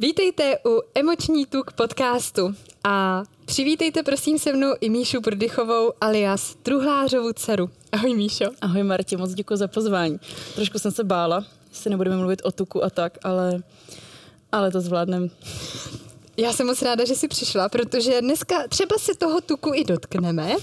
Vítejte 0.00 0.58
u 0.66 0.80
Emoční 0.94 1.46
tuk 1.46 1.72
podcastu 1.72 2.54
a 2.84 3.22
přivítejte 3.44 4.02
prosím 4.02 4.38
se 4.38 4.52
mnou 4.52 4.74
i 4.80 4.90
Míšu 4.90 5.20
Prodychovou 5.20 5.92
alias 6.00 6.56
Truhlářovu 6.62 7.32
dceru. 7.32 7.70
Ahoj 7.92 8.14
Míšo. 8.14 8.44
Ahoj 8.60 8.82
Martě, 8.82 9.16
moc 9.16 9.34
děkuji 9.34 9.56
za 9.56 9.68
pozvání. 9.68 10.20
Trošku 10.54 10.78
jsem 10.78 10.92
se 10.92 11.04
bála, 11.04 11.44
že 11.82 11.90
nebudeme 11.90 12.16
mluvit 12.16 12.42
o 12.44 12.52
tuku 12.52 12.84
a 12.84 12.90
tak, 12.90 13.18
ale, 13.22 13.62
ale 14.52 14.70
to 14.70 14.80
zvládnem. 14.80 15.30
Já 16.36 16.52
jsem 16.52 16.66
moc 16.66 16.82
ráda, 16.82 17.04
že 17.04 17.14
jsi 17.14 17.28
přišla, 17.28 17.68
protože 17.68 18.20
dneska 18.20 18.68
třeba 18.68 18.98
se 18.98 19.14
toho 19.14 19.40
tuku 19.40 19.70
i 19.74 19.84
dotkneme, 19.84 20.56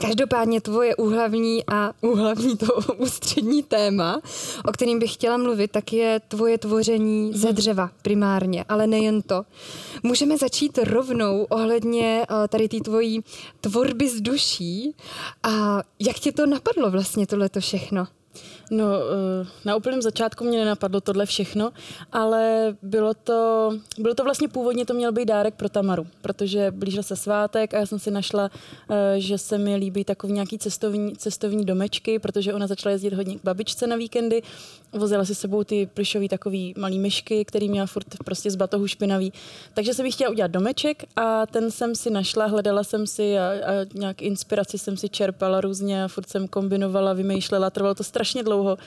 Každopádně 0.00 0.60
tvoje 0.60 0.96
úhlavní 0.96 1.64
a 1.72 1.92
úhlavní 2.00 2.56
to 2.56 2.66
ústřední 2.96 3.62
téma, 3.62 4.20
o 4.68 4.72
kterým 4.72 4.98
bych 4.98 5.12
chtěla 5.14 5.36
mluvit, 5.36 5.70
tak 5.70 5.92
je 5.92 6.20
tvoje 6.28 6.58
tvoření 6.58 7.32
ze 7.34 7.46
mhm. 7.46 7.56
dřeva 7.56 7.90
primárně, 8.02 8.64
ale 8.68 8.86
nejen 8.86 9.22
to. 9.22 9.44
Můžeme 10.02 10.38
začít 10.38 10.78
rovnou 10.78 11.46
ohledně 11.50 12.26
eh, 12.30 12.48
tady 12.48 12.68
té 12.68 12.80
tvojí 12.80 13.24
tvorby 13.60 14.08
z 14.08 14.20
duší 14.20 14.94
a 15.42 15.82
jak 15.98 16.18
tě 16.18 16.32
to 16.32 16.46
napadlo 16.46 16.90
vlastně 16.90 17.26
tohleto 17.26 17.60
všechno? 17.60 18.06
No, 18.72 18.84
eh, 18.84 19.46
na 19.64 19.76
úplném 19.76 20.02
začátku 20.02 20.44
mě 20.44 20.58
nenapadlo 20.58 21.00
tohle 21.00 21.26
všechno, 21.26 21.72
ale 22.12 22.74
bylo 22.82 23.14
to, 23.14 23.70
bylo 23.98 24.14
to 24.14 24.24
vlastně 24.24 24.48
původně 24.48 24.86
to 24.86 24.94
měl 24.94 25.12
být 25.12 25.24
dárek 25.24 25.54
pro 25.54 25.68
Tamaru, 25.68 26.06
protože 26.22 26.70
blížil 26.70 27.02
se 27.02 27.16
svátek 27.16 27.74
a 27.74 27.78
já 27.78 27.86
jsem 27.86 27.98
si 27.98 28.10
našla, 28.10 28.50
eh, 28.90 29.20
že 29.20 29.38
se 29.38 29.58
mi 29.58 29.76
líbí 29.76 30.04
takový 30.04 30.32
nějaký 30.32 30.58
cestovní, 30.58 31.16
cestovní 31.16 31.64
domečky, 31.64 32.18
protože 32.18 32.54
ona 32.54 32.66
začala 32.66 32.92
jezdit 32.92 33.12
hodně 33.12 33.38
k 33.38 33.44
babičce 33.44 33.86
na 33.86 33.96
víkendy, 33.96 34.42
vozila 34.92 35.24
si 35.24 35.34
sebou 35.34 35.64
ty 35.64 35.88
plišový 35.94 36.28
takový 36.28 36.74
malý 36.78 36.98
myšky, 36.98 37.44
který 37.44 37.68
měla 37.68 37.86
furt 37.86 38.06
prostě 38.24 38.50
z 38.50 38.56
batohu 38.56 38.86
špinavý. 38.86 39.32
Takže 39.74 39.94
jsem 39.94 40.12
chtěla 40.12 40.30
udělat 40.30 40.50
domeček 40.50 41.04
a 41.16 41.46
ten 41.46 41.70
jsem 41.70 41.94
si 41.94 42.10
našla, 42.10 42.46
hledala 42.46 42.84
jsem 42.84 43.06
si 43.06 43.38
a, 43.38 43.42
a 43.42 43.72
nějak 43.94 44.22
inspiraci 44.22 44.78
jsem 44.78 44.96
si 44.96 45.08
čerpala 45.08 45.60
různě 45.60 46.04
a 46.04 46.08
furt 46.08 46.28
jsem 46.28 46.48
kombinovala, 46.48 47.12
vymýšlela, 47.12 47.70
trvalo 47.70 47.94
to 47.94 48.04
strašně 48.04 48.42
dlouho 48.42 48.78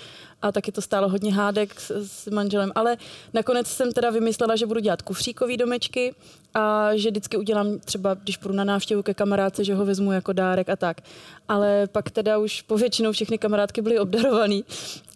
a 0.46 0.52
taky 0.52 0.72
to 0.72 0.82
stálo 0.82 1.10
hodně 1.10 1.34
hádek 1.34 1.80
s, 1.80 1.92
s 1.92 2.30
manželem, 2.30 2.72
ale 2.76 2.98
nakonec 3.34 3.68
jsem 3.68 3.92
teda 3.92 4.10
vymyslela, 4.10 4.56
že 4.56 4.66
budu 4.66 4.80
dělat 4.80 5.02
kufříkový 5.02 5.58
domečky 5.58 6.16
a 6.54 6.96
že 6.96 7.10
vždycky 7.10 7.38
udělám 7.38 7.80
třeba, 7.80 8.14
když 8.14 8.38
půjdu 8.38 8.56
na 8.56 8.64
návštěvu 8.64 9.04
ke 9.04 9.14
kamarádce, 9.14 9.64
že 9.64 9.76
ho 9.76 9.86
vezmu 9.86 10.12
jako 10.12 10.34
dárek 10.34 10.70
a 10.70 10.76
tak. 10.76 11.02
Ale 11.48 11.88
pak 11.88 12.12
teda 12.12 12.38
už 12.38 12.62
povětšinou 12.62 13.12
všechny 13.12 13.38
kamarádky 13.38 13.82
byly 13.82 14.00
obdarovaný 14.00 14.66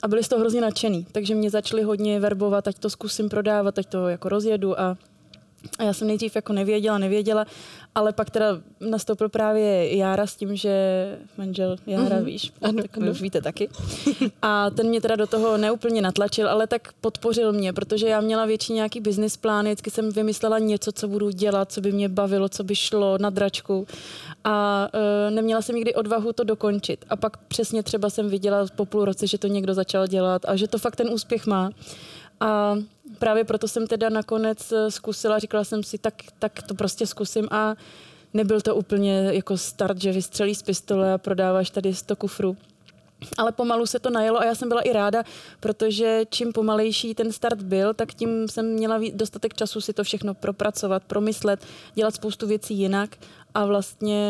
a 0.01 0.07
byly 0.07 0.23
z 0.23 0.27
toho 0.27 0.39
hrozně 0.39 0.61
nadšený, 0.61 1.07
takže 1.11 1.35
mě 1.35 1.49
začaly 1.49 1.83
hodně 1.83 2.19
verbovat, 2.19 2.67
ať 2.67 2.79
to 2.79 2.89
zkusím 2.89 3.29
prodávat, 3.29 3.79
ať 3.79 3.85
to 3.85 4.07
jako 4.07 4.29
rozjedu 4.29 4.79
a 4.79 4.97
a 5.79 5.83
já 5.83 5.93
jsem 5.93 6.07
nejdřív 6.07 6.35
jako 6.35 6.53
nevěděla, 6.53 6.97
nevěděla, 6.97 7.45
ale 7.95 8.13
pak 8.13 8.29
teda 8.29 8.45
nastoupil 8.79 9.29
právě 9.29 9.97
Jára 9.97 10.27
s 10.27 10.35
tím, 10.35 10.55
že 10.55 10.73
manžel 11.37 11.77
Jára, 11.87 12.17
mm-hmm. 12.17 12.23
víš, 12.23 12.53
ano, 12.61 12.81
tak 12.81 12.97
ano. 12.97 13.11
už 13.11 13.21
víte 13.21 13.41
taky. 13.41 13.69
A 14.41 14.69
ten 14.69 14.87
mě 14.87 15.01
teda 15.01 15.15
do 15.15 15.27
toho 15.27 15.57
neúplně 15.57 16.01
natlačil, 16.01 16.49
ale 16.49 16.67
tak 16.67 16.93
podpořil 17.01 17.53
mě, 17.53 17.73
protože 17.73 18.07
já 18.07 18.21
měla 18.21 18.45
větší 18.45 18.73
nějaký 18.73 18.99
business 18.99 19.37
plán, 19.37 19.65
vždycky 19.65 19.91
jsem 19.91 20.11
vymyslela 20.11 20.59
něco, 20.59 20.91
co 20.91 21.07
budu 21.07 21.29
dělat, 21.29 21.71
co 21.71 21.81
by 21.81 21.91
mě 21.91 22.09
bavilo, 22.09 22.49
co 22.49 22.63
by 22.63 22.75
šlo 22.75 23.17
na 23.17 23.29
dračku 23.29 23.87
a 24.43 24.87
uh, 24.93 25.35
neměla 25.35 25.61
jsem 25.61 25.75
nikdy 25.75 25.93
odvahu 25.93 26.33
to 26.33 26.43
dokončit. 26.43 27.05
A 27.09 27.15
pak 27.15 27.37
přesně 27.37 27.83
třeba 27.83 28.09
jsem 28.09 28.29
viděla 28.29 28.65
po 28.75 28.85
půl 28.85 29.05
roce, 29.05 29.27
že 29.27 29.37
to 29.37 29.47
někdo 29.47 29.73
začal 29.73 30.07
dělat 30.07 30.41
a 30.45 30.55
že 30.55 30.67
to 30.67 30.77
fakt 30.77 30.95
ten 30.95 31.09
úspěch 31.09 31.45
má. 31.45 31.69
A 32.39 32.77
právě 33.19 33.43
proto 33.43 33.67
jsem 33.67 33.87
teda 33.87 34.09
nakonec 34.09 34.71
eh, 34.71 34.91
zkusila, 34.91 35.39
říkala 35.39 35.63
jsem 35.63 35.83
si, 35.83 35.97
tak, 35.97 36.13
tak 36.39 36.63
to 36.63 36.73
prostě 36.75 37.07
zkusím 37.07 37.47
a 37.51 37.75
nebyl 38.33 38.61
to 38.61 38.75
úplně 38.75 39.29
jako 39.31 39.57
start, 39.57 40.01
že 40.01 40.11
vystřelíš 40.11 40.57
z 40.57 40.63
pistole 40.63 41.13
a 41.13 41.17
prodáváš 41.17 41.69
tady 41.69 41.93
100 41.93 42.15
kufrů. 42.15 42.57
Ale 43.37 43.51
pomalu 43.51 43.85
se 43.85 43.99
to 43.99 44.09
najelo 44.09 44.39
a 44.39 44.45
já 44.45 44.55
jsem 44.55 44.69
byla 44.69 44.81
i 44.81 44.93
ráda, 44.93 45.23
protože 45.59 46.21
čím 46.29 46.53
pomalejší 46.53 47.15
ten 47.15 47.31
start 47.31 47.61
byl, 47.61 47.93
tak 47.93 48.13
tím 48.13 48.47
jsem 48.47 48.73
měla 48.73 48.99
dostatek 49.13 49.53
času 49.53 49.81
si 49.81 49.93
to 49.93 50.03
všechno 50.03 50.33
propracovat, 50.33 51.03
promyslet, 51.03 51.65
dělat 51.95 52.15
spoustu 52.15 52.47
věcí 52.47 52.79
jinak 52.79 53.17
a 53.53 53.65
vlastně 53.65 54.21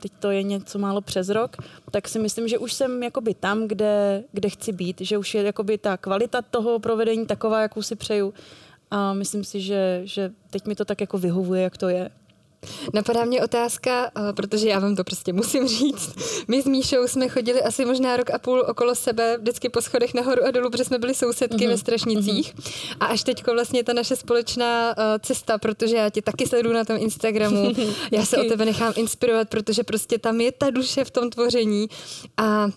teď 0.00 0.12
to 0.18 0.30
je 0.30 0.42
něco 0.42 0.78
málo 0.78 1.00
přes 1.00 1.28
rok, 1.28 1.56
tak 1.90 2.08
si 2.08 2.18
myslím, 2.18 2.48
že 2.48 2.58
už 2.58 2.72
jsem 2.72 3.02
jakoby 3.02 3.34
tam, 3.34 3.68
kde, 3.68 4.24
kde 4.32 4.48
chci 4.48 4.72
být, 4.72 5.00
že 5.00 5.18
už 5.18 5.34
je 5.34 5.42
jakoby 5.42 5.78
ta 5.78 5.96
kvalita 5.96 6.42
toho 6.42 6.78
provedení 6.78 7.26
taková, 7.26 7.62
jakou 7.62 7.82
si 7.82 7.96
přeju 7.96 8.34
a 8.90 9.12
myslím 9.12 9.44
si, 9.44 9.60
že, 9.60 10.00
že 10.04 10.32
teď 10.50 10.66
mi 10.66 10.74
to 10.74 10.84
tak 10.84 11.00
jako 11.00 11.18
vyhovuje, 11.18 11.62
jak 11.62 11.76
to 11.76 11.88
je. 11.88 12.10
Napadá 12.94 13.24
mě 13.24 13.44
otázka, 13.44 14.10
eh, 14.16 14.32
protože 14.32 14.68
já 14.68 14.78
vám 14.78 14.96
to 14.96 15.04
prostě 15.04 15.32
musím 15.32 15.68
říct. 15.68 16.14
My 16.48 16.62
s 16.62 16.66
Míšou 16.66 17.08
jsme 17.08 17.28
chodili 17.28 17.62
asi 17.62 17.84
možná 17.84 18.16
rok 18.16 18.30
a 18.30 18.38
půl 18.38 18.64
okolo 18.68 18.94
sebe, 18.94 19.38
vždycky 19.38 19.68
po 19.68 19.82
schodech 19.82 20.14
nahoru 20.14 20.44
a 20.44 20.50
dolů, 20.50 20.70
protože 20.70 20.84
jsme 20.84 20.98
byli 20.98 21.14
sousedky 21.14 21.56
mm-hmm. 21.56 21.68
ve 21.68 21.78
Strašnicích. 21.78 22.54
Mm-hmm. 22.54 22.96
A 23.00 23.06
až 23.06 23.24
teď 23.24 23.46
vlastně 23.46 23.84
ta 23.84 23.92
naše 23.92 24.16
společná 24.16 24.96
uh, 24.96 25.04
cesta, 25.22 25.58
protože 25.58 25.96
já 25.96 26.10
tě 26.10 26.22
taky 26.22 26.46
sleduju 26.46 26.74
na 26.74 26.84
tom 26.84 26.96
Instagramu, 27.00 27.72
já 28.10 28.24
se 28.24 28.38
o 28.38 28.44
tebe 28.44 28.64
nechám 28.64 28.92
inspirovat, 28.96 29.48
protože 29.48 29.84
prostě 29.84 30.18
tam 30.18 30.40
je 30.40 30.52
ta 30.52 30.70
duše 30.70 31.04
v 31.04 31.10
tom 31.10 31.30
tvoření. 31.30 31.88
A 32.36 32.68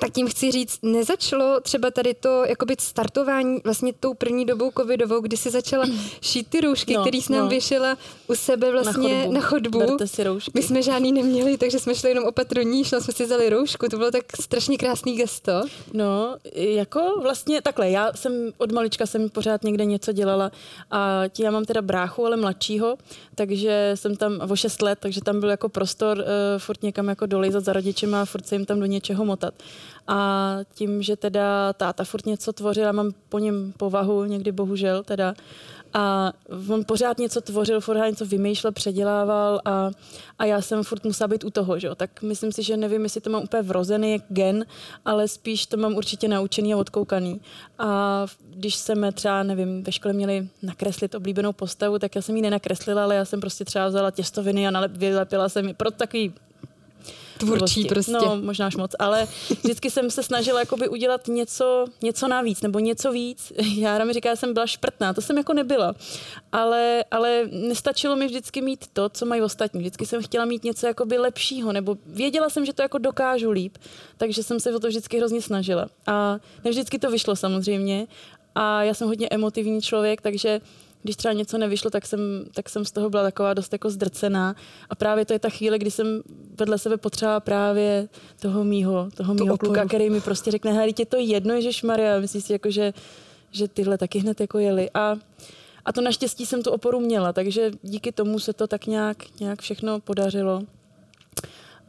tak 0.00 0.10
tím 0.12 0.28
chci 0.28 0.50
říct, 0.50 0.78
nezačalo 0.82 1.60
třeba 1.60 1.90
tady 1.90 2.14
to 2.14 2.44
jakoby 2.48 2.76
startování 2.78 3.60
vlastně 3.64 3.92
tou 4.00 4.14
první 4.14 4.46
dobou 4.46 4.70
covidovou, 4.78 5.20
kdy 5.20 5.36
si 5.36 5.50
začala 5.50 5.84
šít 6.20 6.46
ty 6.48 6.60
roušky, 6.60 6.94
no, 6.94 7.00
který 7.00 7.22
jsi 7.22 7.32
nám 7.32 7.42
no. 7.42 7.48
věšela 7.48 7.98
u 8.28 8.34
sebe 8.34 8.72
vlastně 8.72 9.28
na 9.30 9.40
chodbu. 9.40 9.78
Na 9.78 9.86
chodbu. 9.86 10.06
Si 10.06 10.24
roušky. 10.24 10.50
My 10.54 10.62
jsme 10.62 10.82
žádný 10.82 11.12
neměli, 11.12 11.58
takže 11.58 11.78
jsme 11.78 11.94
šli 11.94 12.08
jenom 12.08 12.24
opatrní, 12.24 12.84
šli 12.84 13.00
jsme 13.00 13.12
si 13.12 13.24
vzali 13.24 13.50
roušku, 13.50 13.88
to 13.88 13.96
bylo 13.96 14.10
tak 14.10 14.24
strašně 14.40 14.78
krásný 14.78 15.16
gesto. 15.16 15.52
No, 15.92 16.36
jako 16.54 17.20
vlastně 17.22 17.62
takhle, 17.62 17.90
já 17.90 18.12
jsem 18.14 18.52
od 18.58 18.72
malička 18.72 19.06
jsem 19.06 19.30
pořád 19.30 19.64
někde 19.64 19.84
něco 19.84 20.12
dělala 20.12 20.50
a 20.90 21.22
ti 21.28 21.42
já 21.42 21.50
mám 21.50 21.64
teda 21.64 21.82
bráchu, 21.82 22.26
ale 22.26 22.36
mladšího, 22.36 22.96
takže 23.34 23.92
jsem 23.94 24.16
tam 24.16 24.40
o 24.50 24.56
6 24.56 24.82
let, 24.82 24.98
takže 25.02 25.20
tam 25.20 25.40
byl 25.40 25.50
jako 25.50 25.68
prostor 25.68 26.18
uh, 26.18 26.24
furt 26.58 26.82
někam 26.82 27.08
jako 27.08 27.26
dolejzat 27.26 27.64
za 27.64 27.72
rodičema 27.72 28.22
a 28.22 28.24
furt 28.24 28.46
se 28.46 28.54
jim 28.54 28.66
tam 28.66 28.80
do 28.80 28.86
něčeho 28.86 29.24
motat. 29.24 29.54
A 30.06 30.58
tím, 30.74 31.02
že 31.02 31.16
teda 31.16 31.72
táta 31.72 32.04
furt 32.04 32.26
něco 32.26 32.52
tvořil, 32.52 32.88
a 32.88 32.92
mám 32.92 33.12
po 33.28 33.38
něm 33.38 33.72
povahu, 33.76 34.24
někdy 34.24 34.52
bohužel 34.52 35.02
teda, 35.02 35.34
a 35.94 36.32
on 36.68 36.84
pořád 36.84 37.18
něco 37.18 37.40
tvořil, 37.40 37.80
pořád 37.80 38.06
něco 38.06 38.26
vymýšlel, 38.26 38.72
předělával 38.72 39.60
a, 39.64 39.90
a 40.38 40.44
já 40.44 40.60
jsem 40.60 40.84
furt 40.84 41.04
musela 41.04 41.28
být 41.28 41.44
u 41.44 41.50
toho, 41.50 41.78
že? 41.78 41.88
tak 41.96 42.22
myslím 42.22 42.52
si, 42.52 42.62
že 42.62 42.76
nevím, 42.76 43.02
jestli 43.02 43.20
to 43.20 43.30
mám 43.30 43.42
úplně 43.42 43.62
vrozený 43.62 44.22
gen, 44.28 44.66
ale 45.04 45.28
spíš 45.28 45.66
to 45.66 45.76
mám 45.76 45.94
určitě 45.94 46.28
naučený 46.28 46.74
a 46.74 46.76
odkoukaný. 46.76 47.40
A 47.78 48.26
když 48.50 48.76
jsme 48.76 49.12
třeba, 49.12 49.42
nevím, 49.42 49.82
ve 49.82 49.92
škole 49.92 50.14
měli 50.14 50.48
nakreslit 50.62 51.14
oblíbenou 51.14 51.52
postavu, 51.52 51.98
tak 51.98 52.14
já 52.14 52.22
jsem 52.22 52.36
ji 52.36 52.42
nenakreslila, 52.42 53.04
ale 53.04 53.14
já 53.14 53.24
jsem 53.24 53.40
prostě 53.40 53.64
třeba 53.64 53.88
vzala 53.88 54.10
těstoviny 54.10 54.68
a 54.68 54.86
vylepila 54.86 55.48
jsem 55.48 55.68
ji 55.68 55.74
pro 55.74 55.90
takový 55.90 56.34
tvůrčí 57.38 57.84
prostě. 57.84 58.12
No, 58.12 58.38
možná 58.40 58.66
až 58.66 58.76
moc, 58.76 58.92
ale 58.98 59.26
vždycky 59.62 59.90
jsem 59.90 60.10
se 60.10 60.22
snažila 60.22 60.60
jakoby 60.60 60.88
udělat 60.88 61.28
něco, 61.28 61.84
něco 62.02 62.28
navíc, 62.28 62.62
nebo 62.62 62.78
něco 62.78 63.12
víc. 63.12 63.52
Jára 63.76 64.04
mi 64.04 64.12
říká, 64.12 64.30
že 64.30 64.36
jsem 64.36 64.54
byla 64.54 64.66
šprtná, 64.66 65.14
to 65.14 65.20
jsem 65.20 65.38
jako 65.38 65.52
nebyla. 65.52 65.94
Ale, 66.52 67.04
ale 67.10 67.48
nestačilo 67.50 68.16
mi 68.16 68.26
vždycky 68.26 68.60
mít 68.62 68.86
to, 68.92 69.08
co 69.08 69.26
mají 69.26 69.42
ostatní. 69.42 69.80
Vždycky 69.80 70.06
jsem 70.06 70.22
chtěla 70.22 70.44
mít 70.44 70.64
něco 70.64 70.86
jakoby 70.86 71.18
lepšího, 71.18 71.72
nebo 71.72 71.96
věděla 72.06 72.50
jsem, 72.50 72.64
že 72.64 72.72
to 72.72 72.82
jako 72.82 72.98
dokážu 72.98 73.50
líp, 73.50 73.78
takže 74.16 74.42
jsem 74.42 74.60
se 74.60 74.74
o 74.74 74.78
to 74.78 74.88
vždycky 74.88 75.18
hrozně 75.18 75.42
snažila. 75.42 75.86
A 76.06 76.38
ne 76.64 76.70
vždycky 76.70 76.98
to 76.98 77.10
vyšlo 77.10 77.36
samozřejmě, 77.36 78.06
a 78.54 78.82
já 78.82 78.94
jsem 78.94 79.08
hodně 79.08 79.28
emotivní 79.28 79.82
člověk, 79.82 80.20
takže 80.20 80.60
když 81.04 81.16
třeba 81.16 81.32
něco 81.32 81.58
nevyšlo, 81.58 81.90
tak 81.90 82.06
jsem, 82.06 82.20
tak 82.54 82.68
jsem 82.68 82.84
z 82.84 82.92
toho 82.92 83.10
byla 83.10 83.22
taková 83.22 83.54
dost 83.54 83.72
jako 83.72 83.90
zdrcená. 83.90 84.56
A 84.90 84.94
právě 84.94 85.24
to 85.24 85.32
je 85.32 85.38
ta 85.38 85.48
chvíle, 85.48 85.78
kdy 85.78 85.90
jsem 85.90 86.22
vedle 86.58 86.78
sebe 86.78 86.96
potřeba 86.96 87.40
právě 87.40 88.08
toho 88.40 88.64
mýho, 88.64 89.08
toho 89.14 89.34
mýho 89.34 89.58
kluka, 89.58 89.84
který 89.84 90.10
mi 90.10 90.20
prostě 90.20 90.50
řekne, 90.50 90.72
hej, 90.72 90.92
tě 90.92 91.06
to 91.06 91.16
jedno, 91.16 91.54
Ježíš 91.54 91.82
Maria, 91.82 92.20
myslíš 92.20 92.44
si 92.44 92.52
jako, 92.52 92.70
že, 92.70 92.92
že 93.50 93.68
tyhle 93.68 93.98
taky 93.98 94.18
hned 94.18 94.40
jako 94.40 94.58
jeli. 94.58 94.90
A, 94.94 95.16
a 95.84 95.92
to 95.92 96.00
naštěstí 96.00 96.46
jsem 96.46 96.62
tu 96.62 96.70
oporu 96.70 97.00
měla, 97.00 97.32
takže 97.32 97.70
díky 97.82 98.12
tomu 98.12 98.38
se 98.38 98.52
to 98.52 98.66
tak 98.66 98.86
nějak, 98.86 99.16
nějak 99.40 99.62
všechno 99.62 100.00
podařilo. 100.00 100.62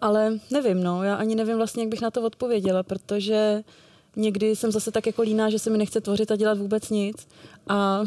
Ale 0.01 0.39
nevím, 0.51 0.83
no, 0.83 1.03
já 1.03 1.15
ani 1.15 1.35
nevím 1.35 1.57
vlastně, 1.57 1.83
jak 1.83 1.89
bych 1.89 2.01
na 2.01 2.11
to 2.11 2.21
odpověděla, 2.21 2.83
protože 2.83 3.63
někdy 4.15 4.55
jsem 4.55 4.71
zase 4.71 4.91
tak 4.91 5.05
jako 5.05 5.21
líná, 5.21 5.49
že 5.49 5.59
se 5.59 5.69
mi 5.69 5.77
nechce 5.77 6.01
tvořit 6.01 6.31
a 6.31 6.35
dělat 6.35 6.57
vůbec 6.57 6.89
nic. 6.89 7.27
A 7.67 8.03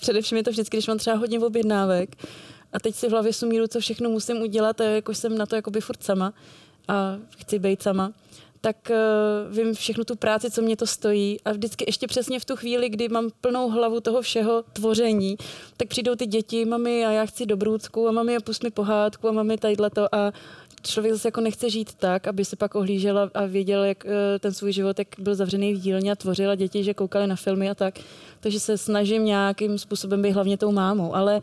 Především 0.00 0.36
je 0.36 0.44
to 0.44 0.50
vždycky, 0.50 0.76
když 0.76 0.86
mám 0.86 0.98
třeba 0.98 1.16
hodně 1.16 1.40
objednávek 1.40 2.16
a 2.72 2.80
teď 2.80 2.94
si 2.94 3.08
v 3.08 3.10
hlavě 3.10 3.32
sumíru, 3.32 3.66
co 3.66 3.80
všechno 3.80 4.10
musím 4.10 4.42
udělat 4.42 4.80
a 4.80 4.84
jakož 4.84 5.18
jsem 5.18 5.38
na 5.38 5.46
to 5.46 5.56
jakoby 5.56 5.80
furt 5.80 6.02
sama 6.02 6.32
a 6.88 7.18
chci 7.38 7.58
být 7.58 7.82
sama, 7.82 8.12
tak 8.60 8.76
uh, 8.90 9.56
vím 9.56 9.74
všechnu 9.74 10.04
tu 10.04 10.16
práci, 10.16 10.50
co 10.50 10.62
mě 10.62 10.76
to 10.76 10.86
stojí 10.86 11.40
a 11.44 11.52
vždycky 11.52 11.84
ještě 11.88 12.06
přesně 12.06 12.40
v 12.40 12.44
tu 12.44 12.56
chvíli, 12.56 12.88
kdy 12.88 13.08
mám 13.08 13.30
plnou 13.40 13.70
hlavu 13.70 14.00
toho 14.00 14.22
všeho 14.22 14.64
tvoření, 14.72 15.36
tak 15.76 15.88
přijdou 15.88 16.14
ty 16.14 16.26
děti, 16.26 16.64
mami 16.64 17.06
a 17.06 17.10
já 17.10 17.26
chci 17.26 17.46
dobrůdku 17.46 18.08
a 18.08 18.12
mami 18.12 18.36
a 18.36 18.40
pust 18.40 18.62
mi 18.62 18.70
pohádku 18.70 19.28
a 19.28 19.32
mami 19.32 19.58
tadyhle 19.58 19.90
to. 19.90 20.14
A 20.14 20.32
člověk 20.82 21.14
zase 21.14 21.28
jako 21.28 21.40
nechce 21.40 21.70
žít 21.70 21.94
tak, 21.94 22.26
aby 22.26 22.44
se 22.44 22.56
pak 22.56 22.74
ohlížel 22.74 23.30
a 23.34 23.46
věděl, 23.46 23.84
jak 23.84 24.04
uh, 24.04 24.10
ten 24.40 24.54
svůj 24.54 24.72
život, 24.72 24.98
jak 24.98 25.08
byl 25.18 25.34
zavřený 25.34 25.74
v 25.74 25.78
dílně 25.78 26.12
a 26.12 26.16
tvořil 26.16 26.50
a 26.50 26.54
děti, 26.54 26.84
že 26.84 26.94
koukali 26.94 27.26
na 27.26 27.36
filmy 27.36 27.70
a 27.70 27.74
tak. 27.74 27.94
Takže 28.40 28.60
se 28.60 28.78
snažím 28.78 29.24
nějakým 29.24 29.78
způsobem 29.78 30.22
být 30.22 30.30
hlavně 30.30 30.58
tou 30.58 30.72
mámou, 30.72 31.14
ale 31.14 31.40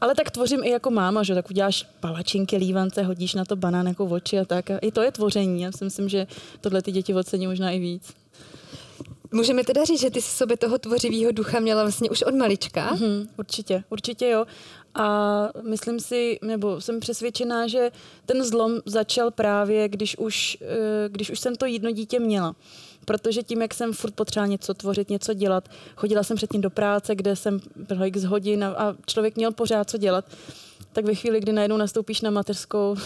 ale 0.00 0.14
tak 0.14 0.30
tvořím 0.30 0.64
i 0.64 0.70
jako 0.70 0.90
máma, 0.90 1.22
že 1.22 1.34
tak 1.34 1.50
uděláš 1.50 1.86
palačinky, 2.00 2.56
lívance, 2.56 3.02
hodíš 3.02 3.34
na 3.34 3.44
to 3.44 3.56
banán 3.56 3.86
jako 3.86 4.04
oči 4.04 4.38
a 4.38 4.44
tak. 4.44 4.70
A 4.70 4.78
I 4.78 4.90
to 4.90 5.02
je 5.02 5.12
tvoření. 5.12 5.62
Já 5.62 5.72
si 5.72 5.84
myslím, 5.84 6.08
že 6.08 6.26
tohle 6.60 6.82
ty 6.82 6.92
děti 6.92 7.14
ocení 7.14 7.46
možná 7.46 7.70
i 7.70 7.78
víc. 7.78 8.14
Můžeme 9.32 9.64
teda 9.64 9.84
říct, 9.84 10.00
že 10.00 10.10
ty 10.10 10.22
jsi 10.22 10.36
sobě 10.36 10.56
toho 10.56 10.78
tvořivého 10.78 11.32
ducha 11.32 11.60
měla 11.60 11.82
vlastně 11.82 12.10
už 12.10 12.22
od 12.22 12.34
malička? 12.34 12.94
Mm-hmm, 12.94 13.28
určitě, 13.36 13.84
určitě 13.90 14.28
jo. 14.28 14.44
A 14.94 15.48
myslím 15.62 16.00
si, 16.00 16.38
nebo 16.42 16.80
jsem 16.80 17.00
přesvědčená, 17.00 17.66
že 17.66 17.90
ten 18.26 18.44
zlom 18.44 18.72
začal 18.86 19.30
právě, 19.30 19.88
když 19.88 20.18
už, 20.18 20.58
eh, 20.60 21.08
když 21.08 21.30
už 21.30 21.40
jsem 21.40 21.56
to 21.56 21.66
jedno 21.66 21.90
dítě 21.90 22.20
měla 22.20 22.54
protože 23.04 23.42
tím, 23.42 23.62
jak 23.62 23.74
jsem 23.74 23.92
furt 23.92 24.14
potřeba 24.14 24.46
něco 24.46 24.74
tvořit, 24.74 25.10
něco 25.10 25.34
dělat, 25.34 25.68
chodila 25.96 26.22
jsem 26.22 26.36
předtím 26.36 26.60
do 26.60 26.70
práce, 26.70 27.14
kde 27.14 27.36
jsem 27.36 27.60
byla 27.76 28.06
x 28.06 28.24
hodin 28.24 28.64
a, 28.64 28.96
člověk 29.06 29.36
měl 29.36 29.52
pořád 29.52 29.90
co 29.90 29.98
dělat, 29.98 30.24
tak 30.92 31.04
ve 31.04 31.14
chvíli, 31.14 31.40
kdy 31.40 31.52
najednou 31.52 31.76
nastoupíš 31.76 32.20
na 32.20 32.30
mateřskou, 32.30 32.96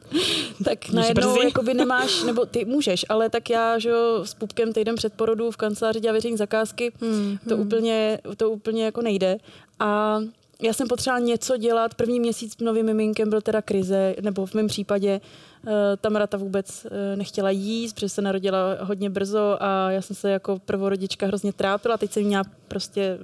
tak 0.64 0.88
najednou 0.88 1.42
jakoby 1.42 1.74
nemáš, 1.74 2.22
nebo 2.22 2.46
ty 2.46 2.64
můžeš, 2.64 3.06
ale 3.08 3.30
tak 3.30 3.50
já, 3.50 3.78
že 3.78 3.88
jo, 3.88 4.20
s 4.24 4.34
pupkem 4.34 4.72
týden 4.72 4.94
před 4.94 5.12
porodu 5.12 5.50
v 5.50 5.56
kanceláři 5.56 6.00
dělá 6.00 6.12
veřejné 6.12 6.36
zakázky, 6.36 6.92
hmm, 7.00 7.38
to, 7.48 7.54
hmm. 7.54 7.66
Úplně, 7.66 8.18
to 8.36 8.50
úplně 8.50 8.84
jako 8.84 9.02
nejde. 9.02 9.38
A 9.78 10.20
já 10.62 10.72
jsem 10.72 10.88
potřebovala 10.88 11.26
něco 11.26 11.56
dělat. 11.56 11.94
První 11.94 12.20
měsíc 12.20 12.56
novým 12.60 12.86
miminkem 12.86 13.30
byl 13.30 13.40
teda 13.40 13.62
krize, 13.62 14.14
nebo 14.20 14.46
v 14.46 14.54
mém 14.54 14.66
případě 14.66 15.20
uh, 15.20 15.72
Tamara 16.00 16.26
ta 16.26 16.36
vůbec 16.36 16.84
uh, 16.84 17.18
nechtěla 17.18 17.50
jíst, 17.50 17.92
protože 17.92 18.08
se 18.08 18.22
narodila 18.22 18.76
hodně 18.80 19.10
brzo 19.10 19.56
a 19.60 19.90
já 19.90 20.02
jsem 20.02 20.16
se 20.16 20.30
jako 20.30 20.58
prvorodička 20.58 21.26
hrozně 21.26 21.52
trápila. 21.52 21.96
Teď 21.96 22.12
jsem 22.12 22.22
měla 22.22 22.44
prostě 22.68 23.18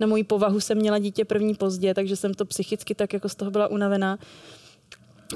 na 0.00 0.06
moji 0.06 0.24
povahu 0.24 0.60
jsem 0.60 0.78
měla 0.78 0.98
dítě 0.98 1.24
první 1.24 1.54
pozdě, 1.54 1.94
takže 1.94 2.16
jsem 2.16 2.34
to 2.34 2.44
psychicky 2.44 2.94
tak 2.94 3.12
jako 3.12 3.28
z 3.28 3.34
toho 3.34 3.50
byla 3.50 3.68
unavená. 3.68 4.18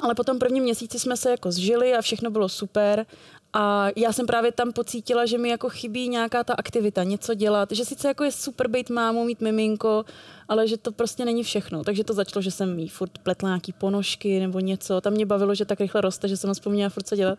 Ale 0.00 0.14
potom 0.14 0.38
první 0.38 0.60
měsíci 0.60 0.98
jsme 0.98 1.16
se 1.16 1.30
jako 1.30 1.52
zžili 1.52 1.94
a 1.94 2.02
všechno 2.02 2.30
bylo 2.30 2.48
super 2.48 3.06
a 3.52 3.88
já 3.96 4.12
jsem 4.12 4.26
právě 4.26 4.52
tam 4.52 4.72
pocítila, 4.72 5.26
že 5.26 5.38
mi 5.38 5.48
jako 5.48 5.68
chybí 5.68 6.08
nějaká 6.08 6.44
ta 6.44 6.54
aktivita, 6.54 7.04
něco 7.04 7.34
dělat, 7.34 7.68
že 7.72 7.84
sice 7.84 8.08
jako 8.08 8.24
je 8.24 8.32
super 8.32 8.68
být 8.68 8.90
mámou, 8.90 9.24
mít 9.24 9.40
miminko, 9.40 10.04
ale 10.48 10.68
že 10.68 10.76
to 10.76 10.92
prostě 10.92 11.24
není 11.24 11.42
všechno. 11.42 11.84
Takže 11.84 12.04
to 12.04 12.14
začalo, 12.14 12.42
že 12.42 12.50
jsem 12.50 12.78
jí 12.78 12.88
furt 12.88 13.18
pletla 13.18 13.48
nějaký 13.48 13.72
ponožky 13.72 14.40
nebo 14.40 14.60
něco. 14.60 15.00
Tam 15.00 15.12
mě 15.12 15.26
bavilo, 15.26 15.54
že 15.54 15.64
tak 15.64 15.80
rychle 15.80 16.00
roste, 16.00 16.28
že 16.28 16.36
jsem 16.36 16.54
vzpomněla 16.54 16.90
furt 16.90 17.06
co 17.06 17.16
dělat. 17.16 17.38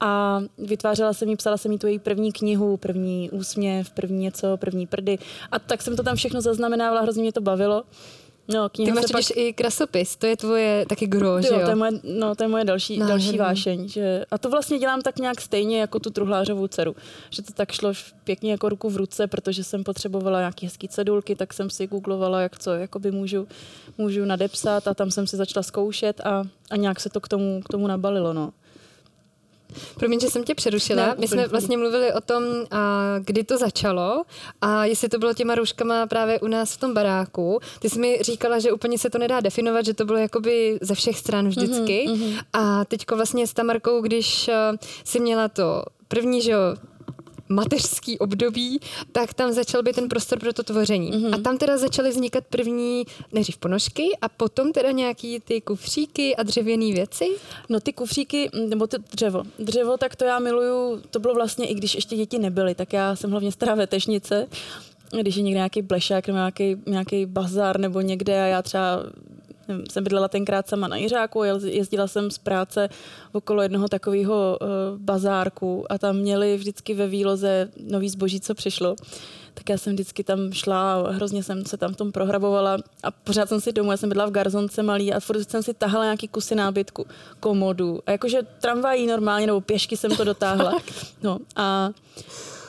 A 0.00 0.40
vytvářela 0.58 1.12
jsem 1.12 1.28
jí, 1.28 1.36
psala 1.36 1.56
jsem 1.56 1.72
jí 1.72 1.78
tu 1.78 1.86
její 1.86 1.98
první 1.98 2.32
knihu, 2.32 2.76
první 2.76 3.30
úsměv, 3.30 3.90
první 3.90 4.18
něco, 4.18 4.56
první 4.56 4.86
prdy. 4.86 5.18
A 5.50 5.58
tak 5.58 5.82
jsem 5.82 5.96
to 5.96 6.02
tam 6.02 6.16
všechno 6.16 6.40
zaznamenávala, 6.40 7.00
hrozně 7.00 7.22
mě 7.22 7.32
to 7.32 7.40
bavilo. 7.40 7.84
No, 8.48 8.68
kniha 8.68 8.94
Ty 8.94 9.02
máš 9.02 9.10
pak... 9.12 9.36
i 9.36 9.52
krasopis, 9.52 10.16
to 10.16 10.26
je 10.26 10.36
tvoje 10.36 10.86
taky 10.88 11.06
gro, 11.06 11.42
že 11.42 11.48
jo? 11.48 11.60
To 11.64 11.70
je 11.70 11.74
moje, 11.74 11.90
no, 12.04 12.34
to 12.34 12.44
je 12.44 12.48
moje 12.48 12.64
další, 12.64 12.98
no, 12.98 13.06
další 13.06 13.38
vášeň. 13.38 13.88
Že, 13.88 14.24
a 14.30 14.38
to 14.38 14.50
vlastně 14.50 14.78
dělám 14.78 15.02
tak 15.02 15.18
nějak 15.18 15.40
stejně 15.40 15.80
jako 15.80 15.98
tu 15.98 16.10
truhlářovou 16.10 16.66
dceru. 16.66 16.96
Že 17.30 17.42
to 17.42 17.52
tak 17.52 17.72
šlo 17.72 17.92
pěkně 18.24 18.50
jako 18.50 18.68
ruku 18.68 18.90
v 18.90 18.96
ruce, 18.96 19.26
protože 19.26 19.64
jsem 19.64 19.84
potřebovala 19.84 20.38
nějaké 20.38 20.66
hezké 20.66 20.88
cedulky, 20.88 21.36
tak 21.36 21.52
jsem 21.52 21.70
si 21.70 21.86
googlovala, 21.86 22.40
jak 22.40 22.58
co 22.58 22.70
jakoby 22.70 23.10
můžu, 23.10 23.48
můžu 23.98 24.24
nadepsat 24.24 24.88
a 24.88 24.94
tam 24.94 25.10
jsem 25.10 25.26
si 25.26 25.36
začala 25.36 25.62
zkoušet 25.62 26.20
a, 26.20 26.44
a 26.70 26.76
nějak 26.76 27.00
se 27.00 27.10
to 27.10 27.20
k 27.20 27.28
tomu, 27.28 27.60
k 27.64 27.68
tomu 27.68 27.86
nabalilo. 27.86 28.32
No. 28.32 28.52
Promiň, 29.98 30.20
že 30.20 30.30
jsem 30.30 30.44
tě 30.44 30.54
přerušila. 30.54 31.06
Ne, 31.06 31.14
My 31.18 31.28
jsme 31.28 31.48
vlastně 31.48 31.76
mluvili 31.76 32.12
o 32.12 32.20
tom, 32.20 32.42
a 32.70 33.14
kdy 33.20 33.44
to 33.44 33.58
začalo 33.58 34.24
a 34.60 34.84
jestli 34.84 35.08
to 35.08 35.18
bylo 35.18 35.34
těma 35.34 35.54
rouškama 35.54 36.06
právě 36.06 36.40
u 36.40 36.46
nás 36.46 36.72
v 36.72 36.80
tom 36.80 36.94
baráku. 36.94 37.60
Ty 37.78 37.90
jsi 37.90 37.98
mi 37.98 38.18
říkala, 38.22 38.58
že 38.58 38.72
úplně 38.72 38.98
se 38.98 39.10
to 39.10 39.18
nedá 39.18 39.40
definovat, 39.40 39.84
že 39.84 39.94
to 39.94 40.04
bylo 40.04 40.18
jakoby 40.18 40.78
ze 40.82 40.94
všech 40.94 41.18
stran 41.18 41.48
vždycky. 41.48 42.06
Mm-hmm. 42.08 42.40
A 42.52 42.84
teďko 42.84 43.16
vlastně 43.16 43.46
s 43.46 43.52
Tamarkou, 43.52 44.00
když 44.00 44.50
si 45.04 45.20
měla 45.20 45.48
to 45.48 45.82
první, 46.08 46.42
že 46.42 46.50
jo, 46.50 46.60
mateřský 47.48 48.18
období, 48.18 48.80
tak 49.12 49.34
tam 49.34 49.52
začal 49.52 49.82
být 49.82 49.96
ten 49.96 50.08
prostor 50.08 50.38
pro 50.38 50.52
to 50.52 50.62
tvoření. 50.62 51.12
Mm-hmm. 51.12 51.34
A 51.34 51.38
tam 51.38 51.58
teda 51.58 51.78
začaly 51.78 52.10
vznikat 52.10 52.44
první 52.50 53.04
nejdřív 53.32 53.56
ponožky 53.58 54.08
a 54.22 54.28
potom 54.28 54.72
teda 54.72 54.90
nějaký 54.90 55.40
ty 55.40 55.60
kufříky 55.60 56.36
a 56.36 56.42
dřevěné 56.42 56.92
věci? 56.92 57.24
No 57.68 57.80
ty 57.80 57.92
kufříky, 57.92 58.50
nebo 58.68 58.86
to 58.86 58.96
dřevo. 59.12 59.42
Dřevo, 59.58 59.96
tak 59.96 60.16
to 60.16 60.24
já 60.24 60.38
miluju, 60.38 61.02
to 61.10 61.18
bylo 61.18 61.34
vlastně, 61.34 61.66
i 61.66 61.74
když 61.74 61.94
ještě 61.94 62.16
děti 62.16 62.38
nebyly, 62.38 62.74
tak 62.74 62.92
já 62.92 63.16
jsem 63.16 63.30
hlavně 63.30 63.52
stará 63.52 63.74
vetešnice, 63.74 64.46
když 65.20 65.36
je 65.36 65.42
někde 65.42 65.58
nějaký 65.58 65.82
blešák 65.82 66.26
nebo 66.26 66.36
nějaký, 66.36 66.76
nějaký 66.86 67.26
bazar 67.26 67.80
nebo 67.80 68.00
někde 68.00 68.42
a 68.42 68.46
já 68.46 68.62
třeba 68.62 69.02
jsem 69.90 70.04
bydlela 70.04 70.28
tenkrát 70.28 70.68
sama 70.68 70.88
na 70.88 70.96
Jiřáku, 70.96 71.42
jezdila 71.64 72.06
jsem 72.06 72.30
z 72.30 72.38
práce 72.38 72.88
okolo 73.32 73.62
jednoho 73.62 73.88
takového 73.88 74.58
uh, 74.60 74.68
bazárku 74.98 75.92
a 75.92 75.98
tam 75.98 76.16
měli 76.16 76.56
vždycky 76.56 76.94
ve 76.94 77.06
výloze 77.06 77.68
nový 77.80 78.08
zboží, 78.08 78.40
co 78.40 78.54
přišlo. 78.54 78.96
Tak 79.54 79.68
já 79.68 79.78
jsem 79.78 79.92
vždycky 79.92 80.24
tam 80.24 80.52
šla 80.52 80.94
a 80.94 81.10
hrozně 81.10 81.42
jsem 81.42 81.64
se 81.64 81.76
tam 81.76 81.94
v 81.94 81.96
tom 81.96 82.12
prohrabovala 82.12 82.78
a 83.02 83.10
pořád 83.10 83.48
jsem 83.48 83.60
si 83.60 83.72
domů, 83.72 83.90
já 83.90 83.96
jsem 83.96 84.08
byla 84.08 84.26
v 84.26 84.30
garzonce 84.30 84.82
malý 84.82 85.12
a 85.12 85.20
furt 85.20 85.50
jsem 85.50 85.62
si 85.62 85.74
tahala 85.74 86.04
nějaký 86.04 86.28
kusy 86.28 86.54
nábytku, 86.54 87.06
komodu. 87.40 88.00
A 88.06 88.10
jakože 88.10 88.42
tramvají 88.60 89.06
normálně 89.06 89.46
nebo 89.46 89.60
pěšky 89.60 89.96
jsem 89.96 90.16
to 90.16 90.24
dotáhla. 90.24 90.78
No 91.22 91.38
a 91.56 91.90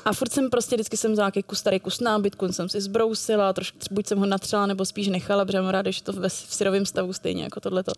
a 0.07 0.13
furt 0.13 0.31
jsem 0.31 0.50
prostě 0.50 0.75
vždycky 0.75 0.98
jsem 0.98 1.13
nějaký 1.13 1.44
kus 1.44 1.59
starý 1.59 1.80
kus 1.80 2.00
nábytku, 2.00 2.54
jsem 2.54 2.69
si 2.69 2.81
zbrousila, 2.81 3.54
trošku 3.54 3.77
buď 3.92 4.07
jsem 4.07 4.19
ho 4.19 4.25
natřela, 4.25 4.65
nebo 4.65 4.86
spíš 4.86 5.07
nechala, 5.07 5.45
protože 5.45 5.62
mám 5.62 5.69
ráda, 5.69 5.92
že 5.92 6.04
to 6.04 6.13
ve, 6.13 6.30
v 6.30 6.33
syrovém 6.33 6.86
stavu 6.86 7.13
stejně 7.13 7.44
jako 7.44 7.59
tohleto. 7.59 7.92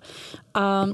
A 0.53 0.85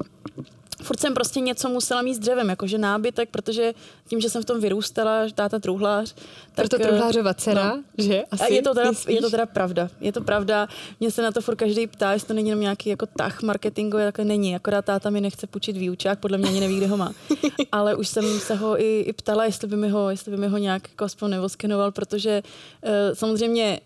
furt 0.83 0.99
jsem 0.99 1.13
prostě 1.13 1.39
něco 1.39 1.69
musela 1.69 2.01
mít 2.01 2.13
s 2.13 2.19
dřevem, 2.19 2.49
jakože 2.49 2.77
nábytek, 2.77 3.29
protože 3.29 3.73
tím, 4.07 4.21
že 4.21 4.29
jsem 4.29 4.41
v 4.41 4.45
tom 4.45 4.59
vyrůstala, 4.59 5.25
táta 5.35 5.59
truhlář. 5.59 6.13
Tak, 6.13 6.69
Proto 6.69 6.83
truhlářova 6.87 7.33
dcera, 7.33 7.75
no, 7.75 7.83
že? 7.97 8.23
Asi 8.31 8.43
a 8.43 8.47
je 8.53 8.61
to, 8.61 8.73
teda, 8.73 8.91
je 9.07 9.21
to 9.21 9.29
teda 9.29 9.45
pravda. 9.45 9.89
Je 10.01 10.11
to 10.11 10.21
pravda. 10.21 10.67
Mě 10.99 11.11
se 11.11 11.21
na 11.21 11.31
to 11.31 11.41
furt 11.41 11.55
každý 11.55 11.87
ptá, 11.87 12.13
jestli 12.13 12.27
to 12.27 12.33
není 12.33 12.49
jenom 12.49 12.61
nějaký 12.61 12.89
jako 12.89 13.05
tah 13.05 13.41
marketingový, 13.41 14.03
takhle 14.03 14.25
není. 14.25 14.55
Akorát 14.55 14.85
táta 14.85 15.09
mi 15.09 15.21
nechce 15.21 15.47
půjčit 15.47 15.77
výučák, 15.77 16.19
podle 16.19 16.37
mě 16.37 16.49
ani 16.49 16.59
neví, 16.59 16.77
kde 16.77 16.87
ho 16.87 16.97
má. 16.97 17.11
Ale 17.71 17.95
už 17.95 18.07
jsem 18.07 18.39
se 18.39 18.55
ho 18.55 18.81
i, 18.81 18.99
i 18.99 19.13
ptala, 19.13 19.45
jestli 19.45 19.67
by 19.67 19.75
mi 19.75 19.89
ho, 19.89 20.09
jestli 20.09 20.31
by 20.31 20.37
mi 20.37 20.47
ho 20.47 20.57
nějak 20.57 20.89
jako 20.89 21.05
aspoň 21.05 21.29
nevoskenoval, 21.29 21.91
protože 21.91 22.43
uh, 22.83 22.91
samozřejmě 23.13 23.79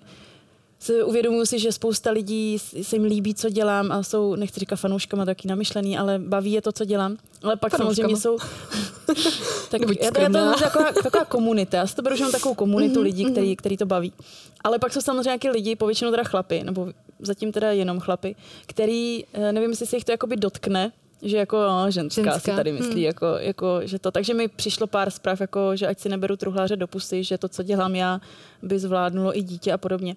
se 0.79 1.03
uvědomuji 1.03 1.45
si, 1.45 1.59
že 1.59 1.71
spousta 1.71 2.11
lidí 2.11 2.59
se 2.59 2.95
jim 2.95 3.03
líbí, 3.03 3.35
co 3.35 3.49
dělám 3.49 3.91
a 3.91 4.03
jsou, 4.03 4.35
nechci 4.35 4.59
říkat 4.59 4.75
fanouškama 4.75 5.25
taky 5.25 5.47
namyšlený, 5.47 5.97
ale 5.97 6.19
baví 6.19 6.51
je 6.51 6.61
to, 6.61 6.71
co 6.71 6.85
dělám. 6.85 7.17
Ale 7.43 7.55
pak 7.55 7.71
fanouškama. 7.71 7.95
samozřejmě 7.95 8.21
jsou... 8.21 8.37
tak 9.69 9.81
je 9.81 10.11
to, 10.11 10.21
je 10.21 10.29
to 10.29 10.59
taková, 10.59 10.91
taková 11.03 11.25
komunita. 11.25 11.77
Já 11.77 11.87
si 11.87 11.95
to 11.95 12.01
beru, 12.01 12.15
že 12.15 12.23
mám 12.23 12.31
takovou 12.31 12.55
komunitu 12.55 12.99
mm-hmm, 12.99 13.03
lidí, 13.03 13.25
který, 13.25 13.47
mhm. 13.47 13.55
který 13.55 13.77
to 13.77 13.85
baví. 13.85 14.13
Ale 14.63 14.79
pak 14.79 14.93
jsou 14.93 15.01
samozřejmě 15.01 15.29
nějaké 15.29 15.51
lidi, 15.51 15.75
povětšinou 15.75 16.11
teda 16.11 16.23
chlapy, 16.23 16.63
nebo 16.63 16.87
zatím 17.19 17.51
teda 17.51 17.71
jenom 17.71 17.99
chlapy, 17.99 18.35
který, 18.65 19.23
eh, 19.33 19.51
nevím, 19.51 19.69
jestli 19.69 19.85
se 19.85 19.95
jich 19.95 20.05
to 20.05 20.11
jakoby 20.11 20.35
dotkne, 20.37 20.91
že 21.21 21.37
jako 21.37 21.57
no, 21.57 21.91
ženská, 21.91 22.21
ženská 22.21 22.39
si 22.39 22.51
tady 22.51 22.71
myslí, 22.71 22.93
hmm. 22.93 23.03
jako, 23.03 23.25
jako, 23.25 23.79
že 23.83 23.99
to. 23.99 24.11
Takže 24.11 24.33
mi 24.33 24.47
přišlo 24.47 24.87
pár 24.87 25.11
zpráv, 25.11 25.41
jako, 25.41 25.75
že 25.75 25.87
ať 25.87 25.99
si 25.99 26.09
neberu 26.09 26.35
truhláře 26.35 26.75
do 26.75 26.87
pusy, 26.87 27.23
že 27.23 27.37
to, 27.37 27.49
co 27.49 27.63
dělám 27.63 27.95
já, 27.95 28.21
by 28.61 28.79
zvládnulo 28.79 29.37
i 29.37 29.41
dítě 29.41 29.73
a 29.73 29.77
podobně. 29.77 30.15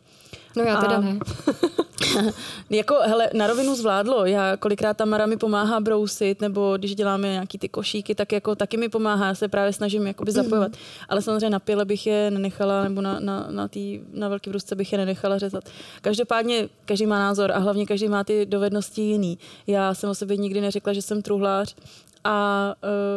No 0.56 0.62
já 0.62 0.80
teda 0.80 0.97
a, 0.97 1.00
ne. 1.00 1.18
jako, 2.71 2.95
hele, 2.95 3.31
na 3.35 3.47
rovinu 3.47 3.75
zvládlo. 3.75 4.26
Já 4.26 4.57
kolikrát 4.57 4.97
ta 4.97 5.04
Mara 5.04 5.26
mi 5.26 5.37
pomáhá 5.37 5.81
brousit, 5.81 6.40
nebo 6.40 6.76
když 6.76 6.95
děláme 6.95 7.28
nějaký 7.28 7.59
ty 7.59 7.69
košíky, 7.69 8.14
tak 8.14 8.33
jako 8.33 8.54
taky 8.54 8.76
mi 8.76 8.88
pomáhá. 8.88 9.26
Já 9.26 9.35
se 9.35 9.49
právě 9.49 9.73
snažím 9.73 10.07
jakoby 10.07 10.33
zapojovat. 10.33 10.69
Mm. 10.73 10.78
Ale 11.09 11.23
samozřejmě 11.23 11.50
na 11.50 11.59
pile 11.59 11.85
bych 11.85 12.07
je 12.07 12.31
nenechala, 12.31 12.85
nebo 12.85 13.00
na, 13.00 13.21
na, 13.21 13.47
na, 13.50 13.69
tý, 13.69 14.00
na 14.12 14.28
velký 14.28 14.50
vrůzce 14.50 14.75
bych 14.75 14.92
je 14.92 14.99
nenechala 14.99 15.38
řezat. 15.38 15.64
Každopádně 16.02 16.69
každý 16.85 17.07
má 17.07 17.19
názor 17.19 17.52
a 17.52 17.59
hlavně 17.59 17.87
každý 17.87 18.09
má 18.09 18.25
ty 18.25 18.47
dovednosti 18.47 19.02
jiný. 19.02 19.38
Já 19.66 19.95
jsem 19.95 20.11
o 20.11 20.14
sobě 20.14 20.37
nikdy 20.37 20.61
neřekla, 20.61 20.92
že 20.92 21.02
jsem 21.02 21.23
truhlář, 21.23 21.75
a 22.25 22.75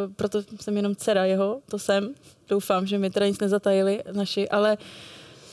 uh, 0.08 0.14
proto 0.14 0.42
jsem 0.62 0.78
jenom 0.78 0.96
dcera 0.96 1.26
jeho, 1.26 1.60
to 1.70 1.80
jsem. 1.80 2.14
Doufám, 2.48 2.86
že 2.88 2.98
mi 2.98 3.10
teda 3.10 3.28
nic 3.28 3.40
nezatajili 3.40 4.04
naši, 4.12 4.50
ale 4.50 4.78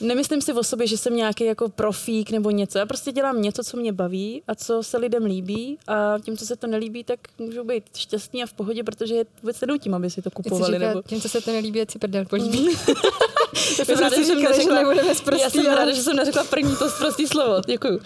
nemyslím 0.02 0.42
si 0.42 0.52
o 0.52 0.62
sobě, 0.62 0.86
že 0.86 0.98
jsem 0.98 1.16
nějaký 1.16 1.44
jako 1.44 1.68
profík 1.68 2.30
nebo 2.30 2.50
něco. 2.50 2.78
Já 2.78 2.86
prostě 2.86 3.12
dělám 3.12 3.42
něco, 3.42 3.64
co 3.64 3.76
mě 3.76 3.92
baví 3.92 4.42
a 4.48 4.54
co 4.54 4.82
se 4.82 4.98
lidem 4.98 5.24
líbí 5.24 5.78
a 5.88 6.18
tím, 6.24 6.36
co 6.36 6.46
se 6.46 6.56
to 6.56 6.66
nelíbí, 6.66 7.04
tak 7.04 7.20
můžu 7.38 7.64
být 7.64 7.84
šťastný 7.96 8.42
a 8.42 8.46
v 8.46 8.52
pohodě, 8.52 8.84
protože 8.84 9.14
je 9.14 9.24
vůbec 9.42 9.60
nenutím, 9.60 9.94
aby 9.94 10.10
si 10.10 10.22
to 10.22 10.30
kupovali. 10.30 10.74
Říká, 10.74 10.88
nebo... 10.88 11.02
Tím, 11.02 11.20
co 11.20 11.28
se 11.28 11.40
to 11.40 11.52
nelíbí, 11.52 11.78
je 11.78 11.86
si 11.90 11.98
prdel 11.98 12.24
políbí. 12.24 12.68
já 13.78 13.84
jsem 13.84 13.98
ráda, 13.98 14.16
že, 14.16 14.24
jsem 14.24 14.42
neřekla, 14.42 14.62
že 14.62 14.72
nebudeme 14.72 15.08
Já 15.42 15.50
jsem 15.50 15.66
ráda, 15.66 15.92
že 15.92 16.02
jsem 16.02 16.16
neřekla 16.16 16.44
první 16.44 16.76
to 16.76 16.88
prostý 16.98 17.26
slovo. 17.26 17.62
Děkuju. 17.66 18.00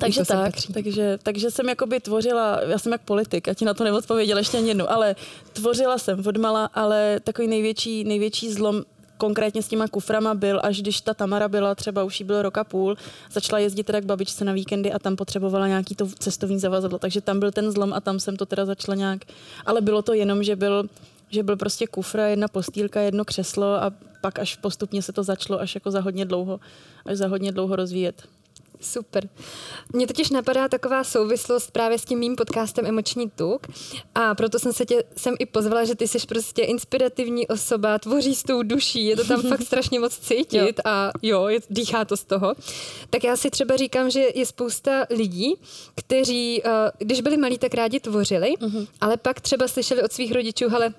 Takže 0.00 0.24
tak, 0.24 0.54
takže, 0.74 1.18
takže 1.22 1.50
jsem 1.50 1.68
jakoby 1.68 2.00
tvořila, 2.00 2.60
já 2.66 2.78
jsem 2.78 2.92
jak 2.92 3.00
politik, 3.00 3.48
a 3.48 3.54
ti 3.54 3.64
na 3.64 3.74
to 3.74 3.84
neodpověděla 3.84 4.38
ještě 4.38 4.58
ani 4.58 4.68
jednu, 4.68 4.90
ale 4.90 5.16
tvořila 5.52 5.98
jsem 5.98 6.22
odmala, 6.26 6.70
ale 6.74 7.20
takový 7.24 7.48
největší, 7.48 8.04
největší 8.04 8.52
zlom 8.52 8.84
konkrétně 9.20 9.62
s 9.62 9.68
těma 9.68 9.88
kuframa 9.88 10.34
byl, 10.34 10.60
až 10.62 10.80
když 10.80 11.00
ta 11.00 11.14
Tamara 11.14 11.48
byla 11.48 11.74
třeba 11.74 12.04
už 12.04 12.20
jí 12.20 12.26
byl 12.26 12.42
rok 12.42 12.58
a 12.58 12.64
půl, 12.64 12.96
začala 13.32 13.58
jezdit 13.58 13.84
teda 13.84 14.00
k 14.00 14.04
babičce 14.04 14.44
na 14.44 14.52
víkendy 14.52 14.92
a 14.92 14.98
tam 14.98 15.16
potřebovala 15.16 15.68
nějaký 15.68 15.94
to 15.94 16.06
cestovní 16.18 16.58
zavazadlo, 16.58 16.98
takže 16.98 17.20
tam 17.20 17.40
byl 17.40 17.52
ten 17.52 17.70
zlom 17.70 17.92
a 17.92 18.00
tam 18.00 18.20
jsem 18.20 18.36
to 18.36 18.46
teda 18.46 18.64
začala 18.64 18.96
nějak, 18.96 19.20
ale 19.66 19.80
bylo 19.80 20.02
to 20.02 20.14
jenom, 20.14 20.42
že 20.42 20.56
byl 20.56 20.88
že 21.32 21.42
byl 21.42 21.56
prostě 21.56 21.86
kufr, 21.86 22.18
jedna 22.18 22.48
postýlka, 22.48 23.00
jedno 23.00 23.24
křeslo 23.24 23.82
a 23.82 23.92
pak 24.20 24.38
až 24.38 24.56
postupně 24.56 25.02
se 25.02 25.12
to 25.12 25.22
začalo 25.22 25.60
až 25.60 25.74
jako 25.74 25.90
za 25.90 26.00
hodně 26.00 26.24
dlouho, 26.24 26.60
až 27.06 27.16
za 27.16 27.28
hodně 27.28 27.52
dlouho 27.52 27.76
rozvíjet. 27.76 28.22
Super. 28.80 29.28
Mně 29.92 30.06
totiž 30.06 30.30
napadá 30.30 30.68
taková 30.68 31.04
souvislost 31.04 31.70
právě 31.70 31.98
s 31.98 32.04
tím 32.04 32.18
mým 32.18 32.36
podcastem 32.36 32.86
Emoční 32.86 33.30
tuk 33.30 33.66
a 34.14 34.34
proto 34.34 34.58
jsem 34.58 34.72
se 34.72 34.86
tě 34.86 35.04
sem 35.16 35.34
i 35.38 35.46
pozvala, 35.46 35.84
že 35.84 35.94
ty 35.94 36.08
jsi 36.08 36.18
prostě 36.28 36.62
inspirativní 36.62 37.48
osoba, 37.48 37.98
tvoří 37.98 38.34
s 38.34 38.42
tou 38.42 38.62
duší, 38.62 39.06
je 39.06 39.16
to 39.16 39.24
tam 39.24 39.42
fakt 39.42 39.62
strašně 39.62 40.00
moc 40.00 40.18
cítit 40.18 40.58
jo. 40.58 40.68
a 40.84 41.10
jo, 41.22 41.48
je, 41.48 41.60
dýchá 41.70 42.04
to 42.04 42.16
z 42.16 42.24
toho. 42.24 42.54
Tak 43.10 43.24
já 43.24 43.36
si 43.36 43.50
třeba 43.50 43.76
říkám, 43.76 44.10
že 44.10 44.26
je 44.34 44.46
spousta 44.46 45.06
lidí, 45.10 45.54
kteří, 45.94 46.62
uh, 46.62 46.70
když 46.98 47.20
byli 47.20 47.36
malí, 47.36 47.58
tak 47.58 47.74
rádi 47.74 48.00
tvořili, 48.00 48.54
uh-huh. 48.54 48.86
ale 49.00 49.16
pak 49.16 49.40
třeba 49.40 49.68
slyšeli 49.68 50.02
od 50.02 50.12
svých 50.12 50.32
rodičů, 50.32 50.68
hele, 50.68 50.94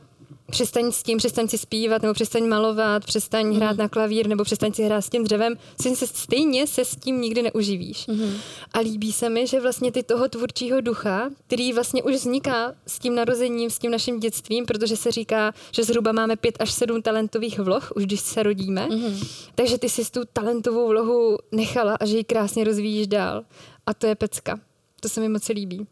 přestaň 0.51 0.91
s 0.91 1.03
tím, 1.03 1.17
přestaň 1.17 1.47
si 1.47 1.57
zpívat, 1.57 2.01
nebo 2.01 2.13
přestaň 2.13 2.47
malovat, 2.47 3.05
přestaň 3.05 3.47
mm. 3.47 3.55
hrát 3.55 3.77
na 3.77 3.89
klavír, 3.89 4.27
nebo 4.27 4.43
přestaň 4.43 4.73
si 4.73 4.83
hrát 4.83 5.01
s 5.01 5.09
tím 5.09 5.23
dřevem, 5.23 5.57
se, 5.81 6.07
stejně 6.07 6.67
se 6.67 6.85
s 6.85 6.95
tím 6.95 7.21
nikdy 7.21 7.41
neuživíš. 7.41 8.07
Mm. 8.07 8.33
A 8.73 8.79
líbí 8.79 9.11
se 9.11 9.29
mi, 9.29 9.47
že 9.47 9.59
vlastně 9.59 9.91
ty 9.91 10.03
toho 10.03 10.27
tvůrčího 10.27 10.81
ducha, 10.81 11.29
který 11.47 11.73
vlastně 11.73 12.03
už 12.03 12.13
vzniká 12.13 12.73
s 12.87 12.99
tím 12.99 13.15
narozením, 13.15 13.69
s 13.69 13.79
tím 13.79 13.91
naším 13.91 14.19
dětstvím, 14.19 14.65
protože 14.65 14.97
se 14.97 15.11
říká, 15.11 15.53
že 15.71 15.83
zhruba 15.83 16.11
máme 16.11 16.35
pět 16.35 16.55
až 16.59 16.71
sedm 16.71 17.01
talentových 17.01 17.59
vloh, 17.59 17.91
už 17.95 18.05
když 18.05 18.19
se 18.19 18.43
rodíme, 18.43 18.87
mm. 18.87 19.19
takže 19.55 19.77
ty 19.77 19.89
si 19.89 20.11
tu 20.11 20.21
talentovou 20.33 20.87
vlohu 20.87 21.37
nechala 21.51 21.95
a 21.99 22.05
že 22.05 22.17
ji 22.17 22.23
krásně 22.23 22.63
rozvíjíš 22.63 23.07
dál. 23.07 23.43
A 23.85 23.93
to 23.93 24.07
je 24.07 24.15
pecka. 24.15 24.59
To 24.99 25.09
se 25.09 25.21
mi 25.21 25.29
moc 25.29 25.49
líbí. 25.49 25.87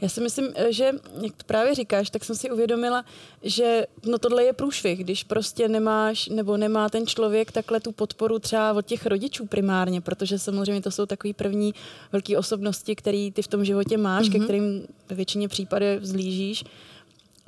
Já 0.00 0.08
si 0.08 0.20
myslím, 0.20 0.48
eh, 0.54 0.72
že 0.72 0.92
jak 1.20 1.32
to 1.36 1.44
právě 1.46 1.74
říkáš, 1.74 2.10
tak 2.10 2.24
jsem 2.24 2.36
si 2.36 2.50
uvědomila, 2.50 3.04
že 3.42 3.86
no 4.06 4.18
tohle 4.18 4.44
je 4.44 4.52
průšvih, 4.52 5.04
když 5.04 5.24
prostě 5.24 5.68
nemáš 5.68 6.28
nebo 6.28 6.56
nemá 6.56 6.88
ten 6.88 7.06
člověk 7.06 7.52
takhle 7.52 7.80
tu 7.80 7.92
podporu 7.92 8.38
třeba 8.38 8.72
od 8.72 8.86
těch 8.86 9.06
rodičů 9.06 9.46
primárně, 9.46 10.00
protože 10.00 10.38
samozřejmě 10.38 10.82
to 10.82 10.90
jsou 10.90 11.06
takový 11.06 11.32
první 11.32 11.74
velké 12.12 12.38
osobnosti, 12.38 12.96
které 12.96 13.30
ty 13.32 13.42
v 13.42 13.48
tom 13.48 13.64
životě 13.64 13.98
máš, 13.98 14.26
mm-hmm. 14.26 14.32
ke 14.32 14.38
mhm. 14.38 14.44
kterým 14.44 14.86
ve 15.08 15.16
většině 15.16 15.48
případů 15.48 15.86
vzlížíš 16.00 16.64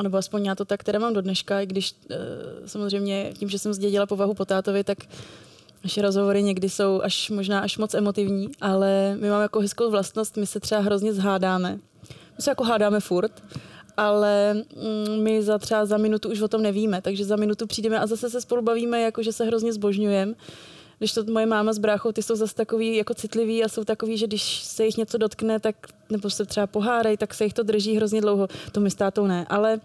nebo 0.02 0.16
aspoň 0.16 0.44
já 0.44 0.54
to 0.54 0.64
tak 0.64 0.84
teda 0.84 0.98
mám 0.98 1.14
do 1.14 1.20
dneška, 1.20 1.60
i 1.60 1.66
když 1.66 1.94
e, 2.10 2.16
samozřejmě 2.66 3.32
tím, 3.38 3.48
že 3.48 3.58
jsem 3.58 3.74
zdědila 3.74 4.06
povahu 4.06 4.34
po 4.34 4.44
tátovi, 4.44 4.84
tak 4.84 4.98
naše 5.84 6.02
rozhovory 6.02 6.42
někdy 6.42 6.68
jsou 6.68 7.02
až 7.02 7.30
možná 7.30 7.60
až 7.60 7.78
moc 7.78 7.94
emotivní, 7.94 8.48
ale 8.60 9.16
my 9.20 9.30
máme 9.30 9.42
jako 9.42 9.60
hezkou 9.60 9.90
vlastnost, 9.90 10.36
my 10.36 10.46
se 10.46 10.60
třeba 10.60 10.80
hrozně 10.80 11.12
zhádáme 11.12 11.78
my 12.38 12.42
se 12.42 12.50
jako 12.50 12.64
hádáme 12.64 13.00
furt, 13.00 13.42
ale 13.96 14.54
mm, 14.54 15.22
my 15.22 15.42
za 15.42 15.58
třeba 15.58 15.86
za 15.86 15.96
minutu 15.96 16.28
už 16.28 16.40
o 16.40 16.48
tom 16.48 16.62
nevíme, 16.62 17.02
takže 17.02 17.24
za 17.24 17.36
minutu 17.36 17.66
přijdeme 17.66 17.98
a 17.98 18.06
zase 18.06 18.30
se 18.30 18.40
spolu 18.40 18.62
bavíme, 18.62 19.00
jako 19.00 19.22
že 19.22 19.32
se 19.32 19.44
hrozně 19.44 19.72
zbožňujeme. 19.72 20.34
Když 20.98 21.12
to 21.12 21.24
moje 21.24 21.46
máma 21.46 21.72
s 21.72 21.78
bráchou, 21.78 22.12
ty 22.12 22.22
jsou 22.22 22.36
zase 22.36 22.54
takový 22.54 22.96
jako 22.96 23.14
citliví 23.14 23.64
a 23.64 23.68
jsou 23.68 23.84
takový, 23.84 24.18
že 24.18 24.26
když 24.26 24.62
se 24.62 24.84
jich 24.84 24.96
něco 24.96 25.18
dotkne, 25.18 25.60
tak 25.60 25.76
nebo 26.10 26.30
se 26.30 26.44
třeba 26.44 26.66
pohádají, 26.66 27.16
tak 27.16 27.34
se 27.34 27.44
jich 27.44 27.54
to 27.54 27.62
drží 27.62 27.96
hrozně 27.96 28.20
dlouho. 28.20 28.48
To 28.72 28.80
mi 28.80 28.90
s 28.90 28.94
tátou 28.94 29.26
ne, 29.26 29.46
ale 29.48 29.80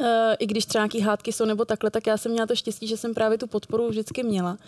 uh, 0.00 0.06
i 0.38 0.46
když 0.46 0.66
třeba 0.66 0.82
nějaký 0.82 1.00
hádky 1.00 1.32
jsou 1.32 1.44
nebo 1.44 1.64
takhle, 1.64 1.90
tak 1.90 2.06
já 2.06 2.16
jsem 2.16 2.32
měla 2.32 2.46
to 2.46 2.56
štěstí, 2.56 2.86
že 2.86 2.96
jsem 2.96 3.14
právě 3.14 3.38
tu 3.38 3.46
podporu 3.46 3.88
vždycky 3.88 4.22
měla. 4.22 4.58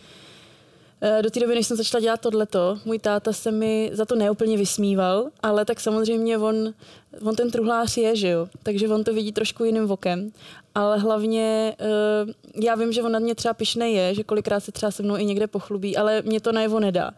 Eh, 1.00 1.23
do 1.23 1.31
té 1.31 1.40
doby, 1.40 1.55
než 1.55 1.67
jsem 1.67 1.76
začala 1.76 2.00
dělat 2.00 2.21
tohleto, 2.21 2.78
můj 2.85 2.99
táta 2.99 3.33
se 3.33 3.50
mi 3.50 3.90
za 3.93 4.05
to 4.05 4.14
neúplně 4.14 4.57
vysmíval, 4.57 5.31
ale 5.43 5.64
tak 5.64 5.81
samozřejmě 5.81 6.38
on, 6.38 6.75
on 7.23 7.37
ten 7.37 7.50
truhlář 7.50 7.97
je, 7.97 8.17
že 8.17 8.28
jo, 8.28 8.49
takže 8.62 8.88
on 8.88 9.05
to 9.05 9.14
vidí 9.14 9.33
trošku 9.33 9.64
jiným 9.64 9.87
vokem. 9.87 10.33
Ale 10.75 10.99
hlavně 10.99 11.76
uh, 11.81 12.62
já 12.64 12.75
vím, 12.75 12.93
že 12.93 13.02
on 13.02 13.12
na 13.12 13.19
mě 13.19 13.35
třeba 13.35 13.55
pišnej 13.55 13.95
je, 13.95 14.14
že 14.14 14.25
kolikrát 14.25 14.61
se 14.61 14.73
třeba 14.73 14.93
se 14.93 15.02
mnou 15.02 15.17
i 15.17 15.25
někde 15.25 15.47
pochlubí, 15.47 15.97
ale 15.97 16.23
mě 16.23 16.40
to 16.40 16.52
najevo 16.52 16.81
nedá. 16.81 17.11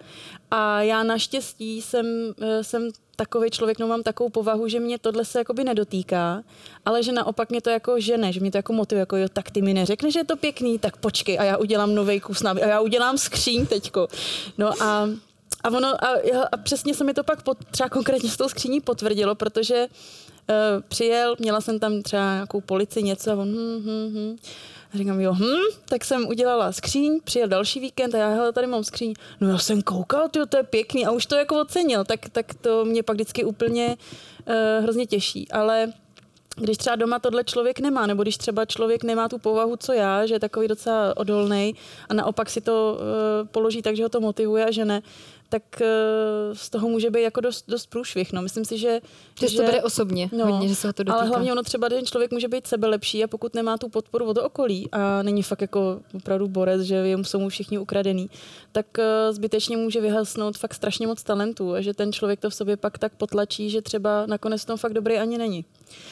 A 0.50 0.82
já 0.82 1.02
naštěstí 1.02 1.82
jsem, 1.82 2.06
uh, 2.06 2.46
jsem 2.62 2.90
takový 3.20 3.50
člověk, 3.50 3.78
no 3.78 3.86
mám 3.86 4.02
takovou 4.02 4.30
povahu, 4.30 4.68
že 4.68 4.80
mě 4.80 4.98
tohle 4.98 5.24
se 5.24 5.38
jakoby 5.38 5.64
nedotýká, 5.64 6.42
ale 6.84 7.02
že 7.02 7.12
naopak 7.12 7.50
mě 7.50 7.60
to 7.60 7.70
jako 7.70 8.00
žene, 8.00 8.32
že 8.32 8.40
mě 8.40 8.50
to 8.50 8.58
jako 8.58 8.72
motivuje, 8.72 9.00
jako 9.00 9.16
jo, 9.16 9.28
tak 9.32 9.50
ty 9.50 9.62
mi 9.62 9.74
neřekneš, 9.74 10.12
že 10.12 10.20
je 10.20 10.24
to 10.24 10.36
pěkný, 10.36 10.78
tak 10.78 10.96
počkej 10.96 11.38
a 11.38 11.44
já 11.44 11.56
udělám 11.56 11.94
nový 11.94 12.20
kus 12.20 12.44
a 12.44 12.58
já 12.58 12.80
udělám 12.80 13.18
skříň 13.18 13.66
teďko. 13.66 14.08
No 14.58 14.82
a 14.82 15.08
a, 15.64 15.68
ono, 15.68 16.04
a, 16.04 16.08
a 16.52 16.56
přesně 16.56 16.94
se 16.94 17.04
mi 17.04 17.14
to 17.14 17.24
pak 17.24 17.42
pot, 17.42 17.58
třeba 17.70 17.88
konkrétně 17.88 18.30
s 18.30 18.36
tou 18.36 18.48
skříní 18.48 18.80
potvrdilo, 18.80 19.34
protože 19.34 19.86
uh, 19.86 20.82
přijel, 20.88 21.36
měla 21.38 21.60
jsem 21.60 21.78
tam 21.78 22.02
třeba 22.02 22.32
nějakou 22.32 22.60
polici, 22.60 23.02
něco 23.02 23.30
a 23.30 23.34
on 23.34 23.48
hm, 23.48 23.82
hm, 23.84 24.08
hm. 24.14 24.36
A 24.94 24.98
říkám, 24.98 25.20
jo, 25.20 25.34
hm, 25.34 25.78
tak 25.88 26.04
jsem 26.04 26.28
udělala 26.28 26.72
skříň, 26.72 27.20
přijel 27.24 27.48
další 27.48 27.80
víkend 27.80 28.14
a 28.14 28.18
já, 28.18 28.28
hele, 28.28 28.52
tady 28.52 28.66
mám 28.66 28.84
skříň. 28.84 29.14
No 29.40 29.48
já 29.48 29.58
jsem 29.58 29.82
koukal, 29.82 30.28
tyjo, 30.28 30.46
to 30.46 30.56
je 30.56 30.62
pěkný 30.62 31.06
a 31.06 31.10
už 31.10 31.26
to 31.26 31.36
jako 31.36 31.60
ocenil, 31.60 32.04
tak, 32.04 32.28
tak 32.28 32.54
to 32.54 32.84
mě 32.84 33.02
pak 33.02 33.16
vždycky 33.16 33.44
úplně 33.44 33.96
uh, 34.46 34.82
hrozně 34.82 35.06
těší. 35.06 35.48
Ale 35.50 35.92
když 36.56 36.78
třeba 36.78 36.96
doma 36.96 37.18
tohle 37.18 37.44
člověk 37.44 37.80
nemá, 37.80 38.06
nebo 38.06 38.22
když 38.22 38.36
třeba 38.36 38.64
člověk 38.64 39.04
nemá 39.04 39.28
tu 39.28 39.38
povahu, 39.38 39.76
co 39.76 39.92
já, 39.92 40.26
že 40.26 40.34
je 40.34 40.40
takový 40.40 40.68
docela 40.68 41.16
odolný 41.16 41.74
a 42.08 42.14
naopak 42.14 42.50
si 42.50 42.60
to 42.60 42.98
uh, 42.98 43.48
položí 43.48 43.82
tak, 43.82 43.96
že 43.96 44.02
ho 44.02 44.08
to 44.08 44.20
motivuje 44.20 44.64
a 44.64 44.70
že 44.70 44.84
ne, 44.84 45.02
tak 45.50 45.62
uh, 45.80 45.86
z 46.56 46.70
toho 46.70 46.88
může 46.88 47.10
být 47.10 47.22
jako 47.22 47.40
dost, 47.40 47.64
dost 47.68 47.86
průšvih. 47.86 48.32
No. 48.32 48.42
Myslím 48.42 48.64
si, 48.64 48.78
že... 48.78 49.00
Že, 49.40 49.48
že 49.48 49.56
to 49.56 49.62
bude 49.62 49.82
osobně, 49.82 50.30
no, 50.32 50.46
hodně, 50.46 50.68
že 50.68 50.74
se 50.74 50.92
to 50.92 51.02
dotýká. 51.02 51.20
Ale 51.20 51.28
hlavně 51.28 51.52
ono 51.52 51.62
třeba 51.62 51.88
ten 51.88 52.06
člověk 52.06 52.30
může 52.30 52.48
být 52.48 52.66
sebe 52.66 52.86
lepší 52.86 53.24
a 53.24 53.26
pokud 53.26 53.54
nemá 53.54 53.78
tu 53.78 53.88
podporu 53.88 54.26
od 54.26 54.38
okolí 54.38 54.88
a 54.92 55.22
není 55.22 55.42
fakt 55.42 55.60
jako 55.60 56.00
opravdu 56.14 56.48
borec, 56.48 56.80
že 56.80 56.94
jemu 56.94 57.24
jsou 57.24 57.38
mu 57.38 57.48
všichni 57.48 57.78
ukradený, 57.78 58.30
tak 58.72 58.86
uh, 58.98 59.04
zbytečně 59.34 59.76
může 59.76 60.00
vyhasnout 60.00 60.58
fakt 60.58 60.74
strašně 60.74 61.06
moc 61.06 61.22
talentů 61.22 61.72
a 61.72 61.80
že 61.80 61.94
ten 61.94 62.12
člověk 62.12 62.40
to 62.40 62.50
v 62.50 62.54
sobě 62.54 62.76
pak 62.76 62.98
tak 62.98 63.12
potlačí, 63.12 63.70
že 63.70 63.82
třeba 63.82 64.26
nakonec 64.26 64.64
tom 64.64 64.76
fakt 64.76 64.92
dobrý 64.92 65.18
ani 65.18 65.38
není. 65.38 65.64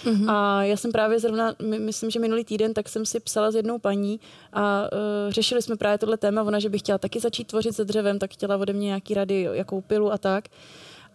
Mm-hmm. 0.04 0.30
A 0.30 0.62
já 0.62 0.76
jsem 0.76 0.92
právě 0.92 1.18
zrovna, 1.18 1.54
my, 1.62 1.78
myslím, 1.78 2.11
že 2.11 2.21
minulý 2.21 2.45
týden, 2.45 2.75
tak 2.75 2.88
jsem 2.88 3.07
si 3.07 3.21
psala 3.21 3.50
s 3.50 3.54
jednou 3.54 3.78
paní 3.78 4.21
a 4.52 4.83
uh, 4.83 5.33
řešili 5.33 5.62
jsme 5.62 5.76
právě 5.76 5.99
tohle 5.99 6.16
téma, 6.16 6.42
ona, 6.42 6.59
že 6.59 6.68
by 6.68 6.78
chtěla 6.78 6.99
taky 6.99 7.21
začít 7.21 7.47
tvořit 7.47 7.75
se 7.75 7.85
dřevem, 7.85 8.18
tak 8.18 8.33
chtěla 8.33 8.57
ode 8.57 8.73
mě 8.73 8.87
nějaký 8.87 9.14
rady, 9.14 9.28
jakou 9.35 9.81
pilu 9.81 10.13
a 10.13 10.19
tak. 10.19 10.45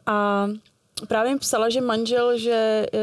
A 0.06 0.48
právě 1.08 1.32
jim 1.32 1.40
psala, 1.40 1.70
že 1.70 1.82
manžel, 1.82 2.38
že, 2.38 2.86
uh, 2.94 3.00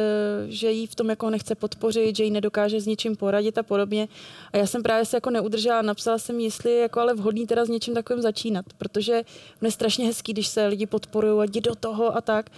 že 0.49 0.71
jí 0.71 0.87
v 0.87 0.95
tom 0.95 1.11
jako 1.11 1.31
nechce 1.31 1.55
podpořit, 1.55 2.17
že 2.17 2.25
jí 2.25 2.31
nedokáže 2.31 2.81
s 2.81 2.87
ničím 2.87 3.17
poradit 3.17 3.59
a 3.59 3.63
podobně. 3.63 4.09
A 4.53 4.57
já 4.57 4.67
jsem 4.67 4.83
právě 4.83 5.05
se 5.05 5.17
jako 5.17 5.31
neudržela, 5.31 5.83
napsala 5.83 6.19
jsem, 6.19 6.41
jestli 6.41 6.71
je 6.71 6.81
jako 6.81 7.01
ale 7.01 7.15
vhodný 7.15 7.47
teda 7.47 7.65
s 7.65 7.69
něčím 7.69 7.95
takovým 7.95 8.23
začínat, 8.23 8.65
protože 8.79 9.23
je 9.63 9.71
strašně 9.71 10.07
hezký, 10.07 10.33
když 10.33 10.49
se 10.49 10.67
lidi 10.67 10.87
podporují 10.87 11.41
a 11.41 11.45
jdi 11.45 11.61
do 11.61 11.75
toho 11.75 12.17
a 12.17 12.21
tak 12.21 12.51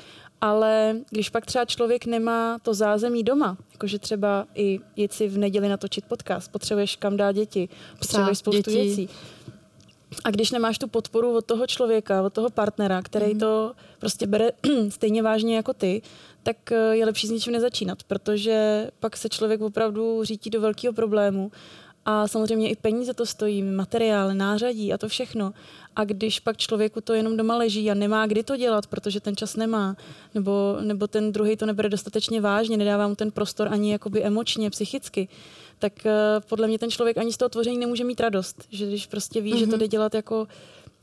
ale 0.42 0.96
když 1.10 1.30
pak 1.30 1.46
třeba 1.46 1.64
člověk 1.64 2.06
nemá 2.06 2.58
to 2.62 2.74
zázemí 2.74 3.22
doma, 3.22 3.56
jakože 3.72 3.98
třeba 3.98 4.46
i 4.54 4.80
jít 4.96 5.12
si 5.12 5.28
v 5.28 5.38
neděli 5.38 5.68
natočit 5.68 6.04
podcast, 6.04 6.52
potřebuješ 6.52 6.96
kam 6.96 7.16
dát 7.16 7.32
děti, 7.32 7.68
potřebuješ 7.98 8.38
spoustu 8.38 8.70
děti. 8.70 8.82
věcí. 8.82 9.08
A 10.24 10.30
když 10.30 10.50
nemáš 10.50 10.78
tu 10.78 10.88
podporu 10.88 11.36
od 11.36 11.44
toho 11.44 11.66
člověka, 11.66 12.22
od 12.22 12.32
toho 12.32 12.50
partnera, 12.50 13.02
který 13.02 13.34
mm. 13.34 13.40
to 13.40 13.72
prostě 13.98 14.26
bere 14.26 14.50
stejně 14.88 15.22
vážně 15.22 15.56
jako 15.56 15.72
ty, 15.72 16.02
tak 16.42 16.72
eh, 16.72 16.96
je 16.96 17.04
lepší 17.04 17.26
s 17.26 17.30
ničím 17.30 17.52
nezačínat, 17.52 18.02
protože 18.02 18.88
pak 19.00 19.16
se 19.16 19.28
člověk 19.28 19.60
opravdu 19.60 20.24
řítí 20.24 20.50
do 20.50 20.60
velkého 20.60 20.92
problému 20.92 21.50
A 22.04 22.28
samozřejmě 22.28 22.70
i 22.70 22.76
peníze 22.76 23.14
to 23.14 23.26
stojí, 23.26 23.62
materiál, 23.62 24.34
nářadí 24.34 24.92
a 24.92 24.98
to 24.98 25.08
všechno. 25.08 25.52
A 25.96 26.04
když 26.04 26.40
pak 26.40 26.56
člověku 26.56 27.00
to 27.00 27.14
jenom 27.14 27.36
doma 27.36 27.56
leží 27.56 27.90
a 27.90 27.94
nemá 27.94 28.26
kdy 28.26 28.42
to 28.42 28.56
dělat, 28.56 28.86
protože 28.86 29.20
ten 29.20 29.36
čas 29.36 29.56
nemá, 29.56 29.96
nebo, 30.34 30.76
nebo 30.80 31.06
ten 31.06 31.32
druhý 31.32 31.56
to 31.56 31.66
nebere 31.66 31.88
dostatečně 31.88 32.40
vážně, 32.40 32.76
nedává 32.76 33.08
mu 33.08 33.14
ten 33.14 33.30
prostor 33.30 33.68
ani 33.70 33.92
jakoby 33.92 34.22
emočně, 34.22 34.70
psychicky, 34.70 35.28
tak 35.82 35.92
uh, 36.04 36.12
podle 36.48 36.68
mě 36.68 36.78
ten 36.78 36.90
člověk 36.90 37.18
ani 37.18 37.32
z 37.32 37.36
toho 37.36 37.48
tvoření 37.48 37.78
nemůže 37.78 38.04
mít 38.04 38.20
radost. 38.20 38.66
Že 38.70 38.86
když 38.86 39.06
prostě 39.06 39.40
ví, 39.40 39.52
mm-hmm. 39.52 39.58
že 39.58 39.66
to 39.66 39.70
mhm. 39.70 39.78
jde 39.78 39.88
dělat 39.88 40.14
jako 40.14 40.46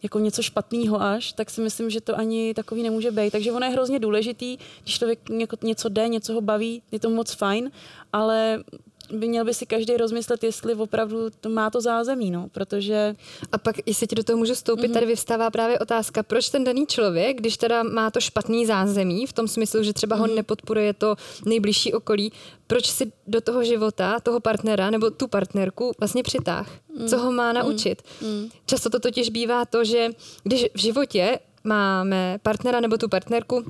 jako 0.03 0.19
něco 0.19 0.41
špatného 0.41 1.01
až, 1.01 1.33
tak 1.33 1.49
si 1.49 1.61
myslím, 1.61 1.89
že 1.89 2.01
to 2.01 2.19
ani 2.19 2.53
takový 2.53 2.83
nemůže 2.83 3.11
být. 3.11 3.31
Takže 3.31 3.51
ono 3.51 3.65
je 3.65 3.71
hrozně 3.71 3.99
důležitý, 3.99 4.57
když 4.83 4.97
člověk 4.97 5.19
něco 5.63 5.89
jde, 5.89 6.07
něco 6.07 6.33
ho 6.33 6.41
baví, 6.41 6.81
je 6.91 6.99
to 6.99 7.09
moc 7.09 7.33
fajn, 7.33 7.71
ale 8.13 8.63
měl 9.11 9.45
by 9.45 9.53
si 9.53 9.65
každý 9.65 9.97
rozmyslet, 9.97 10.43
jestli 10.43 10.75
opravdu 10.75 11.29
to 11.41 11.49
má 11.49 11.69
to 11.69 11.81
zázemí, 11.81 12.31
no, 12.31 12.47
protože... 12.51 13.15
A 13.51 13.57
pak, 13.57 13.75
jestli 13.85 14.07
ti 14.07 14.15
do 14.15 14.23
toho 14.23 14.37
můžu 14.37 14.53
vstoupit, 14.53 14.87
mm-hmm. 14.87 14.93
tady 14.93 15.05
vyvstává 15.05 15.49
právě 15.49 15.79
otázka, 15.79 16.23
proč 16.23 16.49
ten 16.49 16.63
daný 16.63 16.87
člověk, 16.87 17.37
když 17.37 17.57
teda 17.57 17.83
má 17.83 18.11
to 18.11 18.21
špatný 18.21 18.65
zázemí, 18.65 19.25
v 19.25 19.33
tom 19.33 19.47
smyslu, 19.47 19.83
že 19.83 19.93
třeba 19.93 20.15
mm-hmm. 20.15 20.19
ho 20.19 20.27
mhm. 20.27 20.35
nepodporuje 20.35 20.93
to 20.93 21.15
nejbližší 21.45 21.93
okolí, 21.93 22.31
proč 22.67 22.89
si 22.89 23.11
do 23.27 23.41
toho 23.41 23.63
života, 23.63 24.19
toho 24.19 24.39
partnera 24.39 24.89
nebo 24.89 25.09
tu 25.09 25.27
partnerku 25.27 25.91
vlastně 25.99 26.23
přitáh? 26.23 26.71
Mm. 26.99 27.07
Co 27.07 27.17
ho 27.17 27.31
má 27.31 27.53
naučit? 27.53 28.01
Mm. 28.21 28.49
Často 28.65 28.89
to 28.89 28.99
totiž 28.99 29.29
bývá 29.29 29.65
to, 29.65 29.83
že 29.83 30.09
když 30.43 30.65
v 30.73 30.79
životě 30.79 31.39
máme 31.63 32.39
partnera 32.43 32.79
nebo 32.79 32.97
tu 32.97 33.09
partnerku, 33.09 33.65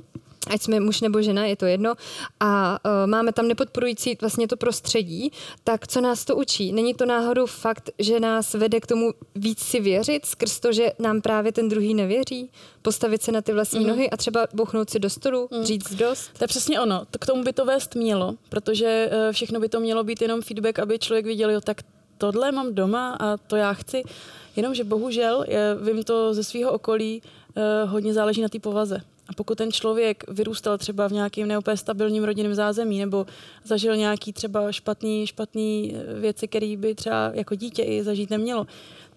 ať 0.48 0.62
jsme 0.62 0.80
muž 0.80 1.02
nebo 1.02 1.22
žena, 1.22 1.46
je 1.46 1.56
to 1.56 1.66
jedno, 1.66 1.94
a 2.40 2.80
uh, 2.86 3.10
máme 3.10 3.34
tam 3.34 3.48
nepodporující 3.48 4.18
vlastně 4.22 4.48
to 4.48 4.58
prostředí, 4.58 5.32
tak 5.64 5.88
co 5.88 6.02
nás 6.02 6.26
to 6.26 6.36
učí? 6.36 6.72
Není 6.72 6.94
to 6.94 7.06
náhodou 7.06 7.46
fakt, 7.46 7.90
že 8.00 8.20
nás 8.20 8.54
vede 8.54 8.80
k 8.80 8.88
tomu 8.88 9.14
víc 9.36 9.60
si 9.60 9.80
věřit, 9.80 10.26
skrz 10.26 10.60
to, 10.60 10.72
že 10.72 10.92
nám 11.00 11.22
právě 11.22 11.52
ten 11.52 11.70
druhý 11.70 11.94
nevěří? 11.94 12.52
Postavit 12.82 13.22
se 13.22 13.32
na 13.32 13.42
ty 13.42 13.54
vlastní 13.54 13.80
mm. 13.80 13.88
nohy 13.88 14.10
a 14.10 14.18
třeba 14.18 14.48
bouchnout 14.54 14.90
si 14.90 15.00
do 15.00 15.10
stolu, 15.10 15.50
mm. 15.52 15.64
říct 15.64 15.94
dost? 15.94 16.32
To 16.38 16.44
je 16.44 16.48
přesně 16.48 16.82
ono. 16.82 17.06
K 17.20 17.26
tomu 17.26 17.44
by 17.44 17.54
to 17.54 17.66
vést 17.66 17.96
mělo, 17.96 18.36
protože 18.50 19.10
uh, 19.12 19.34
všechno 19.34 19.60
by 19.60 19.70
to 19.70 19.80
mělo 19.80 20.04
být 20.04 20.22
jenom 20.22 20.42
feedback, 20.42 20.80
aby 20.80 21.00
člověk 21.00 21.26
viděl, 21.26 21.50
jo, 21.50 21.62
tak 21.62 21.82
tohle 22.18 22.52
mám 22.52 22.76
doma 22.76 23.18
a 23.20 23.38
to 23.38 23.56
já 23.56 23.74
chci. 23.74 24.04
Jenomže 24.56 24.84
bohužel, 24.84 25.46
je, 25.48 25.78
vím 25.82 26.04
to 26.04 26.34
ze 26.34 26.44
svého 26.44 26.72
okolí, 26.72 27.22
uh, 27.56 27.92
hodně 27.92 28.14
záleží 28.14 28.42
na 28.42 28.50
té 28.50 28.60
povaze. 28.60 29.02
A 29.30 29.34
pokud 29.34 29.58
ten 29.58 29.72
člověk 29.72 30.24
vyrůstal 30.28 30.78
třeba 30.78 31.08
v 31.08 31.12
nějakém 31.12 31.48
neúplně 31.48 31.78
stabilním 31.78 32.24
rodinném 32.24 32.56
zázemí 32.56 33.00
nebo 33.00 33.26
zažil 33.64 33.96
nějaký 33.96 34.34
třeba 34.34 34.72
špatný, 34.72 35.28
špatný 35.28 35.96
eh, 35.96 36.20
věci, 36.20 36.48
které 36.48 36.78
by 36.78 36.96
třeba 36.96 37.32
jako 37.34 37.56
dítě 37.56 37.84
i 37.84 38.04
zažít 38.04 38.30
nemělo, 38.30 38.68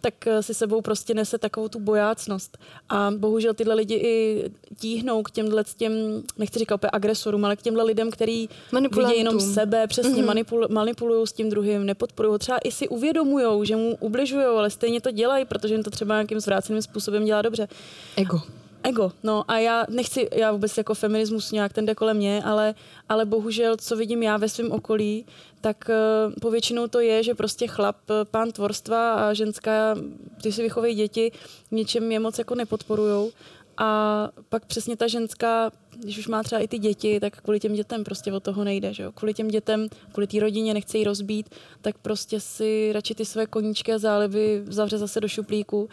tak 0.00 0.26
eh, 0.26 0.42
si 0.42 0.54
sebou 0.54 0.80
prostě 0.80 1.14
nese 1.14 1.38
takovou 1.38 1.68
tu 1.68 1.80
bojácnost. 1.80 2.58
A 2.88 3.10
bohužel 3.16 3.54
tyhle 3.54 3.74
lidi 3.74 3.94
i 3.94 4.44
tíhnou 4.78 5.22
k 5.22 5.30
těmhle 5.30 5.64
těm, 5.76 5.92
nechci 6.38 6.58
říkat 6.58 6.74
úplně 6.74 6.90
agresorům, 6.92 7.44
ale 7.44 7.56
k 7.56 7.62
těmhle 7.62 7.84
lidem, 7.84 8.10
který 8.10 8.48
vidí 8.72 9.18
jenom 9.18 9.40
sebe, 9.40 9.86
přesně 9.86 10.22
mm-hmm. 10.22 10.26
manipul, 10.26 10.66
manipulují 10.70 11.26
s 11.26 11.32
tím 11.32 11.50
druhým, 11.50 11.86
nepodporují, 11.86 12.38
třeba 12.38 12.58
i 12.58 12.72
si 12.72 12.88
uvědomují, 12.88 13.66
že 13.66 13.76
mu 13.76 13.96
ubližují, 14.00 14.44
ale 14.44 14.70
stejně 14.70 15.00
to 15.00 15.10
dělají, 15.10 15.44
protože 15.44 15.74
jim 15.74 15.82
to 15.82 15.90
třeba 15.90 16.14
nějakým 16.14 16.40
zvráceným 16.40 16.82
způsobem 16.82 17.24
dělá 17.24 17.42
dobře. 17.42 17.68
Ego. 18.16 18.40
Ego, 18.82 19.12
no 19.22 19.50
a 19.50 19.58
já 19.58 19.86
nechci, 19.90 20.28
já 20.32 20.52
vůbec 20.52 20.76
jako 20.78 20.94
feminismus 20.94 21.52
nějak 21.52 21.72
ten 21.72 21.86
jde 21.86 21.94
kolem 21.94 22.16
mě, 22.16 22.42
ale, 22.44 22.74
ale 23.08 23.24
bohužel, 23.24 23.76
co 23.76 23.96
vidím 23.96 24.22
já 24.22 24.36
ve 24.36 24.48
svém 24.48 24.72
okolí, 24.72 25.26
tak 25.60 25.90
uh, 26.26 26.32
povětšinou 26.40 26.86
to 26.86 27.00
je, 27.00 27.22
že 27.22 27.34
prostě 27.34 27.66
chlap, 27.66 27.96
eh, 28.10 28.24
pán 28.24 28.52
tvorstva 28.52 29.14
a 29.14 29.32
ženská, 29.32 29.94
ty 30.42 30.52
si 30.52 30.62
vychovají 30.62 30.94
děti, 30.94 31.32
něčem 31.70 32.12
je 32.12 32.20
moc 32.20 32.38
jako 32.38 32.54
nepodporujou. 32.54 33.30
A 33.78 34.28
pak 34.48 34.66
přesně 34.66 34.96
ta 34.96 35.06
ženská, 35.06 35.70
když 35.96 36.18
už 36.18 36.28
má 36.28 36.42
třeba 36.42 36.60
i 36.60 36.68
ty 36.68 36.78
děti, 36.78 37.20
tak 37.20 37.40
kvůli 37.40 37.60
těm 37.60 37.74
dětem 37.74 38.04
prostě 38.04 38.32
od 38.32 38.42
toho 38.42 38.64
nejde, 38.64 38.94
že 38.94 39.02
jo? 39.02 39.12
Kvůli 39.12 39.34
těm 39.34 39.48
dětem, 39.48 39.88
kvůli 40.12 40.26
té 40.26 40.40
rodině 40.40 40.74
nechce 40.74 40.98
jí 40.98 41.04
rozbít, 41.04 41.50
tak 41.80 41.98
prostě 41.98 42.40
si 42.40 42.92
radši 42.92 43.14
ty 43.14 43.24
své 43.24 43.46
koníčky 43.46 43.92
a 43.92 43.98
záliby 43.98 44.62
zavře 44.66 44.98
zase 44.98 45.20
do 45.20 45.28
šuplíku 45.28 45.88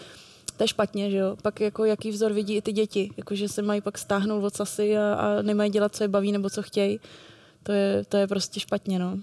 to 0.60 0.63
je 0.63 0.68
špatně, 0.68 1.12
že 1.12 1.18
jo. 1.18 1.36
Pak 1.42 1.62
jako 1.62 1.86
jaký 1.86 2.12
vzor 2.12 2.34
vidí 2.34 2.56
i 2.56 2.62
ty 2.62 2.72
děti, 2.72 3.12
jako 3.18 3.36
že 3.36 3.48
se 3.48 3.62
mají 3.62 3.82
pak 3.82 3.98
stáhnout 3.98 4.44
od 4.44 4.56
sasy 4.56 4.98
a, 4.98 5.13
a 5.13 5.42
nemají 5.42 5.72
dělat, 5.72 5.96
co 5.96 6.04
je 6.04 6.08
baví 6.08 6.32
nebo 6.32 6.50
co 6.50 6.62
chtějí. 6.62 7.00
To 7.63 7.72
je, 7.72 8.06
to 8.06 8.18
je 8.18 8.28
prostě 8.28 8.60
špatně, 8.60 9.00
no. 9.00 9.20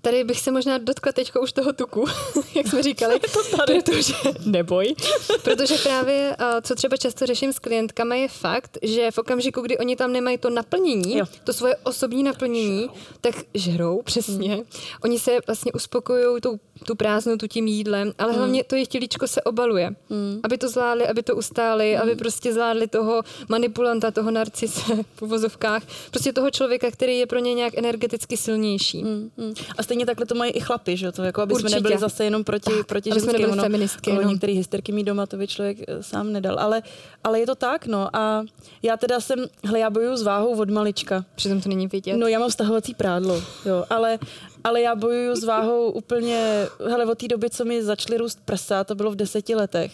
Tady 0.00 0.24
bych 0.24 0.40
se 0.40 0.50
možná 0.50 0.78
dotkla 0.78 1.12
teď 1.12 1.32
už 1.42 1.52
toho 1.52 1.72
tuku, 1.72 2.04
jak 2.54 2.66
jsme 2.66 2.82
říkali, 2.82 3.20
to 3.32 3.56
tady. 3.56 3.80
protože 3.80 4.14
neboj. 4.44 4.94
protože 5.42 5.74
právě, 5.82 6.36
co 6.62 6.74
třeba 6.74 6.96
často 6.96 7.26
řeším 7.26 7.52
s 7.52 7.58
klientkami, 7.58 8.20
je 8.20 8.28
fakt, 8.28 8.78
že 8.82 9.10
v 9.10 9.18
okamžiku, 9.18 9.60
kdy 9.60 9.78
oni 9.78 9.96
tam 9.96 10.12
nemají 10.12 10.38
to 10.38 10.50
naplnění, 10.50 11.18
jo. 11.18 11.26
to 11.44 11.52
svoje 11.52 11.76
osobní 11.76 12.22
naplnění, 12.22 12.80
žrou. 12.80 12.94
tak 13.20 13.34
žhrou, 13.54 14.02
přesně. 14.04 14.54
Hmm. 14.54 14.64
Oni 15.04 15.18
se 15.18 15.38
vlastně 15.46 15.72
uspokojují 15.72 16.40
tou 16.40 16.58
tu 16.82 16.94
prázdnotu 16.94 17.46
tím 17.46 17.66
jídlem, 17.66 18.12
ale 18.18 18.32
hmm. 18.32 18.38
hlavně 18.38 18.64
to 18.64 18.74
jejich 18.74 18.88
tělíčko 18.88 19.26
se 19.26 19.42
obaluje. 19.42 19.90
Hmm. 20.10 20.40
Aby 20.42 20.58
to 20.58 20.68
zvládli, 20.68 21.06
aby 21.06 21.22
to 21.22 21.36
ustáli, 21.36 21.92
hmm. 21.92 22.02
aby 22.02 22.16
prostě 22.16 22.52
zvládli 22.52 22.86
toho 22.86 23.22
manipulanta, 23.48 24.10
toho 24.10 24.30
narcise 24.30 24.82
v 25.14 25.22
uvozovkách, 25.22 25.82
prostě 26.10 26.32
toho 26.32 26.50
člověka, 26.50 26.90
který 26.90 27.18
je 27.18 27.26
pro 27.26 27.38
ně 27.38 27.54
nějak 27.54 27.78
energeticky 27.78 28.36
silnější. 28.36 29.02
Hmm. 29.02 29.30
Hmm. 29.38 29.54
A 29.78 29.82
stejně 29.82 30.06
takhle 30.06 30.26
to 30.26 30.34
mají 30.34 30.52
i 30.52 30.60
chlapy, 30.60 30.96
že 30.96 31.12
to 31.12 31.22
jako 31.22 31.42
aby 31.42 31.54
Určitě. 31.54 31.68
jsme 31.68 31.76
nebyli 31.76 31.98
zase 31.98 32.24
jenom 32.24 32.44
proti, 32.44 32.70
tak, 32.76 32.86
proti 32.86 33.10
aby 33.10 33.20
ženským. 33.20 33.36
Jsme 33.36 33.46
nebyli 33.46 33.62
feministky, 33.62 34.12
no. 34.12 34.22
Některý 34.22 34.52
hysterky 34.52 34.92
mít 34.92 35.04
doma, 35.04 35.26
to 35.26 35.36
by 35.36 35.46
člověk 35.46 35.78
eh, 35.88 36.02
sám 36.02 36.32
nedal. 36.32 36.58
Ale, 36.58 36.82
ale 37.24 37.40
je 37.40 37.46
to 37.46 37.54
tak, 37.54 37.86
no. 37.86 38.16
A 38.16 38.44
já 38.82 38.96
teda 38.96 39.20
jsem, 39.20 39.46
hle, 39.64 39.78
já 39.78 39.90
bojuju 39.90 40.16
s 40.16 40.22
váhou 40.22 40.60
od 40.60 40.70
malička. 40.70 41.24
Přitom 41.34 41.60
to 41.60 41.68
není 41.68 41.86
vidět. 41.86 42.16
No, 42.16 42.26
já 42.26 42.38
mám 42.38 42.50
stahovací 42.50 42.94
prádlo, 42.94 43.42
jo, 43.66 43.84
ale, 43.90 44.18
ale 44.64 44.80
já 44.80 44.94
bojuju 44.94 45.36
s 45.36 45.44
váhou 45.44 45.90
úplně, 45.90 46.66
hele, 46.88 47.06
od 47.06 47.18
té 47.18 47.28
doby, 47.28 47.50
co 47.50 47.64
mi 47.64 47.82
začaly 47.82 48.18
růst 48.18 48.38
prsa, 48.44 48.84
to 48.84 48.94
bylo 48.94 49.10
v 49.10 49.16
deseti 49.16 49.54
letech. 49.54 49.92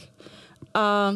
A 0.74 1.14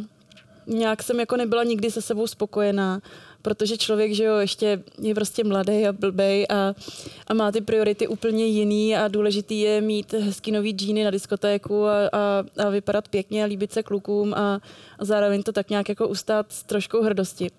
nějak 0.67 1.03
jsem 1.03 1.21
jako 1.21 1.37
nebyla 1.37 1.65
nikdy 1.65 1.91
se 1.91 2.03
sebou 2.03 2.27
spokojená 2.27 3.01
protože 3.43 3.77
člověk, 3.77 4.15
že 4.15 4.25
jo, 4.25 4.37
ještě 4.37 4.83
je 4.99 5.15
prostě 5.15 5.45
mladý 5.45 5.87
a 5.87 5.93
blbej 5.93 6.47
a, 6.51 6.75
a 7.27 7.35
má 7.35 7.53
ty 7.53 7.61
priority 7.61 8.09
úplně 8.09 8.47
jiný 8.47 8.97
a 8.97 9.09
důležitý 9.09 9.61
je 9.61 9.81
mít 9.81 10.13
hezký 10.13 10.53
nový 10.53 10.71
džíny 10.71 11.05
na 11.05 11.11
diskotéku 11.11 11.87
a, 11.87 12.09
a, 12.13 12.45
a 12.67 12.69
vypadat 12.69 13.09
pěkně 13.09 13.45
a 13.45 13.47
líbit 13.47 13.73
se 13.73 13.83
klukům 13.83 14.35
a, 14.35 14.61
a 14.99 15.05
zároveň 15.05 15.43
to 15.43 15.53
tak 15.53 15.71
nějak 15.71 15.89
jako 15.89 16.09
ustát 16.09 16.47
s 16.53 16.63
troškou 16.63 17.03
hrdosti. 17.03 17.51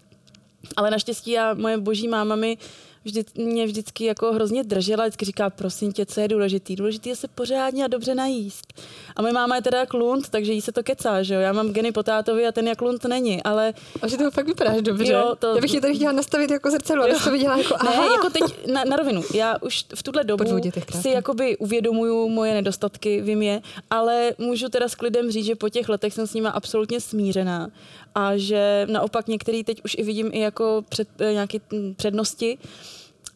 Ale 0.75 0.91
naštěstí 0.91 1.31
já, 1.31 1.53
moje 1.53 1.77
boží 1.77 2.07
máma 2.07 2.35
mi 2.35 2.57
vždy, 3.05 3.23
mě 3.35 3.65
vždycky 3.65 4.05
jako 4.05 4.33
hrozně 4.33 4.63
držela, 4.63 5.03
vždycky 5.03 5.25
říká, 5.25 5.49
prosím 5.49 5.91
tě, 5.91 6.05
co 6.05 6.21
je 6.21 6.27
důležitý? 6.27 6.75
Důležitý 6.75 7.09
je 7.09 7.15
se 7.15 7.27
pořádně 7.27 7.85
a 7.85 7.87
dobře 7.87 8.15
najíst. 8.15 8.73
A 9.15 9.21
moje 9.21 9.33
máma 9.33 9.55
je 9.55 9.61
teda 9.61 9.79
jak 9.79 9.93
lund, 9.93 10.29
takže 10.29 10.53
jí 10.53 10.61
se 10.61 10.71
to 10.71 10.83
kecá, 10.83 11.23
že 11.23 11.33
jo? 11.33 11.39
Já 11.39 11.53
mám 11.53 11.69
geny 11.69 11.91
po 11.91 12.03
tátovi 12.03 12.47
a 12.47 12.51
ten 12.51 12.67
jak 12.67 12.81
lund 12.81 13.05
není, 13.05 13.43
ale... 13.43 13.73
A 14.01 14.07
že 14.07 14.17
to 14.17 14.31
fakt 14.31 14.47
vypadáš 14.47 14.81
dobře. 14.81 15.13
Jo, 15.13 15.35
to... 15.39 15.55
Já 15.55 15.61
bych 15.61 15.73
je 15.73 15.81
tady 15.81 15.95
chtěla 15.95 16.11
nastavit 16.11 16.51
jako 16.51 16.71
zrcadlo, 16.71 17.03
abych 17.03 17.23
to 17.23 17.31
viděla 17.31 17.57
jako 17.57 17.75
aha. 17.79 18.01
Ne, 18.01 18.07
jako 18.07 18.29
teď 18.29 18.67
na, 18.73 18.83
na 18.83 18.95
rovinu. 18.95 19.23
Já 19.33 19.55
už 19.61 19.85
v 19.95 20.03
tuhle 20.03 20.23
dobu 20.23 20.43
si 21.01 21.09
jakoby 21.09 21.57
uvědomuju 21.57 22.29
moje 22.29 22.53
nedostatky, 22.53 23.21
vím 23.21 23.41
je, 23.41 23.61
ale 23.89 24.31
můžu 24.37 24.69
teda 24.69 24.87
s 24.87 24.95
klidem 24.95 25.31
říct, 25.31 25.45
že 25.45 25.55
po 25.55 25.69
těch 25.69 25.89
letech 25.89 26.13
jsem 26.13 26.27
s 26.27 26.33
nima 26.33 26.49
absolutně 26.49 27.01
smířená 27.01 27.69
a 28.15 28.37
že 28.37 28.87
naopak 28.89 29.27
některý 29.27 29.63
teď 29.63 29.81
už 29.85 29.95
i 29.99 30.03
vidím 30.03 30.29
i 30.33 30.39
jako 30.39 30.83
před, 30.89 31.07
eh, 31.21 31.33
nějaké 31.33 31.57
přednosti, 31.95 32.57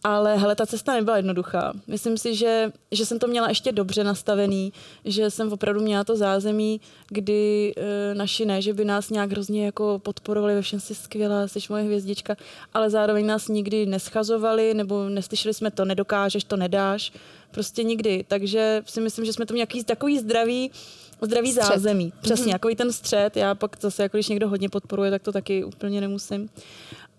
ale 0.04 0.38
hele, 0.38 0.56
ta 0.56 0.66
cesta 0.66 0.94
nebyla 0.94 1.18
jednoduchá. 1.18 1.74
Myslím 1.88 2.18
si, 2.18 2.36
že, 2.36 2.72
že 2.92 3.06
jsem 3.06 3.20
to 3.20 3.28
měla 3.28 3.50
ještě 3.50 3.72
dobře 3.72 4.04
nastavený, 4.04 4.74
že 5.06 5.32
jsem 5.32 5.54
opravdu 5.54 5.82
měla 5.82 6.04
to 6.04 6.16
zázemí, 6.16 6.82
kdy 7.10 7.74
e, 7.78 8.16
naši 8.16 8.46
ne, 8.46 8.62
že 8.62 8.74
by 8.74 8.86
nás 8.86 9.10
nějak 9.10 9.32
hrozně 9.32 9.66
jako 9.66 10.00
podporovali, 10.04 10.56
ve 10.56 10.62
všem 10.62 10.80
si 10.80 10.96
skvělá, 10.96 11.48
jsi 11.48 11.60
moje 11.70 11.84
hvězdička, 11.84 12.36
ale 12.74 12.90
zároveň 12.90 13.26
nás 13.26 13.48
nikdy 13.48 13.86
neschazovali, 13.86 14.74
nebo 14.74 15.10
neslyšeli 15.10 15.54
jsme 15.54 15.72
to, 15.72 15.86
nedokážeš, 15.86 16.44
to 16.44 16.58
nedáš, 16.58 17.12
prostě 17.52 17.84
nikdy. 17.84 18.26
Takže 18.28 18.84
si 18.86 19.02
myslím, 19.02 19.26
že 19.26 19.34
jsme 19.34 19.46
to 19.46 19.54
měli 19.54 19.84
takový 19.86 20.20
zdravý, 20.20 20.72
zdravý 21.22 21.52
střed. 21.52 21.68
zázemí. 21.68 22.14
Přesně, 22.22 22.46
mm-hmm. 22.46 22.56
jako 22.56 22.70
ten 22.76 22.92
střed. 22.92 23.38
Já 23.38 23.56
pak 23.56 23.78
zase, 23.82 24.04
jako 24.04 24.18
když 24.18 24.30
někdo 24.30 24.50
hodně 24.50 24.70
podporuje, 24.70 25.12
tak 25.12 25.22
to 25.22 25.32
taky 25.32 25.64
úplně 25.64 26.02
nemusím. 26.02 26.50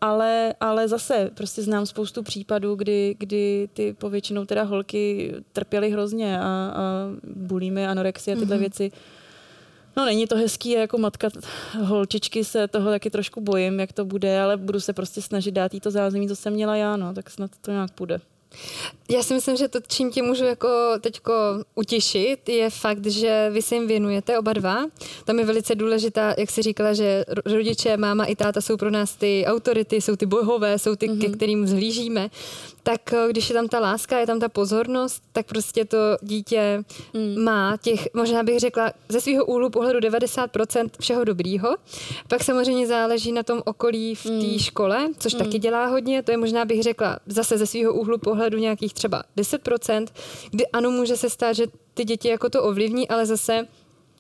Ale, 0.00 0.54
ale 0.61 0.88
zase 0.88 1.30
prostě 1.34 1.62
znám 1.62 1.87
spoustu 1.87 2.22
případů, 2.22 2.74
kdy, 2.74 3.16
kdy 3.18 3.68
ty 3.72 3.92
povětšinou 3.92 4.44
teda 4.44 4.62
holky 4.62 5.34
trpěly 5.52 5.90
hrozně 5.90 6.40
a, 6.40 6.42
a 6.42 6.72
bulimy, 7.34 7.87
anorexie 7.87 8.37
a 8.37 8.38
tyhle 8.38 8.56
mm-hmm. 8.56 8.61
věci. 8.61 8.92
No 9.96 10.04
není 10.04 10.26
to 10.26 10.37
hezký, 10.37 10.70
jako 10.70 10.98
matka 10.98 11.28
holčičky 11.82 12.44
se 12.44 12.68
toho 12.68 12.90
taky 12.90 13.11
trošku 13.11 13.40
bojím, 13.40 13.80
jak 13.80 13.92
to 13.92 14.04
bude, 14.04 14.40
ale 14.40 14.56
budu 14.56 14.80
se 14.80 14.92
prostě 14.92 15.22
snažit 15.22 15.50
dát 15.50 15.74
jí 15.74 15.80
to 15.80 15.90
zázemí, 15.90 16.28
co 16.28 16.37
jsem 16.37 16.52
měla 16.52 16.76
já, 16.76 16.96
no, 16.96 17.14
tak 17.14 17.30
snad 17.30 17.50
to 17.61 17.70
nějak 17.70 17.90
půjde. 17.90 18.20
Já 19.11 19.22
si 19.22 19.34
myslím, 19.34 19.56
že 19.56 19.68
to, 19.68 19.78
čím 19.88 20.11
tě 20.11 20.22
můžu 20.22 20.44
jako 20.44 20.68
teďko 21.00 21.32
utěšit, 21.74 22.48
je 22.48 22.70
fakt, 22.70 23.06
že 23.06 23.50
vy 23.52 23.62
se 23.62 23.74
jim 23.74 23.87
věnujete 23.87 24.38
oba 24.38 24.52
dva. 24.52 24.87
Tam 25.24 25.38
je 25.38 25.44
velice 25.44 25.74
důležitá, 25.74 26.34
jak 26.38 26.50
jsi 26.50 26.62
říkala, 26.62 26.92
že 26.92 27.24
rodiče, 27.46 27.96
máma 27.96 28.24
i 28.24 28.37
táta 28.37 28.61
jsou 28.61 28.76
pro 28.76 28.90
nás 28.90 29.14
ty 29.14 29.44
autority, 29.46 30.00
jsou 30.00 30.16
ty 30.16 30.26
bohové, 30.26 30.78
jsou 30.78 30.96
ty, 30.96 31.08
mm-hmm. 31.08 31.20
ke 31.20 31.28
mhm. 31.28 31.37
kterým 31.37 31.66
zhlížíme 31.66 32.30
tak 32.88 33.12
eh, 33.12 33.26
když 33.30 33.48
je 33.48 33.54
tam 33.54 33.68
ta 33.68 33.80
láska, 33.80 34.18
je 34.18 34.26
tam 34.26 34.40
ta 34.40 34.48
pozornost, 34.48 35.22
tak 35.32 35.46
prostě 35.46 35.84
to 35.84 35.98
dítě 36.22 36.84
mm. 37.14 37.44
má 37.44 37.76
těch, 37.82 38.08
možná 38.14 38.42
bych 38.42 38.61
řekla, 38.61 38.92
ze 39.08 39.20
svého 39.20 39.44
úhlu 39.44 39.70
pohledu 39.70 39.98
90% 39.98 40.88
všeho 41.00 41.24
dobrýho. 41.24 41.76
Pak 42.28 42.44
samozřejmě 42.44 42.87
záleží 42.87 43.32
na 43.32 43.42
tom 43.42 43.62
okolí 43.64 44.14
v 44.14 44.22
té 44.22 44.30
mm. 44.30 44.58
škole, 44.58 45.08
což 45.18 45.34
mm. 45.34 45.38
taky 45.38 45.58
dělá 45.58 45.87
hodně. 45.87 46.22
To 46.22 46.30
je 46.30 46.37
možná 46.37 46.64
bych 46.64 46.82
řekla 46.82 47.18
zase 47.26 47.58
ze 47.58 47.66
svého 47.66 47.92
úhlu 47.92 48.18
pohledu 48.18 48.38
nějakých 48.46 48.94
třeba 48.94 49.22
10%, 49.37 50.07
kdy 50.51 50.66
ano, 50.66 50.90
může 50.90 51.16
se 51.16 51.31
stát, 51.31 51.53
že 51.53 51.66
ty 51.94 52.05
děti 52.05 52.29
jako 52.29 52.51
to 52.51 52.62
ovlivní, 52.62 53.09
ale 53.09 53.27
zase 53.27 53.66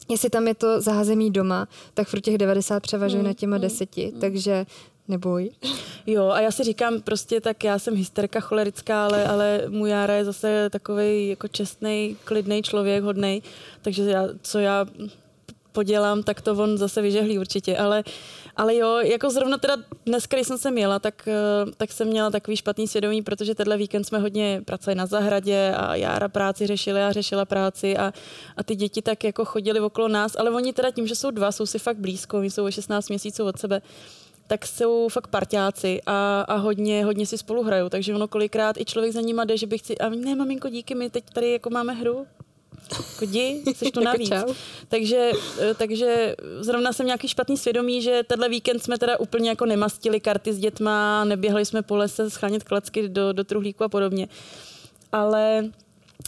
jestli 0.08 0.30
tam 0.30 0.48
je 0.48 0.54
to 0.54 0.80
zázemí 0.80 1.30
doma, 1.30 1.68
tak 1.94 2.10
pro 2.10 2.20
těch 2.20 2.38
90 2.38 2.80
převažuje 2.80 3.22
mm, 3.22 3.28
na 3.28 3.32
těma 3.32 3.56
mm, 3.56 3.62
deseti. 3.62 4.10
Mm. 4.14 4.20
Takže 4.20 4.66
neboj. 5.08 5.50
Jo, 6.06 6.28
a 6.28 6.40
já 6.40 6.50
si 6.50 6.64
říkám 6.64 7.00
prostě, 7.00 7.40
tak 7.40 7.64
já 7.64 7.78
jsem 7.78 7.94
hysterka 7.94 8.40
cholerická, 8.40 9.04
ale, 9.04 9.26
ale 9.26 9.62
můj 9.68 9.90
Jára 9.90 10.14
je 10.14 10.24
zase 10.24 10.70
takový 10.70 11.28
jako 11.28 11.48
čestný, 11.48 12.16
klidný 12.24 12.62
člověk, 12.62 13.04
hodný, 13.04 13.42
takže 13.82 14.02
já, 14.02 14.28
co 14.42 14.58
já 14.58 14.86
podělám, 15.72 16.22
tak 16.22 16.40
to 16.40 16.52
on 16.52 16.78
zase 16.78 17.02
vyžehlí 17.02 17.38
určitě, 17.38 17.78
ale, 17.78 18.04
ale 18.58 18.76
jo, 18.76 18.96
jako 18.96 19.30
zrovna 19.30 19.58
teda 19.58 19.76
dnes, 20.06 20.24
když 20.24 20.46
jsem 20.46 20.58
se 20.58 20.70
měla, 20.70 20.98
tak, 20.98 21.28
eh, 21.28 21.70
tak 21.76 21.92
jsem 21.92 22.08
měla 22.08 22.30
takový 22.30 22.56
špatný 22.56 22.88
svědomí, 22.88 23.22
protože 23.22 23.54
tenhle 23.54 23.76
víkend 23.76 24.04
jsme 24.04 24.18
hodně 24.18 24.62
pracovali 24.64 24.98
na 24.98 25.06
zahradě 25.06 25.74
a 25.76 25.94
Jára 25.94 26.28
práci 26.28 26.66
řešila, 26.66 26.98
já 26.98 27.12
řešila 27.12 27.44
práci 27.44 27.96
a, 27.96 28.12
a 28.56 28.62
ty 28.62 28.74
děti 28.74 29.02
tak 29.02 29.24
jako 29.24 29.44
chodili 29.44 29.80
okolo 29.80 30.08
nás, 30.08 30.36
ale 30.38 30.50
oni 30.50 30.72
teda 30.72 30.90
tím, 30.90 31.06
že 31.06 31.14
jsou 31.14 31.30
dva, 31.30 31.52
jsou 31.52 31.66
si 31.66 31.78
fakt 31.78 31.96
blízko, 31.96 32.38
oni 32.38 32.50
jsou 32.50 32.64
o 32.64 32.70
16 32.70 33.08
měsíců 33.08 33.44
od 33.44 33.58
sebe, 33.58 33.82
tak 34.46 34.66
jsou 34.66 35.08
fakt 35.08 35.26
parťáci 35.26 36.00
a, 36.06 36.40
a 36.40 36.56
hodně, 36.56 37.04
hodně 37.04 37.26
si 37.26 37.38
spolu 37.38 37.62
hrajou, 37.62 37.88
takže 37.88 38.14
ono 38.14 38.28
kolikrát 38.28 38.76
i 38.76 38.84
člověk 38.84 39.12
za 39.12 39.20
nima 39.20 39.44
jde, 39.44 39.56
že 39.56 39.66
by 39.66 39.78
chci, 39.78 39.98
a 39.98 40.08
ne 40.08 40.34
maminko, 40.34 40.68
díky, 40.68 40.94
my 40.94 41.10
teď 41.10 41.24
tady 41.32 41.52
jako 41.52 41.70
máme 41.70 41.92
hru, 41.92 42.26
Kodi, 43.18 43.62
jsi 43.74 43.90
tu 43.90 44.00
navíc. 44.00 44.30
takže, 44.88 45.30
eh, 45.60 45.74
takže 45.74 46.36
zrovna 46.60 46.92
jsem 46.92 47.06
nějaký 47.06 47.28
špatný 47.28 47.56
svědomí, 47.56 48.02
že 48.02 48.22
tenhle 48.26 48.48
víkend 48.48 48.82
jsme 48.82 48.98
teda 48.98 49.20
úplně 49.20 49.48
jako 49.48 49.66
nemastili 49.66 50.20
karty 50.20 50.52
s 50.52 50.58
dětma, 50.58 51.24
neběhali 51.24 51.64
jsme 51.64 51.82
po 51.82 51.96
lese 51.96 52.30
schánět 52.30 52.64
klacky 52.64 53.08
do, 53.08 53.32
do 53.32 53.44
truhlíku 53.44 53.84
a 53.84 53.88
podobně. 53.88 54.28
Ale 55.12 55.70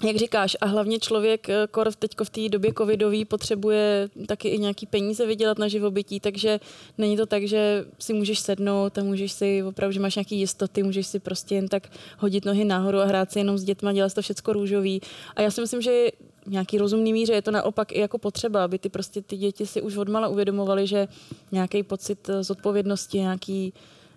jak 0.05 0.17
říkáš, 0.17 0.57
a 0.61 0.67
hlavně 0.67 0.99
člověk 0.99 1.49
eh, 1.49 1.67
kor 1.71 1.93
teď 1.99 2.11
v 2.25 2.31
té 2.31 2.49
době 2.49 2.73
covidový 2.79 3.25
potřebuje 3.25 4.09
taky 4.27 4.49
i 4.49 4.59
nějaký 4.59 4.87
peníze 4.87 5.27
vydělat 5.27 5.59
na 5.59 5.69
živobytí, 5.69 6.21
takže 6.21 6.61
není 6.99 7.17
to 7.17 7.27
tak, 7.27 7.45
že 7.45 7.85
si 7.99 8.13
můžeš 8.13 8.39
sednout 8.39 8.99
a 8.99 9.03
můžeš 9.03 9.33
si 9.33 9.63
opravdu, 9.63 9.93
že 9.93 10.01
máš 10.01 10.17
nějaký 10.17 10.39
jistoty, 10.39 10.83
můžeš 10.83 11.07
si 11.07 11.19
prostě 11.19 11.55
jen 11.55 11.69
tak 11.69 11.89
hodit 12.19 12.45
nohy 12.45 12.65
nahoru 12.65 12.99
a 12.99 13.05
hrát 13.05 13.33
si 13.33 13.39
jenom 13.39 13.59
s 13.59 13.65
dětma, 13.65 13.93
dělat 13.93 14.15
to 14.15 14.23
všechno 14.23 14.53
růžový. 14.53 15.01
A 15.37 15.43
já 15.43 15.51
si 15.51 15.61
myslím, 15.61 15.83
že 15.83 16.09
nějaký 16.51 16.79
rozumný 16.79 17.13
míře 17.13 17.33
je 17.33 17.43
to 17.43 17.51
naopak 17.51 17.93
i 17.93 18.01
jako 18.01 18.19
potřeba, 18.19 18.65
aby 18.65 18.79
ty 18.79 18.89
prostě 18.89 19.23
ty 19.23 19.37
děti 19.37 19.67
si 19.67 19.83
už 19.83 19.97
odmala 19.97 20.29
uvědomovali, 20.29 20.87
že 20.87 21.09
nějaký 21.53 21.83
pocit 21.83 22.29
eh, 22.29 22.43
zodpovědnosti, 22.43 23.19
nějaký 23.19 23.73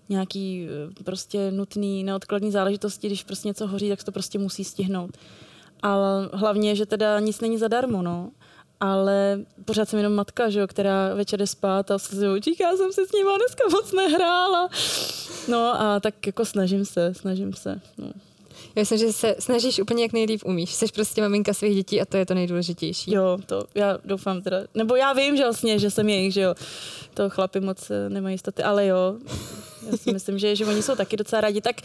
nějaký 0.10 0.67
eh, 1.00 1.04
prostě 1.04 1.52
nutný, 1.52 2.04
neodkladný 2.04 2.52
záležitosti, 2.52 3.08
když 3.08 3.24
prostě 3.24 3.48
něco 3.48 3.67
hoří, 3.67 3.89
tak 3.89 4.04
to 4.04 4.12
prostě 4.12 4.39
musí 4.39 4.63
stihnout. 4.63 5.17
Ale 5.82 6.30
hlavně, 6.34 6.76
že 6.76 6.86
teda 6.86 7.19
nic 7.19 7.41
není 7.41 7.58
zadarmo, 7.58 8.02
no. 8.02 8.32
Ale 8.80 9.39
pořád 9.65 9.89
jsem 9.89 10.00
jenom 10.00 10.13
matka, 10.13 10.50
že 10.50 10.60
jo, 10.60 10.67
která 10.67 11.13
večer 11.13 11.39
jde 11.39 11.48
spát 11.48 11.91
a 11.91 12.00
se 12.00 12.30
očích, 12.30 12.60
já 12.60 12.78
jsem 12.78 12.91
se 12.91 13.06
s 13.06 13.12
ním 13.12 13.26
dneska 13.26 13.63
moc 13.72 13.91
nehrála. 13.91 14.69
No 15.48 15.82
a 15.82 16.00
tak 16.00 16.28
jako 16.28 16.46
snažím 16.46 16.86
se, 16.86 17.13
snažím 17.13 17.54
se. 17.54 17.82
No. 17.98 18.12
Já 18.76 18.82
myslím, 18.82 18.99
že 18.99 19.13
se 19.13 19.36
snažíš 19.39 19.80
úplně 19.80 20.04
jak 20.04 20.13
nejlíp 20.13 20.41
umíš. 20.45 20.73
Jsi 20.73 20.86
prostě 20.95 21.21
maminka 21.21 21.54
svých 21.54 21.76
dětí 21.76 22.02
a 22.02 22.06
to 22.06 22.17
je 22.17 22.26
to 22.26 22.34
nejdůležitější. 22.34 23.13
Jo, 23.13 23.38
to 23.45 23.63
já 23.76 23.97
doufám 24.06 24.41
teda. 24.41 24.58
Nebo 24.76 24.95
já 24.95 25.13
vím, 25.13 25.38
že 25.38 25.43
vlastně, 25.43 25.80
že 25.80 25.91
jsem 25.91 26.10
jejich, 26.10 26.34
že 26.34 26.41
jo. 26.41 26.56
To 27.13 27.30
chlapi 27.30 27.60
moc 27.60 27.91
eh, 27.91 28.10
nemají 28.10 28.34
jistoty, 28.34 28.63
ale 28.63 28.88
jo. 28.88 29.15
Já 29.91 29.97
si 29.97 30.13
myslím, 30.13 30.39
že, 30.39 30.56
že 30.56 30.65
oni 30.65 30.82
jsou 30.82 30.95
taky 30.95 31.17
docela 31.17 31.41
rádi. 31.41 31.62
Tak 31.62 31.76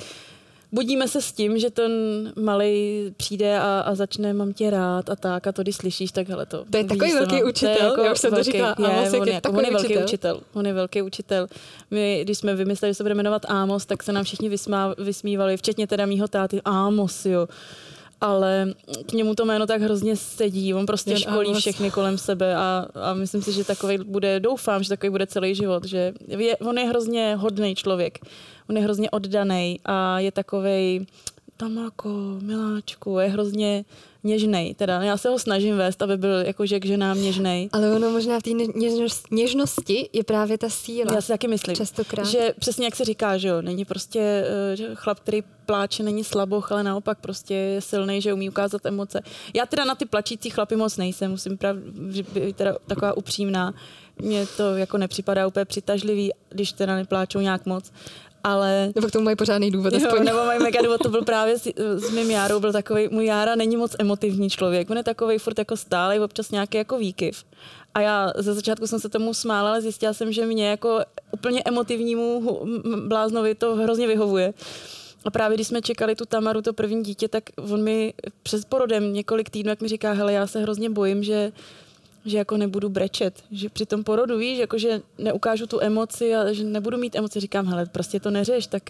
budíme 0.73 1.09
se 1.09 1.23
s 1.23 1.33
tím, 1.33 1.59
že 1.59 1.71
ten 1.71 1.93
malý 2.37 3.05
přijde 3.17 3.59
a, 3.59 3.81
a 3.81 3.95
začne, 3.95 4.33
mám 4.33 4.53
tě 4.53 4.71
rád 4.71 5.11
a 5.11 5.17
tak 5.17 5.47
a 5.47 5.53
to, 5.53 5.63
když 5.63 5.77
slyšíš, 5.77 6.13
tak 6.13 6.29
hele 6.29 6.47
to. 6.47 6.65
To 6.71 6.77
je 6.77 6.85
takový 6.85 7.13
velký 7.13 7.41
no. 7.41 7.49
učitel, 7.49 7.89
jako 7.89 8.01
já 8.01 8.13
už 8.13 8.19
jsem 8.19 8.31
velký, 8.31 8.51
to 8.51 8.53
říkala, 8.53 8.75
je, 8.79 8.87
Amos 8.87 9.13
on, 9.13 9.29
je, 9.29 9.41
on 9.41 9.65
je 9.65 9.71
velký 9.71 9.87
učitel. 9.87 10.05
učitel. 10.05 10.41
On 10.55 10.67
je 10.67 10.73
velký 10.73 11.03
učitel. 11.03 11.47
My, 11.91 12.21
když 12.25 12.39
jsme 12.39 12.55
vymysleli, 12.55 12.91
že 12.91 12.95
se 12.95 13.05
bude 13.05 13.15
jmenovat 13.15 13.43
Amos, 13.49 13.87
tak 13.87 14.03
se 14.03 14.13
nám 14.13 14.25
všichni 14.25 14.49
vysmá, 14.49 14.95
vysmívali, 14.99 15.57
včetně 15.57 15.87
teda 15.87 16.07
mýho 16.07 16.29
táty. 16.29 16.61
Amos, 16.65 17.27
jo 17.27 17.49
ale 18.21 18.75
k 19.07 19.13
němu 19.13 19.35
to 19.35 19.45
jméno 19.45 19.67
tak 19.67 19.83
hrozně 19.83 20.17
sedí. 20.17 20.75
On 20.75 20.87
prostě 20.87 21.11
Jen 21.11 21.19
školí 21.19 21.49
Amos. 21.49 21.59
všechny 21.59 21.91
kolem 21.91 22.19
sebe 22.19 22.57
a, 22.57 22.87
a 22.95 23.15
myslím 23.15 23.43
si, 23.43 23.53
že 23.53 23.65
takový 23.65 23.99
bude, 23.99 24.41
doufám, 24.41 24.83
že 24.83 24.89
takový 24.89 25.11
bude 25.11 25.27
celý 25.27 25.55
život, 25.55 25.85
že 25.85 26.13
je, 26.27 26.57
on 26.57 26.79
je 26.79 26.85
hrozně 26.89 27.37
hodný 27.37 27.75
člověk 27.75 28.19
on 28.71 28.77
je 28.77 28.83
hrozně 28.83 29.11
oddaný 29.11 29.81
a 29.85 30.19
je 30.19 30.33
takovej 30.33 31.07
Tamako, 31.57 32.39
miláčku, 32.41 33.19
je 33.19 33.29
hrozně 33.29 33.85
něžnej. 34.25 34.75
Teda 34.75 35.03
já 35.03 35.17
se 35.17 35.29
ho 35.29 35.39
snažím 35.39 35.77
vést, 35.77 36.03
aby 36.03 36.17
byl 36.17 36.41
jako 36.41 36.67
žek 36.67 36.87
ženám 36.87 37.23
něžnej. 37.23 37.69
Ale 37.73 37.93
ono 37.93 38.11
možná 38.11 38.41
v 38.41 38.43
té 38.43 38.51
něžnosti 39.31 40.09
je 40.13 40.25
právě 40.25 40.59
ta 40.59 40.69
síla. 40.69 41.15
Já 41.15 41.21
si 41.21 41.29
taky 41.29 41.49
myslím. 41.49 41.77
Častokrát. 41.77 42.27
Že 42.27 42.55
přesně 42.59 42.85
jak 42.85 42.97
se 42.97 43.05
říká, 43.05 43.39
že 43.39 43.49
jo, 43.49 43.63
není 43.63 43.85
prostě 43.85 44.45
že 44.75 44.89
chlap, 44.95 45.21
který 45.21 45.43
pláče, 45.67 46.03
není 46.03 46.25
slaboch, 46.25 46.73
ale 46.73 46.83
naopak 46.83 47.19
prostě 47.21 47.55
je 47.55 47.81
silný, 47.81 48.21
že 48.21 48.33
umí 48.33 48.49
ukázat 48.49 48.87
emoce. 48.87 49.21
Já 49.55 49.67
teda 49.67 49.85
na 49.85 49.95
ty 49.95 50.07
plačící 50.07 50.51
chlapy 50.51 50.77
moc 50.77 50.97
nejsem, 50.97 51.31
musím 51.31 51.59
prav, 51.59 51.77
být 51.77 52.57
teda 52.57 52.77
taková 52.87 53.17
upřímná. 53.17 53.75
Mně 54.23 54.47
to 54.57 54.77
jako 54.77 54.99
nepřipadá 54.99 55.47
úplně 55.47 55.65
přitažlivý, 55.65 56.31
když 56.49 56.73
teda 56.73 56.97
nepláčou 56.97 57.41
nějak 57.41 57.67
moc 57.67 57.93
ale... 58.45 58.93
Nebo 58.95 59.09
k 59.09 59.11
tomu 59.11 59.25
mají 59.25 59.37
pořádný 59.37 59.71
důvod. 59.71 59.93
Jo, 59.93 60.01
aspoň. 60.09 60.25
nebo 60.25 60.45
mají 60.45 60.63
mega 60.63 60.83
důvod, 60.83 61.01
to 61.03 61.09
byl 61.09 61.25
právě 61.25 61.59
s, 61.59 61.69
s 61.97 62.11
mým 62.11 62.31
Járou, 62.31 62.61
byl 62.61 62.73
takový, 62.73 63.09
můj 63.11 63.27
Jára 63.27 63.55
není 63.55 63.77
moc 63.77 63.97
emotivní 63.99 64.51
člověk, 64.51 64.91
on 64.91 64.97
je 64.97 65.05
takový 65.05 65.39
furt 65.39 65.59
jako 65.59 65.77
stálý, 65.77 66.21
občas 66.21 66.51
nějaký 66.51 66.79
jako 66.79 66.99
výkyv. 66.99 67.45
A 67.95 68.01
já 68.01 68.33
ze 68.37 68.55
začátku 68.55 68.87
jsem 68.87 69.01
se 69.01 69.09
tomu 69.09 69.35
smála, 69.35 69.71
ale 69.71 69.81
zjistila 69.81 70.13
jsem, 70.13 70.33
že 70.33 70.47
mě 70.47 70.69
jako 70.69 71.01
úplně 71.31 71.63
emotivnímu 71.65 72.61
bláznovi 73.07 73.55
to 73.55 73.77
hrozně 73.77 74.07
vyhovuje. 74.07 74.55
A 75.25 75.31
právě 75.31 75.57
když 75.57 75.67
jsme 75.67 75.83
čekali 75.83 76.15
tu 76.15 76.25
Tamaru, 76.25 76.63
to 76.63 76.73
první 76.73 77.03
dítě, 77.03 77.29
tak 77.29 77.45
on 77.73 77.83
mi 77.83 78.15
přes 78.43 78.65
porodem 78.65 79.13
několik 79.13 79.51
týdnů, 79.51 79.71
jak 79.71 79.81
mi 79.81 79.89
říká, 79.89 80.13
hele, 80.13 80.33
já 80.33 80.47
se 80.47 80.61
hrozně 80.61 80.91
bojím, 80.91 81.23
že 81.23 81.53
že 82.25 82.39
jako 82.39 82.57
nebudu 82.57 82.89
brečet, 82.89 83.43
že 83.51 83.69
při 83.69 83.87
tom 83.87 84.05
porodu, 84.05 84.39
víš, 84.39 84.59
jako 84.59 84.79
že 84.79 85.01
neukážu 85.19 85.67
tu 85.67 85.81
emoci 85.81 86.35
a 86.35 86.53
že 86.53 86.65
nebudu 86.65 86.99
mít 86.99 87.17
emoci, 87.17 87.41
říkám, 87.41 87.67
hele, 87.67 87.87
prostě 87.87 88.21
to 88.21 88.31
neřeš, 88.31 88.67
tak 88.67 88.83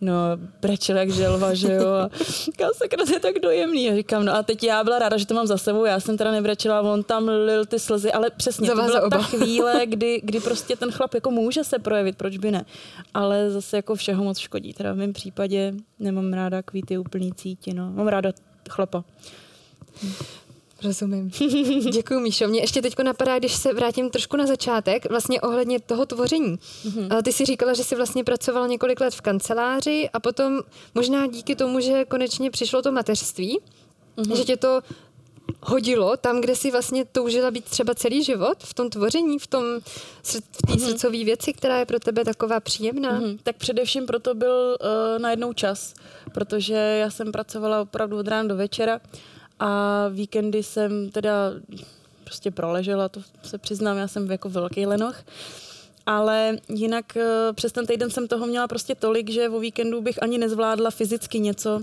no, 0.00 0.12
brečel 0.60 0.96
jak 0.96 1.10
želva, 1.10 1.54
že 1.54 1.72
jo, 1.72 1.88
a 1.88 2.10
říkám, 2.44 2.70
sakra, 2.74 3.04
to 3.04 3.12
je 3.12 3.20
tak 3.20 3.38
dojemný. 3.38 3.90
A 3.90 3.94
říkám, 3.94 4.24
no 4.24 4.34
a 4.34 4.42
teď 4.42 4.62
já 4.62 4.84
byla 4.84 4.98
ráda, 4.98 5.16
že 5.16 5.26
to 5.26 5.34
mám 5.34 5.46
za 5.46 5.58
sebou, 5.58 5.84
já 5.84 6.00
jsem 6.00 6.16
teda 6.16 6.30
nebrečela, 6.30 6.80
on 6.80 7.02
tam 7.02 7.28
lil 7.28 7.66
ty 7.66 7.78
slzy, 7.78 8.12
ale 8.12 8.30
přesně, 8.30 8.68
to 8.68 8.74
byla 8.74 9.10
ta 9.10 9.22
chvíle, 9.22 9.86
kdy, 9.86 10.20
kdy 10.24 10.40
prostě 10.40 10.76
ten 10.76 10.90
chlap 10.90 11.14
jako 11.14 11.30
může 11.30 11.64
se 11.64 11.78
projevit, 11.78 12.16
proč 12.16 12.36
by 12.36 12.50
ne, 12.50 12.64
ale 13.14 13.50
zase 13.50 13.76
jako 13.76 13.94
všeho 13.94 14.24
moc 14.24 14.38
škodí. 14.38 14.72
Teda 14.72 14.92
v 14.92 14.96
mém 14.96 15.12
případě 15.12 15.74
nemám 15.98 16.32
ráda 16.32 16.62
kvíty 16.62 16.98
úplný 16.98 17.32
cíti, 17.32 17.74
no, 17.74 17.90
mám 17.90 18.08
ráda 18.08 18.32
chlapa. 18.70 19.04
Rozumím. 20.84 21.30
Děkuji, 21.92 22.20
Míšo. 22.20 22.48
Mě 22.48 22.60
ještě 22.60 22.82
teď 22.82 22.94
napadá, 23.02 23.38
když 23.38 23.54
se 23.54 23.72
vrátím 23.72 24.10
trošku 24.10 24.36
na 24.36 24.46
začátek, 24.46 25.10
vlastně 25.10 25.40
ohledně 25.40 25.80
toho 25.80 26.06
tvoření. 26.06 26.58
Mm-hmm. 26.58 27.22
Ty 27.22 27.32
si 27.32 27.44
říkala, 27.44 27.74
že 27.74 27.84
jsi 27.84 27.96
vlastně 27.96 28.24
pracoval 28.24 28.68
několik 28.68 29.00
let 29.00 29.14
v 29.14 29.20
kanceláři 29.20 30.10
a 30.12 30.20
potom 30.20 30.60
možná 30.94 31.26
díky 31.26 31.56
tomu, 31.56 31.80
že 31.80 32.04
konečně 32.04 32.50
přišlo 32.50 32.82
to 32.82 32.92
mateřství, 32.92 33.60
mm-hmm. 34.16 34.36
že 34.36 34.44
tě 34.44 34.56
to 34.56 34.80
hodilo 35.60 36.16
tam, 36.16 36.40
kde 36.40 36.56
si 36.56 36.70
vlastně 36.70 37.04
toužila 37.04 37.50
být 37.50 37.64
třeba 37.64 37.94
celý 37.94 38.24
život, 38.24 38.58
v 38.64 38.74
tom 38.74 38.90
tvoření, 38.90 39.38
v 39.38 39.46
tom 39.46 39.64
v 40.22 40.32
té 40.32 40.72
mm-hmm. 40.72 40.84
srdcové 40.84 41.24
věci, 41.24 41.52
která 41.52 41.78
je 41.78 41.86
pro 41.86 42.00
tebe 42.00 42.24
taková 42.24 42.60
příjemná? 42.60 43.20
Mm-hmm. 43.20 43.38
Tak 43.42 43.56
především 43.56 44.06
proto 44.06 44.34
byl 44.34 44.76
uh, 44.80 45.22
najednou 45.22 45.52
čas, 45.52 45.94
protože 46.34 46.74
já 46.74 47.10
jsem 47.10 47.32
pracovala 47.32 47.80
opravdu 47.80 48.18
od 48.18 48.28
rána 48.28 48.48
do 48.48 48.56
večera 48.56 49.00
a 49.60 50.08
víkendy 50.08 50.62
jsem 50.62 51.10
teda 51.10 51.50
prostě 52.24 52.50
proležela, 52.50 53.08
to 53.08 53.20
se 53.42 53.58
přiznám, 53.58 53.96
já 53.96 54.08
jsem 54.08 54.30
jako 54.30 54.48
velký 54.48 54.86
lenoch. 54.86 55.22
Ale 56.06 56.56
jinak 56.68 57.16
eh, 57.16 57.52
přes 57.52 57.72
ten 57.72 57.86
týden 57.86 58.10
jsem 58.10 58.28
toho 58.28 58.46
měla 58.46 58.68
prostě 58.68 58.94
tolik, 58.94 59.30
že 59.30 59.48
o 59.48 59.58
víkendu 59.58 60.00
bych 60.02 60.22
ani 60.22 60.38
nezvládla 60.38 60.90
fyzicky 60.90 61.38
něco 61.38 61.80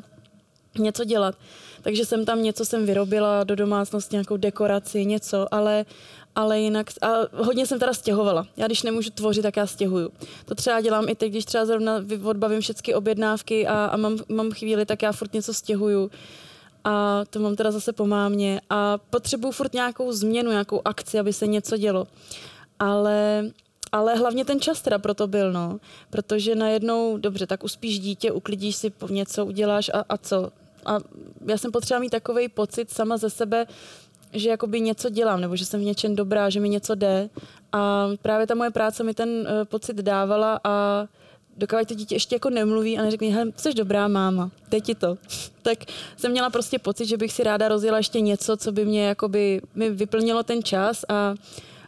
něco 0.80 1.04
dělat. 1.04 1.36
Takže 1.82 2.06
jsem 2.06 2.26
tam 2.26 2.44
něco 2.44 2.66
jsem 2.66 2.86
vyrobila 2.86 3.44
do 3.44 3.56
domácnosti, 3.56 4.16
nějakou 4.16 4.38
dekoraci, 4.38 5.06
něco, 5.06 5.54
ale 5.54 5.86
ale 6.36 6.60
jinak, 6.60 6.88
a 7.02 7.08
hodně 7.44 7.66
jsem 7.66 7.80
teda 7.80 7.94
stěhovala. 7.94 8.48
Já 8.58 8.66
když 8.66 8.84
nemůžu 8.84 9.10
tvořit, 9.10 9.42
tak 9.42 9.58
já 9.58 9.68
stěhuju. 9.68 10.12
To 10.46 10.56
třeba 10.56 10.82
dělám 10.82 11.10
i 11.10 11.16
teď, 11.16 11.32
když 11.32 11.46
třeba 11.46 11.66
zrovna 11.66 12.06
odbavím 12.24 12.62
všechny 12.62 12.94
objednávky 12.94 13.68
a, 13.68 13.86
a 13.86 13.98
mám, 13.98 14.18
mám 14.30 14.52
chvíli, 14.52 14.86
tak 14.86 15.02
já 15.02 15.12
furt 15.12 15.34
něco 15.34 15.54
stěhuju. 15.54 16.12
A 16.84 17.26
to 17.30 17.40
mám 17.40 17.56
teda 17.56 17.72
zase 17.72 17.94
po 17.94 18.08
mámě. 18.08 18.62
A 18.70 18.98
potřebuju 18.98 19.52
furt 19.52 19.74
nějakou 19.74 20.12
změnu, 20.12 20.52
nějakou 20.52 20.82
akci, 20.86 21.20
aby 21.20 21.34
se 21.34 21.48
něco 21.48 21.78
dělo. 21.78 22.08
Ale 22.80 23.44
ale 23.92 24.16
hlavně 24.16 24.46
ten 24.46 24.60
čas 24.60 24.82
teda 24.82 25.00
proto 25.00 25.28
byl, 25.28 25.52
no. 25.52 25.80
Protože 26.10 26.56
najednou, 26.56 27.18
dobře, 27.18 27.48
tak 27.48 27.64
uspíš 27.64 28.00
dítě, 28.00 28.32
uklidíš 28.32 28.76
si 28.76 28.94
něco, 29.10 29.46
uděláš 29.46 29.90
a, 29.90 30.06
a 30.10 30.18
co? 30.18 30.52
A 30.86 30.98
já 31.48 31.58
jsem 31.58 31.72
potřeba 31.72 32.00
mít 32.00 32.10
takový 32.10 32.50
pocit 32.50 32.92
sama 32.92 33.18
ze 33.18 33.30
sebe, 33.30 33.68
že 34.34 34.50
jakoby 34.50 34.82
něco 34.82 35.10
dělám, 35.10 35.42
nebo 35.42 35.56
že 35.56 35.66
jsem 35.66 35.80
v 35.80 35.84
něčem 35.84 36.16
dobrá, 36.16 36.50
že 36.50 36.60
mi 36.60 36.70
něco 36.70 36.96
jde. 36.96 37.30
A 37.72 38.08
právě 38.22 38.48
ta 38.48 38.56
moje 38.56 38.72
práce 38.72 39.04
mi 39.04 39.14
ten 39.14 39.30
uh, 39.30 39.46
pocit 39.64 39.98
dávala 39.98 40.60
a 40.64 41.06
dokud 41.58 41.88
to 41.88 41.94
dítě 41.94 42.16
ještě 42.16 42.36
jako 42.36 42.50
nemluví 42.50 42.98
a 42.98 43.02
neřekne, 43.02 43.28
hele, 43.28 43.52
jsi 43.56 43.74
dobrá 43.74 44.08
máma, 44.08 44.52
teď 44.70 44.84
ti 44.84 44.96
to. 44.96 45.18
tak 45.62 45.78
jsem 46.18 46.32
měla 46.32 46.50
prostě 46.50 46.80
pocit, 46.80 47.06
že 47.06 47.18
bych 47.18 47.34
si 47.34 47.44
ráda 47.44 47.68
rozjela 47.68 47.98
ještě 47.98 48.22
něco, 48.22 48.58
co 48.58 48.72
by 48.72 48.86
mě 48.86 49.06
jakoby, 49.06 49.62
mi 49.76 49.90
vyplnilo 49.90 50.44
ten 50.44 50.64
čas 50.64 51.06
a, 51.10 51.36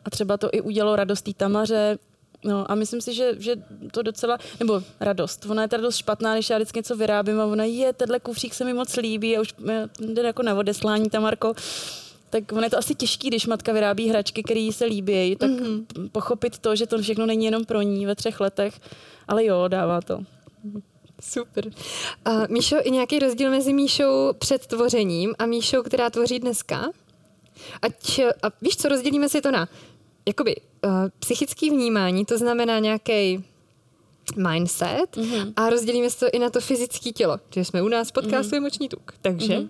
a 0.05 0.09
třeba 0.09 0.37
to 0.37 0.49
i 0.51 0.61
udělalo 0.61 0.95
radost 0.95 1.21
té 1.21 1.33
tamaře, 1.33 1.97
No 2.45 2.71
a 2.71 2.75
myslím 2.75 3.01
si, 3.01 3.13
že, 3.13 3.35
že 3.39 3.55
to 3.91 4.01
docela, 4.01 4.37
nebo 4.59 4.83
radost. 4.99 5.45
Ona 5.49 5.61
je 5.61 5.67
teda 5.67 5.83
dost 5.83 5.95
špatná, 5.95 6.33
když 6.33 6.49
já 6.49 6.57
vždycky 6.57 6.79
něco 6.79 6.95
vyrábím 6.95 7.39
a 7.39 7.45
ona 7.45 7.63
je, 7.63 7.93
tenhle 7.93 8.19
kufřík 8.19 8.53
se 8.53 8.65
mi 8.65 8.73
moc 8.73 8.95
líbí 8.95 9.37
a 9.37 9.41
už 9.41 9.53
jde 9.99 10.21
jako 10.21 10.43
na 10.43 10.55
odeslání 10.55 11.09
tam, 11.09 11.23
Marko 11.23 11.53
tak 12.33 12.51
ono 12.51 12.63
je 12.63 12.69
to 12.69 12.77
asi 12.77 12.95
těžký, 12.95 13.27
když 13.27 13.45
matka 13.45 13.73
vyrábí 13.73 14.09
hračky, 14.09 14.43
které 14.43 14.59
jí 14.59 14.73
se 14.73 14.85
líbí, 14.85 15.35
tak 15.35 15.49
mm-hmm. 15.49 16.09
pochopit 16.11 16.57
to, 16.57 16.75
že 16.75 16.87
to 16.87 17.01
všechno 17.01 17.25
není 17.25 17.45
jenom 17.45 17.65
pro 17.65 17.81
ní 17.81 18.05
ve 18.05 18.15
třech 18.15 18.39
letech, 18.39 18.79
ale 19.27 19.45
jo, 19.45 19.67
dává 19.67 20.01
to. 20.01 20.19
Super. 21.21 21.69
A 22.25 22.47
Míšo, 22.49 22.77
i 22.83 22.91
nějaký 22.91 23.19
rozdíl 23.19 23.51
mezi 23.51 23.73
Míšou 23.73 24.33
před 24.37 24.67
tvořením 24.67 25.35
a 25.39 25.45
Míšou, 25.45 25.83
která 25.83 26.09
tvoří 26.09 26.39
dneska? 26.39 26.91
Ať, 27.81 28.19
a 28.19 28.47
víš, 28.61 28.77
co 28.77 28.89
rozdělíme 28.89 29.29
si 29.29 29.41
to 29.41 29.51
na 29.51 29.69
jakoby 30.27 30.55
uh, 30.55 30.91
psychický 31.19 31.69
vnímání, 31.69 32.25
to 32.25 32.37
znamená 32.37 32.79
nějaký 32.79 33.43
mindset 34.49 35.17
mm-hmm. 35.17 35.53
a 35.55 35.69
rozdělíme 35.69 36.09
si 36.09 36.19
to 36.19 36.25
i 36.33 36.39
na 36.39 36.49
to 36.49 36.61
fyzické 36.61 37.11
tělo, 37.11 37.37
že 37.55 37.65
jsme 37.65 37.81
u 37.81 37.87
nás 37.87 38.11
podcastu 38.11 38.55
mm-hmm. 38.55 38.61
moční 38.61 38.89
tuk. 38.89 39.13
Takže 39.21 39.57
mm-hmm. 39.57 39.69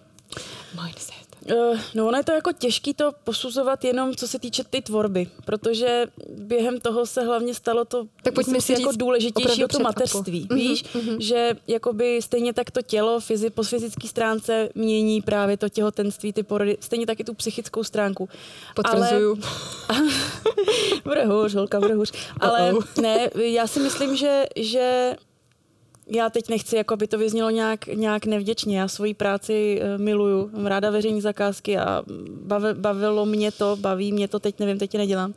mindset. 0.84 1.33
Uh, 1.52 1.80
no 1.96 2.08
ono 2.08 2.18
je 2.18 2.24
to 2.24 2.32
jako 2.32 2.52
těžké 2.52 2.94
to 2.94 3.12
posuzovat 3.24 3.84
jenom 3.84 4.16
co 4.16 4.28
se 4.28 4.40
týče 4.40 4.64
ty 4.70 4.82
tvorby, 4.82 5.28
protože 5.46 6.06
během 6.30 6.80
toho 6.80 7.06
se 7.06 7.22
hlavně 7.22 7.54
stalo 7.54 7.86
to 7.86 8.08
tak 8.24 8.34
pojďme 8.34 8.62
si 8.62 8.74
jako 8.74 8.92
důležitější 8.96 9.66
o 9.66 9.68
to 9.68 9.80
mateřství. 9.80 10.48
Mm-hmm, 10.48 10.56
víš, 10.56 10.84
mm-hmm. 10.84 11.18
že 11.20 11.56
jakoby 11.68 12.22
stejně 12.22 12.54
tak 12.54 12.72
to 12.72 12.82
tělo 12.82 13.20
fyzi, 13.20 13.50
po 13.50 13.64
fyzické 13.64 14.08
stránce 14.08 14.70
mění 14.76 15.22
právě 15.22 15.58
to 15.58 15.70
těhotenství, 15.70 16.34
ty 16.34 16.44
porody, 16.44 16.78
stejně 16.80 17.06
tak 17.06 17.20
i 17.20 17.24
tu 17.24 17.34
psychickou 17.34 17.84
stránku. 17.84 18.30
Potvrzuju. 18.76 19.40
Ale... 19.90 20.02
bude 21.04 21.26
hůř, 21.26 21.54
holka, 21.54 21.80
bude 21.80 21.94
hůř. 21.94 22.12
Ale 22.40 22.74
ne, 23.02 23.30
já 23.36 23.68
si 23.68 23.80
myslím, 23.80 24.16
že, 24.16 24.46
že 24.56 25.16
já 26.08 26.30
teď 26.30 26.50
nechci, 26.50 26.76
jako 26.76 26.98
by 26.98 27.08
to 27.08 27.18
vyznělo 27.18 27.50
nějak, 27.50 27.88
nějak 27.88 28.26
nevděčně. 28.26 28.80
Já 28.80 28.88
svoji 28.88 29.13
práci 29.13 29.82
uh, 29.82 30.02
miluju, 30.02 30.50
mám 30.54 30.66
ráda 30.66 30.89
veřejní 30.89 31.22
zakázky 31.22 31.78
a 31.78 32.04
bavilo 32.74 33.26
mě 33.26 33.52
to, 33.52 33.76
baví 33.76 34.12
mě 34.12 34.28
to, 34.28 34.39
teď 34.39 34.60
nevím, 34.60 34.80
teď 34.80 34.98
nedělám. 34.98 35.34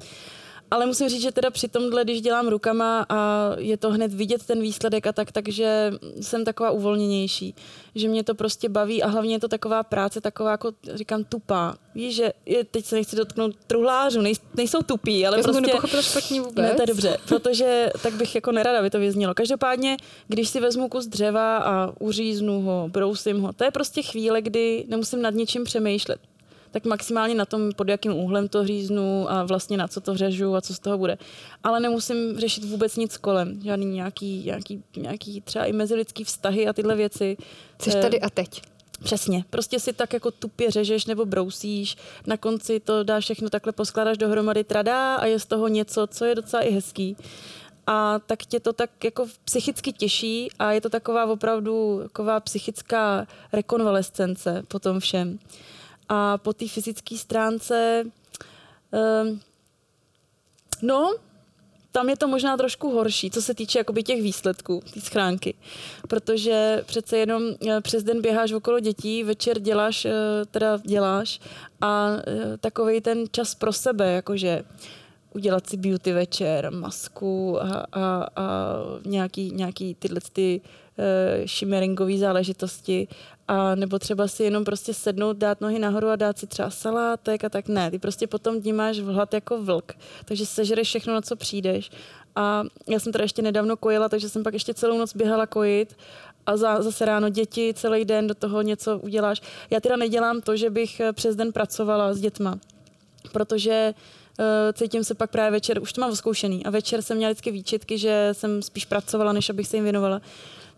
Ale 0.70 0.86
musím 0.86 1.08
říct, 1.08 1.22
že 1.22 1.32
teda 1.32 1.50
při 1.50 1.68
tomhle, 1.68 2.04
když 2.04 2.20
dělám 2.20 2.48
rukama 2.48 3.06
a 3.08 3.50
je 3.58 3.76
to 3.76 3.90
hned 3.90 4.14
vidět 4.14 4.46
ten 4.46 4.60
výsledek 4.60 5.06
a 5.06 5.12
tak, 5.12 5.32
takže 5.32 5.92
jsem 6.20 6.44
taková 6.44 6.70
uvolněnější. 6.70 7.54
Že 7.94 8.08
mě 8.08 8.24
to 8.24 8.34
prostě 8.34 8.68
baví 8.68 9.02
a 9.02 9.08
hlavně 9.08 9.34
je 9.34 9.40
to 9.40 9.48
taková 9.48 9.82
práce, 9.82 10.20
taková 10.20 10.50
jako 10.50 10.72
říkám 10.94 11.24
tupá. 11.24 11.76
Víš, 11.94 12.14
že 12.14 12.32
je, 12.46 12.64
teď 12.64 12.84
se 12.84 12.96
nechci 12.96 13.16
dotknout 13.16 13.56
truhlářů, 13.66 14.20
nej, 14.20 14.34
nejsou 14.54 14.82
tupí, 14.82 15.26
ale 15.26 15.36
Já 15.36 15.42
prostě... 15.42 15.70
Já 15.70 15.88
jsem 15.88 16.02
špatně 16.02 16.40
vůbec. 16.40 16.64
Ne, 16.64 16.74
to 16.74 16.82
je 16.82 16.86
dobře, 16.86 17.18
protože 17.28 17.90
tak 18.02 18.14
bych 18.14 18.34
jako 18.34 18.52
nerada, 18.52 18.78
aby 18.78 18.90
to 18.90 18.98
vyznělo. 18.98 19.34
Každopádně, 19.34 19.96
když 20.28 20.48
si 20.48 20.60
vezmu 20.60 20.88
kus 20.88 21.06
dřeva 21.06 21.56
a 21.56 21.92
uříznu 22.00 22.62
ho, 22.62 22.88
brousím 22.92 23.40
ho, 23.40 23.52
to 23.52 23.64
je 23.64 23.70
prostě 23.70 24.02
chvíle, 24.02 24.42
kdy 24.42 24.84
nemusím 24.88 25.22
nad 25.22 25.34
něčím 25.34 25.64
přemýšlet 25.64 26.20
tak 26.76 26.84
maximálně 26.84 27.34
na 27.34 27.44
tom, 27.44 27.72
pod 27.76 27.88
jakým 27.88 28.12
úhlem 28.12 28.48
to 28.48 28.66
říznu 28.66 29.30
a 29.30 29.44
vlastně 29.44 29.76
na 29.76 29.88
co 29.88 30.00
to 30.00 30.16
řežu 30.16 30.56
a 30.56 30.60
co 30.60 30.74
z 30.74 30.78
toho 30.78 30.98
bude. 30.98 31.18
Ale 31.64 31.80
nemusím 31.80 32.38
řešit 32.38 32.64
vůbec 32.64 32.96
nic 32.96 33.16
kolem, 33.16 33.60
žádný 33.64 33.86
nějaký, 33.86 34.42
nějaký, 34.44 34.82
nějaký 34.96 35.40
třeba 35.40 35.64
i 35.64 35.72
mezilidský 35.72 36.24
vztahy 36.24 36.68
a 36.68 36.72
tyhle 36.72 36.96
věci. 36.96 37.36
Jsi 37.82 37.90
tady 37.90 38.20
a 38.20 38.30
teď. 38.30 38.62
Přesně. 39.02 39.44
Prostě 39.50 39.80
si 39.80 39.92
tak 39.92 40.12
jako 40.12 40.30
tupě 40.30 40.70
řežeš 40.70 41.06
nebo 41.06 41.24
brousíš, 41.24 41.96
na 42.26 42.36
konci 42.36 42.80
to 42.80 43.04
dáš 43.04 43.24
všechno 43.24 43.50
takhle 43.50 43.72
poskládáš 43.72 44.18
dohromady 44.18 44.64
tradá 44.64 45.16
a 45.16 45.26
je 45.26 45.40
z 45.40 45.46
toho 45.46 45.68
něco, 45.68 46.06
co 46.06 46.24
je 46.24 46.34
docela 46.34 46.62
i 46.62 46.72
hezký. 46.72 47.16
A 47.86 48.18
tak 48.26 48.42
tě 48.42 48.60
to 48.60 48.72
tak 48.72 49.04
jako 49.04 49.26
psychicky 49.44 49.92
těší 49.92 50.48
a 50.58 50.72
je 50.72 50.80
to 50.80 50.90
taková 50.90 51.26
opravdu 51.26 52.00
taková 52.02 52.40
psychická 52.40 53.26
rekonvalescence 53.52 54.62
po 54.68 54.78
tom 54.78 55.00
všem. 55.00 55.38
A 56.08 56.38
po 56.38 56.52
té 56.52 56.68
fyzické 56.68 57.16
stránce, 57.16 58.04
um, 59.24 59.40
no, 60.82 61.14
tam 61.92 62.08
je 62.08 62.16
to 62.16 62.28
možná 62.28 62.56
trošku 62.56 62.90
horší, 62.90 63.30
co 63.30 63.42
se 63.42 63.54
týče 63.54 63.78
jakoby 63.78 64.02
těch 64.02 64.22
výsledků, 64.22 64.82
té 64.94 65.00
schránky. 65.00 65.54
Protože 66.08 66.82
přece 66.86 67.18
jenom 67.18 67.42
eh, 67.68 67.80
přes 67.80 68.02
den 68.02 68.22
běháš 68.22 68.52
okolo 68.52 68.80
dětí, 68.80 69.24
večer 69.24 69.60
děláš, 69.60 70.04
eh, 70.04 70.12
teda 70.50 70.76
děláš 70.76 71.40
a 71.80 72.10
eh, 72.10 72.56
takový 72.58 73.00
ten 73.00 73.24
čas 73.30 73.54
pro 73.54 73.72
sebe, 73.72 74.12
jakože 74.12 74.64
udělat 75.34 75.66
si 75.66 75.76
beauty 75.76 76.12
večer, 76.12 76.72
masku 76.72 77.62
a, 77.62 77.86
a, 77.92 78.26
a 78.36 78.44
nějaký, 79.04 79.50
nějaký 79.50 79.94
tyhle 79.94 80.20
ty 80.32 80.60
uh, 80.64 80.85
shimmeringový 81.46 82.18
záležitosti 82.18 83.08
a 83.48 83.74
nebo 83.74 83.98
třeba 83.98 84.28
si 84.28 84.42
jenom 84.42 84.64
prostě 84.64 84.94
sednout, 84.94 85.36
dát 85.36 85.60
nohy 85.60 85.78
nahoru 85.78 86.08
a 86.08 86.16
dát 86.16 86.38
si 86.38 86.46
třeba 86.46 86.70
salátek 86.70 87.44
a 87.44 87.48
tak 87.48 87.68
ne. 87.68 87.90
Ty 87.90 87.98
prostě 87.98 88.26
potom 88.26 88.60
dní 88.60 88.72
máš 88.72 88.98
hlad 88.98 89.34
jako 89.34 89.62
vlk, 89.62 89.92
takže 90.24 90.46
sežereš 90.46 90.88
všechno, 90.88 91.14
na 91.14 91.20
co 91.20 91.36
přijdeš. 91.36 91.90
A 92.36 92.64
já 92.88 93.00
jsem 93.00 93.12
teda 93.12 93.22
ještě 93.22 93.42
nedávno 93.42 93.76
kojila, 93.76 94.08
takže 94.08 94.28
jsem 94.28 94.42
pak 94.42 94.54
ještě 94.54 94.74
celou 94.74 94.98
noc 94.98 95.16
běhala 95.16 95.46
kojit 95.46 95.96
a 96.46 96.56
za, 96.56 96.82
zase 96.82 97.04
ráno 97.04 97.28
děti, 97.28 97.74
celý 97.76 98.04
den 98.04 98.26
do 98.26 98.34
toho 98.34 98.62
něco 98.62 98.98
uděláš. 98.98 99.42
Já 99.70 99.80
teda 99.80 99.96
nedělám 99.96 100.40
to, 100.40 100.56
že 100.56 100.70
bych 100.70 101.00
eh, 101.00 101.12
přes 101.12 101.36
den 101.36 101.52
pracovala 101.52 102.14
s 102.14 102.20
dětma, 102.20 102.58
protože 103.32 103.94
uh, 104.38 104.44
cítím 104.72 105.04
se 105.04 105.14
pak 105.14 105.30
právě 105.30 105.50
večer, 105.50 105.82
už 105.82 105.92
to 105.92 106.00
mám 106.00 106.16
zkoušený 106.16 106.66
a 106.66 106.70
večer 106.70 107.02
jsem 107.02 107.16
měla 107.16 107.32
vždycky 107.32 107.50
výčitky, 107.50 107.98
že 107.98 108.28
jsem 108.32 108.62
spíš 108.62 108.84
pracovala, 108.84 109.32
než 109.32 109.50
abych 109.50 109.68
se 109.68 109.76
jim 109.76 109.84
věnovala 109.84 110.20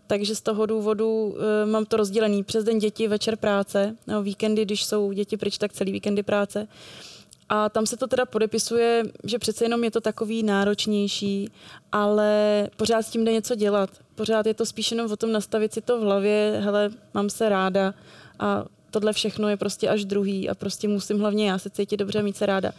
takže 0.09 0.35
z 0.35 0.41
toho 0.41 0.65
důvodu 0.65 1.23
uh, 1.23 1.35
mám 1.71 1.85
to 1.85 1.97
rozdělený 1.97 2.43
přes 2.43 2.63
den 2.63 2.79
děti, 2.79 3.07
večer 3.07 3.35
práce, 3.35 3.95
no, 4.07 4.23
víkendy, 4.23 4.65
když 4.65 4.85
jsou 4.85 5.11
děti 5.11 5.37
pryč, 5.37 5.57
tak 5.57 5.73
celý 5.73 5.91
víkendy 5.91 6.23
práce. 6.23 6.67
A 7.49 7.69
tam 7.69 7.85
se 7.85 7.97
to 7.97 8.07
teda 8.07 8.25
podepisuje, 8.25 9.03
že 9.23 9.39
přece 9.39 9.65
jenom 9.65 9.83
je 9.83 9.91
to 9.91 10.01
takový 10.01 10.43
náročnější, 10.43 11.49
ale 11.91 12.67
pořád 12.77 13.01
s 13.01 13.09
tím 13.09 13.25
jde 13.25 13.31
něco 13.31 13.55
dělat. 13.55 13.89
Pořád 14.15 14.45
je 14.45 14.53
to 14.53 14.65
spíš 14.65 14.91
jenom 14.91 15.11
o 15.11 15.17
tom 15.17 15.31
nastavit 15.31 15.73
si 15.73 15.81
to 15.81 15.99
v 15.99 16.01
hlavě, 16.01 16.61
hele, 16.63 16.89
mám 17.13 17.29
se 17.29 17.49
ráda 17.49 17.93
a 18.39 18.65
tohle 18.91 19.13
všechno 19.13 19.49
je 19.49 19.57
prostě 19.57 19.89
až 19.89 20.05
druhý 20.05 20.49
a 20.49 20.55
prostě 20.55 20.87
musím 20.87 21.19
hlavně 21.19 21.49
já 21.49 21.57
se 21.57 21.69
cítit 21.69 21.97
dobře, 21.97 22.23
mít 22.23 22.37
se 22.37 22.45
ráda. 22.45 22.71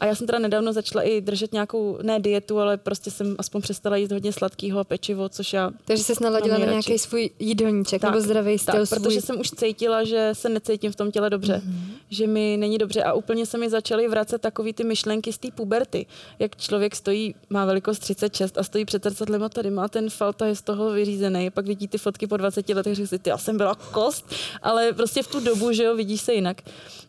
A 0.00 0.06
já 0.06 0.14
jsem 0.14 0.26
teda 0.26 0.38
nedávno 0.38 0.72
začala 0.72 1.02
i 1.02 1.20
držet 1.20 1.52
nějakou, 1.52 1.98
ne 2.02 2.20
dietu, 2.20 2.58
ale 2.58 2.76
prostě 2.76 3.10
jsem 3.10 3.36
aspoň 3.38 3.62
přestala 3.62 3.96
jíst 3.96 4.12
hodně 4.12 4.32
sladkého 4.32 4.80
a 4.80 4.84
pečivo, 4.84 5.28
což 5.28 5.52
já. 5.52 5.70
Takže 5.84 6.04
se 6.04 6.12
naladila 6.20 6.58
na 6.58 6.66
nějaký 6.66 6.98
svůj 6.98 7.30
jídelníček 7.38 8.00
tak, 8.00 8.10
nebo 8.10 8.24
zdravý 8.24 8.58
styl. 8.58 8.74
Tak, 8.74 8.86
svůj... 8.86 8.98
protože 8.98 9.20
jsem 9.20 9.40
už 9.40 9.50
cítila, 9.50 10.04
že 10.04 10.30
se 10.32 10.48
necítím 10.48 10.92
v 10.92 10.96
tom 10.96 11.10
těle 11.10 11.30
dobře, 11.30 11.62
mm-hmm. 11.64 11.90
že 12.10 12.26
mi 12.26 12.56
není 12.60 12.78
dobře 12.78 13.02
a 13.02 13.12
úplně 13.12 13.46
se 13.46 13.58
mi 13.58 13.70
začaly 13.70 14.08
vracet 14.08 14.40
takový 14.40 14.72
ty 14.72 14.84
myšlenky 14.84 15.32
z 15.32 15.38
té 15.38 15.48
puberty. 15.54 16.06
Jak 16.38 16.56
člověk 16.56 16.96
stojí, 16.96 17.34
má 17.50 17.64
velikost 17.64 17.98
36 17.98 18.58
a 18.58 18.62
stojí 18.62 18.84
před 18.84 19.04
zrcadlem 19.04 19.42
a 19.42 19.48
tady 19.48 19.70
má 19.70 19.88
ten 19.88 20.10
falta, 20.10 20.46
je 20.46 20.54
z 20.54 20.62
toho 20.62 20.90
vyřízený. 20.90 21.50
Pak 21.50 21.66
vidí 21.66 21.88
ty 21.88 21.98
fotky 21.98 22.26
po 22.26 22.36
20 22.36 22.68
letech, 22.68 22.96
že 22.96 23.06
si 23.06 23.18
ty, 23.18 23.30
já 23.30 23.38
jsem 23.38 23.56
byla 23.56 23.74
kost, 23.74 24.34
ale 24.62 24.92
prostě 24.92 25.22
v 25.22 25.26
tu 25.26 25.40
dobu 25.40 25.57
dobu, 25.58 25.72
že 25.72 25.84
jo, 25.84 25.96
vidíš 25.96 26.20
se 26.20 26.34
jinak. 26.34 26.62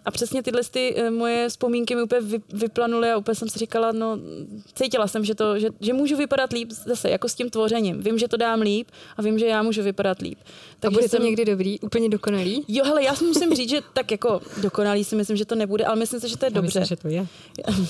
A 0.06 0.12
přesně 0.12 0.44
tyhle 0.44 0.62
ty 0.72 0.96
eh, 0.98 1.12
moje 1.12 1.50
vzpomínky 1.50 1.96
mi 1.96 2.02
úplně 2.02 2.22
vyplanuly 2.54 3.12
a 3.12 3.18
úplně 3.18 3.36
jsem 3.36 3.50
si 3.50 3.60
říkala, 3.60 3.92
no 3.92 4.18
cítila 4.74 5.08
jsem, 5.08 5.26
že, 5.26 5.36
to, 5.36 5.60
že, 5.60 5.70
že 5.80 5.94
můžu 5.94 6.18
vypadat 6.18 6.52
líp 6.52 6.72
zase, 6.72 7.10
jako 7.10 7.30
s 7.30 7.36
tím 7.36 7.50
tvořením. 7.50 8.02
Vím, 8.02 8.20
že 8.20 8.28
to 8.28 8.38
dám 8.38 8.62
líp 8.62 8.88
a 9.18 9.22
vím, 9.22 9.40
že 9.40 9.46
já 9.46 9.64
můžu 9.64 9.84
vypadat 9.84 10.22
líp. 10.22 10.40
Takže 10.80 10.96
a 10.96 10.98
bude 10.98 11.04
to 11.04 11.10
jsem... 11.10 11.24
někdy 11.24 11.46
dobrý, 11.46 11.80
úplně 11.80 12.10
dokonalý? 12.10 12.66
Jo, 12.68 12.84
hele, 12.84 13.04
já 13.04 13.16
si 13.16 13.24
musím 13.24 13.54
říct, 13.54 13.70
že 13.70 13.82
tak 13.94 14.12
jako 14.12 14.42
dokonalý 14.62 15.04
si 15.04 15.16
myslím, 15.16 15.38
že 15.38 15.46
to 15.46 15.56
nebude, 15.56 15.86
ale 15.86 15.96
myslím 15.96 16.20
si, 16.20 16.30
že 16.30 16.38
to 16.38 16.46
je 16.46 16.52
já 16.52 16.62
dobře. 16.62 16.80
Myslím, 16.80 16.98
že 16.98 17.02
to 17.02 17.08
je. 17.08 17.28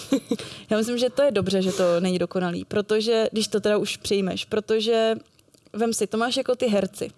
já 0.69 0.77
myslím, 0.77 0.97
že 0.97 1.09
to 1.09 1.21
je 1.21 1.31
dobře, 1.31 1.61
že 1.61 1.71
to 1.71 1.99
není 1.99 2.19
dokonalý, 2.19 2.65
protože, 2.65 3.27
když 3.31 3.47
to 3.47 3.59
teda 3.59 3.77
už 3.77 3.97
přijmeš, 3.97 4.45
protože 4.45 5.15
vem 5.73 5.93
si, 5.93 6.07
to 6.07 6.17
máš 6.17 6.37
jako 6.37 6.55
ty 6.55 6.67
herci 6.67 7.09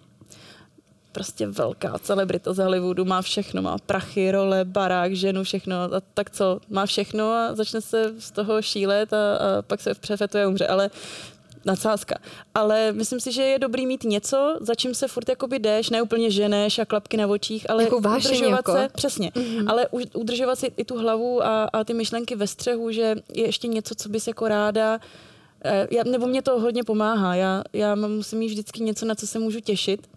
prostě 1.12 1.46
velká 1.46 1.98
celebrita 1.98 2.52
z 2.52 2.58
Hollywoodu, 2.58 3.04
má 3.04 3.22
všechno, 3.22 3.62
má 3.62 3.76
prachy, 3.86 4.30
role, 4.30 4.64
barák, 4.64 5.14
ženu, 5.14 5.44
všechno, 5.44 5.76
a 5.76 6.00
tak 6.14 6.30
co, 6.30 6.60
má 6.68 6.86
všechno 6.86 7.32
a 7.32 7.54
začne 7.54 7.80
se 7.80 8.14
z 8.18 8.30
toho 8.30 8.62
šílet 8.62 9.12
a, 9.12 9.16
a 9.16 9.62
pak 9.62 9.80
se 9.80 9.94
přefetuje 9.94 10.44
a 10.44 10.48
umře, 10.48 10.66
ale 10.66 10.90
nadsázka. 11.64 12.18
Ale 12.54 12.92
myslím 12.92 13.20
si, 13.20 13.32
že 13.32 13.42
je 13.42 13.58
dobrý 13.58 13.86
mít 13.86 14.04
něco, 14.04 14.56
za 14.60 14.74
čím 14.74 14.94
se 14.94 15.08
furt 15.08 15.28
jakoby 15.28 15.58
jdeš, 15.58 15.90
ne 15.90 16.02
úplně 16.02 16.30
ženeš 16.30 16.78
a 16.78 16.84
klapky 16.84 17.16
na 17.16 17.26
očích, 17.26 17.70
ale 17.70 17.84
jako 17.84 17.96
udržovat 17.96 18.56
jako? 18.56 18.72
se, 18.72 18.88
přesně, 18.94 19.30
mm-hmm. 19.30 19.70
ale 19.70 19.88
udržovat 20.14 20.58
si 20.58 20.72
i 20.76 20.84
tu 20.84 20.98
hlavu 20.98 21.44
a, 21.44 21.64
a 21.64 21.84
ty 21.84 21.94
myšlenky 21.94 22.36
ve 22.36 22.46
střehu, 22.46 22.90
že 22.90 23.16
je 23.34 23.46
ještě 23.46 23.68
něco, 23.68 23.94
co 23.94 24.08
bys 24.08 24.26
jako 24.26 24.48
ráda 24.48 25.00
eh, 25.64 25.88
já, 25.90 26.04
nebo 26.04 26.26
mě 26.26 26.42
to 26.42 26.60
hodně 26.60 26.84
pomáhá. 26.84 27.34
Já, 27.34 27.62
já 27.72 27.94
musím 27.94 28.38
mít 28.38 28.48
vždycky 28.48 28.82
něco, 28.82 29.06
na 29.06 29.14
co 29.14 29.26
se 29.26 29.38
můžu 29.38 29.60
těšit. 29.60 30.08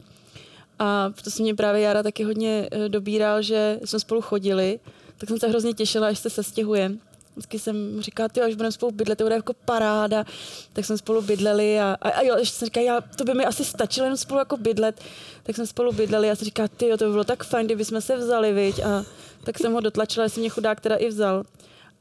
A 0.80 1.14
to 1.24 1.32
se 1.32 1.44
mě 1.44 1.56
právě 1.56 1.82
Jara 1.82 2.04
taky 2.04 2.24
hodně 2.24 2.70
eh, 2.72 2.90
dobíral, 2.90 3.42
že 3.42 3.80
jsme 3.86 4.00
spolu 4.00 4.22
chodili, 4.22 4.80
tak 5.18 5.30
jsem 5.30 5.40
se 5.40 5.48
hrozně 5.48 5.74
těšila, 5.74 6.08
až 6.08 6.20
se 6.20 6.30
sestěhujeme. 6.30 6.96
Vždycky 7.36 7.60
jsem 7.60 8.02
říkala, 8.02 8.30
ty, 8.30 8.42
až 8.42 8.56
budeme 8.56 8.72
spolu 8.72 8.92
bydlet, 8.92 9.18
to 9.18 9.24
bude 9.24 9.36
jako 9.36 9.54
paráda. 9.54 10.26
Tak 10.74 10.86
jsme 10.86 10.98
spolu 10.98 11.22
bydleli 11.22 11.80
a, 11.80 11.98
a, 12.02 12.10
a 12.10 12.22
jo, 12.22 12.36
ještě 12.38 12.58
jsem 12.58 12.66
říkala, 12.66 12.86
já, 12.86 13.02
to 13.02 13.24
by 13.24 13.34
mi 13.34 13.46
asi 13.46 13.66
stačilo 13.66 14.06
jenom 14.06 14.18
spolu 14.18 14.40
jako 14.40 14.58
bydlet. 14.58 15.02
Tak 15.44 15.56
jsme 15.56 15.68
spolu 15.68 15.92
bydleli 15.92 16.32
a 16.32 16.36
jsem 16.36 16.46
říkala, 16.46 16.68
ty, 16.68 16.98
to 16.98 17.06
by 17.06 17.12
bylo 17.12 17.24
tak 17.24 17.44
fajn, 17.44 17.66
kdyby 17.66 17.86
jsme 17.86 18.02
se 18.02 18.18
vzali, 18.18 18.54
viď? 18.54 18.80
A 18.80 19.06
tak 19.44 19.60
jsem 19.60 19.74
ho 19.74 19.80
dotlačila, 19.80 20.24
jestli 20.24 20.40
mě 20.42 20.50
chudák 20.50 20.82
teda 20.82 20.96
i 20.96 21.08
vzal. 21.08 21.44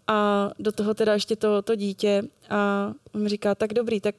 A 0.07 0.51
do 0.59 0.73
toho 0.73 0.95
teda 0.95 1.13
ještě 1.13 1.37
to, 1.37 1.63
to 1.63 1.75
dítě. 1.75 2.23
A 2.51 2.93
on 3.15 3.23
mi 3.23 3.29
říká, 3.29 3.55
tak 3.55 3.75
dobrý, 3.75 4.01
tak 4.01 4.15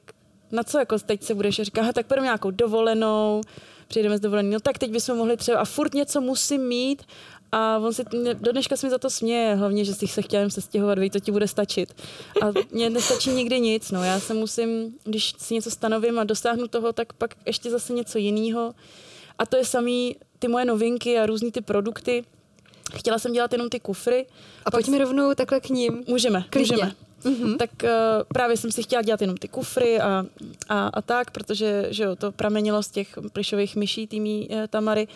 na 0.51 0.63
co 0.63 0.79
jako 0.79 0.99
teď 0.99 1.23
se 1.23 1.35
budeš? 1.35 1.59
A 1.59 1.63
říká, 1.63 1.93
tak 1.93 2.07
půjdeme 2.07 2.25
nějakou 2.25 2.51
dovolenou, 2.51 3.41
přijedeme 3.87 4.17
z 4.17 4.21
dovolený, 4.21 4.49
no 4.49 4.59
tak 4.59 4.77
teď 4.77 4.91
bychom 4.91 5.17
mohli 5.17 5.37
třeba, 5.37 5.59
a 5.59 5.65
furt 5.65 5.93
něco 5.93 6.21
musím 6.21 6.61
mít 6.61 7.03
a 7.51 7.77
on 7.77 7.93
si, 7.93 8.03
do 8.33 8.51
dneška 8.51 8.77
se 8.77 8.87
mi 8.87 8.91
za 8.91 8.97
to 8.97 9.09
směje, 9.09 9.55
hlavně, 9.55 9.85
že 9.85 9.93
si 9.93 10.07
se 10.07 10.21
chtěl 10.21 10.49
se 10.49 10.61
stěhovat, 10.61 10.99
víš, 10.99 11.09
to 11.11 11.19
ti 11.19 11.31
bude 11.31 11.47
stačit. 11.47 11.93
A 12.41 12.45
mně 12.71 12.89
nestačí 12.89 13.29
nikdy 13.29 13.59
nic, 13.59 13.91
no, 13.91 14.03
já 14.03 14.19
se 14.19 14.33
musím, 14.33 14.95
když 15.03 15.33
si 15.37 15.53
něco 15.53 15.71
stanovím 15.71 16.19
a 16.19 16.23
dosáhnu 16.23 16.67
toho, 16.67 16.93
tak 16.93 17.13
pak 17.13 17.35
ještě 17.45 17.71
zase 17.71 17.93
něco 17.93 18.17
jiného. 18.17 18.73
A 19.39 19.45
to 19.45 19.57
je 19.57 19.65
samý 19.65 20.15
ty 20.39 20.47
moje 20.47 20.65
novinky 20.65 21.19
a 21.19 21.25
různý 21.25 21.51
ty 21.51 21.61
produkty. 21.61 22.23
Chtěla 22.95 23.19
jsem 23.19 23.33
dělat 23.33 23.51
jenom 23.51 23.69
ty 23.69 23.79
kufry. 23.79 24.25
A 24.65 24.71
pojďme 24.71 24.97
rovnou 24.97 25.33
takhle 25.33 25.59
k 25.59 25.69
ním. 25.69 26.03
Můžeme, 26.07 26.45
Klidně. 26.49 26.75
můžeme. 26.75 26.95
Mm-hmm. 27.25 27.57
Tak 27.57 27.69
uh, 27.83 27.89
právě 28.27 28.57
jsem 28.57 28.71
si 28.71 28.83
chtěla 28.83 29.01
dělat 29.01 29.21
jenom 29.21 29.37
ty 29.37 29.47
kufry 29.47 29.99
a, 29.99 30.25
a, 30.69 30.87
a 30.87 31.01
tak, 31.01 31.31
protože 31.31 31.87
že 31.89 32.03
jo, 32.03 32.15
to 32.15 32.31
pramenilo 32.31 32.83
z 32.83 32.89
těch 32.89 33.17
plišových 33.33 33.75
myší 33.75 34.07
týmí 34.07 34.47
uh, 34.49 34.67
Tamary 34.67 35.07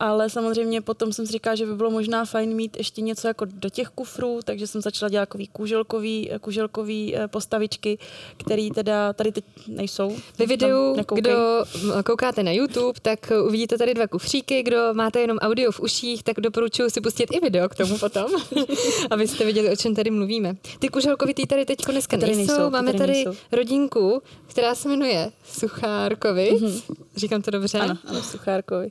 ale 0.00 0.30
samozřejmě 0.30 0.80
potom 0.80 1.12
jsem 1.12 1.26
si 1.26 1.32
říkala, 1.32 1.56
že 1.56 1.66
by 1.66 1.74
bylo 1.74 1.90
možná 1.90 2.24
fajn 2.24 2.54
mít 2.54 2.76
ještě 2.76 3.00
něco 3.00 3.28
jako 3.28 3.44
do 3.44 3.68
těch 3.68 3.88
kufrů, 3.88 4.40
takže 4.44 4.66
jsem 4.66 4.80
začala 4.80 5.10
dělat 5.10 5.22
takový 5.22 5.46
kuželkový, 5.46 6.30
kuželkový 6.40 7.16
eh, 7.16 7.28
postavičky, 7.28 7.98
které 8.36 8.68
teda 8.74 9.12
tady 9.12 9.32
teď 9.32 9.44
nejsou. 9.68 10.16
Ve 10.38 10.46
videu, 10.46 10.96
kdo 11.14 11.64
koukáte 12.06 12.42
na 12.42 12.52
YouTube, 12.52 13.00
tak 13.02 13.32
uvidíte 13.46 13.78
tady 13.78 13.94
dva 13.94 14.06
kufříky, 14.06 14.62
kdo 14.62 14.88
máte 14.92 15.20
jenom 15.20 15.38
audio 15.38 15.72
v 15.72 15.80
uších, 15.80 16.22
tak 16.22 16.40
doporučuji 16.40 16.90
si 16.90 17.00
pustit 17.00 17.28
i 17.32 17.40
video 17.40 17.68
k 17.68 17.74
tomu 17.74 17.98
potom, 17.98 18.26
abyste 19.10 19.44
viděli, 19.44 19.70
o 19.70 19.76
čem 19.76 19.94
tady 19.94 20.10
mluvíme. 20.10 20.56
Ty 20.78 20.88
kuželkový 20.88 21.34
ty 21.34 21.46
tady 21.46 21.64
teď 21.64 21.78
dneska 21.90 22.16
tady 22.16 22.36
nejsou, 22.36 22.52
nejsou 22.52 22.70
máme 22.70 22.92
tady, 22.92 23.12
nejsou. 23.12 23.34
rodinku, 23.52 24.22
která 24.46 24.74
se 24.74 24.88
jmenuje 24.88 25.32
Suchárkovi. 25.44 26.52
Mm-hmm. 26.52 26.82
Říkám 27.16 27.42
to 27.42 27.50
dobře? 27.50 27.78
Ano, 27.78 27.98
ano 28.06 28.22
Suchárkovi. 28.22 28.90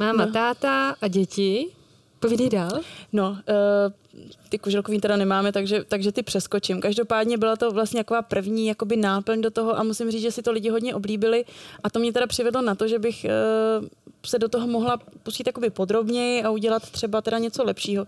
Máma, 0.00 0.24
no. 0.24 0.32
táta 0.32 0.96
a 1.02 1.08
děti. 1.08 1.66
Povídej 2.20 2.50
dál. 2.50 2.80
No, 3.12 3.30
uh, 3.30 3.36
ty 4.48 4.58
kuželkový 4.58 5.00
teda 5.00 5.16
nemáme, 5.16 5.52
takže, 5.52 5.84
takže 5.88 6.12
ty 6.12 6.22
přeskočím. 6.22 6.80
Každopádně 6.80 7.38
byla 7.38 7.56
to 7.56 7.70
vlastně 7.70 8.00
taková 8.00 8.22
první 8.22 8.66
jakoby 8.66 8.96
náplň 8.96 9.40
do 9.40 9.50
toho 9.50 9.78
a 9.78 9.82
musím 9.82 10.10
říct, 10.10 10.22
že 10.22 10.32
si 10.32 10.42
to 10.42 10.52
lidi 10.52 10.68
hodně 10.68 10.94
oblíbili 10.94 11.44
a 11.84 11.90
to 11.90 11.98
mě 11.98 12.12
teda 12.12 12.26
přivedlo 12.26 12.62
na 12.62 12.74
to, 12.74 12.88
že 12.88 12.98
bych 12.98 13.26
uh, 13.80 13.86
se 14.26 14.38
do 14.38 14.48
toho 14.48 14.66
mohla 14.66 14.98
pustit 15.22 15.46
jakoby 15.46 15.70
podrobněji 15.70 16.42
a 16.42 16.50
udělat 16.50 16.90
třeba 16.90 17.20
teda 17.20 17.38
něco 17.38 17.64
lepšího. 17.64 18.06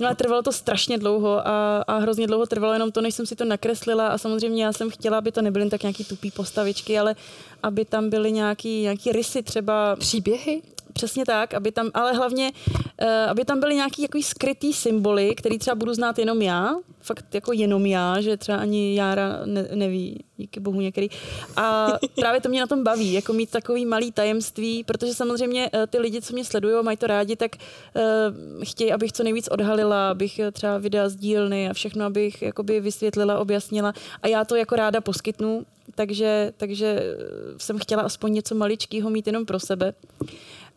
No 0.00 0.06
ale 0.06 0.16
trvalo 0.16 0.42
to 0.42 0.52
strašně 0.52 0.98
dlouho 0.98 1.48
a, 1.48 1.84
a 1.86 1.98
hrozně 1.98 2.26
dlouho 2.26 2.46
trvalo 2.46 2.72
jenom 2.72 2.92
to, 2.92 3.00
než 3.00 3.14
jsem 3.14 3.26
si 3.26 3.36
to 3.36 3.44
nakreslila 3.44 4.08
a 4.08 4.18
samozřejmě 4.18 4.64
já 4.64 4.72
jsem 4.72 4.90
chtěla, 4.90 5.18
aby 5.18 5.32
to 5.32 5.42
nebyly 5.42 5.70
tak 5.70 5.82
nějaký 5.82 6.04
tupý 6.04 6.30
postavičky, 6.30 6.98
ale 6.98 7.16
aby 7.62 7.84
tam 7.84 8.10
byly 8.10 8.32
nějaký, 8.32 8.82
nějaký 8.82 9.12
rysy 9.12 9.42
třeba. 9.42 9.96
Příběhy? 9.96 10.62
Přesně 10.92 11.24
tak, 11.24 11.54
aby 11.54 11.72
tam, 11.72 11.90
ale 11.94 12.12
hlavně, 12.12 12.52
uh, 13.02 13.08
aby 13.28 13.44
tam 13.44 13.60
byly 13.60 13.74
nějaký 13.74 14.02
jako 14.02 14.18
skrytý 14.22 14.72
symboly, 14.72 15.34
který 15.34 15.58
třeba 15.58 15.74
budu 15.74 15.94
znát 15.94 16.18
jenom 16.18 16.42
já, 16.42 16.74
fakt 17.00 17.34
jako 17.34 17.52
jenom 17.52 17.86
já, 17.86 18.20
že 18.20 18.36
třeba 18.36 18.58
ani 18.58 18.94
Jára 18.94 19.40
ne, 19.44 19.68
neví, 19.74 20.24
díky 20.36 20.60
bohu 20.60 20.80
některý. 20.80 21.08
A 21.56 21.92
právě 22.20 22.40
to 22.40 22.48
mě 22.48 22.60
na 22.60 22.66
tom 22.66 22.84
baví, 22.84 23.12
jako 23.12 23.32
mít 23.32 23.50
takový 23.50 23.86
malý 23.86 24.12
tajemství, 24.12 24.84
protože 24.84 25.14
samozřejmě 25.14 25.70
uh, 25.74 25.86
ty 25.86 25.98
lidi, 25.98 26.22
co 26.22 26.32
mě 26.32 26.44
sledují 26.44 26.74
a 26.74 26.82
mají 26.82 26.96
to 26.96 27.06
rádi, 27.06 27.36
tak 27.36 27.56
uh, 27.56 28.62
chtějí, 28.64 28.92
abych 28.92 29.12
co 29.12 29.22
nejvíc 29.22 29.48
odhalila, 29.48 30.10
abych 30.10 30.40
třeba 30.52 30.78
videa 30.78 31.08
z 31.08 31.16
dílny 31.16 31.70
a 31.70 31.72
všechno, 31.72 32.04
abych 32.04 32.42
jakoby 32.42 32.80
vysvětlila, 32.80 33.38
objasnila. 33.38 33.92
A 34.22 34.28
já 34.28 34.44
to 34.44 34.56
jako 34.56 34.76
ráda 34.76 35.00
poskytnu, 35.00 35.66
takže, 35.94 36.52
takže 36.56 37.16
jsem 37.56 37.78
chtěla 37.78 38.02
aspoň 38.02 38.32
něco 38.32 38.54
maličkého 38.54 39.10
mít 39.10 39.26
jenom 39.26 39.46
pro 39.46 39.60
sebe. 39.60 39.94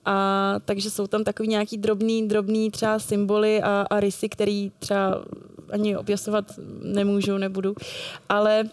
A 0.06 0.56
takže 0.66 0.92
jsou 0.92 1.08
tam 1.08 1.24
takový 1.24 1.50
nějaký 1.50 1.78
drobný, 1.78 2.28
drobný 2.28 2.72
třeba 2.72 3.00
symboly 3.00 3.62
a, 3.62 3.86
a 3.90 4.00
rysy, 4.00 4.30
který 4.30 4.72
třeba 4.80 5.26
ani 5.72 5.98
objasovat 5.98 6.46
nemůžu, 6.82 7.38
nebudu. 7.38 7.76
Ale 8.30 8.64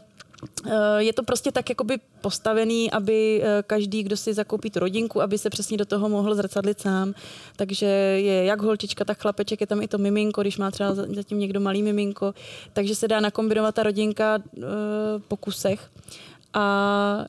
eh, 0.67 0.73
je 0.99 1.13
to 1.13 1.23
prostě 1.23 1.53
tak 1.53 1.69
jakoby 1.69 1.99
postavený, 2.21 2.91
aby 2.91 3.43
eh, 3.45 3.63
každý, 3.67 4.03
kdo 4.03 4.17
si 4.17 4.35
zakoupí 4.35 4.71
tu 4.71 4.81
rodinku, 4.81 5.23
aby 5.23 5.39
se 5.39 5.51
přesně 5.51 5.77
do 5.77 5.85
toho 5.85 6.09
mohl 6.09 6.35
zrcadlit 6.35 6.81
sám. 6.81 7.15
Takže 7.57 7.87
je 7.87 8.45
jak 8.45 8.63
holčička, 8.63 9.05
tak 9.05 9.21
chlapeček, 9.21 9.61
je 9.61 9.67
tam 9.67 9.83
i 9.83 9.89
to 9.89 9.99
miminko, 9.99 10.41
když 10.41 10.59
má 10.59 10.71
třeba 10.71 10.95
zatím 10.95 11.39
někdo 11.39 11.61
malý 11.61 11.83
miminko. 11.83 12.35
Takže 12.73 12.95
se 12.95 13.09
dá 13.09 13.21
nakombinovat 13.21 13.75
ta 13.75 13.83
rodinka 13.83 14.39
uh, 14.57 14.65
po 15.29 15.37
kusech. 15.37 15.91
A 16.55 17.25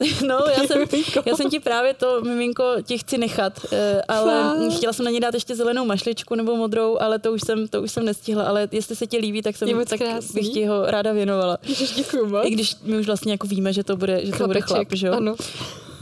no, 0.26 0.38
já 0.58 0.66
jsem, 0.66 0.84
já 1.26 1.36
jsem 1.36 1.50
ti 1.50 1.60
právě 1.60 1.94
to 1.94 2.20
miminko 2.20 2.64
ti 2.82 2.98
chci 2.98 3.18
nechat, 3.18 3.66
eh, 3.72 4.02
ale 4.08 4.56
chtěla 4.76 4.92
jsem 4.92 5.04
na 5.04 5.10
ně 5.10 5.20
dát 5.20 5.34
ještě 5.34 5.56
zelenou 5.56 5.84
mašličku 5.84 6.34
nebo 6.34 6.56
modrou, 6.56 6.98
ale 7.00 7.18
to 7.18 7.32
už 7.32 7.40
jsem, 7.46 7.68
to 7.68 7.82
už 7.82 7.92
jsem 7.92 8.04
nestihla, 8.04 8.44
ale 8.44 8.68
jestli 8.72 8.96
se 8.96 9.06
ti 9.06 9.18
líbí, 9.18 9.42
tak, 9.42 9.56
jsem, 9.56 9.84
tak 9.84 10.00
bych 10.34 10.48
ti 10.48 10.66
ho 10.66 10.86
ráda 10.86 11.12
věnovala. 11.12 11.58
děkuju 11.96 12.28
moc. 12.28 12.46
I 12.46 12.50
když 12.50 12.76
my 12.82 12.98
už 12.98 13.06
vlastně 13.06 13.32
jako 13.32 13.46
víme, 13.46 13.72
že 13.72 13.84
to 13.84 13.96
bude, 13.96 14.26
že 14.26 14.32
to 14.32 14.46
bude 14.46 14.60
chlap, 14.60 14.88
že 14.92 15.06
jo? 15.06 15.12
Ano. 15.12 15.34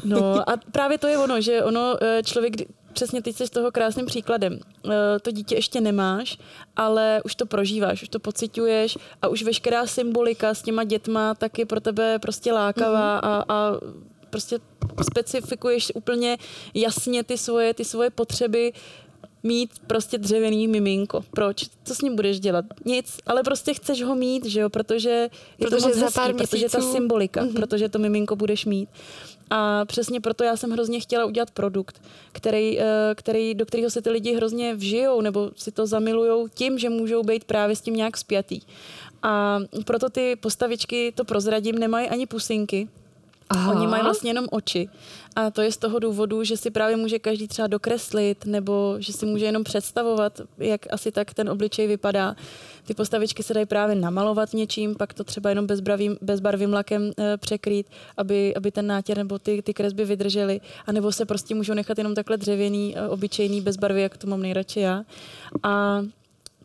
No 0.05 0.51
a 0.51 0.57
právě 0.73 0.99
to 0.99 1.07
je 1.07 1.19
ono, 1.19 1.41
že 1.41 1.63
ono 1.63 1.97
eh, 2.01 2.23
člověk, 2.23 2.55
přesně 2.95 3.23
ty 3.23 3.33
jsi 3.33 3.47
z 3.47 3.51
toho 3.51 3.73
krásným 3.73 4.07
příkladem. 4.07 4.59
Eh, 4.59 5.19
to 5.23 5.31
dítě 5.31 5.55
ještě 5.55 5.81
nemáš, 5.81 6.39
ale 6.77 7.23
už 7.25 7.35
to 7.35 7.47
prožíváš, 7.47 8.03
už 8.03 8.09
to 8.09 8.19
pociťuješ 8.19 8.99
a 9.23 9.29
už 9.29 9.43
veškerá 9.43 9.87
symbolika 9.87 10.55
s 10.55 10.63
těma 10.63 10.85
dětma 10.85 11.35
tak 11.35 11.59
je 11.59 11.67
pro 11.67 11.81
tebe 11.81 12.19
prostě 12.19 12.53
lákavá 12.53 13.21
mm-hmm. 13.21 13.29
a, 13.29 13.45
a 13.49 13.73
prostě 14.31 14.59
specifikuješ 15.03 15.93
úplně 15.95 16.37
jasně 16.75 17.25
ty 17.25 17.39
svoje, 17.39 17.75
ty 17.75 17.85
svoje 17.85 18.11
potřeby, 18.11 18.73
mít 19.45 19.71
prostě 19.87 20.19
dřevěný 20.19 20.69
miminko. 20.69 21.25
Proč? 21.31 21.65
Co 21.85 21.95
s 21.95 22.01
ním 22.01 22.17
budeš 22.17 22.41
dělat? 22.41 22.65
Nic, 22.85 23.17
ale 23.27 23.43
prostě 23.43 23.75
chceš 23.75 24.03
ho 24.03 24.15
mít, 24.15 24.45
že 24.45 24.61
jo, 24.61 24.71
protože 24.71 25.11
je 25.11 25.31
protože 25.59 25.77
to 25.77 25.89
moc 25.89 25.97
za 25.97 26.05
hezký, 26.05 26.15
pár 26.15 26.35
protože 26.35 26.69
ta 26.69 26.81
symbolika, 26.81 27.43
mm-hmm. 27.43 27.55
protože 27.55 27.89
to 27.89 27.99
miminko 27.99 28.37
budeš 28.37 28.65
mít. 28.65 28.89
A 29.51 29.85
přesně 29.85 30.21
proto 30.21 30.45
já 30.45 30.57
jsem 30.57 30.71
hrozně 30.71 31.01
chtěla 31.01 31.25
udělat 31.25 31.51
produkt, 31.51 32.03
který, 32.33 32.81
eh, 32.81 33.15
který, 33.15 33.55
do 33.55 33.67
kterého 33.67 33.91
se 33.91 34.03
ty 34.03 34.11
lidi 34.11 34.35
hrozně 34.35 34.75
vžijou 34.75 35.21
nebo 35.21 35.51
si 35.57 35.73
to 35.73 35.87
zamilujou 35.87 36.49
tím, 36.49 36.79
že 36.79 36.91
můžou 36.91 37.23
být 37.23 37.45
právě 37.45 37.77
s 37.77 37.81
tím 37.81 37.97
nějak 37.97 38.17
spjatý. 38.17 38.61
A 39.23 39.59
proto 39.85 40.11
ty 40.11 40.37
postavičky, 40.37 41.13
to 41.17 41.25
prozradím, 41.25 41.79
nemají 41.79 42.09
ani 42.09 42.27
pusinky, 42.27 42.89
Aha. 43.55 43.73
Oni 43.73 43.87
mají 43.87 44.03
vlastně 44.03 44.31
jenom 44.31 44.47
oči. 44.51 44.89
A 45.37 45.51
to 45.51 45.63
je 45.63 45.73
z 45.73 45.77
toho 45.77 45.99
důvodu, 45.99 46.45
že 46.45 46.57
si 46.57 46.71
právě 46.71 46.97
může 46.97 47.19
každý 47.19 47.49
třeba 47.49 47.69
dokreslit, 47.69 48.47
nebo 48.47 48.97
že 48.99 49.13
si 49.13 49.27
může 49.27 49.45
jenom 49.45 49.65
představovat, 49.65 50.41
jak 50.59 50.87
asi 50.91 51.13
tak 51.13 51.35
ten 51.35 51.49
obličej 51.49 51.87
vypadá. 51.87 52.37
Ty 52.87 52.95
postavičky 52.95 53.43
se 53.43 53.55
dají 53.55 53.67
právě 53.67 53.97
namalovat 53.97 54.53
něčím, 54.53 54.95
pak 54.95 55.15
to 55.15 55.25
třeba 55.25 55.51
jenom 55.51 55.67
bezbarvým, 55.67 56.17
bezbarvým 56.21 56.73
lakem 56.73 57.13
e, 57.19 57.37
překrýt, 57.37 57.87
aby, 58.17 58.55
aby 58.55 58.71
ten 58.71 58.87
nátěr 58.87 59.17
nebo 59.19 59.39
ty, 59.39 59.63
ty 59.63 59.75
kresby 59.75 60.05
vydržely. 60.05 60.61
A 60.87 60.93
nebo 60.93 61.13
se 61.13 61.25
prostě 61.25 61.55
můžou 61.55 61.75
nechat 61.75 61.99
jenom 61.99 62.15
takhle 62.15 62.37
dřevěný, 62.37 62.97
e, 62.97 63.09
obyčejný, 63.09 63.61
bezbarvý, 63.61 64.03
jak 64.03 64.17
to 64.17 64.27
mám 64.27 64.43
nejradši 64.43 64.81
já. 64.81 65.05
A 65.63 66.03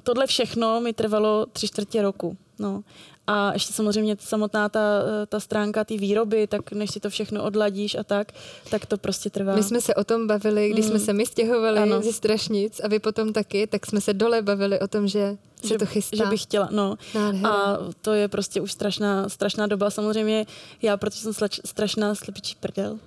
tohle 0.04 0.28
všechno 0.28 0.82
mi 0.82 0.94
trvalo 0.94 1.46
tři 1.46 1.68
čtvrtě 1.68 2.02
roku. 2.02 2.38
No. 2.60 2.84
A 3.32 3.54
ještě 3.54 3.74
samozřejmě 3.74 4.18
samotná 4.20 4.70
ta, 4.70 4.80
ta 5.28 5.40
stránka 5.40 5.84
té 5.84 5.98
výroby, 5.98 6.48
tak 6.48 6.72
než 6.72 6.92
si 6.92 7.00
to 7.00 7.10
všechno 7.10 7.44
odladíš 7.44 7.96
a 7.96 8.04
tak, 8.04 8.32
tak 8.70 8.86
to 8.86 8.98
prostě 8.98 9.30
trvá. 9.30 9.56
My 9.56 9.64
jsme 9.64 9.82
se 9.82 9.96
o 9.96 10.04
tom 10.04 10.28
bavili, 10.28 10.70
když 10.70 10.86
mm. 10.86 10.92
jsme 10.92 11.00
se 11.00 11.14
my 11.14 11.26
stěhovali 11.26 11.80
ano. 11.80 12.02
ze 12.02 12.14
Strašnic 12.14 12.82
a 12.84 12.88
vy 12.88 13.00
potom 13.00 13.34
taky, 13.34 13.68
tak 13.68 13.86
jsme 13.86 14.02
se 14.02 14.14
dole 14.14 14.42
bavili 14.42 14.80
o 14.80 14.88
tom, 14.88 15.08
že 15.08 15.38
se 15.62 15.68
že, 15.68 15.78
to 15.78 15.86
chystá. 15.86 16.18
Že 16.18 16.26
bych 16.26 16.44
chtěla, 16.44 16.70
no. 16.72 16.96
Nádhera. 17.16 17.50
A 17.50 17.78
to 18.02 18.14
je 18.14 18.28
prostě 18.28 18.62
už 18.62 18.72
strašná, 18.72 19.30
strašná 19.30 19.68
doba. 19.68 19.90
Samozřejmě 19.90 20.46
já, 20.82 20.98
protože 20.98 21.20
jsem 21.20 21.34
slač, 21.34 21.60
strašná 21.66 22.16
slepičí 22.16 22.56
prdel, 22.60 23.00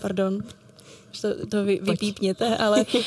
pardon, 0.00 0.42
to, 1.20 1.46
to 1.46 1.64
vy, 1.64 1.80
vypípněte, 1.82 2.56
ale 2.56 2.86
uh, 2.94 3.04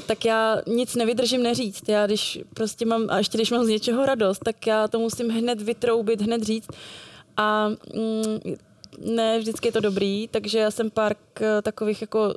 tak 0.06 0.24
já 0.24 0.56
nic 0.66 0.94
nevydržím 0.94 1.42
neříct. 1.42 1.88
Já 1.88 2.06
když 2.06 2.38
prostě 2.54 2.86
mám, 2.86 3.06
a 3.08 3.18
ještě 3.18 3.38
když 3.38 3.50
mám 3.50 3.64
z 3.64 3.68
něčeho 3.68 4.06
radost, 4.06 4.38
tak 4.44 4.66
já 4.66 4.88
to 4.88 4.98
musím 4.98 5.30
hned 5.30 5.62
vytroubit, 5.62 6.20
hned 6.20 6.42
říct. 6.42 6.68
A 7.36 7.68
mm, 7.68 8.56
ne, 8.98 9.38
vždycky 9.38 9.68
je 9.68 9.72
to 9.72 9.80
dobrý, 9.80 10.28
takže 10.28 10.58
já 10.58 10.70
jsem 10.70 10.90
pár 10.90 11.16
takových 11.62 12.00
jako 12.00 12.34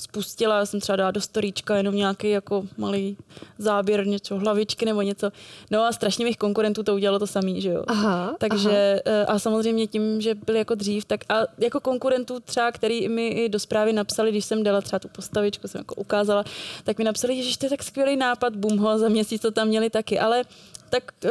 spustila, 0.00 0.58
já 0.58 0.66
jsem 0.66 0.80
třeba 0.80 0.96
dala 0.96 1.10
do 1.10 1.20
storíčka 1.20 1.76
jenom 1.76 1.94
nějaký 1.94 2.30
jako 2.30 2.64
malý 2.76 3.16
záběr, 3.58 4.06
něco, 4.06 4.38
hlavičky 4.38 4.84
nebo 4.86 5.02
něco. 5.02 5.32
No 5.70 5.84
a 5.84 5.92
strašně 5.92 6.24
mých 6.24 6.38
konkurentů 6.38 6.82
to 6.82 6.94
udělalo 6.94 7.18
to 7.18 7.26
samý, 7.26 7.60
že 7.60 7.68
jo. 7.68 7.84
Aha, 7.86 8.36
Takže 8.38 8.70
aha. 8.70 9.20
Eh, 9.22 9.26
a 9.26 9.38
samozřejmě 9.38 9.86
tím, 9.86 10.20
že 10.20 10.34
byli 10.34 10.58
jako 10.58 10.74
dřív, 10.74 11.04
tak 11.04 11.20
a 11.28 11.34
jako 11.58 11.80
konkurentů 11.80 12.40
třeba, 12.40 12.72
který 12.72 13.08
mi 13.08 13.28
i 13.28 13.48
do 13.48 13.58
zprávy 13.58 13.92
napsali, 13.92 14.30
když 14.30 14.44
jsem 14.44 14.62
dala 14.62 14.80
třeba 14.80 14.98
tu 14.98 15.08
postavičku, 15.08 15.68
jsem 15.68 15.78
jako 15.78 15.94
ukázala, 15.94 16.44
tak 16.84 16.98
mi 16.98 17.04
napsali, 17.04 17.42
že 17.42 17.58
to 17.58 17.66
je 17.66 17.70
tak 17.70 17.82
skvělý 17.82 18.16
nápad, 18.16 18.56
bum 18.56 18.78
ho, 18.78 18.98
za 18.98 19.08
měsíc 19.08 19.42
to 19.42 19.50
tam 19.50 19.68
měli 19.68 19.90
taky, 19.90 20.18
ale 20.18 20.44
tak 20.90 21.12
uh, 21.24 21.30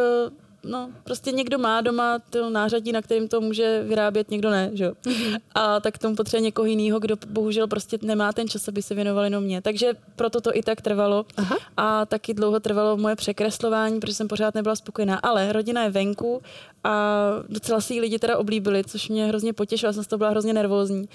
no, 0.63 0.89
prostě 1.03 1.31
někdo 1.31 1.57
má 1.57 1.81
doma 1.81 2.19
to 2.29 2.49
nářadí, 2.49 2.91
na 2.91 3.01
kterým 3.01 3.27
to 3.27 3.41
může 3.41 3.83
vyrábět, 3.83 4.31
někdo 4.31 4.49
ne, 4.49 4.69
že 4.73 4.83
jo. 4.83 4.91
Mm-hmm. 5.03 5.39
A 5.55 5.79
tak 5.79 5.97
tomu 5.97 6.15
potřebuje 6.15 6.45
někoho 6.45 6.65
jiného, 6.65 6.99
kdo 6.99 7.15
bohužel 7.27 7.67
prostě 7.67 7.97
nemá 8.01 8.33
ten 8.33 8.47
čas, 8.47 8.67
aby 8.67 8.81
se 8.81 8.95
věnoval 8.95 9.23
jenom 9.23 9.43
mě. 9.43 9.61
Takže 9.61 9.93
proto 10.15 10.41
to 10.41 10.57
i 10.57 10.61
tak 10.61 10.81
trvalo. 10.81 11.25
Aha. 11.37 11.57
A 11.77 12.05
taky 12.05 12.33
dlouho 12.33 12.59
trvalo 12.59 12.97
moje 12.97 13.15
překreslování, 13.15 13.99
protože 13.99 14.13
jsem 14.13 14.27
pořád 14.27 14.55
nebyla 14.55 14.75
spokojená. 14.75 15.15
Ale 15.15 15.53
rodina 15.53 15.83
je 15.83 15.89
venku 15.89 16.41
a 16.83 17.25
docela 17.49 17.81
si 17.81 17.93
ji 17.93 18.01
lidi 18.01 18.19
teda 18.19 18.37
oblíbili, 18.37 18.83
což 18.83 19.09
mě 19.09 19.25
hrozně 19.25 19.53
potěšilo, 19.53 19.93
jsem 19.93 20.03
z 20.03 20.07
toho 20.07 20.17
byla 20.17 20.29
hrozně 20.29 20.53
nervózní. 20.53 21.09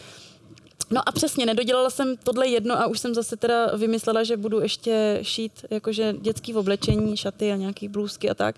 No 0.91 1.09
a 1.09 1.13
přesně, 1.13 1.47
nedodělala 1.47 1.91
jsem 1.91 2.17
tohle 2.17 2.49
jedno 2.49 2.81
a 2.81 2.87
už 2.87 3.01
jsem 3.01 3.15
zase 3.15 3.37
teda 3.37 3.77
vymyslela, 3.77 4.23
že 4.23 4.37
budu 4.37 4.61
ještě 4.61 5.19
šít 5.23 5.53
jakože 5.71 6.15
dětský 6.21 6.55
oblečení, 6.55 7.17
šaty 7.17 7.53
a 7.53 7.57
nějaký 7.57 7.89
blůzky 7.89 8.31
a 8.31 8.35
tak. 8.35 8.57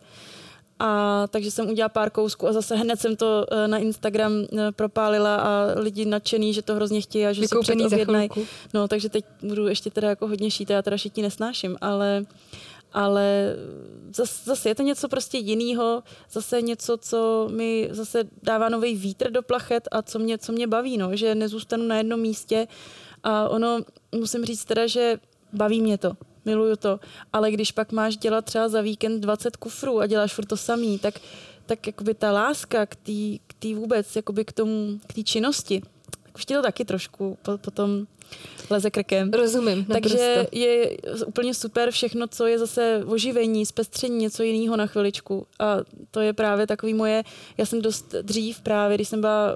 A 0.78 1.24
takže 1.30 1.50
jsem 1.50 1.70
udělala 1.70 1.88
pár 1.88 2.10
kousků 2.10 2.48
a 2.48 2.52
zase 2.52 2.76
hned 2.76 3.00
jsem 3.00 3.16
to 3.16 3.46
eh, 3.50 3.68
na 3.68 3.78
Instagram 3.78 4.32
eh, 4.32 4.72
propálila 4.72 5.36
a 5.36 5.66
lidi 5.76 6.04
nadšený, 6.04 6.52
že 6.52 6.62
to 6.62 6.74
hrozně 6.74 7.00
chtějí 7.00 7.26
a 7.26 7.32
že 7.32 7.48
se 7.48 7.56
předobjednají. 7.60 8.28
No, 8.74 8.88
takže 8.88 9.08
teď 9.08 9.24
budu 9.42 9.66
ještě 9.66 9.90
teda 9.90 10.08
jako 10.08 10.28
hodně 10.28 10.50
šít, 10.50 10.70
já 10.70 10.82
teda 10.82 10.96
šití 10.96 11.22
nesnáším, 11.22 11.76
ale 11.80 12.24
ale 12.92 13.56
zase, 14.14 14.42
zase 14.44 14.68
je 14.68 14.74
to 14.74 14.82
něco 14.82 15.08
prostě 15.08 15.38
jiného, 15.38 16.02
zase 16.30 16.62
něco, 16.62 16.96
co 16.96 17.48
mi 17.52 17.88
zase 17.90 18.24
dává 18.42 18.68
nový 18.68 18.94
vítr 18.94 19.30
do 19.30 19.42
plachet 19.42 19.88
a 19.92 20.02
co 20.02 20.18
mě, 20.18 20.38
co 20.38 20.52
mě 20.52 20.66
baví, 20.66 20.98
no, 20.98 21.16
že 21.16 21.34
nezůstanu 21.34 21.84
na 21.84 21.96
jednom 21.96 22.20
místě 22.20 22.68
a 23.22 23.48
ono, 23.48 23.80
musím 24.12 24.44
říct 24.44 24.64
teda, 24.64 24.86
že 24.86 25.18
baví 25.52 25.80
mě 25.80 25.98
to 25.98 26.12
miluju 26.46 26.76
to. 26.76 27.00
Ale 27.32 27.50
když 27.50 27.72
pak 27.72 27.92
máš 27.92 28.16
dělat 28.16 28.44
třeba 28.44 28.68
za 28.68 28.80
víkend 28.80 29.20
20 29.20 29.56
kufrů 29.56 30.00
a 30.00 30.06
děláš 30.06 30.34
furt 30.34 30.46
to 30.46 30.56
samý, 30.56 30.98
tak, 30.98 31.20
tak 31.66 31.86
jakoby 31.86 32.14
ta 32.14 32.32
láska 32.32 32.86
k 32.86 32.96
té 32.96 33.38
k 33.46 33.74
vůbec, 33.74 34.16
jakoby 34.16 34.44
k 34.44 34.52
tomu, 34.52 35.00
k 35.06 35.14
té 35.14 35.22
činnosti, 35.22 35.82
tak 36.22 36.34
už 36.34 36.44
ti 36.44 36.54
to 36.54 36.62
taky 36.62 36.84
trošku 36.84 37.38
potom 37.56 38.06
leze 38.70 38.90
krkem. 38.90 39.30
Rozumím. 39.30 39.78
Naprosto. 39.78 40.18
Takže 40.18 40.46
je 40.52 40.96
úplně 41.26 41.54
super 41.54 41.90
všechno, 41.90 42.26
co 42.26 42.46
je 42.46 42.58
zase 42.58 43.02
oživení, 43.06 43.66
zpestření, 43.66 44.16
něco 44.16 44.42
jiného 44.42 44.76
na 44.76 44.86
chviličku. 44.86 45.46
A 45.58 45.76
to 46.10 46.20
je 46.20 46.32
právě 46.32 46.66
takový 46.66 46.94
moje, 46.94 47.22
já 47.58 47.66
jsem 47.66 47.82
dost 47.82 48.14
dřív 48.22 48.60
právě, 48.60 48.96
když 48.96 49.08
jsem 49.08 49.20
byla 49.20 49.52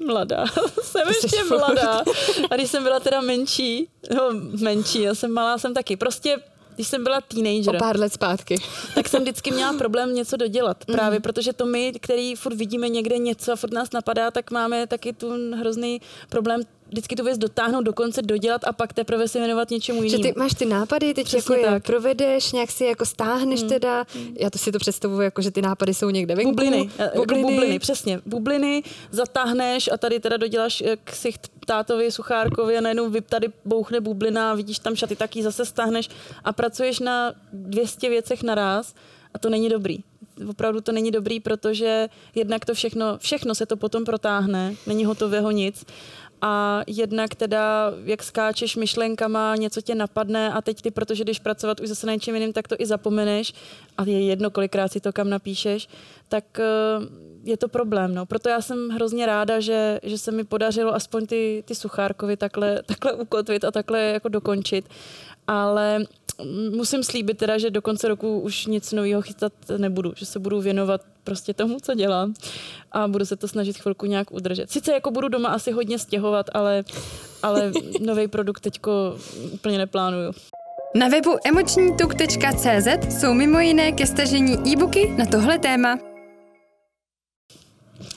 uh, 0.00 0.06
mladá, 0.06 0.44
jsem 0.82 1.08
ještě 1.08 1.44
mladá, 1.44 2.04
a 2.50 2.56
když 2.56 2.70
jsem 2.70 2.82
byla 2.82 3.00
teda 3.00 3.20
menší, 3.20 3.88
no 4.14 4.30
menší, 4.60 5.02
já 5.02 5.14
jsem 5.14 5.30
malá, 5.30 5.58
jsem 5.58 5.74
taky. 5.74 5.96
Prostě 5.96 6.36
když 6.74 6.88
jsem 6.88 7.04
byla 7.04 7.20
teenager. 7.20 7.76
O 7.76 7.78
pár 7.78 7.98
let 8.00 8.12
zpátky. 8.12 8.56
tak 8.94 9.08
jsem 9.08 9.22
vždycky 9.22 9.50
měla 9.50 9.72
problém 9.72 10.14
něco 10.14 10.36
dodělat. 10.36 10.84
Mm. 10.88 10.94
Právě 10.94 11.20
protože 11.20 11.52
to 11.52 11.66
my, 11.66 11.92
který 12.00 12.34
furt 12.34 12.54
vidíme 12.54 12.88
někde 12.88 13.18
něco 13.18 13.52
a 13.52 13.56
furt 13.56 13.72
nás 13.72 13.92
napadá, 13.92 14.30
tak 14.30 14.50
máme 14.50 14.86
taky 14.86 15.12
tu 15.12 15.54
hrozný 15.56 16.00
problém 16.28 16.60
vždycky 16.94 17.16
tu 17.16 17.24
věc 17.24 17.38
dotáhnout 17.38 17.82
do 17.82 17.92
konce, 17.92 18.22
dodělat 18.22 18.64
a 18.64 18.72
pak 18.72 18.92
teprve 18.92 19.28
se 19.28 19.38
věnovat 19.38 19.70
něčemu 19.70 20.02
jinému. 20.02 20.24
Že 20.24 20.32
ty 20.32 20.38
máš 20.38 20.54
ty 20.54 20.66
nápady, 20.66 21.14
ty 21.14 21.24
jako 21.36 21.54
je 21.54 21.80
provedeš, 21.80 22.52
nějak 22.52 22.70
si 22.70 22.84
jako 22.84 23.06
stáhneš 23.06 23.60
hmm. 23.60 23.68
teda. 23.68 24.04
Já 24.40 24.50
to 24.50 24.58
si 24.58 24.72
to 24.72 24.78
představuji, 24.78 25.20
jako 25.20 25.42
že 25.42 25.50
ty 25.50 25.62
nápady 25.62 25.94
jsou 25.94 26.10
někde 26.10 26.34
venku. 26.34 26.50
Bubliny, 26.50 26.78
bubliny. 26.78 27.10
Jako 27.14 27.34
bubliny, 27.34 27.78
přesně. 27.78 28.20
Bubliny 28.26 28.82
zatáhneš 29.10 29.90
a 29.92 29.96
tady 29.96 30.20
teda 30.20 30.36
doděláš 30.36 30.82
eh, 30.86 30.96
ksicht 31.04 31.48
tátovi 31.66 32.10
Suchárkovi 32.10 32.78
a 32.78 32.80
najednou 32.80 33.10
vy 33.10 33.20
tady 33.20 33.48
bouchne 33.64 34.00
bublina 34.00 34.50
a 34.50 34.54
vidíš 34.54 34.78
tam 34.78 34.96
šaty, 34.96 35.16
taky 35.16 35.42
zase 35.42 35.64
stáhneš 35.64 36.08
a 36.44 36.52
pracuješ 36.52 37.00
na 37.00 37.32
200 37.52 38.08
věcech 38.08 38.42
naraz 38.42 38.94
a 39.34 39.38
to 39.38 39.50
není 39.50 39.68
dobrý 39.68 39.98
opravdu 40.48 40.80
to 40.80 40.92
není 40.92 41.10
dobrý, 41.10 41.40
protože 41.40 42.08
jednak 42.34 42.64
to 42.64 42.74
všechno, 42.74 43.18
všechno 43.18 43.54
se 43.54 43.66
to 43.66 43.76
potom 43.76 44.04
protáhne, 44.04 44.74
není 44.86 45.04
hotového 45.04 45.50
nic 45.50 45.84
a 46.46 46.82
jednak 46.86 47.34
teda, 47.34 47.92
jak 48.04 48.22
skáčeš 48.22 48.76
myšlenkama, 48.76 49.56
něco 49.56 49.80
tě 49.80 49.94
napadne 49.94 50.52
a 50.52 50.62
teď 50.62 50.82
ty, 50.82 50.90
protože 50.90 51.24
když 51.24 51.38
pracovat 51.38 51.80
už 51.80 51.88
zase 51.88 52.06
na 52.06 52.12
něčem 52.12 52.34
jiným, 52.34 52.52
tak 52.52 52.68
to 52.68 52.76
i 52.78 52.86
zapomeneš 52.86 53.54
a 53.98 54.04
je 54.04 54.26
jedno, 54.26 54.50
kolikrát 54.50 54.92
si 54.92 55.00
to 55.00 55.12
kam 55.12 55.30
napíšeš, 55.30 55.88
tak 56.28 56.44
eh, 56.58 56.64
je 57.44 57.56
to 57.56 57.68
problém. 57.68 58.14
No. 58.14 58.26
Proto 58.26 58.48
já 58.48 58.60
jsem 58.60 58.88
hrozně 58.88 59.26
ráda, 59.26 59.60
že, 59.60 60.00
že 60.02 60.18
se 60.18 60.30
mi 60.30 60.44
podařilo 60.44 60.94
aspoň 60.94 61.26
ty, 61.26 61.64
ty 61.66 61.74
suchárkovy 61.74 62.36
takhle, 62.36 62.82
takhle 62.86 63.12
ukotvit 63.12 63.64
a 63.64 63.70
takhle 63.70 64.00
jako 64.00 64.28
dokončit. 64.28 64.88
Ale 65.46 66.04
musím 66.70 67.02
slíbit 67.02 67.38
teda, 67.38 67.58
že 67.58 67.70
do 67.70 67.82
konce 67.82 68.08
roku 68.08 68.40
už 68.40 68.66
nic 68.66 68.92
nového 68.92 69.22
chystat 69.22 69.52
nebudu, 69.76 70.12
že 70.16 70.26
se 70.26 70.38
budu 70.38 70.60
věnovat 70.60 71.00
prostě 71.24 71.54
tomu, 71.54 71.80
co 71.80 71.94
dělám 71.94 72.34
a 72.92 73.08
budu 73.08 73.24
se 73.26 73.36
to 73.36 73.48
snažit 73.48 73.78
chvilku 73.78 74.06
nějak 74.06 74.32
udržet. 74.32 74.70
Sice 74.70 74.92
jako 74.92 75.10
budu 75.10 75.28
doma 75.28 75.48
asi 75.48 75.72
hodně 75.72 75.98
stěhovat, 75.98 76.46
ale, 76.54 76.84
ale 77.42 77.72
nový 78.00 78.28
produkt 78.28 78.60
teďko 78.60 79.16
úplně 79.52 79.78
neplánuju. 79.78 80.32
Na 80.94 81.08
webu 81.08 81.36
emočnituk.cz 81.44 83.18
jsou 83.18 83.34
mimo 83.34 83.60
jiné 83.60 83.92
ke 83.92 84.06
stažení 84.06 84.72
e-booky 84.72 85.14
na 85.18 85.26
tohle 85.26 85.58
téma. 85.58 86.13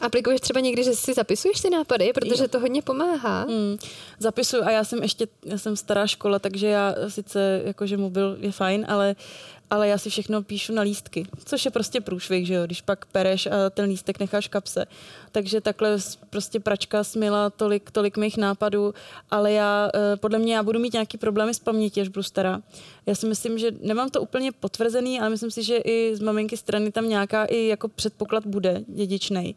Aplikuješ 0.01 0.41
třeba 0.41 0.59
někdy, 0.59 0.83
že 0.83 0.93
si 0.93 1.13
zapisuješ 1.13 1.61
ty 1.61 1.69
nápady, 1.69 2.13
protože 2.13 2.43
jo. 2.43 2.47
to 2.47 2.59
hodně 2.59 2.81
pomáhá. 2.81 3.41
Hmm. 3.41 3.77
Zapisuju 4.19 4.63
a 4.63 4.71
já 4.71 4.83
jsem 4.83 5.03
ještě, 5.03 5.27
já 5.45 5.57
jsem 5.57 5.75
stará 5.75 6.07
škola, 6.07 6.39
takže 6.39 6.67
já 6.67 6.95
sice 7.07 7.61
jakože 7.65 7.97
mobil 7.97 8.37
je 8.39 8.51
fajn, 8.51 8.85
ale 8.89 9.15
ale 9.69 9.87
já 9.87 9.97
si 9.97 10.09
všechno 10.09 10.43
píšu 10.43 10.73
na 10.73 10.81
lístky, 10.81 11.25
což 11.45 11.65
je 11.65 11.71
prostě 11.71 12.01
průšvih, 12.01 12.47
že 12.47 12.53
jo, 12.53 12.65
když 12.65 12.81
pak 12.81 13.05
pereš 13.05 13.45
a 13.45 13.69
ten 13.69 13.85
lístek 13.85 14.19
necháš 14.19 14.47
kapse. 14.47 14.85
Takže 15.31 15.61
takhle 15.61 15.97
prostě 16.29 16.59
pračka 16.59 17.03
smila 17.03 17.49
tolik, 17.49 17.91
tolik 17.91 18.17
mých 18.17 18.37
nápadů, 18.37 18.93
ale 19.31 19.51
já, 19.51 19.89
eh, 19.93 20.15
podle 20.15 20.39
mě 20.39 20.55
já 20.55 20.63
budu 20.63 20.79
mít 20.79 20.93
nějaký 20.93 21.17
problémy 21.17 21.53
s 21.53 21.59
pamětí, 21.59 22.01
až 22.01 22.07
budu 22.07 22.23
stará. 22.23 22.61
Já 23.05 23.15
si 23.15 23.27
myslím, 23.27 23.57
že 23.57 23.71
nemám 23.81 24.09
to 24.09 24.21
úplně 24.21 24.51
potvrzený, 24.51 25.19
ale 25.19 25.29
myslím 25.29 25.51
si, 25.51 25.63
že 25.63 25.77
i 25.77 26.15
z 26.15 26.19
maminky 26.19 26.57
strany 26.57 26.91
tam 26.91 27.09
nějaká 27.09 27.45
i 27.45 27.67
jako 27.67 27.87
předpoklad 27.87 28.45
bude 28.45 28.83
dědičnej. 28.87 29.55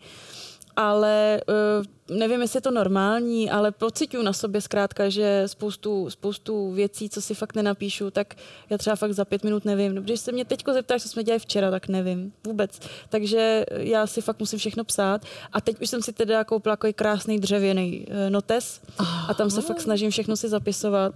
Ale 0.77 1.41
uh, 1.49 2.19
nevím, 2.19 2.41
jestli 2.41 2.57
je 2.57 2.61
to 2.61 2.71
normální, 2.71 3.51
ale 3.51 3.73
pocituju 3.73 4.23
na 4.23 4.33
sobě 4.33 4.61
zkrátka, 4.61 5.09
že 5.09 5.43
spoustu, 5.47 6.11
spoustu 6.11 6.73
věcí, 6.73 7.09
co 7.09 7.23
si 7.23 7.35
fakt 7.35 7.55
nenapíšu, 7.55 8.11
tak 8.11 8.35
já 8.71 8.79
třeba 8.79 8.97
fakt 8.97 9.13
za 9.13 9.25
pět 9.25 9.45
minut 9.45 9.65
nevím. 9.65 9.95
No, 9.95 10.03
když 10.03 10.21
se 10.21 10.33
mě 10.33 10.45
teď 10.45 10.65
zeptáš, 10.73 11.03
co 11.03 11.09
jsme 11.09 11.25
dělali 11.25 11.39
včera, 11.39 11.71
tak 11.71 11.89
nevím 11.89 12.33
vůbec. 12.47 12.81
Takže 13.09 13.65
já 13.71 14.07
si 14.07 14.21
fakt 14.21 14.39
musím 14.41 14.59
všechno 14.59 14.85
psát. 14.85 15.23
A 15.53 15.61
teď 15.61 15.83
už 15.83 15.91
jsem 15.91 16.03
si 16.03 16.13
teda 16.13 16.45
koupila 16.45 16.73
jako 16.73 16.89
krásný 16.95 17.39
dřevěný 17.39 18.07
uh, 18.09 18.31
notes 18.31 18.81
a 19.29 19.35
tam 19.35 19.51
se 19.51 19.63
fakt 19.63 19.81
snažím 19.81 20.11
všechno 20.11 20.37
si 20.37 20.49
zapisovat 20.49 21.15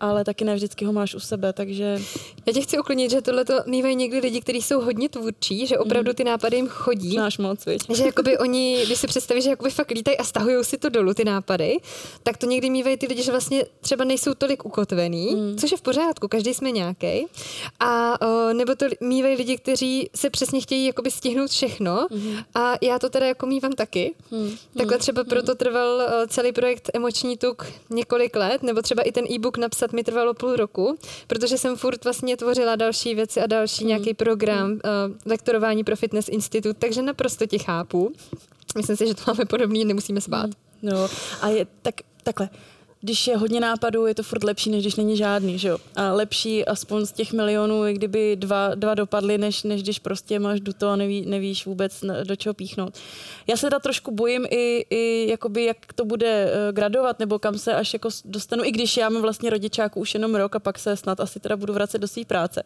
ale 0.00 0.24
taky 0.24 0.44
ne 0.44 0.54
vždycky 0.54 0.84
ho 0.84 0.92
máš 0.92 1.14
u 1.14 1.20
sebe, 1.20 1.52
takže... 1.52 1.98
Já 2.46 2.52
tě 2.52 2.60
chci 2.60 2.78
uklidnit, 2.78 3.10
že 3.10 3.22
tohle 3.22 3.44
to 3.44 3.54
mývají 3.66 3.96
někdy 3.96 4.18
lidi, 4.18 4.40
kteří 4.40 4.62
jsou 4.62 4.80
hodně 4.80 5.08
tvůrčí, 5.08 5.66
že 5.66 5.78
opravdu 5.78 6.12
ty 6.12 6.24
nápady 6.24 6.56
jim 6.56 6.68
chodí. 6.68 7.16
Náš 7.16 7.38
moc, 7.38 7.66
viď? 7.66 7.96
Že 7.96 8.04
jakoby 8.06 8.38
oni, 8.38 8.82
když 8.86 8.98
si 8.98 9.06
představí, 9.06 9.42
že 9.42 9.50
jakoby 9.50 9.70
fakt 9.70 9.90
lítají 9.90 10.18
a 10.18 10.24
stahují 10.24 10.64
si 10.64 10.78
to 10.78 10.88
dolů, 10.88 11.14
ty 11.14 11.24
nápady, 11.24 11.78
tak 12.22 12.36
to 12.36 12.46
někdy 12.46 12.70
mývají 12.70 12.96
ty 12.96 13.06
lidi, 13.06 13.22
že 13.22 13.30
vlastně 13.30 13.64
třeba 13.80 14.04
nejsou 14.04 14.34
tolik 14.34 14.64
ukotvený, 14.64 15.34
mm. 15.34 15.58
což 15.58 15.70
je 15.70 15.76
v 15.76 15.82
pořádku, 15.82 16.28
každý 16.28 16.54
jsme 16.54 16.70
nějaký. 16.70 17.26
A 17.80 18.20
o, 18.20 18.52
nebo 18.52 18.74
to 18.74 18.86
mývají 19.00 19.36
lidi, 19.36 19.56
kteří 19.56 20.10
se 20.14 20.30
přesně 20.30 20.60
chtějí 20.60 20.86
jakoby 20.86 21.10
stihnout 21.10 21.50
všechno 21.50 22.06
mm. 22.10 22.36
a 22.54 22.74
já 22.82 22.98
to 22.98 23.10
teda 23.10 23.26
jako 23.26 23.46
mývám 23.46 23.72
taky. 23.72 24.14
Mm. 24.30 24.50
Takhle 24.76 24.98
třeba 24.98 25.24
proto 25.24 25.54
trval 25.54 26.02
celý 26.28 26.52
projekt 26.52 26.90
Emoční 26.94 27.36
tuk 27.36 27.66
několik 27.90 28.36
let, 28.36 28.62
nebo 28.62 28.82
třeba 28.82 29.02
i 29.02 29.12
ten 29.12 29.24
e-book 29.30 29.58
napsat 29.58 29.89
napsat 29.90 29.96
mi 29.96 30.04
trvalo 30.04 30.34
půl 30.34 30.56
roku, 30.56 30.98
protože 31.26 31.58
jsem 31.58 31.76
furt 31.76 32.04
vlastně 32.04 32.36
tvořila 32.36 32.76
další 32.76 33.14
věci 33.14 33.40
a 33.40 33.46
další 33.46 33.84
hmm. 33.84 33.88
nějaký 33.88 34.14
program 34.14 34.66
hmm. 34.66 34.74
uh, 34.74 35.16
lektorování 35.26 35.84
pro 35.84 35.96
Fitness 35.96 36.28
Institute, 36.28 36.78
takže 36.78 37.02
naprosto 37.02 37.46
tě 37.46 37.58
chápu. 37.58 38.12
Myslím 38.76 38.96
si, 38.96 39.06
že 39.06 39.14
to 39.14 39.22
máme 39.26 39.44
podobný, 39.44 39.84
nemusíme 39.84 40.20
spát. 40.20 40.42
Hmm. 40.42 40.54
No 40.82 41.08
a 41.40 41.48
je 41.48 41.66
tak, 41.82 41.94
takhle 42.22 42.48
když 43.02 43.26
je 43.26 43.36
hodně 43.36 43.60
nápadů, 43.60 44.06
je 44.06 44.14
to 44.14 44.22
furt 44.22 44.44
lepší, 44.44 44.70
než 44.70 44.82
když 44.82 44.96
není 44.96 45.16
žádný, 45.16 45.58
že 45.58 45.68
jo? 45.68 45.78
A 45.96 46.12
lepší 46.12 46.64
aspoň 46.64 47.06
z 47.06 47.12
těch 47.12 47.32
milionů, 47.32 47.86
i 47.86 47.94
kdyby 47.94 48.36
dva, 48.36 48.74
dva 48.74 48.94
dopadly, 48.94 49.38
než, 49.38 49.62
než 49.62 49.82
když 49.82 49.98
prostě 49.98 50.38
máš 50.38 50.60
duto 50.60 50.88
a 50.88 50.96
neví, 50.96 51.26
nevíš 51.26 51.66
vůbec 51.66 52.04
do 52.24 52.36
čeho 52.36 52.54
píchnout. 52.54 52.94
Já 53.46 53.56
se 53.56 53.66
teda 53.66 53.78
trošku 53.78 54.10
bojím 54.10 54.46
i, 54.50 54.86
i 54.90 55.26
jakoby, 55.30 55.64
jak 55.64 55.76
to 55.94 56.04
bude 56.04 56.44
uh, 56.44 56.74
gradovat, 56.74 57.18
nebo 57.18 57.38
kam 57.38 57.58
se 57.58 57.74
až 57.74 57.92
jako 57.92 58.08
dostanu, 58.24 58.64
i 58.64 58.70
když 58.70 58.96
já 58.96 59.08
mám 59.08 59.22
vlastně 59.22 59.50
rodičáku 59.50 60.00
už 60.00 60.14
jenom 60.14 60.34
rok 60.34 60.56
a 60.56 60.58
pak 60.58 60.78
se 60.78 60.96
snad 60.96 61.20
asi 61.20 61.40
teda 61.40 61.56
budu 61.56 61.72
vracet 61.72 61.98
do 61.98 62.08
své 62.08 62.24
práce. 62.24 62.62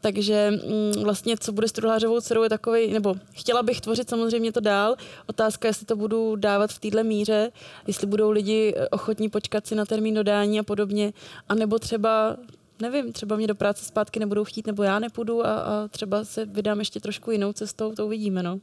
Takže 0.00 0.50
mm, 0.50 1.02
vlastně, 1.02 1.36
co 1.36 1.52
bude 1.52 1.68
s 1.68 1.72
truhlářovou 1.72 2.20
dcerou, 2.20 2.42
je 2.42 2.48
takový, 2.48 2.92
nebo 2.92 3.14
chtěla 3.32 3.62
bych 3.62 3.80
tvořit 3.80 4.08
samozřejmě 4.08 4.52
to 4.52 4.60
dál. 4.60 4.96
Otázka, 5.26 5.68
jestli 5.68 5.86
to 5.86 5.96
budu 5.96 6.36
dávat 6.36 6.70
v 6.70 6.78
téhle 6.78 7.02
míře, 7.02 7.52
jestli 7.86 8.06
budou 8.06 8.30
lidi 8.30 8.74
eh, 8.76 8.88
ochotní 8.88 9.28
počkat 9.28 9.66
si 9.66 9.73
si 9.74 9.78
na 9.78 9.84
termín 9.84 10.14
dodání 10.14 10.60
a 10.60 10.62
podobně. 10.62 11.12
A 11.48 11.54
nebo 11.54 11.78
třeba 11.78 12.36
nevím, 12.82 13.12
třeba 13.12 13.36
mě 13.36 13.46
do 13.46 13.54
práce 13.54 13.84
zpátky 13.84 14.20
nebudou 14.20 14.44
chtít, 14.44 14.66
nebo 14.66 14.82
já 14.82 14.98
nepůjdu 14.98 15.46
a, 15.46 15.54
a 15.54 15.88
třeba 15.88 16.24
se 16.24 16.44
vydám 16.44 16.78
ještě 16.78 17.00
trošku 17.00 17.30
jinou 17.30 17.52
cestou, 17.52 17.92
to 17.92 18.06
uvidíme, 18.06 18.42
no. 18.42 18.58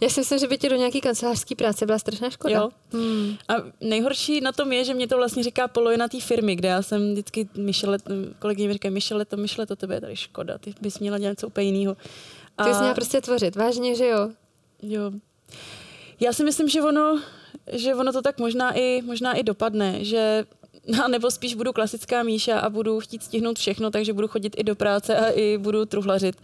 Já 0.00 0.08
si 0.08 0.20
myslím, 0.20 0.38
že 0.38 0.48
by 0.48 0.58
ti 0.58 0.68
do 0.68 0.76
nějaké 0.76 1.00
kancelářské 1.00 1.54
práce 1.54 1.86
byla 1.86 1.98
strašná 1.98 2.30
škoda. 2.30 2.54
Jo. 2.54 2.70
Hmm. 2.92 3.36
A 3.48 3.54
nejhorší 3.80 4.40
na 4.40 4.52
tom 4.52 4.72
je, 4.72 4.84
že 4.84 4.94
mě 4.94 5.08
to 5.08 5.16
vlastně 5.16 5.42
říká 5.42 5.68
polovina 5.68 6.08
té 6.08 6.20
firmy, 6.20 6.56
kde 6.56 6.68
já 6.68 6.82
jsem 6.82 7.12
vždycky 7.12 7.48
myšle, 7.56 7.98
kolegyně 8.38 8.68
mi 8.68 8.72
říkají, 8.72 8.94
myšle 8.94 9.24
to, 9.24 9.36
myšle 9.36 9.66
to, 9.66 9.76
tebe 9.76 9.94
je 9.94 10.00
tady 10.00 10.16
škoda, 10.16 10.58
ty 10.58 10.74
bys 10.80 10.98
měla 10.98 11.18
dělat 11.18 11.30
něco 11.30 11.46
úplně 11.46 11.66
jiného. 11.66 11.96
A... 12.58 12.64
Ty 12.64 12.74
jsi 12.74 12.78
měla 12.78 12.94
prostě 12.94 13.20
tvořit, 13.20 13.56
vážně, 13.56 13.94
že 13.94 14.06
jo? 14.06 14.30
Jo. 14.82 15.10
Já 16.20 16.32
si 16.32 16.44
myslím, 16.44 16.68
že 16.68 16.82
ono, 16.82 17.20
že 17.72 17.94
ono 17.94 18.12
to 18.12 18.22
tak 18.22 18.38
možná 18.38 18.72
i, 18.78 19.02
možná 19.02 19.34
i 19.34 19.42
dopadne, 19.42 20.04
že 20.04 20.44
a 21.04 21.08
nebo 21.08 21.30
spíš 21.30 21.54
budu 21.54 21.72
klasická 21.72 22.22
Míša 22.22 22.60
a 22.60 22.70
budu 22.70 23.00
chtít 23.00 23.22
stihnout 23.22 23.58
všechno, 23.58 23.90
takže 23.90 24.12
budu 24.12 24.28
chodit 24.28 24.54
i 24.58 24.64
do 24.64 24.74
práce 24.74 25.16
a 25.16 25.30
i 25.30 25.58
budu 25.58 25.84
truhlařit. 25.84 26.36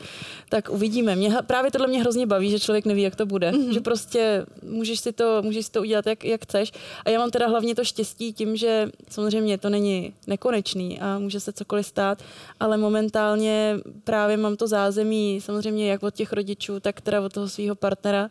Tak 0.49 0.69
uvidíme. 0.71 1.17
Mě, 1.17 1.37
právě 1.47 1.71
tohle 1.71 1.87
mě 1.87 2.01
hrozně 2.01 2.27
baví, 2.27 2.51
že 2.51 2.61
člověk 2.61 2.85
neví, 2.85 3.03
jak 3.03 3.17
to 3.17 3.27
bude. 3.27 3.51
Mm-hmm. 3.51 3.73
Že 3.73 3.81
prostě 3.81 4.47
můžeš 4.63 5.01
si 5.01 5.13
to, 5.13 5.43
můžeš 5.43 5.67
si 5.67 5.73
to 5.73 5.81
udělat, 5.81 6.07
jak, 6.07 6.25
jak 6.25 6.43
chceš. 6.43 6.73
A 7.05 7.11
já 7.11 7.19
mám 7.19 7.31
teda 7.31 7.47
hlavně 7.47 7.75
to 7.75 7.85
štěstí 7.85 8.33
tím, 8.33 8.57
že 8.57 8.89
samozřejmě 9.11 9.59
to 9.59 9.71
není 9.71 10.15
nekonečný 10.27 11.01
a 11.01 11.19
může 11.19 11.41
se 11.41 11.53
cokoliv 11.53 11.87
stát, 11.87 12.23
ale 12.61 12.77
momentálně 12.77 13.77
právě 14.05 14.37
mám 14.37 14.57
to 14.57 14.67
zázemí 14.67 15.41
samozřejmě 15.41 15.91
jak 15.91 16.03
od 16.03 16.15
těch 16.15 16.33
rodičů, 16.33 16.81
tak 16.81 17.01
teda 17.01 17.21
od 17.21 17.33
toho 17.33 17.49
svého 17.49 17.75
partnera, 17.75 18.31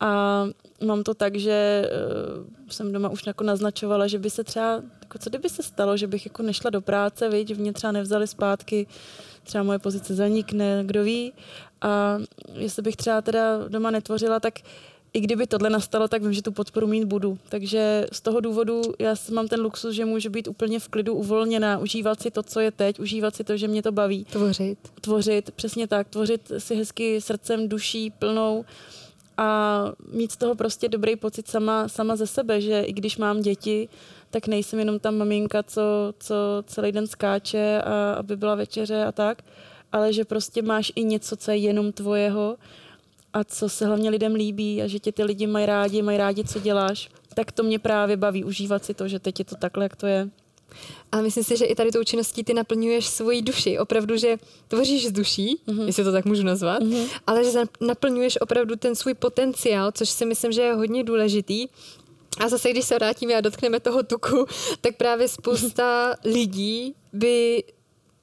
a 0.00 0.42
mám 0.84 1.02
to 1.02 1.14
tak, 1.14 1.36
že 1.36 1.88
uh, 2.38 2.68
jsem 2.68 2.92
doma 2.92 3.08
už 3.08 3.26
jako 3.26 3.44
naznačovala, 3.44 4.06
že 4.06 4.18
by 4.18 4.30
se 4.30 4.44
třeba, 4.44 4.82
jako 5.02 5.18
co 5.18 5.30
kdyby 5.30 5.48
se 5.48 5.62
stalo, 5.62 5.96
že 5.96 6.06
bych 6.06 6.26
jako 6.26 6.42
nešla 6.42 6.70
do 6.70 6.80
práce, 6.80 7.28
viď, 7.28 7.58
mě 7.58 7.72
třeba 7.72 7.92
nevzali 7.92 8.26
zpátky, 8.26 8.86
třeba 9.42 9.64
moje 9.64 9.78
pozice 9.78 10.14
zanikne, 10.14 10.82
kdo 10.86 11.04
ví. 11.04 11.32
A 11.80 12.18
jestli 12.54 12.82
bych 12.82 12.96
třeba 12.96 13.22
teda 13.22 13.68
doma 13.68 13.90
netvořila, 13.90 14.40
tak 14.40 14.54
i 15.12 15.20
kdyby 15.20 15.46
tohle 15.46 15.70
nastalo, 15.70 16.08
tak 16.08 16.22
vím, 16.22 16.32
že 16.32 16.42
tu 16.42 16.52
podporu 16.52 16.86
mít 16.86 17.04
budu. 17.04 17.38
Takže 17.48 18.06
z 18.12 18.20
toho 18.20 18.40
důvodu 18.40 18.82
já 18.98 19.14
mám 19.32 19.48
ten 19.48 19.60
luxus, 19.60 19.94
že 19.94 20.04
můžu 20.04 20.30
být 20.30 20.48
úplně 20.48 20.80
v 20.80 20.88
klidu 20.88 21.14
uvolněná, 21.14 21.78
užívat 21.78 22.22
si 22.22 22.30
to, 22.30 22.42
co 22.42 22.60
je 22.60 22.70
teď, 22.70 23.00
užívat 23.00 23.36
si 23.36 23.44
to, 23.44 23.56
že 23.56 23.68
mě 23.68 23.82
to 23.82 23.92
baví. 23.92 24.24
Tvořit. 24.24 24.78
Tvořit, 25.00 25.50
přesně 25.50 25.86
tak. 25.86 26.08
Tvořit 26.08 26.52
si 26.58 26.74
hezky 26.74 27.20
srdcem, 27.20 27.68
duší, 27.68 28.10
plnou 28.10 28.64
a 29.36 29.80
mít 30.12 30.32
z 30.32 30.36
toho 30.36 30.54
prostě 30.54 30.88
dobrý 30.88 31.16
pocit 31.16 31.48
sama, 31.48 31.88
sama 31.88 32.16
ze 32.16 32.26
sebe, 32.26 32.60
že 32.60 32.82
i 32.82 32.92
když 32.92 33.16
mám 33.16 33.40
děti, 33.42 33.88
tak 34.30 34.46
nejsem 34.46 34.78
jenom 34.78 34.98
ta 34.98 35.10
maminka, 35.10 35.62
co, 35.62 35.82
co 36.18 36.34
celý 36.66 36.92
den 36.92 37.06
skáče, 37.06 37.82
a, 37.82 38.12
aby 38.12 38.36
byla 38.36 38.54
večeře 38.54 39.04
a 39.04 39.12
tak, 39.12 39.42
ale 39.92 40.12
že 40.12 40.24
prostě 40.24 40.62
máš 40.62 40.92
i 40.94 41.04
něco, 41.04 41.36
co 41.36 41.50
je 41.50 41.56
jenom 41.56 41.92
tvojeho 41.92 42.56
a 43.32 43.44
co 43.44 43.68
se 43.68 43.86
hlavně 43.86 44.10
lidem 44.10 44.34
líbí 44.34 44.82
a 44.82 44.86
že 44.86 44.98
tě 44.98 45.12
ty 45.12 45.24
lidi 45.24 45.46
mají 45.46 45.66
rádi, 45.66 46.02
mají 46.02 46.18
rádi, 46.18 46.44
co 46.44 46.60
děláš, 46.60 47.10
tak 47.34 47.52
to 47.52 47.62
mě 47.62 47.78
právě 47.78 48.16
baví 48.16 48.44
užívat 48.44 48.84
si 48.84 48.94
to, 48.94 49.08
že 49.08 49.18
teď 49.18 49.38
je 49.38 49.44
to 49.44 49.56
takhle, 49.56 49.84
jak 49.84 49.96
to 49.96 50.06
je. 50.06 50.28
A 51.12 51.20
myslím 51.20 51.44
si, 51.44 51.56
že 51.56 51.64
i 51.64 51.74
tady 51.74 51.90
tou 51.90 52.04
činností 52.04 52.44
ty 52.44 52.54
naplňuješ 52.54 53.06
svoji 53.06 53.42
duši. 53.42 53.78
Opravdu, 53.78 54.16
že 54.16 54.36
tvoříš 54.68 55.06
z 55.06 55.12
duší, 55.12 55.60
mm-hmm. 55.68 55.86
jestli 55.86 56.04
to 56.04 56.12
tak 56.12 56.24
můžu 56.24 56.42
nazvat, 56.42 56.82
mm-hmm. 56.82 57.08
ale 57.26 57.44
že 57.44 57.60
naplňuješ 57.80 58.40
opravdu 58.40 58.76
ten 58.76 58.94
svůj 58.94 59.14
potenciál, 59.14 59.92
což 59.92 60.08
si 60.08 60.26
myslím, 60.26 60.52
že 60.52 60.62
je 60.62 60.74
hodně 60.74 61.04
důležitý. 61.04 61.68
A 62.38 62.48
zase, 62.48 62.70
když 62.70 62.84
se 62.84 62.94
vrátíme 62.94 63.34
a 63.34 63.40
dotkneme 63.40 63.80
toho 63.80 64.02
tuku, 64.02 64.46
tak 64.80 64.96
právě 64.96 65.28
spousta 65.28 66.14
lidí 66.24 66.94
by 67.12 67.64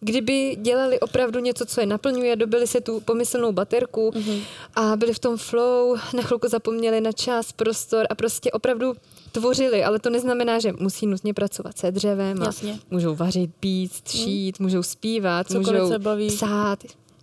kdyby 0.03 0.57
dělali 0.61 0.99
opravdu 0.99 1.39
něco, 1.39 1.65
co 1.65 1.81
je 1.81 1.85
naplňuje, 1.85 2.35
dobili 2.35 2.67
se 2.67 2.81
tu 2.81 2.99
pomyslnou 2.99 3.51
baterku 3.51 4.09
mm-hmm. 4.09 4.41
a 4.75 4.95
byli 4.95 5.13
v 5.13 5.19
tom 5.19 5.37
flow, 5.37 5.95
na 6.13 6.23
chvilku 6.23 6.47
zapomněli 6.47 7.01
na 7.01 7.11
čas, 7.11 7.51
prostor 7.51 8.07
a 8.09 8.15
prostě 8.15 8.51
opravdu 8.51 8.93
tvořili, 9.33 9.83
ale 9.83 9.99
to 9.99 10.09
neznamená, 10.09 10.59
že 10.59 10.73
musí 10.79 11.07
nutně 11.07 11.33
pracovat 11.33 11.77
se 11.77 11.91
dřevem 11.91 12.41
a 12.41 12.45
Jasně. 12.45 12.79
můžou 12.91 13.15
vařit, 13.15 13.51
pít, 13.59 13.91
šít, 14.07 14.59
mm. 14.59 14.65
můžou 14.65 14.83
zpívat, 14.83 15.47
Cokoliv 15.47 15.67
můžou 15.81 15.89
se 15.91 15.99
baví. 15.99 16.27
psát, 16.27 16.79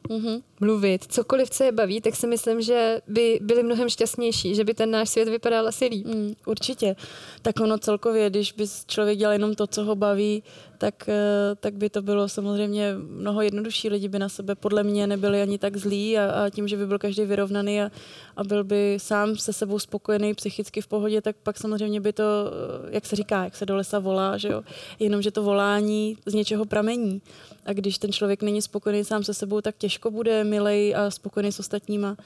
mm-hmm. 0.09 0.43
mluvit, 0.61 1.05
cokoliv, 1.13 1.51
co 1.51 1.65
je 1.65 1.73
baví, 1.73 2.01
tak 2.01 2.17
si 2.17 2.27
myslím, 2.27 2.61
že 2.63 3.01
by 3.07 3.39
byli 3.43 3.63
mnohem 3.63 3.89
šťastnější, 3.89 4.55
že 4.55 4.65
by 4.65 4.75
ten 4.75 4.91
náš 4.91 5.09
svět 5.11 5.29
vypadal 5.29 5.69
asi 5.69 5.87
líp. 5.87 6.07
Mm, 6.07 6.35
určitě. 6.47 6.97
Tak 7.43 7.61
ono 7.61 7.79
celkově, 7.79 8.31
když 8.31 8.53
by 8.53 8.65
člověk 8.87 9.19
dělal 9.19 9.33
jenom 9.33 9.55
to, 9.55 9.67
co 9.67 9.85
ho 9.85 9.95
baví, 9.95 10.43
tak, 10.81 11.09
eh, 11.09 11.55
tak 11.61 11.75
by 11.75 11.91
to 11.91 12.03
bylo 12.03 12.29
samozřejmě 12.29 12.95
mnoho 13.09 13.43
jednodušší. 13.43 13.89
Lidi 13.89 14.09
by 14.09 14.19
na 14.19 14.29
sebe 14.29 14.55
podle 14.55 14.83
mě 14.83 15.07
nebyli 15.07 15.43
ani 15.43 15.59
tak 15.59 15.77
zlí 15.77 16.19
a, 16.19 16.31
a 16.31 16.51
tím, 16.51 16.69
že 16.69 16.77
by 16.77 16.87
byl 16.87 16.99
každý 16.99 17.25
vyrovnaný 17.25 17.83
a, 17.83 17.91
a 18.37 18.45
byl 18.45 18.65
by 18.65 18.97
sám 19.01 19.37
se 19.37 19.53
sebou 19.53 19.79
spokojený, 19.79 20.35
psychicky 20.35 20.81
v 20.81 20.87
pohodě, 20.87 21.21
tak 21.21 21.37
pak 21.43 21.59
samozřejmě 21.59 22.01
by 22.01 22.13
to, 22.13 22.25
eh, 22.25 22.95
jak 22.95 23.07
se 23.07 23.17
říká, 23.17 23.45
jak 23.45 23.57
se 23.57 23.67
do 23.67 23.77
lesa 23.77 23.99
volá, 23.99 24.37
že 24.37 24.49
jo? 24.49 24.63
jenom, 24.99 25.23
že 25.23 25.31
to 25.31 25.43
volání 25.43 26.17
z 26.27 26.35
něčeho 26.35 26.65
pramení. 26.65 27.23
A 27.67 27.73
když 27.73 27.99
ten 27.99 28.13
člověk 28.13 28.43
není 28.43 28.63
spokojený 28.63 29.05
sám 29.05 29.25
se 29.25 29.35
sebou, 29.35 29.61
tak 29.61 29.77
těžko 29.79 30.11
bude 30.11 30.45
milej 30.45 30.95
a 30.97 31.11
spokojený 31.11 31.53
s 31.53 31.59
ostatníma. 31.59 32.17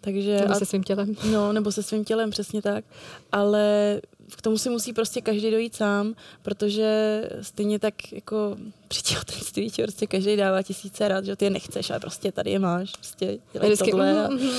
Takže, 0.00 0.40
nebo 0.40 0.54
se 0.54 0.66
svým 0.66 0.82
tělem. 0.82 1.16
No, 1.32 1.52
nebo 1.52 1.72
se 1.72 1.82
svým 1.82 2.04
tělem, 2.04 2.30
přesně 2.30 2.62
tak. 2.62 2.84
Ale 3.32 4.00
k 4.36 4.42
tomu 4.42 4.58
si 4.58 4.70
musí 4.70 4.92
prostě 4.92 5.20
každý 5.20 5.50
dojít 5.50 5.76
sám, 5.76 6.14
protože 6.42 7.22
stejně 7.42 7.78
tak 7.78 8.12
jako 8.12 8.56
při 8.88 9.02
těhotenství 9.02 9.70
ti 9.70 9.82
prostě 9.82 10.06
každý 10.06 10.36
dává 10.36 10.62
tisíce 10.62 11.08
rád, 11.08 11.24
že 11.24 11.36
ty 11.36 11.44
je 11.44 11.50
nechceš, 11.50 11.90
ale 11.90 12.00
prostě 12.00 12.32
tady 12.32 12.50
je 12.50 12.58
máš, 12.58 12.92
prostě 12.92 13.38
dělej 13.52 13.68
Vždycky, 13.68 13.90
tohle. 13.90 14.24
A, 14.24 14.28
mhm. 14.28 14.50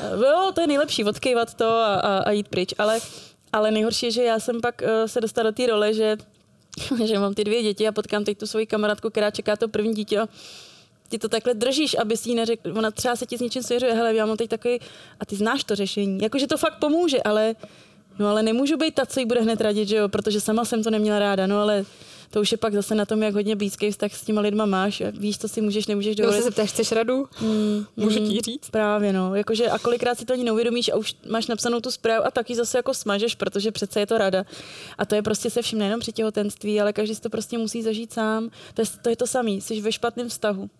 a, 0.00 0.04
jo, 0.14 0.52
to 0.54 0.60
je 0.60 0.66
nejlepší, 0.66 1.04
odkejvat 1.04 1.54
to 1.54 1.68
a, 1.68 1.94
a, 1.94 2.18
a 2.18 2.30
jít 2.30 2.48
pryč, 2.48 2.74
ale, 2.78 3.00
ale 3.52 3.70
nejhorší 3.70 4.06
je, 4.06 4.12
že 4.12 4.22
já 4.22 4.38
jsem 4.38 4.60
pak 4.60 4.82
uh, 4.82 4.88
se 5.06 5.20
dostala 5.20 5.50
do 5.50 5.56
té 5.56 5.66
role, 5.66 5.94
že 5.94 6.16
že 7.04 7.18
mám 7.18 7.34
ty 7.34 7.44
dvě 7.44 7.62
děti 7.62 7.88
a 7.88 7.92
potkám 7.92 8.24
teď 8.24 8.38
tu 8.38 8.46
svoji 8.46 8.66
kamarádku, 8.66 9.10
která 9.10 9.30
čeká 9.30 9.56
to 9.56 9.68
první 9.68 9.94
dítě 9.94 10.20
a 10.20 10.28
ty 11.08 11.18
to 11.18 11.28
takhle 11.28 11.54
držíš, 11.54 11.96
aby 11.98 12.16
si 12.16 12.28
jí 12.28 12.34
neřekl, 12.34 12.78
ona 12.78 12.90
třeba 12.90 13.16
se 13.16 13.26
ti 13.26 13.38
s 13.38 13.40
něčím 13.40 13.62
svěřuje, 13.62 13.94
hele, 13.94 14.14
já 14.14 14.26
mám 14.26 14.36
teď 14.36 14.50
takový, 14.50 14.78
a 15.20 15.26
ty 15.26 15.36
znáš 15.36 15.64
to 15.64 15.74
řešení, 15.74 16.18
jakože 16.22 16.46
to 16.46 16.56
fakt 16.56 16.78
pomůže, 16.78 17.22
ale 17.22 17.54
No 18.18 18.28
ale 18.28 18.42
nemůžu 18.42 18.76
být 18.76 18.94
ta, 18.94 19.06
co 19.06 19.20
jí 19.20 19.26
bude 19.26 19.40
hned 19.40 19.60
radit, 19.60 19.88
že 19.88 19.96
jo, 19.96 20.08
protože 20.08 20.40
sama 20.40 20.64
jsem 20.64 20.82
to 20.82 20.90
neměla 20.90 21.18
ráda, 21.18 21.46
no 21.46 21.60
ale 21.60 21.84
to 22.30 22.40
už 22.40 22.52
je 22.52 22.58
pak 22.58 22.74
zase 22.74 22.94
na 22.94 23.04
tom, 23.04 23.22
jak 23.22 23.34
hodně 23.34 23.56
blízký 23.56 23.90
vztah 23.90 24.14
s 24.14 24.24
těma 24.24 24.40
lidma 24.40 24.66
máš. 24.66 25.02
Víš, 25.12 25.38
co 25.38 25.48
si 25.48 25.60
můžeš, 25.60 25.86
nemůžeš 25.86 26.16
dovolit. 26.16 26.36
se 26.38 26.42
zeptáš, 26.42 26.70
chceš 26.70 26.92
radu? 26.92 27.26
Mm, 27.40 27.86
Můžu 27.96 28.20
mm, 28.20 28.30
ti 28.30 28.40
říct? 28.40 28.70
Právě, 28.70 29.12
no. 29.12 29.34
Jakože 29.34 29.70
a 29.70 29.78
kolikrát 29.78 30.18
si 30.18 30.24
to 30.24 30.32
ani 30.32 30.44
neuvědomíš 30.44 30.88
a 30.88 30.96
už 30.96 31.14
máš 31.28 31.46
napsanou 31.46 31.80
tu 31.80 31.90
zprávu 31.90 32.26
a 32.26 32.30
taky 32.30 32.54
zase 32.54 32.78
jako 32.78 32.94
smažeš, 32.94 33.34
protože 33.34 33.72
přece 33.72 34.00
je 34.00 34.06
to 34.06 34.18
rada. 34.18 34.44
A 34.98 35.06
to 35.06 35.14
je 35.14 35.22
prostě 35.22 35.50
se 35.50 35.62
vším 35.62 35.78
nejenom 35.78 36.00
při 36.00 36.12
těhotenství, 36.12 36.80
ale 36.80 36.92
každý 36.92 37.14
si 37.14 37.20
to 37.20 37.30
prostě 37.30 37.58
musí 37.58 37.82
zažít 37.82 38.12
sám. 38.12 38.50
To 38.74 38.82
je 38.82 38.86
to, 39.02 39.08
je 39.08 39.16
to 39.16 39.26
samý, 39.26 39.60
jsi 39.60 39.80
ve 39.80 39.92
špatném 39.92 40.28
vztahu. 40.28 40.70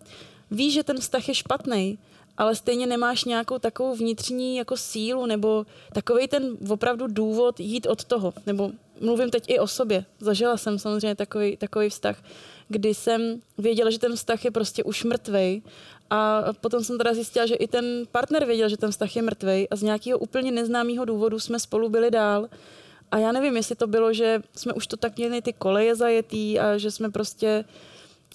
Víš, 0.51 0.73
že 0.73 0.83
ten 0.83 0.99
vztah 0.99 1.27
je 1.27 1.35
špatný, 1.35 1.97
ale 2.37 2.55
stejně 2.55 2.87
nemáš 2.87 3.23
nějakou 3.23 3.59
takovou 3.59 3.95
vnitřní 3.95 4.57
jako 4.57 4.77
sílu 4.77 5.25
nebo 5.25 5.65
takový 5.93 6.27
ten 6.27 6.57
opravdu 6.69 7.07
důvod 7.07 7.59
jít 7.59 7.85
od 7.85 8.03
toho. 8.03 8.33
Nebo 8.45 8.71
mluvím 9.01 9.29
teď 9.29 9.43
i 9.47 9.59
o 9.59 9.67
sobě. 9.67 10.05
Zažila 10.19 10.57
jsem 10.57 10.79
samozřejmě 10.79 11.15
takový, 11.15 11.57
takový 11.57 11.89
vztah, 11.89 12.23
kdy 12.67 12.93
jsem 12.93 13.41
věděla, 13.57 13.89
že 13.89 13.99
ten 13.99 14.15
vztah 14.15 14.45
je 14.45 14.51
prostě 14.51 14.83
už 14.83 15.03
mrtvej 15.03 15.61
a 16.09 16.43
potom 16.61 16.83
jsem 16.83 16.97
teda 16.97 17.13
zjistila, 17.13 17.45
že 17.45 17.55
i 17.55 17.67
ten 17.67 17.85
partner 18.11 18.45
věděl, 18.45 18.69
že 18.69 18.77
ten 18.77 18.91
vztah 18.91 19.15
je 19.15 19.21
mrtvej 19.21 19.67
a 19.71 19.75
z 19.75 19.81
nějakého 19.81 20.19
úplně 20.19 20.51
neznámého 20.51 21.05
důvodu 21.05 21.39
jsme 21.39 21.59
spolu 21.59 21.89
byli 21.89 22.11
dál. 22.11 22.49
A 23.11 23.17
já 23.17 23.31
nevím, 23.31 23.57
jestli 23.57 23.75
to 23.75 23.87
bylo, 23.87 24.13
že 24.13 24.41
jsme 24.55 24.73
už 24.73 24.87
to 24.87 24.97
tak 24.97 25.17
měli 25.17 25.41
ty 25.41 25.53
koleje 25.53 25.95
zajetý 25.95 26.59
a 26.59 26.77
že 26.77 26.91
jsme 26.91 27.11
prostě 27.11 27.65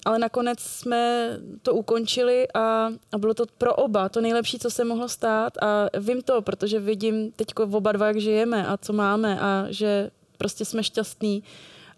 ale 0.05 0.19
nakonec 0.19 0.59
jsme 0.59 1.29
to 1.61 1.73
ukončili 1.73 2.47
a, 2.53 2.89
a 3.11 3.17
bylo 3.17 3.33
to 3.33 3.45
pro 3.57 3.75
oba 3.75 4.09
to 4.09 4.21
nejlepší, 4.21 4.59
co 4.59 4.69
se 4.69 4.85
mohlo 4.85 5.09
stát 5.09 5.57
a 5.63 5.89
vím 5.99 6.21
to, 6.21 6.41
protože 6.41 6.79
vidím 6.79 7.31
teď 7.31 7.47
oba 7.59 7.91
dva, 7.91 8.07
jak 8.07 8.17
žijeme 8.17 8.67
a 8.67 8.77
co 8.77 8.93
máme 8.93 9.39
a 9.39 9.65
že 9.69 10.11
prostě 10.37 10.65
jsme 10.65 10.83
šťastní 10.83 11.43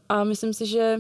a 0.10 0.24
myslím 0.24 0.54
si, 0.54 0.66
že, 0.66 0.98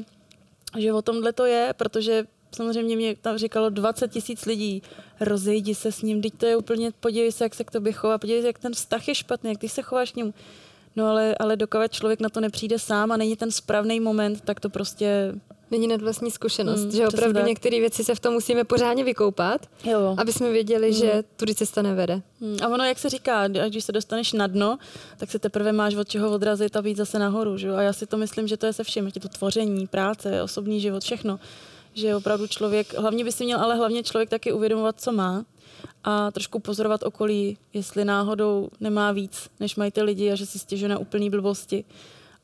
že 0.77 0.93
o 0.93 1.01
tomhle 1.01 1.33
to 1.33 1.45
je, 1.45 1.73
protože 1.77 2.25
samozřejmě 2.55 2.95
mě 2.95 3.15
tam 3.15 3.37
říkalo 3.37 3.69
20 3.69 4.11
tisíc 4.11 4.45
lidí, 4.45 4.81
rozejdi 5.19 5.75
se 5.75 5.91
s 5.91 6.01
ním, 6.01 6.21
teď 6.21 6.33
to 6.37 6.45
je 6.45 6.57
úplně, 6.57 6.91
podívej 6.99 7.31
se, 7.31 7.45
jak 7.45 7.55
se 7.55 7.63
k 7.63 7.71
tobě 7.71 7.93
chová, 7.93 8.17
podívej 8.17 8.41
se, 8.41 8.47
jak 8.47 8.59
ten 8.59 8.73
vztah 8.73 9.07
je 9.07 9.15
špatný, 9.15 9.49
jak 9.49 9.59
ty 9.59 9.69
se 9.69 9.81
chováš 9.81 10.11
k 10.11 10.15
němu. 10.15 10.33
No 10.95 11.05
ale, 11.07 11.35
ale 11.39 11.55
dokud 11.55 11.91
člověk 11.91 12.19
na 12.19 12.29
to 12.29 12.41
nepřijde 12.41 12.79
sám 12.79 13.11
a 13.11 13.17
není 13.17 13.35
ten 13.35 13.51
správný 13.51 13.99
moment, 13.99 14.41
tak 14.41 14.59
to 14.59 14.69
prostě 14.69 15.35
Není 15.73 15.87
nad 15.87 16.01
vlastní 16.01 16.31
zkušenost, 16.31 16.83
Mm, 16.85 16.91
že 16.91 17.07
opravdu 17.07 17.39
některé 17.45 17.79
věci 17.79 18.03
se 18.03 18.15
v 18.15 18.19
tom 18.19 18.33
musíme 18.33 18.63
pořádně 18.63 19.03
vykoupat, 19.03 19.61
Jo. 19.83 20.15
aby 20.17 20.33
jsme 20.33 20.51
věděli, 20.51 20.93
že 20.93 21.23
tudy 21.35 21.55
cesta 21.55 21.81
nevede. 21.81 22.21
Hmm, 22.41 22.57
A 22.63 22.67
ono, 22.67 22.83
jak 22.83 22.99
se 22.99 23.09
říká, 23.09 23.47
když 23.47 23.83
se 23.83 23.91
dostaneš 23.91 24.33
na 24.33 24.47
dno, 24.47 24.77
tak 25.17 25.31
se 25.31 25.39
teprve 25.39 25.71
máš 25.71 25.95
od 25.95 26.07
čeho 26.09 26.31
odrazit 26.31 26.75
a 26.75 26.81
být 26.81 26.97
zase 26.97 27.19
nahoru. 27.19 27.57
Že? 27.57 27.71
A 27.71 27.81
já 27.81 27.93
si 27.93 28.05
to 28.05 28.17
myslím, 28.17 28.47
že 28.47 28.57
to 28.57 28.65
je 28.65 28.73
se 28.73 28.83
vším. 28.83 29.05
Je 29.15 29.21
to 29.21 29.29
tvoření, 29.29 29.87
práce, 29.87 30.43
osobní 30.43 30.79
život, 30.81 31.03
všechno. 31.03 31.39
Že 31.93 32.15
opravdu 32.15 32.47
člověk, 32.47 32.93
hlavně 32.97 33.23
by 33.23 33.31
si 33.31 33.43
měl, 33.45 33.59
ale 33.59 33.75
hlavně 33.75 34.03
člověk 34.03 34.29
taky 34.29 34.51
uvědomovat, 34.51 35.01
co 35.01 35.11
má 35.11 35.45
a 36.03 36.31
trošku 36.31 36.59
pozorovat 36.59 37.03
okolí, 37.03 37.57
jestli 37.73 38.05
náhodou 38.05 38.69
nemá 38.79 39.11
víc, 39.11 39.49
než 39.59 39.75
mají 39.75 39.91
ty 39.91 40.01
lidi 40.01 40.31
a 40.31 40.35
že 40.35 40.45
si 40.45 40.59
stěžuje 40.59 40.89
na 40.89 40.97
úplný 40.97 41.29
blbosti. 41.29 41.83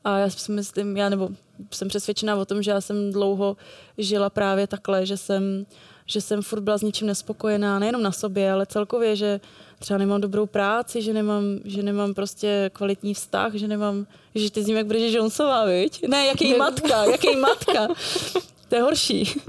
A 0.04 0.18
já 0.18 0.30
si 0.30 0.52
myslím, 0.52 0.96
já 0.96 1.08
nebo 1.08 1.28
jsem 1.70 1.88
přesvědčená 1.88 2.36
o 2.36 2.44
tom, 2.44 2.62
že 2.62 2.70
já 2.70 2.80
jsem 2.80 3.12
dlouho 3.12 3.56
žila 3.98 4.30
právě 4.30 4.66
takhle, 4.66 5.06
že 5.06 5.16
jsem, 5.16 5.66
že 6.06 6.20
jsem 6.20 6.42
furt 6.42 6.60
byla 6.60 6.78
s 6.78 6.82
ničím 6.82 7.06
nespokojená, 7.06 7.78
nejenom 7.78 8.02
na 8.02 8.12
sobě, 8.12 8.52
ale 8.52 8.66
celkově, 8.66 9.16
že 9.16 9.40
třeba 9.78 9.98
nemám 9.98 10.20
dobrou 10.20 10.46
práci, 10.46 11.02
že 11.02 11.12
nemám, 11.12 11.44
že 11.64 11.82
nemám 11.82 12.14
prostě 12.14 12.70
kvalitní 12.72 13.14
vztah, 13.14 13.54
že 13.54 13.68
nemám, 13.68 14.06
že 14.34 14.50
ty 14.50 14.62
zním 14.62 14.76
jak 14.76 14.86
Bridget 14.86 15.14
Jonesová, 15.14 15.64
viď? 15.64 16.08
Ne, 16.08 16.26
jaký 16.26 16.54
matka, 16.54 17.04
jaký 17.04 17.36
matka. 17.36 17.88
To 18.68 18.76
je 18.76 18.82
horší. 18.82 19.40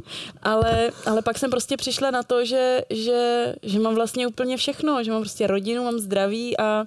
Ale, 0.43 0.91
ale 1.05 1.21
pak 1.21 1.37
jsem 1.37 1.51
prostě 1.51 1.77
přišla 1.77 2.11
na 2.11 2.23
to, 2.23 2.45
že, 2.45 2.81
že, 2.89 3.53
že 3.63 3.79
mám 3.79 3.95
vlastně 3.95 4.27
úplně 4.27 4.57
všechno, 4.57 5.03
že 5.03 5.11
mám 5.11 5.21
prostě 5.21 5.47
rodinu, 5.47 5.83
mám 5.83 5.99
zdraví 5.99 6.57
a, 6.57 6.85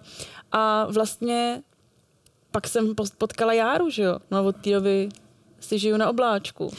a 0.52 0.86
vlastně 0.90 1.62
pak 2.54 2.68
jsem 2.68 2.94
potkala 3.18 3.52
Járu, 3.52 3.90
že 3.90 4.02
jo? 4.02 4.18
No 4.30 4.38
a 4.38 4.40
od 4.40 4.56
té 4.56 4.70
doby 4.70 5.08
si 5.60 5.78
žiju 5.78 5.96
na 5.96 6.10
obláčku. 6.10 6.70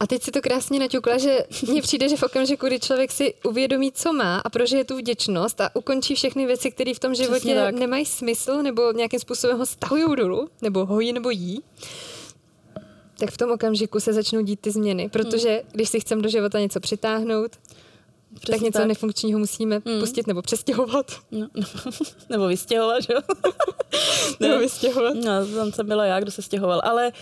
A 0.00 0.06
teď 0.06 0.22
si 0.22 0.30
to 0.30 0.40
krásně 0.40 0.78
naťukla, 0.78 1.18
že 1.18 1.38
mně 1.68 1.82
přijde, 1.82 2.08
že 2.08 2.16
v 2.16 2.22
okamžiku, 2.22 2.66
kdy 2.66 2.80
člověk 2.80 3.12
si 3.12 3.34
uvědomí, 3.44 3.92
co 3.92 4.12
má 4.12 4.38
a 4.38 4.50
prožije 4.50 4.84
tu 4.84 4.96
vděčnost 4.96 5.60
a 5.60 5.76
ukončí 5.76 6.14
všechny 6.14 6.46
věci, 6.46 6.70
které 6.70 6.94
v 6.94 6.98
tom 6.98 7.14
životě 7.14 7.72
nemají 7.72 8.04
smysl 8.04 8.62
nebo 8.62 8.92
nějakým 8.92 9.20
způsobem 9.20 9.58
ho 9.58 9.66
stahují 9.66 10.16
dolů, 10.16 10.48
nebo 10.62 10.86
hojí 10.86 11.12
nebo 11.12 11.30
jí, 11.30 11.62
tak 13.18 13.30
v 13.30 13.36
tom 13.36 13.50
okamžiku 13.50 14.00
se 14.00 14.12
začnou 14.12 14.42
dít 14.42 14.60
ty 14.60 14.70
změny. 14.70 15.08
Protože 15.08 15.62
když 15.72 15.88
si 15.88 16.00
chceme 16.00 16.22
do 16.22 16.28
života 16.28 16.60
něco 16.60 16.80
přitáhnout, 16.80 17.56
Přesně 18.40 18.52
tak 18.52 18.60
něco 18.60 18.86
nefunkčního 18.86 19.38
musíme 19.38 19.80
pustit 19.80 20.26
nebo 20.26 20.42
přestěhovat. 20.42 21.12
No, 21.30 21.48
no, 21.54 21.64
nebo 22.28 22.46
vystěhovat, 22.46 23.02
že 23.02 23.12
jo? 23.12 23.20
Nebo 24.40 24.58
vystěhovat. 24.58 25.14
No, 25.14 25.46
tam 25.56 25.72
jsem 25.72 25.86
byla 25.86 26.04
já, 26.04 26.20
kdo 26.20 26.30
se 26.30 26.42
stěhoval. 26.42 26.80
Ale 26.84 27.12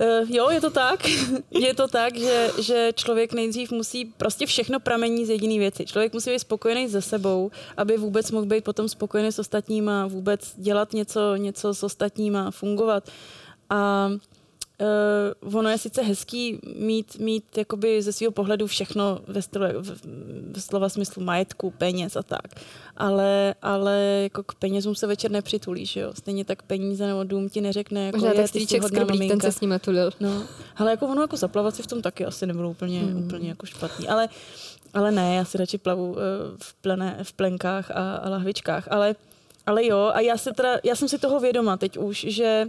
uh, 0.00 0.30
jo, 0.30 0.50
je 0.50 0.60
to 0.60 0.70
tak. 0.70 1.08
je 1.50 1.74
to 1.74 1.88
tak, 1.88 2.18
že, 2.18 2.50
že 2.60 2.90
člověk 2.94 3.32
nejdřív 3.32 3.72
musí, 3.72 4.04
prostě 4.04 4.46
všechno 4.46 4.80
pramení 4.80 5.26
z 5.26 5.30
jediné 5.30 5.58
věci. 5.58 5.86
Člověk 5.86 6.12
musí 6.12 6.30
být 6.30 6.38
spokojený 6.38 6.88
se 6.88 7.02
sebou, 7.02 7.50
aby 7.76 7.96
vůbec 7.96 8.30
mohl 8.30 8.46
být 8.46 8.64
potom 8.64 8.88
spokojený 8.88 9.32
s 9.32 9.38
ostatníma, 9.38 10.06
vůbec 10.06 10.54
dělat 10.56 10.92
něco, 10.92 11.36
něco 11.36 11.74
s 11.74 11.82
ostatníma, 11.82 12.50
fungovat. 12.50 13.10
A 13.70 14.10
Uh, 14.80 15.56
ono 15.56 15.68
je 15.68 15.78
sice 15.78 16.02
hezký 16.02 16.58
mít, 16.76 17.18
mít 17.18 17.58
jakoby 17.58 18.02
ze 18.02 18.12
svého 18.12 18.32
pohledu 18.32 18.66
všechno 18.66 19.20
ve, 19.26 19.42
stylu, 19.42 19.66
v, 19.80 20.00
v 20.52 20.60
slova 20.60 20.88
smyslu 20.88 21.22
majetku, 21.22 21.70
peněz 21.70 22.16
a 22.16 22.22
tak. 22.22 22.46
Ale, 22.96 23.54
ale 23.62 24.20
jako 24.22 24.42
k 24.42 24.54
penězům 24.54 24.94
se 24.94 25.06
večer 25.06 25.30
nepřitulíš, 25.30 25.92
že 25.92 26.00
jo? 26.00 26.12
Stejně 26.14 26.44
tak 26.44 26.62
peníze 26.62 27.06
nebo 27.06 27.24
dům 27.24 27.48
ti 27.48 27.60
neřekne, 27.60 28.06
jako 28.06 28.18
Možná 28.18 28.30
je, 28.30 28.48
tak 28.48 28.82
hodná 28.82 28.88
skrblík, 28.88 29.30
ten 29.30 29.40
se 29.40 29.52
s 29.52 29.60
nimi 29.60 29.78
tulil. 29.78 30.10
No, 30.20 30.42
ale 30.76 30.90
jako 30.90 31.06
ono 31.06 31.22
jako 31.22 31.36
zaplavat 31.36 31.76
si 31.76 31.82
v 31.82 31.86
tom 31.86 32.02
taky 32.02 32.26
asi 32.26 32.46
nebylo 32.46 32.70
úplně, 32.70 33.00
hmm. 33.00 33.24
úplně 33.24 33.48
jako 33.48 33.66
špatný. 33.66 34.08
Ale, 34.08 34.28
ale 34.94 35.12
ne, 35.12 35.34
já 35.34 35.44
si 35.44 35.58
radši 35.58 35.78
plavu 35.78 36.16
eh, 36.18 36.22
v, 36.62 36.74
plené, 36.74 37.18
v 37.22 37.32
plenkách 37.32 37.90
a, 37.90 38.16
a 38.16 38.28
lahvičkách. 38.28 38.88
Ale, 38.90 39.14
ale 39.66 39.86
jo, 39.86 40.10
a 40.14 40.20
já, 40.20 40.36
se 40.36 40.52
teda, 40.52 40.78
já 40.84 40.96
jsem 40.96 41.08
si 41.08 41.18
toho 41.18 41.40
vědoma 41.40 41.76
teď 41.76 41.98
už, 41.98 42.26
že 42.28 42.66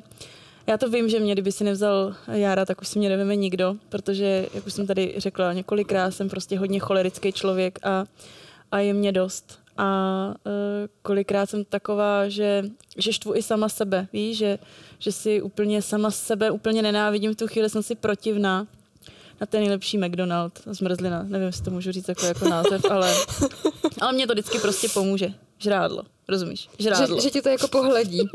já 0.68 0.78
to 0.78 0.89
vím, 0.89 1.09
že 1.09 1.20
mě, 1.20 1.34
kdyby 1.34 1.51
si 1.51 1.63
nevzal 1.63 2.16
Jára, 2.32 2.66
tak 2.66 2.82
už 2.82 2.88
si 2.88 2.99
mě 2.99 3.09
neveme 3.09 3.36
nikdo, 3.36 3.76
protože, 3.89 4.47
jak 4.53 4.68
už 4.68 4.74
jsem 4.74 4.88
tady 4.88 5.13
řekla 5.18 5.53
několikrát, 5.53 6.11
jsem 6.11 6.30
prostě 6.30 6.59
hodně 6.59 6.80
cholerický 6.80 7.32
člověk 7.32 7.80
a, 7.84 8.05
a 8.72 8.80
je 8.80 8.93
mě 8.93 9.11
dost. 9.11 9.59
A 9.78 10.28
uh, 10.45 10.51
kolikrát 11.01 11.49
jsem 11.49 11.66
taková, 11.66 12.30
že, 12.30 12.63
že 12.97 13.13
štvu 13.13 13.36
i 13.36 13.43
sama 13.43 13.70
sebe, 13.70 14.07
víš, 14.13 14.38
že, 14.38 14.59
že 14.99 15.11
si 15.11 15.41
úplně 15.41 15.82
sama 15.82 16.11
sebe 16.11 16.51
úplně 16.51 16.82
nenávidím, 16.82 17.34
v 17.34 17.38
tu 17.38 17.47
chvíli 17.47 17.70
jsem 17.70 17.84
si 17.84 17.95
protivná 17.95 18.68
na 19.41 19.47
ten 19.47 19.61
nejlepší 19.61 19.97
McDonald, 19.97 20.61
zmrzlina, 20.66 21.24
nevím, 21.24 21.47
jestli 21.47 21.63
to 21.63 21.72
můžu 21.72 21.91
říct 21.91 22.07
jako, 22.07 22.26
jako 22.26 22.49
název, 22.49 22.86
ale, 22.91 23.13
ale 24.01 24.13
mě 24.13 24.28
to 24.28 24.34
vždycky 24.34 24.59
prostě 24.59 24.88
pomůže. 24.89 25.34
Žrádlo, 25.57 26.03
rozumíš? 26.28 26.70
Žrádlo. 26.80 27.16
Že, 27.16 27.22
že 27.22 27.30
ti 27.30 27.42
to 27.42 27.50
jako 27.50 27.68
pohledí. 27.68 28.30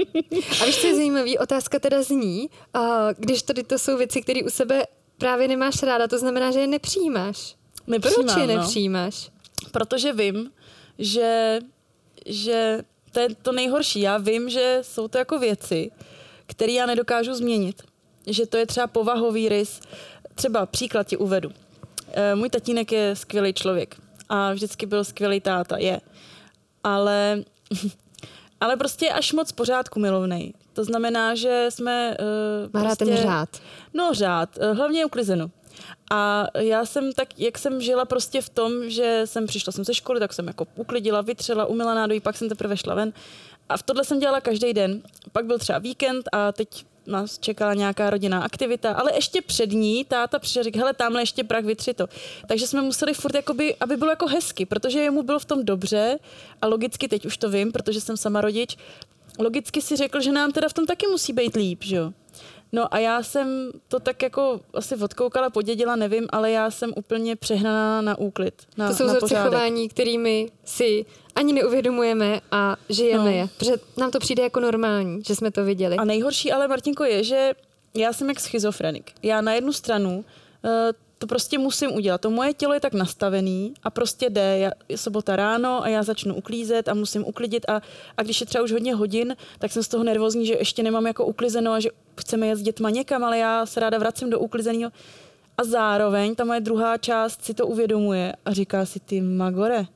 A 0.62 0.64
víš, 0.64 0.80
co 0.80 0.86
je 0.86 0.96
zajímavý? 0.96 1.38
Otázka 1.38 1.78
teda 1.78 2.02
zní, 2.02 2.50
a 2.74 3.12
když 3.12 3.42
tady 3.42 3.62
to 3.62 3.78
jsou 3.78 3.96
věci, 3.96 4.22
které 4.22 4.42
u 4.42 4.50
sebe 4.50 4.86
právě 5.18 5.48
nemáš 5.48 5.82
ráda, 5.82 6.08
to 6.08 6.18
znamená, 6.18 6.50
že 6.50 6.60
je 6.60 6.66
nepřijímáš. 6.66 7.56
Nepřijímám, 7.86 8.26
Proč 8.36 8.48
je 8.48 8.56
no. 8.56 8.62
nepřijímáš? 8.62 9.30
protože 9.72 10.12
vím, 10.12 10.50
že, 10.98 11.58
že 12.26 12.80
to 13.12 13.20
je 13.20 13.28
to 13.42 13.52
nejhorší. 13.52 14.00
Já 14.00 14.18
vím, 14.18 14.48
že 14.50 14.78
jsou 14.82 15.08
to 15.08 15.18
jako 15.18 15.38
věci, 15.38 15.90
které 16.46 16.72
já 16.72 16.86
nedokážu 16.86 17.34
změnit. 17.34 17.82
Že 18.26 18.46
to 18.46 18.56
je 18.56 18.66
třeba 18.66 18.86
povahový 18.86 19.48
rys. 19.48 19.80
Třeba 20.34 20.66
příklad 20.66 21.06
ti 21.06 21.16
uvedu. 21.16 21.50
Eh, 22.12 22.34
Můj 22.34 22.50
tatínek 22.50 22.92
je 22.92 23.16
skvělý 23.16 23.52
člověk 23.52 23.96
a 24.28 24.52
vždycky 24.52 24.86
byl 24.86 25.04
skvělý 25.04 25.40
táta, 25.40 25.78
je. 25.78 26.00
Ale, 26.84 27.44
ale 28.60 28.76
prostě 28.76 29.10
až 29.10 29.32
moc 29.32 29.52
pořádku 29.52 30.00
milovnej. 30.00 30.52
To 30.72 30.84
znamená, 30.84 31.34
že 31.34 31.66
jsme... 31.68 32.16
Uh, 32.64 32.70
Má 32.72 32.82
rád 32.82 32.98
ten 32.98 33.16
řád. 33.16 33.48
No 33.94 34.14
řád, 34.14 34.58
eh, 34.58 34.72
hlavně 34.72 35.06
uklizenu. 35.06 35.50
A 36.10 36.46
já 36.58 36.84
jsem 36.84 37.12
tak, 37.12 37.38
jak 37.38 37.58
jsem 37.58 37.80
žila 37.80 38.04
prostě 38.04 38.42
v 38.42 38.48
tom, 38.48 38.72
že 38.90 39.22
jsem 39.24 39.46
přišla 39.46 39.72
jsem 39.72 39.84
ze 39.84 39.94
školy, 39.94 40.20
tak 40.20 40.32
jsem 40.32 40.46
jako 40.46 40.66
uklidila, 40.74 41.20
vytřela, 41.20 41.66
umila 41.66 41.94
nádobí, 41.94 42.20
pak 42.20 42.36
jsem 42.36 42.48
teprve 42.48 42.76
šla 42.76 42.94
ven. 42.94 43.12
A 43.68 43.76
v 43.76 43.82
tohle 43.82 44.04
jsem 44.04 44.18
dělala 44.18 44.40
každý 44.40 44.72
den. 44.72 45.02
Pak 45.32 45.46
byl 45.46 45.58
třeba 45.58 45.78
víkend 45.78 46.28
a 46.32 46.52
teď 46.52 46.84
nás 47.10 47.38
čekala 47.38 47.74
nějaká 47.74 48.10
rodinná 48.10 48.42
aktivita, 48.42 48.92
ale 48.92 49.14
ještě 49.14 49.42
před 49.42 49.72
ní 49.72 50.04
táta 50.04 50.38
přišel 50.38 50.60
a 50.60 50.62
řekl, 50.62 50.78
hele, 50.78 50.94
tamhle 50.94 51.22
ještě 51.22 51.44
prach, 51.44 51.64
vytři 51.64 51.94
to. 51.94 52.06
Takže 52.48 52.66
jsme 52.66 52.82
museli 52.82 53.14
furt, 53.14 53.34
jakoby, 53.34 53.76
aby 53.80 53.96
bylo 53.96 54.10
jako 54.10 54.26
hezky, 54.26 54.66
protože 54.66 54.98
jemu 54.98 55.22
bylo 55.22 55.38
v 55.38 55.44
tom 55.44 55.64
dobře 55.64 56.18
a 56.62 56.66
logicky 56.66 57.08
teď 57.08 57.26
už 57.26 57.36
to 57.36 57.50
vím, 57.50 57.72
protože 57.72 58.00
jsem 58.00 58.16
sama 58.16 58.40
rodič, 58.40 58.76
logicky 59.38 59.82
si 59.82 59.96
řekl, 59.96 60.20
že 60.20 60.32
nám 60.32 60.52
teda 60.52 60.68
v 60.68 60.72
tom 60.72 60.86
taky 60.86 61.06
musí 61.06 61.32
být 61.32 61.56
líp, 61.56 61.84
že 61.84 61.96
jo. 61.96 62.12
No 62.72 62.94
a 62.94 62.98
já 62.98 63.22
jsem 63.22 63.70
to 63.88 64.00
tak 64.00 64.22
jako 64.22 64.60
asi 64.74 64.96
odkoukala, 64.96 65.50
podědila, 65.50 65.96
nevím, 65.96 66.26
ale 66.30 66.50
já 66.50 66.70
jsem 66.70 66.92
úplně 66.96 67.36
přehnaná 67.36 68.00
na 68.02 68.18
úklid, 68.18 68.54
na, 68.76 68.88
To 68.88 68.94
jsou 68.94 69.06
vzorce 69.06 69.34
chování, 69.34 69.88
kterými 69.88 70.50
si 70.64 71.04
ani 71.34 71.52
neuvědomujeme 71.52 72.40
a 72.50 72.76
žijeme 72.88 73.24
No. 73.24 73.30
je. 73.30 73.48
Protože 73.58 73.72
nám 73.96 74.10
to 74.10 74.18
přijde 74.18 74.42
jako 74.42 74.60
normální, 74.60 75.22
že 75.26 75.36
jsme 75.36 75.50
to 75.50 75.64
viděli. 75.64 75.96
A 75.96 76.04
nejhorší 76.04 76.52
ale, 76.52 76.68
Martinko, 76.68 77.04
je, 77.04 77.24
že 77.24 77.52
já 77.94 78.12
jsem 78.12 78.28
jak 78.28 78.40
schizofrenik. 78.40 79.12
Já 79.22 79.40
na 79.40 79.54
jednu 79.54 79.72
stranu 79.72 80.18
uh, 80.18 80.70
to 81.20 81.26
prostě 81.26 81.58
musím 81.58 81.92
udělat. 81.92 82.20
To 82.20 82.30
moje 82.30 82.54
tělo 82.54 82.74
je 82.74 82.80
tak 82.80 82.92
nastavený 82.92 83.74
a 83.82 83.90
prostě 83.90 84.30
jde. 84.30 84.58
Já, 84.58 84.70
je 84.88 84.98
sobota 84.98 85.36
ráno 85.36 85.84
a 85.84 85.88
já 85.88 86.02
začnu 86.02 86.34
uklízet 86.34 86.88
a 86.88 86.94
musím 86.94 87.24
uklidit 87.26 87.70
a, 87.70 87.82
a 88.16 88.22
když 88.22 88.40
je 88.40 88.46
třeba 88.46 88.64
už 88.64 88.72
hodně 88.72 88.94
hodin, 88.94 89.36
tak 89.58 89.72
jsem 89.72 89.82
z 89.82 89.88
toho 89.88 90.04
nervózní, 90.04 90.46
že 90.46 90.54
ještě 90.54 90.82
nemám 90.82 91.06
jako 91.06 91.26
uklizeno 91.26 91.72
a 91.72 91.80
že 91.80 91.90
chceme 92.20 92.46
jet 92.46 92.56
s 92.56 92.62
dětma 92.62 92.90
někam, 92.90 93.24
ale 93.24 93.38
já 93.38 93.66
se 93.66 93.80
ráda 93.80 93.98
vracím 93.98 94.30
do 94.30 94.38
uklizeného. 94.38 94.92
A 95.58 95.64
zároveň 95.64 96.34
ta 96.34 96.44
moje 96.44 96.60
druhá 96.60 96.98
část 96.98 97.44
si 97.44 97.54
to 97.54 97.66
uvědomuje 97.66 98.32
a 98.44 98.52
říká 98.52 98.86
si, 98.86 99.00
ty 99.00 99.20
magore, 99.20 99.86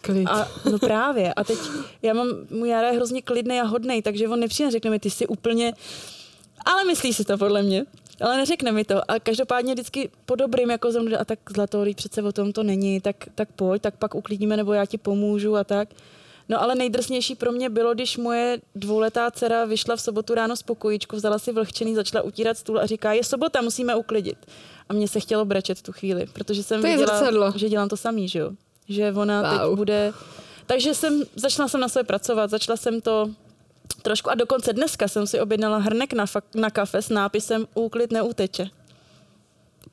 Klid. 0.00 0.28
a 0.28 0.48
no 0.70 0.78
právě. 0.78 1.34
A 1.34 1.44
teď 1.44 1.58
já 2.02 2.14
mám, 2.14 2.28
můj 2.50 2.68
Jara 2.68 2.88
je 2.88 2.96
hrozně 2.96 3.22
klidný 3.22 3.60
a 3.60 3.64
hodný, 3.64 4.02
takže 4.02 4.28
on 4.28 4.40
nepřijde 4.40 4.68
a 4.68 4.70
řekne 4.70 4.90
mi, 4.90 4.98
ty 4.98 5.10
jsi 5.10 5.26
úplně... 5.26 5.72
Ale 6.64 6.84
myslí 6.84 7.14
si 7.14 7.24
to 7.24 7.38
podle 7.38 7.62
mě. 7.62 7.84
Ale 8.20 8.36
neřekne 8.36 8.72
mi 8.72 8.84
to. 8.84 9.10
A 9.10 9.18
každopádně 9.18 9.74
vždycky 9.74 10.10
po 10.26 10.34
dobrým, 10.36 10.70
jako 10.70 10.92
jsem, 10.92 11.08
a 11.20 11.24
tak 11.24 11.38
zlato, 11.54 11.84
přece 11.94 12.22
o 12.22 12.32
tom 12.32 12.52
to 12.52 12.62
není, 12.62 13.00
tak, 13.00 13.16
tak 13.34 13.48
pojď, 13.56 13.82
tak 13.82 13.96
pak 13.96 14.14
uklidíme, 14.14 14.56
nebo 14.56 14.72
já 14.72 14.86
ti 14.86 14.98
pomůžu 14.98 15.56
a 15.56 15.64
tak. 15.64 15.88
No 16.48 16.62
ale 16.62 16.74
nejdrsnější 16.74 17.34
pro 17.34 17.52
mě 17.52 17.70
bylo, 17.70 17.94
když 17.94 18.16
moje 18.16 18.58
dvouletá 18.74 19.30
dcera 19.30 19.64
vyšla 19.64 19.96
v 19.96 20.00
sobotu 20.00 20.34
ráno 20.34 20.56
z 20.56 20.62
pokojíčku, 20.62 21.16
vzala 21.16 21.38
si 21.38 21.52
vlhčený, 21.52 21.94
začala 21.94 22.24
utírat 22.24 22.58
stůl 22.58 22.78
a 22.80 22.86
říká, 22.86 23.12
je 23.12 23.24
sobota, 23.24 23.62
musíme 23.62 23.94
uklidit. 23.96 24.38
A 24.88 24.92
mně 24.92 25.08
se 25.08 25.20
chtělo 25.20 25.44
brečet 25.44 25.82
tu 25.82 25.92
chvíli, 25.92 26.26
protože 26.32 26.62
jsem 26.62 26.82
To 26.82 26.86
viděla, 26.88 27.18
zrcadlo. 27.18 27.52
že 27.56 27.68
dělám 27.68 27.88
to 27.88 27.96
samý, 27.96 28.28
že 28.28 28.38
jo. 28.38 28.50
Že 28.88 29.12
ona. 29.12 29.42
Wow. 29.42 29.60
teď 29.68 29.76
bude... 29.76 30.12
Takže 30.66 30.94
jsem, 30.94 31.22
začala 31.36 31.68
jsem 31.68 31.80
na 31.80 31.88
sebe 31.88 32.04
pracovat, 32.04 32.50
začala 32.50 32.76
jsem 32.76 33.00
to 33.00 33.30
trošku 34.02 34.30
a 34.30 34.34
dokonce 34.34 34.72
dneska 34.72 35.08
jsem 35.08 35.26
si 35.26 35.40
objednala 35.40 35.78
hrnek 35.78 36.12
na, 36.12 36.26
fak, 36.26 36.44
na 36.54 36.70
kafe 36.70 37.02
s 37.02 37.08
nápisem 37.08 37.66
Úklid 37.74 38.12
neuteče. 38.12 38.68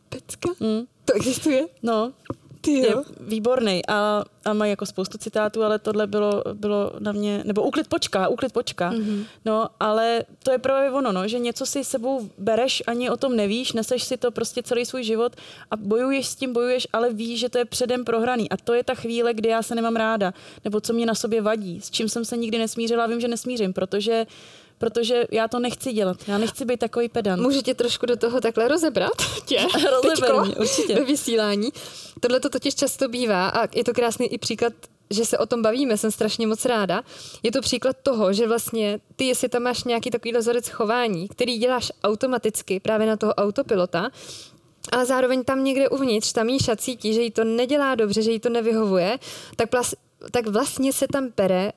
Pecka? 0.09 0.49
Hm. 0.59 0.85
To 1.05 1.13
existuje? 1.13 1.67
No, 1.83 2.13
Ty 2.61 2.71
je 2.71 2.91
jo. 2.91 3.03
výborný 3.19 3.81
a, 3.87 4.23
a 4.45 4.53
mají 4.53 4.69
jako 4.69 4.85
spoustu 4.85 5.17
citátů, 5.17 5.63
ale 5.63 5.79
tohle 5.79 6.07
bylo, 6.07 6.43
bylo 6.53 6.91
na 6.99 7.11
mě, 7.11 7.41
nebo 7.45 7.63
úklid 7.63 7.87
počká, 7.87 8.27
úklid 8.27 8.53
počká. 8.53 8.91
Mm-hmm. 8.91 9.25
No, 9.45 9.67
ale 9.79 10.23
to 10.43 10.51
je 10.51 10.57
právě 10.57 10.91
ono, 10.91 11.11
no, 11.11 11.27
že 11.27 11.39
něco 11.39 11.65
si 11.65 11.83
sebou 11.83 12.29
bereš, 12.37 12.83
ani 12.87 13.09
o 13.09 13.17
tom 13.17 13.35
nevíš, 13.35 13.73
neseš 13.73 14.03
si 14.03 14.17
to 14.17 14.31
prostě 14.31 14.63
celý 14.63 14.85
svůj 14.85 15.03
život 15.03 15.35
a 15.71 15.77
bojuješ 15.77 16.27
s 16.27 16.35
tím, 16.35 16.53
bojuješ, 16.53 16.87
ale 16.93 17.13
víš, 17.13 17.39
že 17.39 17.49
to 17.49 17.57
je 17.57 17.65
předem 17.65 18.05
prohraný. 18.05 18.49
A 18.49 18.57
to 18.57 18.73
je 18.73 18.83
ta 18.83 18.95
chvíle, 18.95 19.33
kdy 19.33 19.49
já 19.49 19.61
se 19.61 19.75
nemám 19.75 19.95
ráda, 19.95 20.33
nebo 20.63 20.81
co 20.81 20.93
mě 20.93 21.05
na 21.05 21.15
sobě 21.15 21.41
vadí, 21.41 21.81
s 21.81 21.91
čím 21.91 22.09
jsem 22.09 22.25
se 22.25 22.37
nikdy 22.37 22.57
nesmířila, 22.57 23.03
a 23.03 23.07
vím, 23.07 23.21
že 23.21 23.27
nesmířím, 23.27 23.73
protože 23.73 24.25
protože 24.81 25.23
já 25.31 25.47
to 25.47 25.59
nechci 25.59 25.93
dělat. 25.93 26.17
Já 26.27 26.37
nechci 26.37 26.65
být 26.65 26.79
takový 26.79 27.09
pedant. 27.09 27.41
Můžu 27.41 27.61
tě 27.61 27.73
trošku 27.73 28.05
do 28.05 28.17
toho 28.17 28.41
takhle 28.41 28.67
rozebrat? 28.67 29.11
Tě, 29.45 29.57
Rozeber 29.91 30.29
teďko, 30.29 30.45
mě, 30.45 30.55
určitě. 30.55 30.95
Ve 30.95 31.03
vysílání. 31.03 31.69
Tohle 32.19 32.39
to 32.39 32.49
totiž 32.49 32.75
často 32.75 33.09
bývá 33.09 33.49
a 33.49 33.67
je 33.75 33.83
to 33.83 33.93
krásný 33.93 34.33
i 34.33 34.37
příklad 34.37 34.73
že 35.09 35.25
se 35.25 35.37
o 35.37 35.45
tom 35.45 35.61
bavíme, 35.61 35.97
jsem 35.97 36.11
strašně 36.11 36.47
moc 36.47 36.65
ráda. 36.65 37.03
Je 37.43 37.51
to 37.51 37.61
příklad 37.61 37.95
toho, 38.03 38.33
že 38.33 38.47
vlastně 38.47 38.99
ty, 39.15 39.25
jestli 39.25 39.49
tam 39.49 39.63
máš 39.63 39.83
nějaký 39.83 40.09
takový 40.09 40.33
vzorec 40.37 40.69
chování, 40.69 41.27
který 41.27 41.57
děláš 41.57 41.91
automaticky 42.03 42.79
právě 42.79 43.07
na 43.07 43.17
toho 43.17 43.33
autopilota, 43.33 44.09
ale 44.91 45.05
zároveň 45.05 45.43
tam 45.43 45.63
někde 45.63 45.89
uvnitř, 45.89 46.31
ta 46.31 46.43
Míša 46.43 46.75
cítí, 46.75 47.13
že 47.13 47.21
jí 47.21 47.31
to 47.31 47.43
nedělá 47.43 47.95
dobře, 47.95 48.21
že 48.21 48.31
jí 48.31 48.39
to 48.39 48.49
nevyhovuje, 48.49 49.19
tak, 49.55 49.69
plas, 49.69 49.93
tak 50.31 50.47
vlastně 50.47 50.93
se 50.93 51.07
tam 51.07 51.31
pere 51.31 51.71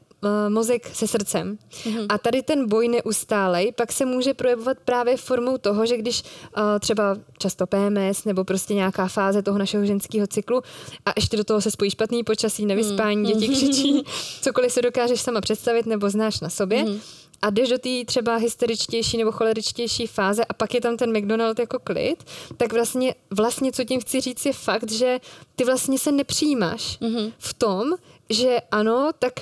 mozek 0.49 0.91
se 0.95 1.07
srdcem. 1.07 1.59
Mm-hmm. 1.71 2.07
A 2.09 2.19
tady 2.19 2.43
ten 2.43 2.69
boj 2.69 2.89
neustálej 2.89 3.73
pak 3.73 3.93
se 3.93 4.05
může 4.05 4.35
projevovat 4.35 4.77
právě 4.85 5.17
formou 5.17 5.59
toho, 5.59 5.87
že 5.87 5.97
když 5.97 6.23
uh, 6.23 6.63
třeba 6.81 7.17
často 7.39 7.67
PMS 7.67 8.25
nebo 8.25 8.45
prostě 8.45 8.75
nějaká 8.75 9.09
fáze 9.09 9.43
toho 9.43 9.59
našeho 9.59 9.87
ženského 9.87 10.27
cyklu 10.27 10.63
a 11.07 11.13
ještě 11.17 11.37
do 11.37 11.45
toho 11.45 11.61
se 11.61 11.71
spojí 11.71 11.91
špatný 11.91 12.25
počasí, 12.25 12.67
nevyspání, 12.67 13.33
děti 13.33 13.49
křičí, 13.49 14.03
cokoliv 14.43 14.73
se 14.73 14.83
dokážeš 14.83 15.21
sama 15.21 15.41
představit 15.41 15.87
nebo 15.87 16.11
znáš 16.11 16.41
na 16.41 16.51
sobě, 16.51 16.85
mm-hmm 16.85 17.25
a 17.45 17.51
jdeš 17.51 17.69
do 17.69 17.79
té 17.79 18.05
třeba 18.07 18.37
hysteričtější 18.37 19.19
nebo 19.19 19.33
choleričtější 19.33 20.07
fáze 20.07 20.45
a 20.45 20.53
pak 20.53 20.75
je 20.75 20.81
tam 20.81 20.97
ten 20.97 21.19
McDonald 21.19 21.59
jako 21.59 21.79
klid, 21.79 22.25
tak 22.57 22.73
vlastně, 22.73 23.15
vlastně 23.31 23.73
co 23.73 23.85
tím 23.85 24.01
chci 24.01 24.21
říct 24.21 24.47
je 24.47 24.53
fakt, 24.53 24.93
že 24.93 25.21
ty 25.57 25.65
vlastně 25.65 25.99
se 25.99 26.13
nepřijímáš 26.13 26.99
mm-hmm. 27.01 27.33
v 27.39 27.55
tom, 27.55 27.93
že 28.31 28.59
ano, 28.71 29.11
tak 29.19 29.33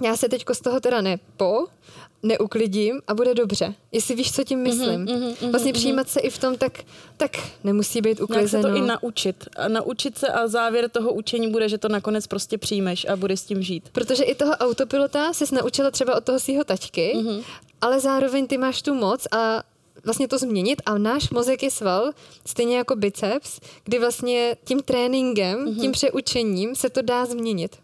já 0.00 0.16
se 0.16 0.28
teďko 0.28 0.54
z 0.54 0.60
toho 0.60 0.80
teda 0.80 1.00
nepo, 1.00 1.66
neuklidím 2.22 3.00
a 3.06 3.14
bude 3.14 3.34
dobře. 3.34 3.74
Jestli 3.92 4.14
víš, 4.14 4.32
co 4.32 4.44
tím 4.44 4.58
myslím. 4.58 5.06
Mm-hmm, 5.06 5.50
vlastně 5.50 5.72
přijímat 5.72 6.08
se 6.08 6.20
i 6.20 6.30
v 6.30 6.38
tom, 6.38 6.56
tak, 6.56 6.80
tak 7.16 7.36
nemusí 7.64 8.00
být 8.00 8.08
Nějak 8.08 8.18
se 8.18 8.24
uklizeno. 8.24 8.68
to 8.68 8.76
i 8.76 8.80
naučit. 8.80 9.48
A 9.56 9.68
naučit 9.68 10.18
se 10.18 10.28
a 10.28 10.48
závěr 10.48 10.90
toho 10.90 11.12
učení 11.12 11.50
bude, 11.50 11.68
že 11.68 11.78
to 11.78 11.88
nakonec 11.88 12.26
prostě 12.26 12.58
přijmeš 12.58 13.06
a 13.08 13.16
budeš 13.16 13.40
s 13.40 13.44
tím 13.44 13.62
žít. 13.62 13.88
Protože 13.92 14.24
i 14.24 14.34
toho 14.34 14.52
autopilota 14.52 15.32
jsi 15.32 15.54
naučila 15.54 15.90
třeba 15.90 16.16
od 16.16 16.24
toho 16.24 16.40
svého 16.40 16.64
tačky, 16.64 17.12
mm-hmm. 17.16 17.44
ale 17.80 18.00
zároveň 18.00 18.46
ty 18.46 18.58
máš 18.58 18.82
tu 18.82 18.94
moc 18.94 19.26
a 19.30 19.62
vlastně 20.04 20.28
to 20.28 20.38
změnit 20.38 20.82
a 20.86 20.98
náš 20.98 21.30
mozek 21.30 21.62
je 21.62 21.70
sval, 21.70 22.12
stejně 22.46 22.76
jako 22.76 22.96
biceps, 22.96 23.60
kdy 23.84 23.98
vlastně 23.98 24.56
tím 24.64 24.80
tréninkem, 24.80 25.64
mm-hmm. 25.64 25.80
tím 25.80 25.92
přeučením 25.92 26.74
se 26.74 26.90
to 26.90 27.02
dá 27.02 27.26
změnit. 27.26 27.76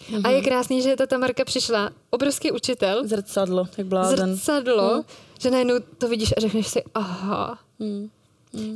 Mm-hmm. 0.00 0.20
A 0.24 0.30
je 0.30 0.42
krásný, 0.42 0.82
že 0.82 0.96
ta 0.96 1.06
Tamarka 1.06 1.44
přišla, 1.44 1.90
obrovský 2.10 2.50
učitel, 2.52 3.02
Zrcadlo, 3.08 3.68
jak 3.78 3.86
blázen. 3.86 4.34
zrcadlo, 4.36 4.96
mm. 4.96 5.02
že 5.40 5.50
najednou 5.50 5.74
to 5.98 6.08
vidíš 6.08 6.34
a 6.36 6.40
řekneš 6.40 6.66
si, 6.66 6.82
aha. 6.94 7.58
Mm. 7.78 8.10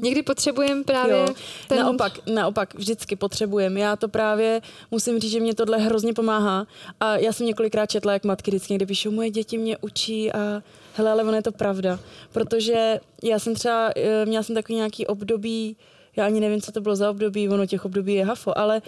Někdy 0.02 0.22
potřebujeme 0.22 0.84
právě 0.84 1.16
Jo. 1.16 1.34
ten... 1.68 1.78
Naopak, 1.78 2.18
naopak, 2.26 2.74
vždycky 2.74 3.16
potřebujeme. 3.16 3.80
Já 3.80 3.96
to 3.96 4.08
právě 4.08 4.60
musím 4.90 5.18
říct, 5.18 5.30
že 5.30 5.40
mě 5.40 5.54
tohle 5.54 5.78
hrozně 5.78 6.12
pomáhá. 6.12 6.66
A 7.00 7.16
já 7.16 7.32
jsem 7.32 7.46
několikrát 7.46 7.86
četla, 7.86 8.12
jak 8.12 8.24
matky 8.24 8.50
vždycky 8.50 8.72
někdy 8.72 8.86
píšou, 8.86 9.10
moje 9.10 9.30
děti 9.30 9.58
mě 9.58 9.76
učí 9.80 10.32
a 10.32 10.62
hele, 10.94 11.10
ale 11.10 11.22
ono 11.22 11.32
je 11.32 11.42
to 11.42 11.52
pravda. 11.52 11.98
Protože 12.32 13.00
já 13.22 13.38
jsem 13.38 13.54
třeba, 13.54 13.90
eh, 13.96 14.26
měla 14.26 14.42
jsem 14.42 14.54
takový 14.54 14.76
nějaký 14.76 15.06
období, 15.06 15.76
já 16.16 16.26
ani 16.26 16.40
nevím, 16.40 16.60
co 16.60 16.72
to 16.72 16.80
bylo 16.80 16.96
za 16.96 17.10
období, 17.10 17.48
ono 17.48 17.66
těch 17.66 17.84
období 17.84 18.14
je 18.14 18.24
hafo, 18.24 18.58
ale 18.58 18.82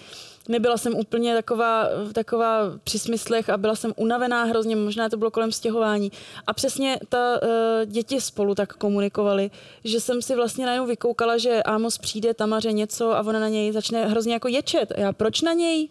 nebyla 0.49 0.77
jsem 0.77 0.95
úplně 0.95 1.35
taková, 1.35 1.89
taková 2.13 2.73
při 2.85 2.99
smyslech 2.99 3.51
a 3.51 3.57
byla 3.57 3.75
jsem 3.75 3.93
unavená 3.97 4.45
hrozně, 4.45 4.77
možná 4.77 5.09
to 5.09 5.17
bylo 5.17 5.31
kolem 5.31 5.53
stěhování. 5.53 6.13
A 6.47 6.53
přesně 6.53 6.99
ta 7.09 7.43
uh, 7.43 7.49
děti 7.85 8.21
spolu 8.21 8.55
tak 8.55 8.73
komunikovali, 8.73 9.51
že 9.85 10.01
jsem 10.01 10.23
si 10.23 10.35
vlastně 10.35 10.67
najednou 10.67 10.87
vykoukala, 10.87 11.39
že 11.39 11.63
Amos 11.63 11.99
přijde, 11.99 12.35
Tamaře 12.35 12.73
něco 12.73 13.17
a 13.17 13.21
ona 13.21 13.41
na 13.41 13.49
něj 13.49 13.73
začne 13.73 14.07
hrozně 14.07 14.33
jako 14.33 14.49
ječet. 14.49 14.93
A 14.93 15.01
já, 15.01 15.13
proč 15.13 15.43
na 15.43 15.53
něj? 15.53 15.89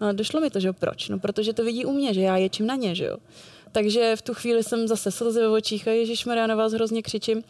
No 0.00 0.12
došlo 0.12 0.40
mi 0.40 0.50
to, 0.50 0.60
že 0.60 0.68
jo, 0.68 0.72
proč? 0.72 1.08
No 1.08 1.18
protože 1.18 1.52
to 1.52 1.64
vidí 1.64 1.84
u 1.84 1.92
mě, 1.92 2.14
že 2.14 2.20
já 2.20 2.36
ječím 2.36 2.66
na 2.66 2.74
ně, 2.74 2.94
že 2.94 3.04
jo. 3.04 3.16
Takže 3.72 4.16
v 4.16 4.22
tu 4.22 4.34
chvíli 4.34 4.62
jsem 4.62 4.88
zase 4.88 5.10
slzy 5.10 5.40
ve 5.40 5.48
očích 5.48 5.88
a 5.88 5.90
Ježíš 5.90 6.24
na 6.24 6.54
vás 6.54 6.72
hrozně 6.72 7.02
křičím. 7.02 7.42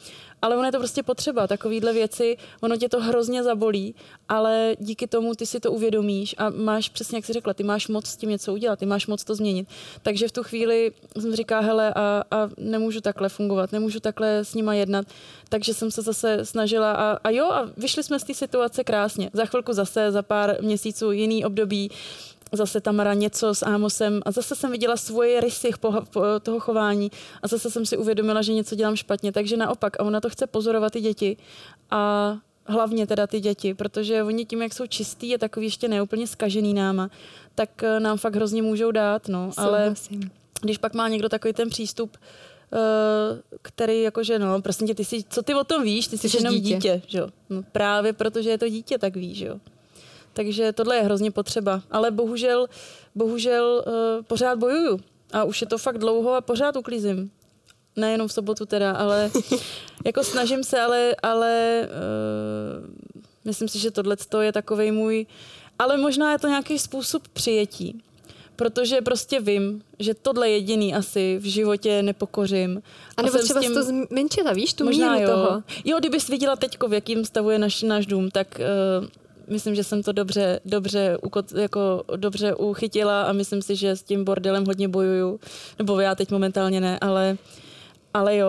Ale 0.43 0.57
ono 0.57 0.65
je 0.65 0.73
to 0.73 0.79
prostě 0.79 1.03
potřeba, 1.03 1.47
takovýhle 1.47 1.93
věci, 1.93 2.37
ono 2.61 2.77
tě 2.77 2.89
to 2.89 3.01
hrozně 3.01 3.43
zabolí, 3.43 3.95
ale 4.29 4.77
díky 4.79 5.07
tomu 5.07 5.35
ty 5.35 5.47
si 5.47 5.61
to 5.61 5.73
uvědomíš 5.73 6.35
a 6.39 6.51
máš 6.51 6.89
přesně, 6.89 7.19
jak 7.19 7.25
jsi 7.25 7.33
řekla, 7.33 7.55
ty 7.55 7.65
máš 7.65 7.89
moc 7.89 8.07
s 8.07 8.17
tím 8.17 8.31
něco 8.31 8.53
udělat, 8.53 8.79
ty 8.79 8.87
máš 8.87 9.07
moc 9.07 9.25
to 9.25 9.35
změnit. 9.35 9.69
Takže 10.03 10.29
v 10.29 10.33
tu 10.33 10.43
chvíli 10.43 10.93
jsem 11.21 11.37
říká, 11.37 11.61
hele, 11.61 11.95
a, 11.95 12.25
a 12.31 12.49
nemůžu 12.57 13.01
takhle 13.01 13.29
fungovat, 13.29 13.73
nemůžu 13.73 14.01
takhle 14.01 14.45
s 14.45 14.55
nima 14.55 14.75
jednat. 14.75 15.07
Takže 15.49 15.75
jsem 15.75 15.91
se 15.91 16.03
zase 16.03 16.45
snažila 16.45 16.93
a, 16.93 17.19
a 17.25 17.31
jo, 17.31 17.45
a 17.45 17.71
vyšli 17.77 18.03
jsme 18.03 18.19
z 18.19 18.25
té 18.25 18.35
situace 18.35 18.85
krásně. 18.85 19.31
Za 19.33 19.47
chvilku 19.47 19.73
zase, 19.73 20.13
za 20.13 20.23
pár 20.23 20.57
měsíců 20.61 21.11
jiný 21.11 21.45
období, 21.45 21.91
zase 22.57 22.81
Tamara 22.81 23.15
něco 23.15 23.55
s 23.55 23.63
Ámosem 23.67 24.21
a 24.25 24.31
zase 24.31 24.57
jsem 24.57 24.71
viděla 24.71 24.97
svoje 24.97 25.41
rysy 25.41 25.71
toho 26.43 26.61
chování 26.61 27.11
a 27.43 27.49
zase 27.49 27.71
jsem 27.71 27.87
si 27.87 27.97
uvědomila, 27.97 28.43
že 28.43 28.53
něco 28.53 28.75
dělám 28.75 28.97
špatně. 28.97 29.33
Takže 29.33 29.57
naopak, 29.57 30.01
a 30.01 30.05
ona 30.05 30.21
to 30.21 30.31
chce 30.31 30.47
pozorovat 30.47 30.93
ty 30.93 31.01
děti 31.01 31.37
a 31.91 32.37
hlavně 32.67 33.07
teda 33.07 33.27
ty 33.27 33.41
děti, 33.41 33.75
protože 33.75 34.23
oni 34.23 34.45
tím, 34.45 34.63
jak 34.63 34.73
jsou 34.73 34.87
čistý 34.87 35.35
a 35.35 35.39
takový 35.39 35.67
ještě 35.67 35.89
neúplně 35.89 36.27
skažený 36.27 36.75
náma, 36.75 37.11
tak 37.55 37.83
eh, 37.83 38.01
nám 38.01 38.19
fakt 38.19 38.35
hrozně 38.35 38.63
můžou 38.63 38.91
dát, 38.91 39.29
no. 39.29 39.51
Ale 39.57 39.79
Souhlasím. 39.79 40.31
když 40.61 40.79
pak 40.79 40.95
má 40.95 41.09
někdo 41.09 41.29
takový 41.29 41.55
ten 41.55 41.69
přístup, 41.69 42.17
eh, 42.73 42.79
který 43.63 44.03
jakože, 44.03 44.39
no, 44.39 44.63
prosím 44.63 44.87
tě, 44.87 44.95
ty 44.95 45.05
jsi, 45.05 45.25
co 45.29 45.43
ty 45.43 45.55
o 45.55 45.65
tom 45.65 45.83
víš, 45.83 46.07
ty 46.07 46.19
jsi, 46.19 46.29
jsi 46.29 46.37
jenom 46.37 46.55
dítě. 46.55 46.75
dítě, 46.75 46.95
dítě 46.95 47.03
že 47.09 47.19
jo. 47.19 47.29
No, 47.51 47.63
právě 47.73 48.13
protože 48.13 48.51
je 48.51 48.59
to 48.59 48.69
dítě, 48.69 48.99
tak 48.99 49.17
víš, 49.17 49.39
že 49.39 49.47
jo. 49.47 49.61
Takže 50.33 50.73
tohle 50.73 50.97
je 50.97 51.03
hrozně 51.03 51.31
potřeba. 51.31 51.83
Ale 51.91 52.11
bohužel, 52.11 52.67
bohužel 53.15 53.85
uh, 53.87 54.25
pořád 54.25 54.59
bojuju. 54.59 55.01
A 55.33 55.45
už 55.45 55.61
je 55.61 55.67
to 55.67 55.79
fakt 55.79 55.99
dlouho 55.99 56.35
a 56.35 56.41
pořád 56.41 56.77
uklízím. 56.77 57.31
Nejenom 57.97 58.29
v 58.29 58.33
sobotu 58.33 58.67
teda, 58.67 58.93
ale 58.93 59.31
jako 60.05 60.25
snažím 60.25 60.65
se, 60.65 60.81
ale, 60.81 61.17
ale 61.23 61.83
uh, 61.89 62.89
myslím 63.45 63.69
si, 63.69 63.79
že 63.79 63.91
tohle 63.91 64.17
je 64.41 64.53
takový 64.53 64.91
můj, 64.91 65.27
ale 65.79 65.97
možná 65.97 66.33
je 66.33 66.39
to 66.39 66.49
nějaký 66.49 66.79
způsob 66.79 67.29
přijetí 67.29 68.03
protože 68.57 69.01
prostě 69.01 69.41
vím, 69.41 69.83
že 69.99 70.15
tohle 70.15 70.51
jediný 70.51 70.95
asi 70.95 71.39
v 71.39 71.45
životě 71.45 72.03
nepokořím. 72.03 72.83
A 73.17 73.23
nebo 73.23 73.39
třeba 73.39 73.61
tím... 73.61 73.75
to 73.75 73.83
zmenšila, 73.83 74.53
víš, 74.53 74.75
tu 74.75 74.85
možná 74.85 75.15
míru 75.15 75.31
jo. 75.31 75.37
toho. 75.37 75.63
Jo, 75.85 75.99
kdybys 75.99 76.29
viděla 76.29 76.57
teďko, 76.57 76.89
v 76.89 76.93
jakým 76.93 77.25
stavu 77.25 77.51
je 77.51 77.59
naš, 77.59 77.83
náš 77.83 78.07
dům, 78.07 78.31
tak 78.31 78.61
uh, 79.01 79.09
myslím, 79.53 79.75
že 79.75 79.85
jsem 79.85 80.03
to 80.03 80.13
dobře, 80.13 80.61
dobře, 80.65 81.19
jako 81.57 82.05
dobře 82.17 82.55
uchytila 82.55 83.23
a 83.23 83.33
myslím 83.33 83.63
si, 83.63 83.77
že 83.77 83.97
s 83.97 84.03
tím 84.03 84.25
bordelem 84.25 84.67
hodně 84.67 84.89
bojuju. 84.89 85.41
Nebo 85.79 86.01
já 86.01 86.15
teď 86.15 86.31
momentálně 86.31 86.81
ne, 86.81 86.99
ale 86.99 87.37
ale 88.15 88.37
jo, 88.37 88.49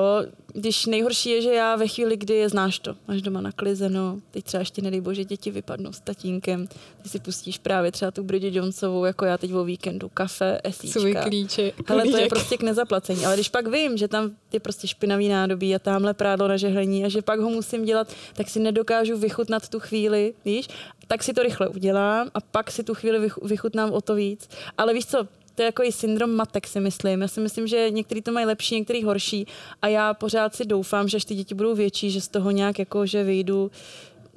když 0.54 0.86
nejhorší 0.86 1.30
je, 1.30 1.42
že 1.42 1.54
já 1.54 1.76
ve 1.76 1.88
chvíli, 1.88 2.18
kdy 2.18 2.34
je 2.34 2.50
znáš 2.50 2.80
to, 2.80 2.96
máš 3.08 3.22
doma 3.22 3.42
naklizeno, 3.42 4.20
teď 4.32 4.44
třeba 4.44 4.60
ještě 4.62 4.82
nedej 4.82 5.02
bože, 5.02 5.26
děti 5.26 5.52
vypadnou 5.52 5.94
s 5.94 6.00
tatínkem, 6.00 6.68
ty 7.02 7.10
si 7.10 7.20
pustíš 7.20 7.58
právě 7.58 7.92
třeba 7.92 8.12
tu 8.12 8.24
Bridget 8.24 8.56
Jonesovou, 8.56 9.06
jako 9.06 9.26
já 9.26 9.38
teď 9.38 9.54
o 9.54 9.64
víkendu, 9.64 10.10
kafe, 10.10 10.62
esíčka. 10.64 11.00
Svůj 11.00 11.16
klíče. 11.16 11.72
Ale 11.88 12.04
to 12.04 12.18
je 12.18 12.28
prostě 12.28 12.58
k 12.58 12.64
nezaplacení. 12.64 13.26
Ale 13.26 13.36
když 13.36 13.50
pak 13.50 13.68
vím, 13.68 13.98
že 13.98 14.08
tam 14.08 14.32
je 14.52 14.60
prostě 14.60 14.88
špinavý 14.88 15.30
nádobí 15.30 15.76
a 15.76 15.80
tamhle 15.80 16.14
prádlo 16.14 16.48
na 16.48 16.58
žehlení 16.58 17.06
a 17.06 17.10
že 17.10 17.22
pak 17.22 17.40
ho 17.40 17.50
musím 17.50 17.86
dělat, 17.86 18.14
tak 18.34 18.50
si 18.50 18.60
nedokážu 18.60 19.18
vychutnat 19.18 19.70
tu 19.70 19.80
chvíli, 19.80 20.34
víš? 20.46 20.68
Tak 21.08 21.24
si 21.24 21.34
to 21.34 21.44
rychle 21.44 21.68
udělám 21.68 22.30
a 22.34 22.42
pak 22.42 22.72
si 22.72 22.84
tu 22.84 22.94
chvíli 22.94 23.30
vychutnám 23.44 23.92
o 23.92 24.02
to 24.02 24.16
víc. 24.16 24.50
Ale 24.78 24.94
víš 24.94 25.06
co, 25.06 25.28
to 25.56 25.62
je 25.62 25.66
jako 25.66 25.84
i 25.84 25.92
syndrom 25.92 26.32
matek, 26.32 26.68
si 26.68 26.80
myslím. 26.80 27.22
Já 27.22 27.28
si 27.28 27.42
myslím, 27.42 27.68
že 27.68 27.92
někteří 27.92 28.22
to 28.22 28.32
mají 28.32 28.46
lepší, 28.46 28.76
někteří 28.76 29.04
horší 29.04 29.48
a 29.82 29.88
já 29.88 30.14
pořád 30.14 30.56
si 30.56 30.66
doufám, 30.66 31.08
že 31.08 31.18
až 31.18 31.26
ty 31.26 31.36
děti 31.36 31.56
budou 31.56 31.76
větší, 31.76 32.12
že 32.12 32.22
z 32.22 32.28
toho 32.28 32.52
nějak 32.52 32.80
jako, 32.80 33.06
že 33.06 33.24
vyjdu 33.24 33.72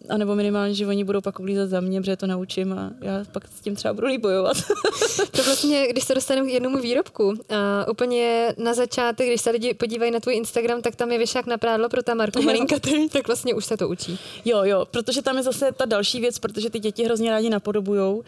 a 0.08 0.16
nebo 0.16 0.34
minimálně, 0.34 0.74
že 0.74 0.86
oni 0.86 1.04
budou 1.04 1.20
pak 1.20 1.40
uklízet 1.40 1.70
za 1.70 1.80
mě, 1.80 2.00
protože 2.00 2.16
to 2.16 2.26
naučím 2.26 2.72
a 2.72 2.90
já 3.00 3.24
pak 3.32 3.48
s 3.48 3.60
tím 3.60 3.76
třeba 3.76 3.94
budu 3.94 4.06
líp 4.06 4.20
bojovat. 4.20 4.56
to 5.30 5.42
vlastně, 5.42 5.86
když 5.88 6.04
se 6.04 6.14
dostaneme 6.14 6.48
k 6.48 6.52
jednomu 6.52 6.78
výrobku, 6.78 7.34
a 7.48 7.90
úplně 7.90 8.54
na 8.58 8.74
začátek, 8.74 9.26
když 9.28 9.40
se 9.40 9.50
lidi 9.50 9.74
podívají 9.74 10.10
na 10.10 10.20
tvůj 10.20 10.34
Instagram, 10.34 10.82
tak 10.82 10.96
tam 10.96 11.12
je 11.12 11.18
věšák 11.18 11.46
na 11.46 11.58
prádlo 11.58 11.88
pro 11.88 12.02
ta 12.02 12.14
Marku 12.14 12.42
malinkatý, 12.46 13.08
tak 13.08 13.26
vlastně 13.26 13.54
už 13.54 13.64
se 13.64 13.76
to 13.76 13.88
učí. 13.88 14.18
Jo, 14.44 14.64
jo, 14.64 14.86
protože 14.90 15.22
tam 15.22 15.36
je 15.36 15.42
zase 15.42 15.72
ta 15.72 15.84
další 15.84 16.20
věc, 16.20 16.38
protože 16.38 16.70
ty 16.70 16.78
děti 16.78 17.04
hrozně 17.04 17.30
rádi 17.30 17.50
napodobujou. 17.50 18.22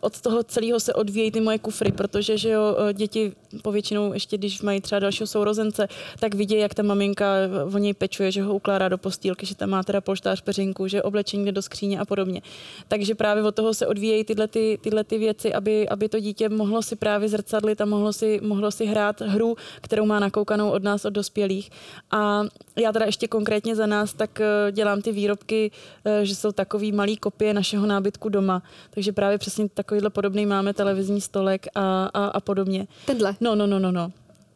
Od 0.00 0.20
toho 0.20 0.42
celého 0.42 0.80
se 0.80 0.94
odvíjejí 0.94 1.30
ty 1.30 1.40
moje 1.40 1.58
kufry, 1.58 1.92
protože 1.92 2.38
že 2.38 2.50
jo, 2.50 2.76
děti 2.92 3.32
povětšinou 3.62 4.12
ještě, 4.12 4.38
když 4.38 4.62
mají 4.62 4.80
třeba 4.80 4.98
dalšího 4.98 5.26
sourozence, 5.26 5.88
tak 6.18 6.34
vidí, 6.34 6.58
jak 6.58 6.74
ta 6.74 6.82
maminka 6.82 7.34
o 7.74 7.78
něj 7.78 7.94
pečuje, 7.94 8.32
že 8.32 8.42
ho 8.42 8.54
ukládá 8.54 8.88
do 8.88 8.98
postýlky, 8.98 9.46
že 9.46 9.54
tam 9.54 9.70
má 9.70 9.82
teda 9.82 10.00
polštář 10.00 10.40
peřinku, 10.40 10.88
že 10.88 11.02
oblečení 11.10 11.44
jde 11.44 11.52
do 11.52 11.62
skříně 11.62 11.98
a 12.00 12.04
podobně. 12.04 12.42
Takže 12.88 13.14
právě 13.14 13.42
od 13.42 13.54
toho 13.54 13.74
se 13.74 13.86
odvíjejí 13.86 14.24
tyhle, 14.24 14.48
ty, 14.48 14.78
tyhle 14.80 15.04
ty 15.04 15.18
věci, 15.18 15.54
aby, 15.54 15.88
aby 15.88 16.08
to 16.08 16.20
dítě 16.20 16.48
mohlo 16.48 16.82
si 16.82 16.96
právě 16.96 17.28
zrcadlit 17.28 17.80
a 17.80 17.84
mohlo 17.84 18.12
si, 18.12 18.40
mohlo 18.42 18.70
si 18.70 18.86
hrát 18.86 19.20
hru, 19.20 19.56
kterou 19.80 20.06
má 20.06 20.20
nakoukanou 20.20 20.70
od 20.70 20.82
nás, 20.82 21.04
od 21.04 21.10
dospělých. 21.10 21.70
A 22.10 22.42
já 22.76 22.92
teda 22.92 23.06
ještě 23.06 23.28
konkrétně 23.28 23.76
za 23.76 23.86
nás 23.86 24.14
tak 24.14 24.40
eh, 24.40 24.72
dělám 24.72 25.02
ty 25.02 25.12
výrobky, 25.12 25.70
eh, 26.04 26.26
že 26.26 26.34
jsou 26.34 26.52
takový 26.52 26.92
malý 26.92 27.16
kopie 27.16 27.54
našeho 27.54 27.86
nábytku 27.86 28.28
doma. 28.28 28.62
Takže 28.90 29.12
právě 29.12 29.38
přesně 29.38 29.68
takovýhle 29.68 30.10
podobný 30.10 30.46
máme 30.46 30.74
televizní 30.74 31.20
stolek 31.20 31.66
a, 31.74 32.10
a, 32.14 32.26
a 32.26 32.40
podobně. 32.40 32.86
Tenhle? 33.06 33.34
No, 33.40 33.54
no, 33.54 33.66
no, 33.66 33.78
no, 33.78 33.92
no. 33.92 34.12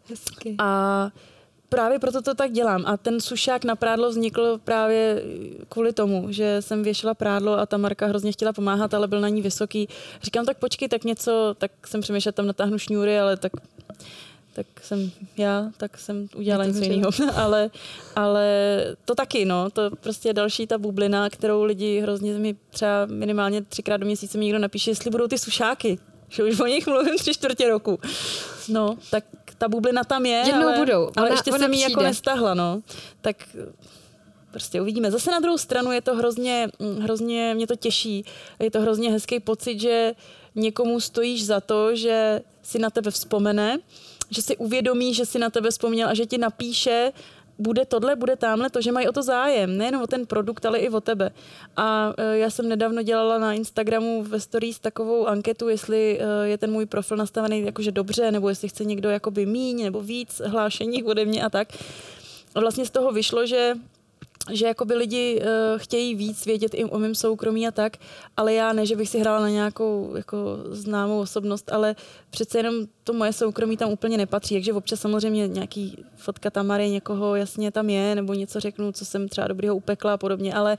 Hezky. 0.08 0.54
A 0.58 1.10
právě 1.68 1.98
proto 1.98 2.22
to 2.22 2.34
tak 2.34 2.52
dělám. 2.52 2.84
A 2.86 2.96
ten 2.96 3.20
sušák 3.20 3.64
na 3.64 3.76
prádlo 3.76 4.10
vznikl 4.10 4.60
právě 4.64 5.22
kvůli 5.68 5.92
tomu, 5.92 6.26
že 6.30 6.62
jsem 6.62 6.82
věšela 6.82 7.14
prádlo 7.14 7.58
a 7.58 7.66
ta 7.66 7.76
Marka 7.76 8.06
hrozně 8.06 8.32
chtěla 8.32 8.52
pomáhat, 8.52 8.94
ale 8.94 9.08
byl 9.08 9.20
na 9.20 9.28
ní 9.28 9.42
vysoký. 9.42 9.88
Říkám, 10.22 10.46
tak 10.46 10.58
počkej, 10.58 10.88
tak 10.88 11.04
něco, 11.04 11.54
tak 11.58 11.70
jsem 11.86 12.00
přemýšlela, 12.00 12.32
tam 12.32 12.46
natáhnu 12.46 12.78
šňůry, 12.78 13.18
ale 13.18 13.36
tak 13.36 13.52
tak 14.54 14.66
jsem 14.82 15.10
já, 15.36 15.70
tak 15.76 15.98
jsem 15.98 16.28
udělala 16.36 16.64
něco 16.64 16.82
jiného. 16.82 17.10
ale, 17.34 17.70
ale 18.16 18.46
to 19.04 19.14
taky, 19.14 19.44
no, 19.44 19.70
to 19.70 19.90
prostě 20.00 20.28
je 20.28 20.32
další 20.32 20.66
ta 20.66 20.78
bublina, 20.78 21.30
kterou 21.30 21.64
lidi 21.64 22.00
hrozně 22.00 22.32
mi 22.32 22.56
třeba 22.70 23.06
minimálně 23.06 23.62
třikrát 23.62 23.96
do 23.96 24.06
měsíce 24.06 24.38
mi 24.38 24.44
někdo 24.44 24.58
napíše, 24.58 24.90
jestli 24.90 25.10
budou 25.10 25.26
ty 25.26 25.38
sušáky, 25.38 25.98
že 26.34 26.44
už 26.44 26.60
o 26.60 26.66
nich 26.66 26.86
mluvím 26.86 27.18
tři 27.18 27.34
čtvrtě 27.34 27.68
roku. 27.68 27.98
No, 28.68 28.96
tak 29.10 29.24
ta 29.58 29.68
bublina 29.68 30.04
tam 30.04 30.26
je, 30.26 30.42
Jednou 30.46 30.62
ale, 30.68 30.78
budou. 30.78 31.10
ale 31.16 31.26
ona, 31.26 31.28
ještě 31.28 31.50
ona 31.50 31.58
jsem 31.58 31.72
ji 31.72 31.80
jako 31.80 32.02
nestahla, 32.02 32.54
no. 32.54 32.82
Tak 33.20 33.36
prostě 34.50 34.80
uvidíme. 34.80 35.10
Zase 35.10 35.30
na 35.30 35.40
druhou 35.40 35.58
stranu 35.58 35.92
je 35.92 36.00
to 36.00 36.14
hrozně, 36.14 36.68
hrozně, 37.00 37.54
mě 37.54 37.66
to 37.66 37.76
těší. 37.76 38.24
Je 38.58 38.70
to 38.70 38.80
hrozně 38.80 39.10
hezký 39.10 39.40
pocit, 39.40 39.80
že 39.80 40.14
někomu 40.54 41.00
stojíš 41.00 41.46
za 41.46 41.60
to, 41.60 41.96
že 41.96 42.40
si 42.62 42.78
na 42.78 42.90
tebe 42.90 43.10
vzpomene, 43.10 43.78
že 44.30 44.42
si 44.42 44.56
uvědomí, 44.56 45.14
že 45.14 45.26
si 45.26 45.38
na 45.38 45.50
tebe 45.50 45.70
vzpomněl 45.70 46.08
a 46.08 46.14
že 46.14 46.26
ti 46.26 46.38
napíše 46.38 47.12
bude 47.58 47.84
tohle, 47.84 48.16
bude 48.16 48.36
tamhle, 48.36 48.70
to, 48.70 48.80
že 48.80 48.92
mají 48.92 49.08
o 49.08 49.12
to 49.12 49.22
zájem, 49.22 49.76
nejen 49.76 49.96
o 49.96 50.06
ten 50.06 50.26
produkt, 50.26 50.66
ale 50.66 50.78
i 50.78 50.88
o 50.88 51.00
tebe. 51.00 51.30
A 51.76 52.14
e, 52.16 52.38
já 52.38 52.50
jsem 52.50 52.68
nedávno 52.68 53.02
dělala 53.02 53.38
na 53.38 53.52
Instagramu 53.52 54.22
ve 54.22 54.40
stories 54.40 54.78
takovou 54.78 55.26
anketu, 55.26 55.68
jestli 55.68 56.20
e, 56.20 56.48
je 56.48 56.58
ten 56.58 56.70
můj 56.70 56.86
profil 56.86 57.16
nastavený 57.16 57.62
jakože 57.64 57.92
dobře, 57.92 58.30
nebo 58.30 58.48
jestli 58.48 58.68
chce 58.68 58.84
někdo 58.84 59.10
jakoby 59.10 59.46
míň 59.46 59.84
nebo 59.84 60.00
víc 60.00 60.42
hlášení 60.44 61.04
ode 61.04 61.24
mě 61.24 61.44
a 61.44 61.50
tak. 61.50 61.68
A 62.54 62.60
vlastně 62.60 62.84
z 62.84 62.90
toho 62.90 63.12
vyšlo, 63.12 63.46
že 63.46 63.74
že 64.52 64.66
jakoby 64.66 64.94
lidi 64.94 65.40
uh, 65.40 65.78
chtějí 65.78 66.14
víc 66.14 66.46
vědět 66.46 66.74
i 66.74 66.84
o 66.84 66.98
mém 66.98 67.14
soukromí 67.14 67.68
a 67.68 67.70
tak, 67.70 67.96
ale 68.36 68.54
já 68.54 68.72
ne, 68.72 68.86
že 68.86 68.96
bych 68.96 69.08
si 69.08 69.18
hrála 69.18 69.40
na 69.40 69.48
nějakou 69.48 70.12
jako 70.16 70.58
známou 70.70 71.20
osobnost, 71.20 71.72
ale 71.72 71.96
přece 72.30 72.58
jenom 72.58 72.74
to 73.04 73.12
moje 73.12 73.32
soukromí 73.32 73.76
tam 73.76 73.90
úplně 73.90 74.16
nepatří, 74.16 74.54
takže 74.54 74.72
občas 74.72 75.00
samozřejmě 75.00 75.48
nějaký 75.48 76.04
fotka 76.16 76.50
Tamary 76.50 76.90
někoho 76.90 77.34
jasně 77.34 77.70
tam 77.70 77.90
je, 77.90 78.14
nebo 78.14 78.34
něco 78.34 78.60
řeknu, 78.60 78.92
co 78.92 79.04
jsem 79.04 79.28
třeba 79.28 79.48
dobrýho 79.48 79.76
upekla 79.76 80.14
a 80.14 80.16
podobně, 80.16 80.54
ale, 80.54 80.76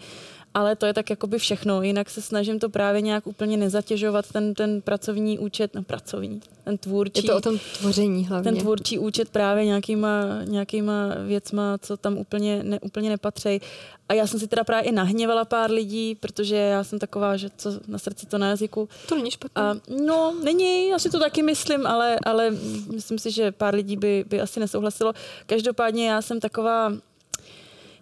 ale 0.55 0.75
to 0.75 0.85
je 0.85 0.93
tak 0.93 1.09
jakoby 1.09 1.39
všechno. 1.39 1.81
Jinak 1.81 2.09
se 2.09 2.21
snažím 2.21 2.59
to 2.59 2.69
právě 2.69 3.01
nějak 3.01 3.27
úplně 3.27 3.57
nezatěžovat, 3.57 4.25
ten, 4.31 4.53
ten 4.53 4.81
pracovní 4.81 5.39
účet, 5.39 5.75
no 5.75 5.83
pracovní, 5.83 6.41
ten 6.63 6.77
tvůrčí. 6.77 7.27
Je 7.27 7.31
to 7.31 7.37
o 7.37 7.41
tom 7.41 7.59
tvoření 7.79 8.25
hlavně. 8.25 8.51
Ten 8.51 8.61
tvůrčí 8.61 8.99
účet 8.99 9.29
právě 9.29 9.65
nějakýma, 9.65 10.23
nějakýma 10.43 11.15
věcma, 11.27 11.77
co 11.81 11.97
tam 11.97 12.17
úplně, 12.17 12.63
ne, 12.63 12.79
úplně 12.79 13.09
nepatří. 13.09 13.61
A 14.09 14.13
já 14.13 14.27
jsem 14.27 14.39
si 14.39 14.47
teda 14.47 14.63
právě 14.63 14.89
i 14.89 14.91
nahněvala 14.91 15.45
pár 15.45 15.71
lidí, 15.71 16.15
protože 16.15 16.55
já 16.55 16.83
jsem 16.83 16.99
taková, 16.99 17.37
že 17.37 17.49
co 17.57 17.71
na 17.87 17.97
srdci, 17.97 18.25
to 18.25 18.37
na 18.37 18.49
jazyku. 18.49 18.89
To 19.09 19.15
není 19.15 19.31
špatné. 19.31 19.61
A, 19.61 19.75
no, 20.05 20.35
není, 20.43 20.87
já 20.87 20.99
si 20.99 21.09
to 21.09 21.19
taky 21.19 21.43
myslím, 21.43 21.85
ale, 21.85 22.19
ale 22.25 22.51
myslím 22.93 23.19
si, 23.19 23.31
že 23.31 23.51
pár 23.51 23.75
lidí 23.75 23.97
by, 23.97 24.25
by 24.29 24.41
asi 24.41 24.59
nesouhlasilo. 24.59 25.13
Každopádně 25.45 26.09
já 26.09 26.21
jsem 26.21 26.39
taková, 26.39 26.93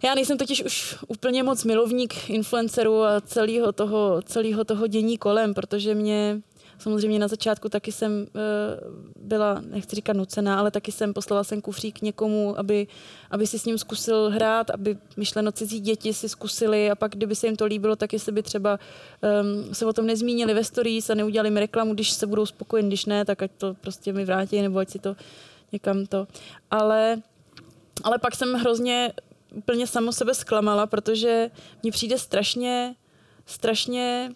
já 0.03 0.15
nejsem 0.15 0.37
totiž 0.37 0.63
už 0.63 0.95
úplně 1.07 1.43
moc 1.43 1.63
milovník 1.63 2.29
influencerů 2.29 3.03
a 3.03 3.21
celého 3.21 3.71
toho, 3.71 4.21
celého 4.25 4.63
toho 4.63 4.87
dění 4.87 5.17
kolem, 5.17 5.53
protože 5.53 5.95
mě 5.95 6.41
Samozřejmě 6.83 7.19
na 7.19 7.27
začátku 7.27 7.69
taky 7.69 7.91
jsem 7.91 8.11
uh, 8.11 8.27
byla, 9.15 9.61
nechci 9.61 9.95
říkat 9.95 10.13
nucená, 10.13 10.59
ale 10.59 10.71
taky 10.71 10.91
jsem 10.91 11.13
poslala 11.13 11.43
jsem 11.43 11.61
kufřík 11.61 12.01
někomu, 12.01 12.59
aby, 12.59 12.87
aby 13.31 13.47
si 13.47 13.59
s 13.59 13.65
ním 13.65 13.77
zkusil 13.77 14.29
hrát, 14.29 14.69
aby 14.69 14.97
myšleno 15.17 15.51
cizí 15.51 15.79
děti 15.79 16.13
si 16.13 16.29
zkusili 16.29 16.91
a 16.91 16.95
pak, 16.95 17.11
kdyby 17.11 17.35
se 17.35 17.47
jim 17.47 17.55
to 17.55 17.65
líbilo, 17.65 17.95
tak 17.95 18.13
jestli 18.13 18.31
by 18.31 18.43
třeba 18.43 18.79
um, 19.41 19.73
se 19.73 19.85
o 19.85 19.93
tom 19.93 20.05
nezmínili 20.05 20.53
ve 20.53 20.63
stories 20.63 21.09
a 21.09 21.13
neudělali 21.13 21.51
mi 21.51 21.59
reklamu, 21.59 21.93
když 21.93 22.11
se 22.11 22.27
budou 22.27 22.45
spokojeni, 22.45 22.89
když 22.89 23.05
ne, 23.05 23.25
tak 23.25 23.41
ať 23.41 23.51
to 23.57 23.73
prostě 23.73 24.13
mi 24.13 24.25
vrátí, 24.25 24.61
nebo 24.61 24.79
ať 24.79 24.89
si 24.89 24.99
to 24.99 25.15
někam 25.71 26.05
to. 26.05 26.27
Ale, 26.71 27.21
ale 28.03 28.19
pak 28.19 28.35
jsem 28.35 28.53
hrozně 28.53 29.13
úplně 29.53 29.87
samo 29.87 30.11
sebe 30.11 30.33
zklamala, 30.33 30.87
protože 30.87 31.49
mně 31.83 31.91
přijde 31.91 32.17
strašně, 32.17 32.95
strašně 33.45 34.31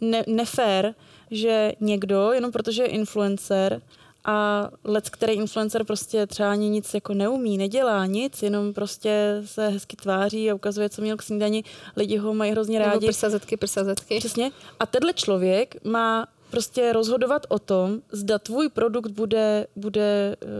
ne, 0.00 0.24
nefér, 0.26 0.94
že 1.30 1.72
někdo, 1.80 2.32
jenom 2.32 2.52
protože 2.52 2.82
je 2.82 2.88
influencer, 2.88 3.82
a 4.24 4.68
let, 4.84 5.10
který 5.10 5.32
influencer 5.32 5.84
prostě 5.84 6.26
třeba 6.26 6.50
ani 6.50 6.68
nic 6.68 6.94
jako 6.94 7.14
neumí, 7.14 7.58
nedělá 7.58 8.06
nic, 8.06 8.42
jenom 8.42 8.74
prostě 8.74 9.42
se 9.44 9.68
hezky 9.68 9.96
tváří 9.96 10.50
a 10.50 10.54
ukazuje, 10.54 10.88
co 10.88 11.02
měl 11.02 11.16
k 11.16 11.22
snídani. 11.22 11.64
Lidi 11.96 12.16
ho 12.16 12.34
mají 12.34 12.52
hrozně 12.52 12.78
rádi. 12.78 12.94
Nebo 12.94 13.06
prsazetky, 13.06 13.56
prsazetky. 13.56 14.18
Přesně. 14.18 14.50
A 14.80 14.86
tenhle 14.86 15.12
člověk 15.12 15.84
má 15.84 16.26
prostě 16.50 16.92
rozhodovat 16.92 17.46
o 17.48 17.58
tom, 17.58 18.00
zda 18.12 18.38
tvůj 18.38 18.68
produkt 18.68 19.10
bude, 19.10 19.66
bude 19.76 20.36
uh, 20.42 20.50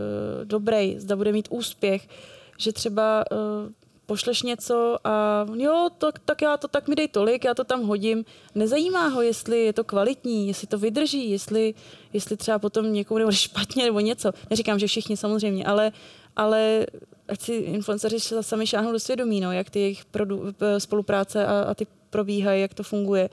dobrý, 0.44 0.98
zda 0.98 1.16
bude 1.16 1.32
mít 1.32 1.48
úspěch, 1.50 2.08
že 2.58 2.72
třeba 2.72 3.24
uh, 3.30 3.38
pošleš 4.08 4.42
něco 4.42 4.96
a 5.04 5.46
jo, 5.54 5.88
tak, 5.98 6.18
tak 6.18 6.42
já 6.42 6.56
to, 6.56 6.68
tak 6.68 6.88
mi 6.88 6.96
dej 6.96 7.08
tolik, 7.08 7.44
já 7.44 7.54
to 7.54 7.64
tam 7.64 7.82
hodím. 7.82 8.24
Nezajímá 8.54 9.08
ho, 9.08 9.22
jestli 9.22 9.64
je 9.64 9.72
to 9.72 9.84
kvalitní, 9.84 10.48
jestli 10.48 10.66
to 10.66 10.78
vydrží, 10.78 11.30
jestli, 11.30 11.74
jestli 12.12 12.36
třeba 12.36 12.58
potom 12.58 12.92
někomu 12.92 13.18
nebo 13.18 13.32
špatně 13.46 13.84
nebo 13.84 14.00
něco. 14.00 14.32
Neříkám, 14.50 14.78
že 14.78 14.86
všichni 14.86 15.16
samozřejmě, 15.16 15.66
ale, 15.66 15.92
ale 16.36 16.86
ať 17.28 17.40
si 17.40 17.52
influenceři 17.52 18.20
sami 18.40 18.66
šáhnou 18.66 18.92
do 18.92 19.00
svědomí, 19.00 19.40
no, 19.40 19.52
jak 19.52 19.70
ty 19.70 19.80
jejich 19.80 20.04
produ- 20.12 20.54
spolupráce 20.78 21.46
a, 21.46 21.60
a 21.60 21.74
ty 21.74 21.86
probíhají, 22.10 22.62
jak 22.62 22.74
to 22.74 22.82
funguje 22.82 23.30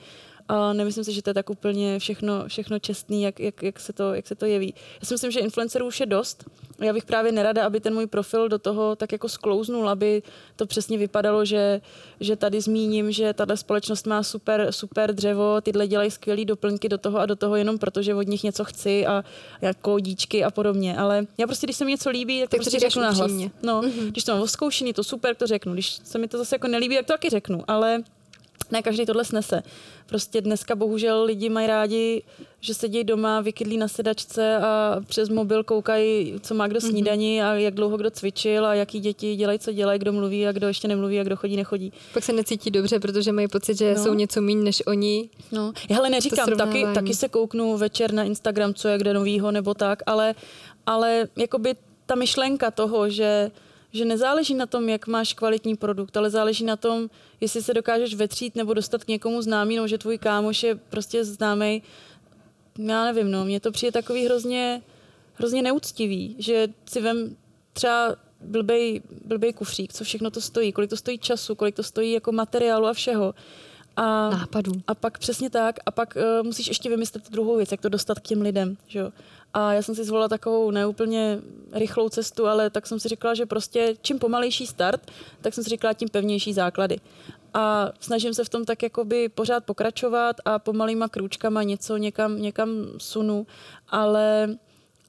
a 0.47 0.73
nemyslím 0.73 1.03
si, 1.03 1.13
že 1.13 1.21
to 1.21 1.29
je 1.29 1.33
tak 1.33 1.49
úplně 1.49 1.99
všechno, 1.99 2.43
všechno 2.47 2.79
čestný, 2.79 3.23
jak, 3.23 3.39
jak, 3.39 3.63
jak, 3.63 3.79
se 3.79 3.93
to, 3.93 4.13
jak 4.13 4.27
se 4.27 4.35
to 4.35 4.45
jeví. 4.45 4.73
Já 5.01 5.07
si 5.07 5.13
myslím, 5.13 5.31
že 5.31 5.39
influencerů 5.39 5.87
už 5.87 5.99
je 5.99 6.05
dost. 6.05 6.45
Já 6.79 6.93
bych 6.93 7.05
právě 7.05 7.31
nerada, 7.31 7.65
aby 7.65 7.79
ten 7.79 7.93
můj 7.93 8.07
profil 8.07 8.49
do 8.49 8.59
toho 8.59 8.95
tak 8.95 9.11
jako 9.11 9.29
sklouznul, 9.29 9.89
aby 9.89 10.23
to 10.55 10.65
přesně 10.65 10.97
vypadalo, 10.97 11.45
že, 11.45 11.81
že 12.19 12.35
tady 12.35 12.61
zmíním, 12.61 13.11
že 13.11 13.33
tahle 13.33 13.57
společnost 13.57 14.07
má 14.07 14.23
super, 14.23 14.71
super 14.71 15.15
dřevo, 15.15 15.61
tyhle 15.61 15.87
dělají 15.87 16.11
skvělé 16.11 16.45
doplňky 16.45 16.89
do 16.89 16.97
toho 16.97 17.19
a 17.19 17.25
do 17.25 17.35
toho 17.35 17.55
jenom 17.55 17.77
proto, 17.77 18.01
že 18.01 18.15
od 18.15 18.27
nich 18.27 18.43
něco 18.43 18.63
chci 18.65 19.05
a 19.05 19.23
jako 19.61 19.99
díčky 19.99 20.43
a 20.43 20.51
podobně. 20.51 20.97
Ale 20.97 21.27
já 21.37 21.47
prostě, 21.47 21.67
když 21.67 21.77
se 21.77 21.85
mi 21.85 21.91
něco 21.91 22.09
líbí, 22.09 22.39
tak, 22.39 22.49
tak 22.49 22.59
to 22.59 22.63
prostě 22.63 22.79
řeknu 22.79 23.01
nahlas. 23.01 23.31
No, 23.63 23.81
mm-hmm. 23.81 24.07
když 24.07 24.23
to 24.23 24.31
mám 24.31 24.41
oskoušený, 24.41 24.93
to 24.93 25.03
super, 25.03 25.35
to 25.35 25.47
řeknu. 25.47 25.73
Když 25.73 25.99
se 26.03 26.17
mi 26.17 26.27
to 26.27 26.37
zase 26.37 26.55
jako 26.55 26.67
nelíbí, 26.67 26.95
tak 26.95 27.05
to 27.05 27.13
taky 27.13 27.29
řeknu. 27.29 27.63
Ale 27.67 28.03
ne 28.71 28.81
každý 28.81 29.05
tohle 29.05 29.25
snese. 29.25 29.63
Prostě 30.05 30.41
dneska 30.41 30.75
bohužel 30.75 31.23
lidi 31.23 31.49
mají 31.49 31.67
rádi, 31.67 32.23
že 32.61 32.73
sedí 32.73 33.03
doma, 33.03 33.41
vykydlí 33.41 33.77
na 33.77 33.87
sedačce 33.87 34.57
a 34.57 34.95
přes 35.07 35.29
mobil 35.29 35.63
koukají, 35.63 36.33
co 36.41 36.53
má 36.53 36.67
kdo 36.67 36.79
mhm. 36.83 36.89
snídaní 36.89 37.41
a 37.41 37.53
jak 37.53 37.73
dlouho 37.73 37.97
kdo 37.97 38.11
cvičil 38.11 38.65
a 38.65 38.73
jaký 38.73 38.99
děti 38.99 39.35
dělají, 39.35 39.59
co 39.59 39.71
dělají, 39.71 39.99
kdo 39.99 40.11
mluví 40.11 40.47
a 40.47 40.51
kdo 40.51 40.67
ještě 40.67 40.87
nemluví 40.87 41.19
a 41.19 41.23
kdo 41.23 41.35
chodí, 41.35 41.55
nechodí. 41.55 41.93
Pak 42.13 42.23
se 42.23 42.33
necítí 42.33 42.71
dobře, 42.71 42.99
protože 42.99 43.31
mají 43.31 43.47
pocit, 43.47 43.77
že 43.77 43.93
no. 43.97 44.03
jsou 44.03 44.13
něco 44.13 44.41
méně 44.41 44.63
než 44.63 44.83
oni. 44.85 45.29
No, 45.51 45.73
já 45.89 45.95
hele 45.95 46.09
neříkám, 46.09 46.49
taky, 46.57 46.85
taky 46.93 47.13
se 47.13 47.29
kouknu 47.29 47.77
večer 47.77 48.13
na 48.13 48.23
Instagram, 48.23 48.73
co 48.73 48.87
je 48.87 48.97
kde 48.97 49.13
novýho 49.13 49.51
nebo 49.51 49.73
tak, 49.73 50.03
ale, 50.05 50.35
ale 50.85 51.27
jakoby 51.37 51.75
ta 52.05 52.15
myšlenka 52.15 52.71
toho, 52.71 53.09
že 53.09 53.51
že 53.95 54.05
nezáleží 54.05 54.55
na 54.55 54.65
tom, 54.65 54.89
jak 54.89 55.07
máš 55.07 55.33
kvalitní 55.33 55.75
produkt, 55.75 56.17
ale 56.17 56.29
záleží 56.29 56.65
na 56.65 56.75
tom, 56.75 57.09
jestli 57.41 57.63
se 57.63 57.73
dokážeš 57.73 58.15
vetřít 58.15 58.55
nebo 58.55 58.73
dostat 58.73 59.03
k 59.03 59.07
někomu 59.07 59.41
známý, 59.41 59.75
no, 59.75 59.87
že 59.87 59.97
tvůj 59.97 60.17
kámoš 60.17 60.63
je 60.63 60.75
prostě 60.75 61.25
známý. 61.25 61.83
Já 62.77 63.03
nevím, 63.03 63.31
no, 63.31 63.45
mně 63.45 63.59
to 63.59 63.71
přijde 63.71 63.91
takový 63.91 64.25
hrozně, 64.25 64.81
hrozně 65.33 65.61
neúctivý, 65.61 66.35
že 66.39 66.67
si 66.85 67.01
vem 67.01 67.37
třeba 67.73 68.15
blbej, 68.41 69.01
blbej 69.25 69.53
kufřík, 69.53 69.93
co 69.93 70.03
všechno 70.03 70.31
to 70.31 70.41
stojí, 70.41 70.71
kolik 70.71 70.89
to 70.89 70.97
stojí 70.97 71.17
času, 71.19 71.55
kolik 71.55 71.75
to 71.75 71.83
stojí 71.83 72.11
jako 72.11 72.31
materiálu 72.31 72.87
a 72.87 72.93
všeho. 72.93 73.33
A, 73.95 74.29
nápadů. 74.29 74.71
A 74.87 74.95
pak 74.95 75.17
přesně 75.17 75.49
tak. 75.49 75.75
A 75.85 75.91
pak 75.91 76.15
uh, 76.15 76.45
musíš 76.45 76.67
ještě 76.67 76.89
vymyslet 76.89 77.31
druhou 77.31 77.57
věc, 77.57 77.71
jak 77.71 77.81
to 77.81 77.89
dostat 77.89 78.19
k 78.19 78.27
těm 78.27 78.41
lidem. 78.41 78.77
Že 78.87 78.99
jo? 78.99 79.11
A 79.53 79.73
já 79.73 79.81
jsem 79.81 79.95
si 79.95 80.03
zvolila 80.03 80.27
takovou 80.27 80.71
neúplně 80.71 81.39
rychlou 81.71 82.09
cestu, 82.09 82.47
ale 82.47 82.69
tak 82.69 82.87
jsem 82.87 82.99
si 82.99 83.07
říkala, 83.07 83.33
že 83.33 83.45
prostě 83.45 83.93
čím 84.01 84.19
pomalejší 84.19 84.67
start, 84.67 85.11
tak 85.41 85.53
jsem 85.53 85.63
si 85.63 85.69
říkala, 85.69 85.93
tím 85.93 86.09
pevnější 86.09 86.53
základy. 86.53 86.99
A 87.53 87.91
snažím 87.99 88.33
se 88.33 88.43
v 88.43 88.49
tom 88.49 88.65
tak 88.65 88.83
jakoby 88.83 89.29
pořád 89.29 89.65
pokračovat 89.65 90.35
a 90.45 90.59
pomalýma 90.59 91.07
krůčkama 91.07 91.63
něco 91.63 91.97
někam, 91.97 92.41
někam 92.41 92.69
sunu, 92.97 93.47
ale 93.89 94.55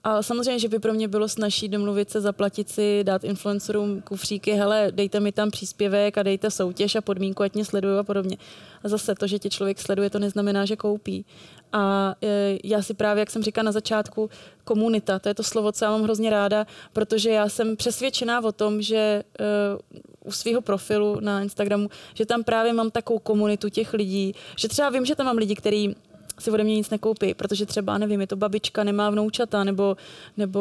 a 0.07 0.22
samozřejmě, 0.22 0.59
že 0.59 0.68
by 0.68 0.78
pro 0.78 0.94
mě 0.94 1.09
bylo 1.09 1.28
snažší 1.28 1.68
domluvit 1.68 2.11
se, 2.11 2.20
zaplatit 2.20 2.68
si, 2.68 3.04
dát 3.04 3.24
influencerům 3.24 4.00
kufříky, 4.00 4.52
hele, 4.52 4.88
dejte 4.90 5.20
mi 5.20 5.32
tam 5.32 5.50
příspěvek 5.50 6.18
a 6.18 6.22
dejte 6.22 6.50
soutěž 6.50 6.94
a 6.94 7.00
podmínku, 7.00 7.42
ať 7.42 7.54
mě 7.54 7.64
sledují 7.64 7.98
a 7.98 8.02
podobně. 8.02 8.36
A 8.84 8.88
zase 8.88 9.14
to, 9.14 9.26
že 9.26 9.38
tě 9.38 9.50
člověk 9.50 9.80
sleduje, 9.80 10.11
to 10.11 10.18
neznamená, 10.18 10.64
že 10.64 10.76
koupí. 10.76 11.24
A 11.72 12.14
e, 12.22 12.59
já 12.64 12.82
si 12.82 12.94
právě, 12.94 13.20
jak 13.20 13.30
jsem 13.30 13.42
říkala 13.42 13.64
na 13.64 13.72
začátku, 13.72 14.30
komunita, 14.64 15.18
to 15.18 15.28
je 15.28 15.34
to 15.34 15.42
slovo, 15.42 15.72
co 15.72 15.84
já 15.84 15.90
mám 15.90 16.02
hrozně 16.02 16.30
ráda, 16.30 16.66
protože 16.92 17.30
já 17.30 17.48
jsem 17.48 17.76
přesvědčená 17.76 18.44
o 18.44 18.52
tom, 18.52 18.82
že 18.82 18.96
e, 18.96 19.22
u 20.24 20.32
svého 20.32 20.61
profilu 20.61 21.20
na 21.20 21.42
Instagramu, 21.42 21.88
že 22.14 22.26
tam 22.26 22.44
právě 22.44 22.72
mám 22.72 22.90
takovou 22.90 23.18
komunitu 23.18 23.68
těch 23.68 23.92
lidí, 23.92 24.34
že 24.57 24.68
třeba 24.68 24.90
vím, 24.90 25.07
že 25.07 25.14
tam 25.14 25.26
mám 25.26 25.36
lidi, 25.36 25.54
kteří 25.54 25.96
si 26.39 26.51
ode 26.51 26.64
mě 26.64 26.76
nic 26.76 26.91
nekoupí, 26.91 27.34
protože 27.34 27.66
třeba, 27.66 27.99
nevím, 27.99 28.20
je 28.20 28.26
to 28.26 28.37
babička, 28.37 28.84
nemá 28.84 29.11
vnoučata, 29.11 29.64
nebo, 29.64 29.97
nebo 30.37 30.61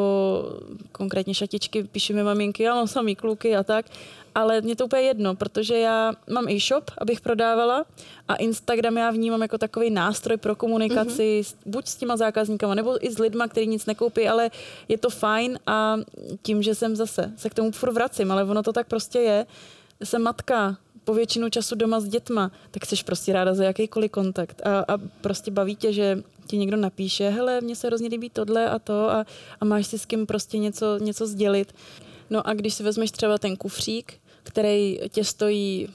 konkrétně 0.92 1.34
šatičky 1.34 1.84
píšu 1.84 2.14
mi 2.14 2.24
maminky, 2.24 2.64
já 2.64 2.76
mám 2.76 2.88
samý 2.88 3.16
kluky 3.16 3.56
a 3.56 3.64
tak, 3.64 3.86
ale 4.36 4.62
mě 4.62 4.76
to 4.76 4.86
úplně 4.86 5.02
jedno, 5.02 5.36
protože 5.36 5.78
já 5.78 6.14
mám 6.30 6.50
e-shop, 6.50 6.92
abych 6.98 7.22
prodávala 7.22 7.86
a 8.28 8.36
Instagram 8.36 8.98
já 8.98 9.12
vnímám 9.12 9.42
jako 9.42 9.58
takový 9.58 9.90
nástroj 9.90 10.38
pro 10.38 10.56
komunikaci 10.56 11.42
mm-hmm. 11.42 11.56
buď 11.66 11.88
s 11.88 11.96
těma 11.96 12.18
zákazníkama, 12.18 12.76
nebo 12.76 13.06
i 13.06 13.12
s 13.12 13.20
lidma, 13.20 13.48
kteří 13.48 13.68
nic 13.68 13.86
nekoupí, 13.86 14.28
ale 14.28 14.52
je 14.88 14.98
to 14.98 15.10
fajn 15.10 15.60
a 15.68 15.98
tím, 16.42 16.64
že 16.64 16.76
jsem 16.76 16.96
zase 16.96 17.34
se 17.38 17.50
k 17.50 17.54
tomu 17.54 17.72
furt 17.72 17.94
vracím, 17.94 18.32
ale 18.32 18.44
ono 18.44 18.64
to 18.64 18.74
tak 18.74 18.88
prostě 18.88 19.20
je, 19.20 19.46
jsem 20.04 20.22
matka, 20.22 20.78
po 21.06 21.14
většinu 21.14 21.50
času 21.50 21.76
doma 21.76 22.00
s 22.00 22.08
dětma, 22.08 22.52
tak 22.72 22.86
jsi 22.86 22.96
prostě 23.06 23.34
ráda 23.34 23.54
za 23.54 23.64
jakýkoliv 23.64 24.12
kontakt 24.12 24.62
a, 24.66 24.80
a 24.80 24.98
prostě 25.22 25.52
baví 25.52 25.76
tě, 25.76 25.94
že 25.94 26.24
ti 26.48 26.58
někdo 26.58 26.78
napíše, 26.78 27.30
hele, 27.30 27.62
mně 27.62 27.76
se 27.76 27.88
hrozně 27.88 28.10
líbí 28.10 28.30
tohle 28.30 28.70
a 28.70 28.80
to 28.80 29.10
a, 29.10 29.26
a 29.62 29.66
máš 29.66 29.88
si 29.88 30.00
s 30.00 30.06
kým 30.06 30.26
prostě 30.26 30.58
něco, 30.58 30.98
něco 30.98 31.28
sdělit. 31.28 31.74
No 32.30 32.48
a 32.48 32.54
když 32.54 32.74
si 32.74 32.84
vezmeš 32.84 33.12
třeba 33.12 33.38
ten 33.38 33.56
kufřík, 33.56 34.14
který 34.44 35.00
tě 35.10 35.24
stojí 35.24 35.88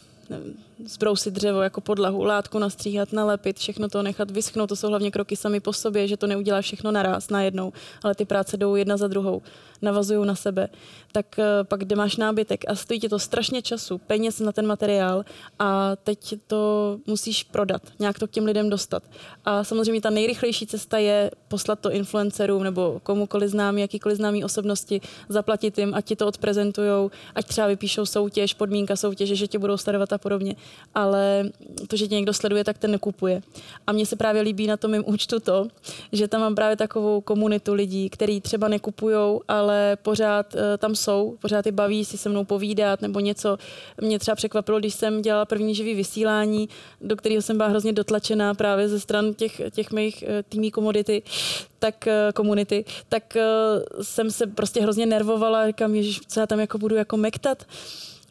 zbrousit 0.87 1.35
dřevo 1.35 1.63
jako 1.63 1.81
podlahu, 1.81 2.25
látku 2.25 2.59
nastříhat, 2.59 3.13
nalepit, 3.13 3.59
všechno 3.59 3.89
to 3.89 4.03
nechat 4.03 4.31
vyschnout, 4.31 4.69
to 4.69 4.77
jsou 4.77 4.89
hlavně 4.89 5.11
kroky 5.11 5.37
sami 5.37 5.61
po 5.61 5.73
sobě, 5.73 6.09
že 6.09 6.17
to 6.17 6.27
neudělá 6.27 6.61
všechno 6.61 6.91
naraz, 6.91 7.31
najednou, 7.31 7.73
ale 8.03 8.15
ty 8.15 8.25
práce 8.25 8.57
jdou 8.57 8.75
jedna 8.75 8.97
za 8.97 9.09
druhou, 9.09 9.43
navazují 9.83 10.27
na 10.27 10.35
sebe. 10.35 10.69
Tak 11.13 11.39
eh, 11.39 11.45
pak, 11.65 11.81
kde 11.81 11.97
máš 11.97 12.17
nábytek 12.17 12.65
a 12.69 12.75
stojí 12.75 13.01
ti 13.01 13.09
to 13.09 13.19
strašně 13.19 13.63
času, 13.63 13.99
peněz 13.99 14.41
na 14.41 14.53
ten 14.53 14.67
materiál 14.67 15.25
a 15.59 15.97
teď 15.97 16.35
to 16.47 16.99
musíš 17.07 17.45
prodat, 17.45 17.83
nějak 17.99 18.19
to 18.19 18.27
k 18.27 18.31
těm 18.31 18.45
lidem 18.45 18.71
dostat. 18.71 19.03
A 19.45 19.65
samozřejmě 19.65 20.01
ta 20.01 20.11
nejrychlejší 20.11 20.67
cesta 20.67 20.99
je 20.99 21.31
poslat 21.49 21.81
to 21.81 21.91
influencerům 21.91 22.65
nebo 22.65 23.01
komukoliv 23.03 23.51
známý, 23.51 23.81
jakýkoliv 23.81 24.17
známý 24.17 24.45
osobnosti, 24.45 25.01
zaplatit 25.29 25.79
jim, 25.79 25.95
ať 25.95 26.05
ti 26.05 26.17
to 26.17 26.27
odprezentujou, 26.27 27.11
ať 27.35 27.47
třeba 27.47 27.67
vypíšou 27.67 28.07
soutěž, 28.07 28.55
podmínka 28.55 28.97
soutěže, 28.97 29.37
že 29.37 29.47
tě 29.47 29.59
budou 29.59 29.77
sledovat 29.77 30.13
a 30.13 30.19
podobně 30.19 30.55
ale 30.95 31.45
to, 31.89 31.97
že 31.97 32.09
tě 32.09 32.15
někdo 32.15 32.33
sleduje, 32.33 32.65
tak 32.65 32.79
ten 32.79 32.91
nekupuje. 32.91 33.43
A 33.87 33.93
mně 33.93 34.07
se 34.07 34.17
právě 34.17 34.43
líbí 34.43 34.67
na 34.67 34.77
tom 34.77 34.91
mým 34.91 35.03
účtu 35.07 35.41
to, 35.41 35.69
že 36.13 36.29
tam 36.29 36.41
mám 36.41 36.55
právě 36.55 36.77
takovou 36.77 37.21
komunitu 37.21 37.75
lidí, 37.75 38.11
kteří 38.11 38.41
třeba 38.41 38.69
nekupujou, 38.69 39.41
ale 39.49 39.97
pořád 40.03 40.55
uh, 40.55 40.61
tam 40.79 40.95
jsou, 40.95 41.37
pořád 41.43 41.67
je 41.67 41.73
baví 41.73 42.05
si 42.05 42.19
se 42.19 42.29
mnou 42.29 42.45
povídat 42.45 43.03
nebo 43.03 43.21
něco. 43.21 43.59
Mě 44.01 44.19
třeba 44.19 44.35
překvapilo, 44.35 44.79
když 44.79 44.95
jsem 44.95 45.23
dělala 45.23 45.45
první 45.45 45.75
živý 45.75 45.95
vysílání, 45.95 46.69
do 47.01 47.17
kterého 47.17 47.43
jsem 47.43 47.57
byla 47.57 47.69
hrozně 47.69 47.93
dotlačená 47.93 48.55
právě 48.55 48.89
ze 48.89 49.01
stran 49.01 49.35
těch, 49.35 49.61
těch 49.71 49.91
mých 49.91 50.25
uh, 50.27 50.35
týmí 50.49 50.71
komodity, 50.71 51.23
tak 51.79 52.05
uh, 52.07 52.33
komunity, 52.33 52.85
tak 53.09 53.37
uh, 53.37 54.03
jsem 54.03 54.31
se 54.31 54.47
prostě 54.47 54.81
hrozně 54.81 55.07
nervovala, 55.07 55.67
říkám, 55.67 55.95
ježiš, 55.95 56.21
co 56.29 56.41
já 56.41 56.47
tam 56.47 56.61
jako 56.61 56.79
budu 56.79 56.97
jako 56.97 57.17
mektat. 57.17 57.65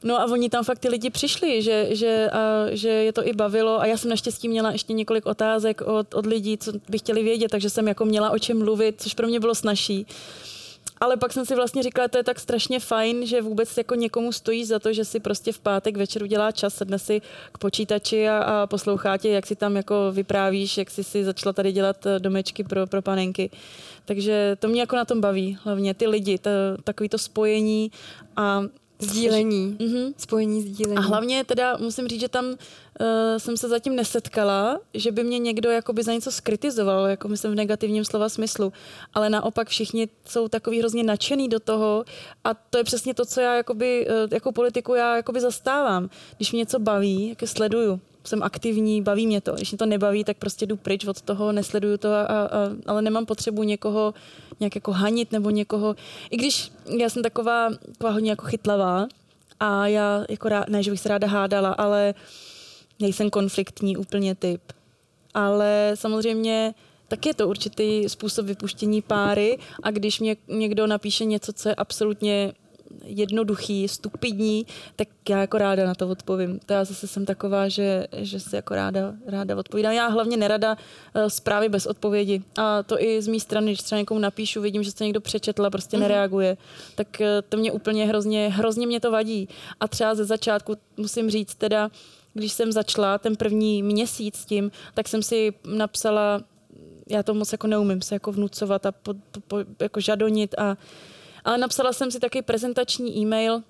No 0.03 0.21
a 0.21 0.25
oni 0.25 0.49
tam 0.49 0.63
fakt 0.63 0.79
ty 0.79 0.89
lidi 0.89 1.09
přišli, 1.09 1.61
že, 1.61 1.87
že, 1.95 2.29
a, 2.29 2.65
že 2.71 2.89
je 2.89 3.13
to 3.13 3.27
i 3.27 3.33
bavilo 3.33 3.81
a 3.81 3.85
já 3.85 3.97
jsem 3.97 4.09
naštěstí 4.09 4.49
měla 4.49 4.71
ještě 4.71 4.93
několik 4.93 5.25
otázek 5.25 5.81
od, 5.81 6.13
od 6.13 6.25
lidí, 6.25 6.57
co 6.57 6.71
by 6.89 6.97
chtěli 6.97 7.23
vědět, 7.23 7.51
takže 7.51 7.69
jsem 7.69 7.87
jako 7.87 8.05
měla 8.05 8.29
o 8.29 8.39
čem 8.39 8.59
mluvit, 8.59 9.01
což 9.01 9.13
pro 9.13 9.27
mě 9.27 9.39
bylo 9.39 9.55
snažší. 9.55 10.05
Ale 11.01 11.17
pak 11.17 11.33
jsem 11.33 11.45
si 11.45 11.55
vlastně 11.55 11.83
říkala, 11.83 12.07
to 12.07 12.17
je 12.17 12.23
tak 12.23 12.39
strašně 12.39 12.79
fajn, 12.79 13.25
že 13.25 13.41
vůbec 13.41 13.77
jako 13.77 13.95
někomu 13.95 14.31
stojí 14.31 14.65
za 14.65 14.79
to, 14.79 14.93
že 14.93 15.05
si 15.05 15.19
prostě 15.19 15.51
v 15.51 15.59
pátek 15.59 15.97
večer 15.97 16.23
udělá 16.23 16.51
čas, 16.51 16.75
sedne 16.75 16.99
si 16.99 17.21
k 17.51 17.57
počítači 17.57 18.29
a, 18.29 18.37
a 18.39 18.67
poslouchá 18.67 19.17
tě, 19.17 19.29
jak 19.29 19.47
si 19.47 19.55
tam 19.55 19.75
jako 19.75 20.11
vyprávíš, 20.11 20.77
jak 20.77 20.91
jsi 20.91 21.03
si 21.03 21.23
začala 21.23 21.53
tady 21.53 21.71
dělat 21.71 22.05
eh, 22.05 22.19
domečky 22.19 22.63
pro, 22.63 22.87
pro 22.87 23.01
panenky. 23.01 23.49
Takže 24.05 24.57
to 24.59 24.67
mě 24.67 24.81
jako 24.81 24.95
na 24.95 25.05
tom 25.05 25.21
baví, 25.21 25.57
hlavně 25.63 25.93
ty 25.93 26.07
lidi, 26.07 26.37
to, 26.37 26.49
takový 26.83 27.09
to 27.09 27.17
spojení 27.17 27.91
a 28.35 28.61
Sdílení, 29.01 29.77
mm-hmm. 29.79 30.13
spojení 30.17 30.61
sdílení. 30.61 30.97
A 30.97 31.01
hlavně 31.01 31.43
teda 31.43 31.77
musím 31.77 32.07
říct, 32.07 32.19
že 32.19 32.29
tam 32.29 32.45
uh, 32.45 32.55
jsem 33.37 33.57
se 33.57 33.69
zatím 33.69 33.95
nesetkala, 33.95 34.79
že 34.93 35.11
by 35.11 35.23
mě 35.23 35.39
někdo 35.39 35.69
jakoby 35.69 36.03
za 36.03 36.13
něco 36.13 36.31
skritizoval, 36.31 37.05
jako 37.05 37.27
myslím 37.27 37.51
v 37.51 37.55
negativním 37.55 38.05
slova 38.05 38.29
smyslu, 38.29 38.73
ale 39.13 39.29
naopak 39.29 39.67
všichni 39.67 40.09
jsou 40.25 40.47
takový 40.47 40.79
hrozně 40.79 41.03
nadšený 41.03 41.47
do 41.47 41.59
toho 41.59 42.05
a 42.43 42.53
to 42.53 42.77
je 42.77 42.83
přesně 42.83 43.13
to, 43.13 43.25
co 43.25 43.41
já 43.41 43.55
jakoby, 43.55 44.07
uh, 44.07 44.33
jako 44.33 44.51
politiku 44.51 44.95
já 44.95 45.15
jakoby 45.15 45.41
zastávám. 45.41 46.09
Když 46.37 46.51
mě 46.51 46.59
něco 46.59 46.79
baví, 46.79 47.29
jak 47.29 47.49
sleduju, 47.49 47.99
jsem 48.29 48.43
aktivní, 48.43 49.01
baví 49.01 49.27
mě 49.27 49.41
to. 49.41 49.53
Když 49.53 49.71
mě 49.71 49.77
to 49.77 49.85
nebaví, 49.85 50.23
tak 50.23 50.37
prostě 50.37 50.65
jdu 50.65 50.77
pryč 50.77 51.05
od 51.05 51.21
toho, 51.21 51.51
nesleduju 51.51 51.97
to, 51.97 52.13
a, 52.13 52.23
a, 52.23 52.47
ale 52.85 53.01
nemám 53.01 53.25
potřebu 53.25 53.63
někoho 53.63 54.13
nějak 54.59 54.75
jako 54.75 54.91
hanit 54.91 55.31
nebo 55.31 55.49
někoho. 55.49 55.95
I 56.29 56.37
když 56.37 56.71
já 56.97 57.09
jsem 57.09 57.23
taková, 57.23 57.69
taková 57.91 58.11
hodně 58.11 58.29
jako 58.29 58.45
chytlavá, 58.45 59.07
A 59.59 59.87
já 59.87 60.25
jako 60.29 60.49
rád, 60.49 60.69
ne, 60.69 60.83
že 60.83 60.91
bych 60.91 60.99
se 60.99 61.09
ráda 61.09 61.27
hádala, 61.27 61.69
ale 61.69 62.13
nejsem 62.99 63.29
konfliktní 63.29 63.97
úplně 63.97 64.35
typ. 64.35 64.61
Ale 65.33 65.91
samozřejmě 65.95 66.73
tak 67.07 67.25
je 67.25 67.33
to 67.33 67.47
určitý 67.47 68.09
způsob 68.09 68.45
vypuštění 68.45 69.01
páry 69.01 69.57
a 69.83 69.91
když 69.91 70.19
mě 70.19 70.37
někdo 70.47 70.87
napíše 70.87 71.25
něco, 71.25 71.53
co 71.53 71.69
je 71.69 71.75
absolutně 71.75 72.53
jednoduchý, 73.03 73.87
stupidní, 73.87 74.65
tak 74.95 75.07
já 75.29 75.41
jako 75.41 75.57
ráda 75.57 75.85
na 75.85 75.95
to 75.95 76.07
odpovím. 76.07 76.59
To 76.65 76.73
já 76.73 76.83
zase 76.83 77.07
jsem 77.07 77.25
taková, 77.25 77.69
že, 77.69 78.07
že 78.17 78.39
si 78.39 78.55
jako 78.55 78.75
ráda, 78.75 79.13
ráda 79.25 79.57
odpovídám. 79.57 79.93
Já 79.93 80.07
hlavně 80.07 80.37
nerada 80.37 80.71
uh, 80.75 81.27
zprávy 81.27 81.69
bez 81.69 81.85
odpovědi. 81.85 82.43
A 82.57 82.83
to 82.83 83.01
i 83.01 83.21
z 83.21 83.27
mé 83.27 83.39
strany, 83.39 83.67
když 83.67 83.81
třeba 83.81 83.99
někomu 83.99 84.19
napíšu, 84.19 84.61
vidím, 84.61 84.83
že 84.83 84.91
se 84.91 85.03
někdo 85.03 85.21
přečetl 85.21 85.65
a 85.65 85.69
prostě 85.69 85.97
mm-hmm. 85.97 86.01
nereaguje, 86.01 86.57
tak 86.95 87.07
uh, 87.19 87.25
to 87.49 87.57
mě 87.57 87.71
úplně 87.71 88.05
hrozně, 88.05 88.49
hrozně 88.49 88.87
mě 88.87 88.99
to 88.99 89.11
vadí. 89.11 89.49
A 89.79 89.87
třeba 89.87 90.15
ze 90.15 90.25
začátku 90.25 90.77
musím 90.97 91.29
říct 91.29 91.55
teda, 91.55 91.91
když 92.33 92.51
jsem 92.53 92.71
začala 92.71 93.17
ten 93.17 93.35
první 93.35 93.83
měsíc 93.83 94.35
s 94.35 94.45
tím, 94.45 94.71
tak 94.93 95.07
jsem 95.07 95.23
si 95.23 95.53
napsala 95.65 96.41
já 97.09 97.23
to 97.23 97.33
moc 97.33 97.51
jako 97.51 97.67
neumím 97.67 98.01
se 98.01 98.15
jako 98.15 98.31
vnucovat 98.31 98.85
a 98.85 98.91
po, 98.91 99.13
po, 99.13 99.41
po, 99.47 99.57
jako 99.79 99.99
žadonit 99.99 100.55
a 100.57 100.77
ale 101.45 101.57
napsala 101.57 101.93
jsem 101.93 102.11
si 102.11 102.19
taky 102.19 102.41
prezentační 102.41 103.17
e-mail, 103.17 103.63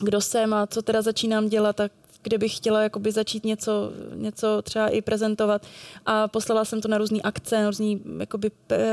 kdo 0.00 0.20
jsem 0.20 0.54
a 0.54 0.66
co 0.66 0.82
teda 0.82 1.02
začínám 1.02 1.48
dělat 1.48 1.80
a 1.80 1.88
kde 2.22 2.38
bych 2.38 2.56
chtěla 2.56 2.82
jakoby 2.82 3.12
začít 3.12 3.44
něco, 3.44 3.92
něco 4.14 4.62
třeba 4.62 4.88
i 4.88 5.02
prezentovat. 5.02 5.66
A 6.06 6.28
poslala 6.28 6.64
jsem 6.64 6.80
to 6.80 6.88
na 6.88 6.98
různé 6.98 7.20
akce, 7.24 7.62
na 7.62 7.66
různé 7.66 7.98
jakoby 8.18 8.50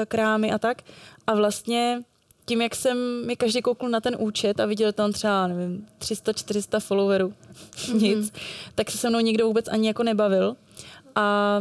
krámy 0.08 0.52
a 0.52 0.60
tak. 0.60 0.82
A 1.28 1.36
vlastně 1.36 2.04
tím, 2.46 2.62
jak 2.62 2.76
jsem 2.76 3.26
mi 3.26 3.36
každý 3.36 3.62
koukl 3.62 3.90
na 3.90 4.02
ten 4.02 4.16
účet 4.20 4.60
a 4.60 4.66
viděl 4.66 4.94
tam 4.94 5.12
třeba, 5.12 5.48
nevím, 5.48 5.88
300-400 6.00 6.80
followerů, 6.80 7.34
mm-hmm. 7.54 7.96
nic, 8.02 8.34
tak 8.76 8.92
se 8.92 8.98
se 8.98 9.10
mnou 9.10 9.20
nikdo 9.20 9.48
vůbec 9.48 9.68
ani 9.68 9.88
jako 9.88 10.04
nebavil. 10.04 10.56
A 11.16 11.60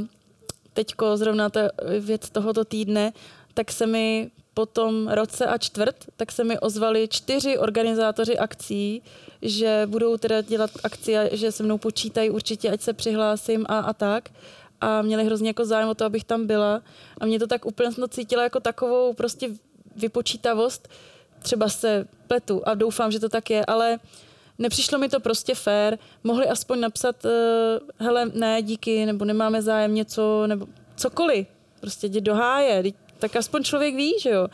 teďko 0.73 1.17
zrovna 1.17 1.51
ta 1.51 1.61
věc 2.01 2.31
tohoto 2.31 2.65
týdne, 2.65 3.13
tak 3.55 3.73
se 3.73 3.87
mi 3.87 4.31
po 4.55 4.67
tom 4.67 5.09
roce 5.09 5.47
a 5.47 5.59
čtvrt, 5.59 5.97
tak 6.17 6.33
se 6.33 6.45
mi 6.45 6.59
ozvali 6.59 7.09
čtyři 7.09 7.59
organizátoři 7.59 8.39
akcí, 8.39 9.03
že 9.43 9.83
budou 9.87 10.17
teda 10.17 10.41
dělat 10.41 10.71
akci 10.85 11.19
a 11.19 11.37
že 11.37 11.53
se 11.53 11.63
mnou 11.63 11.79
počítají 11.79 12.31
určitě, 12.31 12.71
ať 12.71 12.81
se 12.81 12.93
přihlásím 12.93 13.67
a, 13.69 13.79
a 13.79 13.93
tak. 13.93 14.29
A 14.81 15.03
měli 15.03 15.25
hrozně 15.25 15.49
jako 15.49 15.65
zájem 15.65 15.89
o 15.89 15.95
to, 15.95 16.05
abych 16.05 16.25
tam 16.25 16.47
byla. 16.47 16.83
A 17.21 17.27
mě 17.27 17.39
to 17.39 17.47
tak 17.47 17.67
úplně 17.67 17.91
to 17.91 18.09
cítila 18.09 18.43
jako 18.43 18.61
takovou 18.61 19.13
prostě 19.13 19.51
vypočítavost. 19.97 20.89
Třeba 21.39 21.69
se 21.69 22.07
pletu 22.27 22.63
a 22.65 22.75
doufám, 22.75 23.13
že 23.13 23.21
to 23.21 23.29
tak 23.29 23.51
je, 23.51 23.67
ale 23.67 23.99
nepřišlo 24.59 24.99
mi 24.99 25.09
to 25.09 25.21
prostě 25.21 25.55
fair. 25.55 25.99
Mohli 26.25 26.49
aspoň 26.49 26.81
napsat, 26.81 27.25
uh, 27.25 27.31
hele, 28.07 28.31
ne, 28.35 28.63
díky, 28.63 29.07
nebo 29.07 29.25
nemáme 29.25 29.63
zájem 29.63 29.95
něco, 29.95 30.47
nebo 30.47 30.67
cokoliv. 30.97 31.47
Prostě 31.81 32.07
jdi 32.07 32.21
do 32.21 32.35
háje, 32.35 32.83
tak 33.23 33.37
aspoň 33.37 33.63
člověk 33.65 33.95
ví, 33.95 34.15
že 34.21 34.31
jo. 34.31 34.49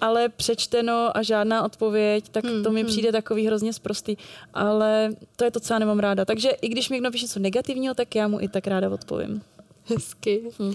Ale 0.00 0.28
přečteno 0.28 1.16
a 1.16 1.22
žádná 1.22 1.64
odpověď, 1.64 2.28
tak 2.28 2.44
hmm, 2.44 2.62
to 2.62 2.70
mi 2.70 2.80
hmm. 2.80 2.88
přijde 2.88 3.12
takový 3.12 3.46
hrozně 3.46 3.72
sprostý. 3.72 4.16
Ale 4.54 5.10
to 5.36 5.44
je 5.44 5.50
to, 5.50 5.60
co 5.60 5.72
já 5.72 5.78
nemám 5.78 5.98
ráda. 5.98 6.24
Takže 6.24 6.50
i 6.50 6.68
když 6.68 6.88
mi 6.88 6.96
někdo 6.96 7.10
píše 7.10 7.24
něco 7.24 7.40
negativního, 7.40 7.94
tak 7.94 8.14
já 8.14 8.28
mu 8.28 8.40
i 8.40 8.48
tak 8.48 8.66
ráda 8.66 8.90
odpovím. 8.90 9.42
Hezky. 9.88 10.42
Hm. 10.58 10.74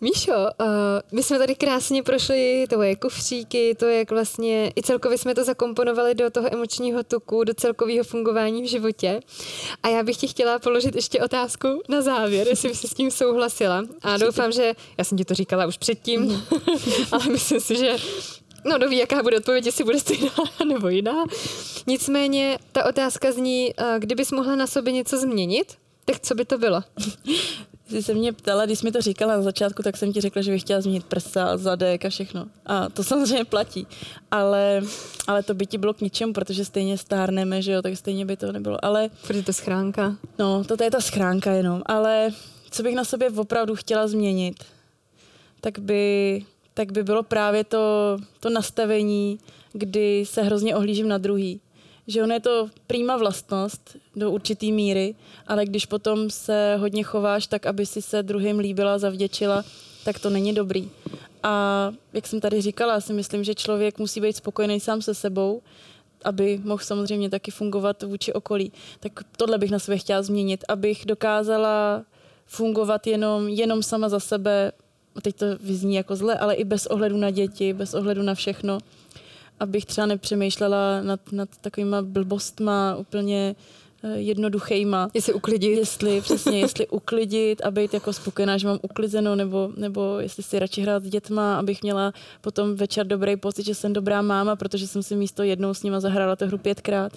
Míšo, 0.00 0.32
uh, 0.32 0.66
my 1.12 1.22
jsme 1.22 1.38
tady 1.38 1.54
krásně 1.54 2.02
prošli 2.02 2.66
tvoje 2.68 2.96
kufříky, 2.96 3.74
to, 3.74 3.86
jak 3.86 4.10
vlastně 4.10 4.72
i 4.76 4.82
celkově 4.82 5.18
jsme 5.18 5.34
to 5.34 5.44
zakomponovali 5.44 6.14
do 6.14 6.30
toho 6.30 6.54
emočního 6.54 7.02
toku, 7.02 7.44
do 7.44 7.54
celkového 7.54 8.04
fungování 8.04 8.62
v 8.62 8.66
životě. 8.66 9.20
A 9.82 9.88
já 9.88 10.02
bych 10.02 10.16
ti 10.16 10.28
chtěla 10.28 10.58
položit 10.58 10.94
ještě 10.94 11.20
otázku 11.20 11.82
na 11.88 12.02
závěr, 12.02 12.48
jestli 12.48 12.68
bys 12.68 12.80
s 12.80 12.94
tím 12.94 13.10
souhlasila. 13.10 13.82
A 14.02 14.16
doufám, 14.16 14.52
že, 14.52 14.72
já 14.98 15.04
jsem 15.04 15.18
ti 15.18 15.24
to 15.24 15.34
říkala 15.34 15.66
už 15.66 15.78
předtím, 15.78 16.20
mm. 16.20 16.42
ale 17.12 17.26
myslím 17.26 17.60
si, 17.60 17.76
že 17.76 17.96
No, 18.68 18.78
doví, 18.78 18.96
jaká 18.98 19.22
bude 19.22 19.36
odpověď, 19.36 19.66
jestli 19.66 19.84
bude 19.84 20.00
stejná 20.00 20.30
nebo 20.68 20.88
jiná. 20.88 21.24
Nicméně 21.86 22.58
ta 22.72 22.84
otázka 22.84 23.32
zní, 23.32 23.74
eh, 23.78 23.96
kdybys 23.98 24.32
mohla 24.32 24.56
na 24.56 24.66
sobě 24.66 24.92
něco 24.92 25.18
změnit, 25.18 25.74
tak 26.04 26.20
co 26.20 26.34
by 26.34 26.44
to 26.44 26.58
bylo? 26.58 26.82
Jsi 27.88 28.02
se 28.02 28.14
mě 28.14 28.32
ptala, 28.32 28.66
když 28.66 28.78
jsi 28.78 28.86
mi 28.86 28.92
to 28.92 29.00
říkala 29.00 29.36
na 29.36 29.42
začátku, 29.42 29.82
tak 29.82 29.96
jsem 29.96 30.12
ti 30.12 30.20
řekla, 30.20 30.42
že 30.42 30.52
bych 30.52 30.60
chtěla 30.60 30.80
změnit 30.80 31.04
prsa, 31.04 31.56
zadek 31.56 32.04
a 32.04 32.08
všechno. 32.08 32.46
A 32.66 32.88
to 32.88 33.04
samozřejmě 33.10 33.44
platí. 33.44 33.86
Ale, 34.30 34.82
ale 35.26 35.42
to 35.42 35.54
by 35.54 35.66
ti 35.66 35.78
bylo 35.78 35.94
k 35.94 36.00
ničemu, 36.00 36.32
protože 36.32 36.64
stejně 36.64 36.98
stárneme, 36.98 37.62
že 37.62 37.72
jo, 37.72 37.82
tak 37.82 37.96
stejně 37.96 38.26
by 38.26 38.36
to 38.36 38.52
nebylo. 38.52 38.84
Ale... 38.84 39.10
Protože 39.26 39.42
to 39.42 39.52
schránka. 39.52 40.16
No, 40.38 40.64
to 40.64 40.84
je 40.84 40.90
ta 40.90 41.00
schránka 41.00 41.52
jenom. 41.52 41.82
Ale 41.86 42.30
co 42.70 42.82
bych 42.82 42.94
na 42.94 43.04
sobě 43.04 43.30
opravdu 43.30 43.74
chtěla 43.74 44.08
změnit, 44.08 44.64
tak 45.60 45.78
by, 45.78 46.44
tak 46.74 46.92
by 46.92 47.02
bylo 47.02 47.22
právě 47.22 47.64
to, 47.64 48.16
to 48.40 48.50
nastavení, 48.50 49.38
kdy 49.72 50.24
se 50.26 50.42
hrozně 50.42 50.76
ohlížím 50.76 51.08
na 51.08 51.18
druhý 51.18 51.60
že 52.06 52.22
on 52.22 52.32
je 52.32 52.40
to 52.40 52.68
prýma 52.86 53.16
vlastnost 53.16 53.96
do 54.16 54.30
určitý 54.30 54.72
míry, 54.72 55.14
ale 55.46 55.64
když 55.64 55.86
potom 55.86 56.30
se 56.30 56.76
hodně 56.76 57.02
chováš 57.02 57.46
tak, 57.46 57.66
aby 57.66 57.86
si 57.86 58.02
se 58.02 58.22
druhým 58.22 58.58
líbila, 58.58 58.98
zavděčila, 58.98 59.64
tak 60.04 60.18
to 60.18 60.30
není 60.30 60.54
dobrý. 60.54 60.90
A 61.42 61.92
jak 62.12 62.26
jsem 62.26 62.40
tady 62.40 62.60
říkala, 62.60 63.00
si 63.00 63.12
myslím, 63.12 63.44
že 63.44 63.54
člověk 63.54 63.98
musí 63.98 64.20
být 64.20 64.36
spokojený 64.36 64.80
sám 64.80 65.02
se 65.02 65.14
sebou, 65.14 65.62
aby 66.24 66.60
mohl 66.64 66.84
samozřejmě 66.84 67.30
taky 67.30 67.50
fungovat 67.50 68.02
vůči 68.02 68.32
okolí. 68.32 68.72
Tak 69.00 69.12
tohle 69.36 69.58
bych 69.58 69.70
na 69.70 69.78
sebe 69.78 69.98
chtěla 69.98 70.22
změnit, 70.22 70.64
abych 70.68 71.06
dokázala 71.06 72.04
fungovat 72.46 73.06
jenom, 73.06 73.48
jenom 73.48 73.82
sama 73.82 74.08
za 74.08 74.20
sebe, 74.20 74.72
teď 75.22 75.36
to 75.36 75.46
vyzní 75.60 75.94
jako 75.94 76.16
zle, 76.16 76.38
ale 76.38 76.54
i 76.54 76.64
bez 76.64 76.86
ohledu 76.86 77.16
na 77.16 77.30
děti, 77.30 77.72
bez 77.72 77.94
ohledu 77.94 78.22
na 78.22 78.34
všechno 78.34 78.78
abych 79.60 79.84
třeba 79.86 80.06
nepřemýšlela 80.06 81.02
nad, 81.02 81.20
nad 81.32 81.48
takovýma 81.60 82.02
blbostma 82.02 82.96
úplně 82.96 83.54
eh, 84.02 84.16
jednoduchejma. 84.16 85.10
Jestli 85.14 85.32
uklidit. 85.32 85.78
Jestli, 85.78 86.20
přesně, 86.20 86.60
jestli 86.60 86.86
uklidit 86.90 87.62
a 87.64 87.70
být 87.70 87.94
jako 87.94 88.12
spokojená, 88.12 88.58
že 88.58 88.66
mám 88.66 88.78
uklizeno, 88.82 89.36
nebo, 89.36 89.70
nebo 89.76 90.18
jestli 90.20 90.42
si 90.42 90.58
radši 90.58 90.82
hrát 90.82 91.04
s 91.04 91.08
dětma, 91.08 91.58
abych 91.58 91.82
měla 91.82 92.12
potom 92.40 92.74
večer 92.74 93.06
dobrý 93.06 93.36
pocit, 93.36 93.66
že 93.66 93.74
jsem 93.74 93.92
dobrá 93.92 94.22
máma, 94.22 94.56
protože 94.56 94.86
jsem 94.86 95.02
si 95.02 95.16
místo 95.16 95.42
jednou 95.42 95.74
s 95.74 95.82
nima 95.82 96.00
zahrála 96.00 96.36
tu 96.36 96.46
hru 96.46 96.58
pětkrát. 96.58 97.12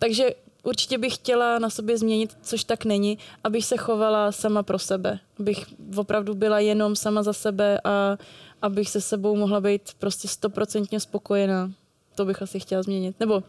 Takže 0.00 0.30
určitě 0.62 0.98
bych 0.98 1.14
chtěla 1.14 1.58
na 1.58 1.70
sobě 1.70 1.98
změnit, 1.98 2.36
což 2.42 2.64
tak 2.64 2.84
není, 2.84 3.18
abych 3.44 3.64
se 3.64 3.76
chovala 3.76 4.32
sama 4.32 4.62
pro 4.62 4.78
sebe. 4.78 5.18
Abych 5.40 5.66
opravdu 5.96 6.34
byla 6.34 6.58
jenom 6.58 6.96
sama 6.96 7.22
za 7.22 7.32
sebe 7.32 7.80
a 7.84 8.18
abych 8.62 8.90
se 8.90 9.00
sebou 9.00 9.36
mohla 9.36 9.60
být 9.60 9.94
prostě 9.98 10.28
stoprocentně 10.28 11.00
spokojená. 11.00 11.72
To 12.14 12.24
bych 12.24 12.42
asi 12.42 12.60
chtěla 12.60 12.82
změnit. 12.82 13.20
Nebo 13.20 13.42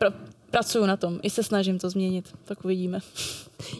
pr- 0.00 0.14
pracuju 0.54 0.86
na 0.86 0.96
tom, 0.96 1.18
i 1.22 1.30
se 1.30 1.42
snažím 1.42 1.78
to 1.78 1.90
změnit, 1.90 2.28
tak 2.44 2.64
uvidíme. 2.64 3.00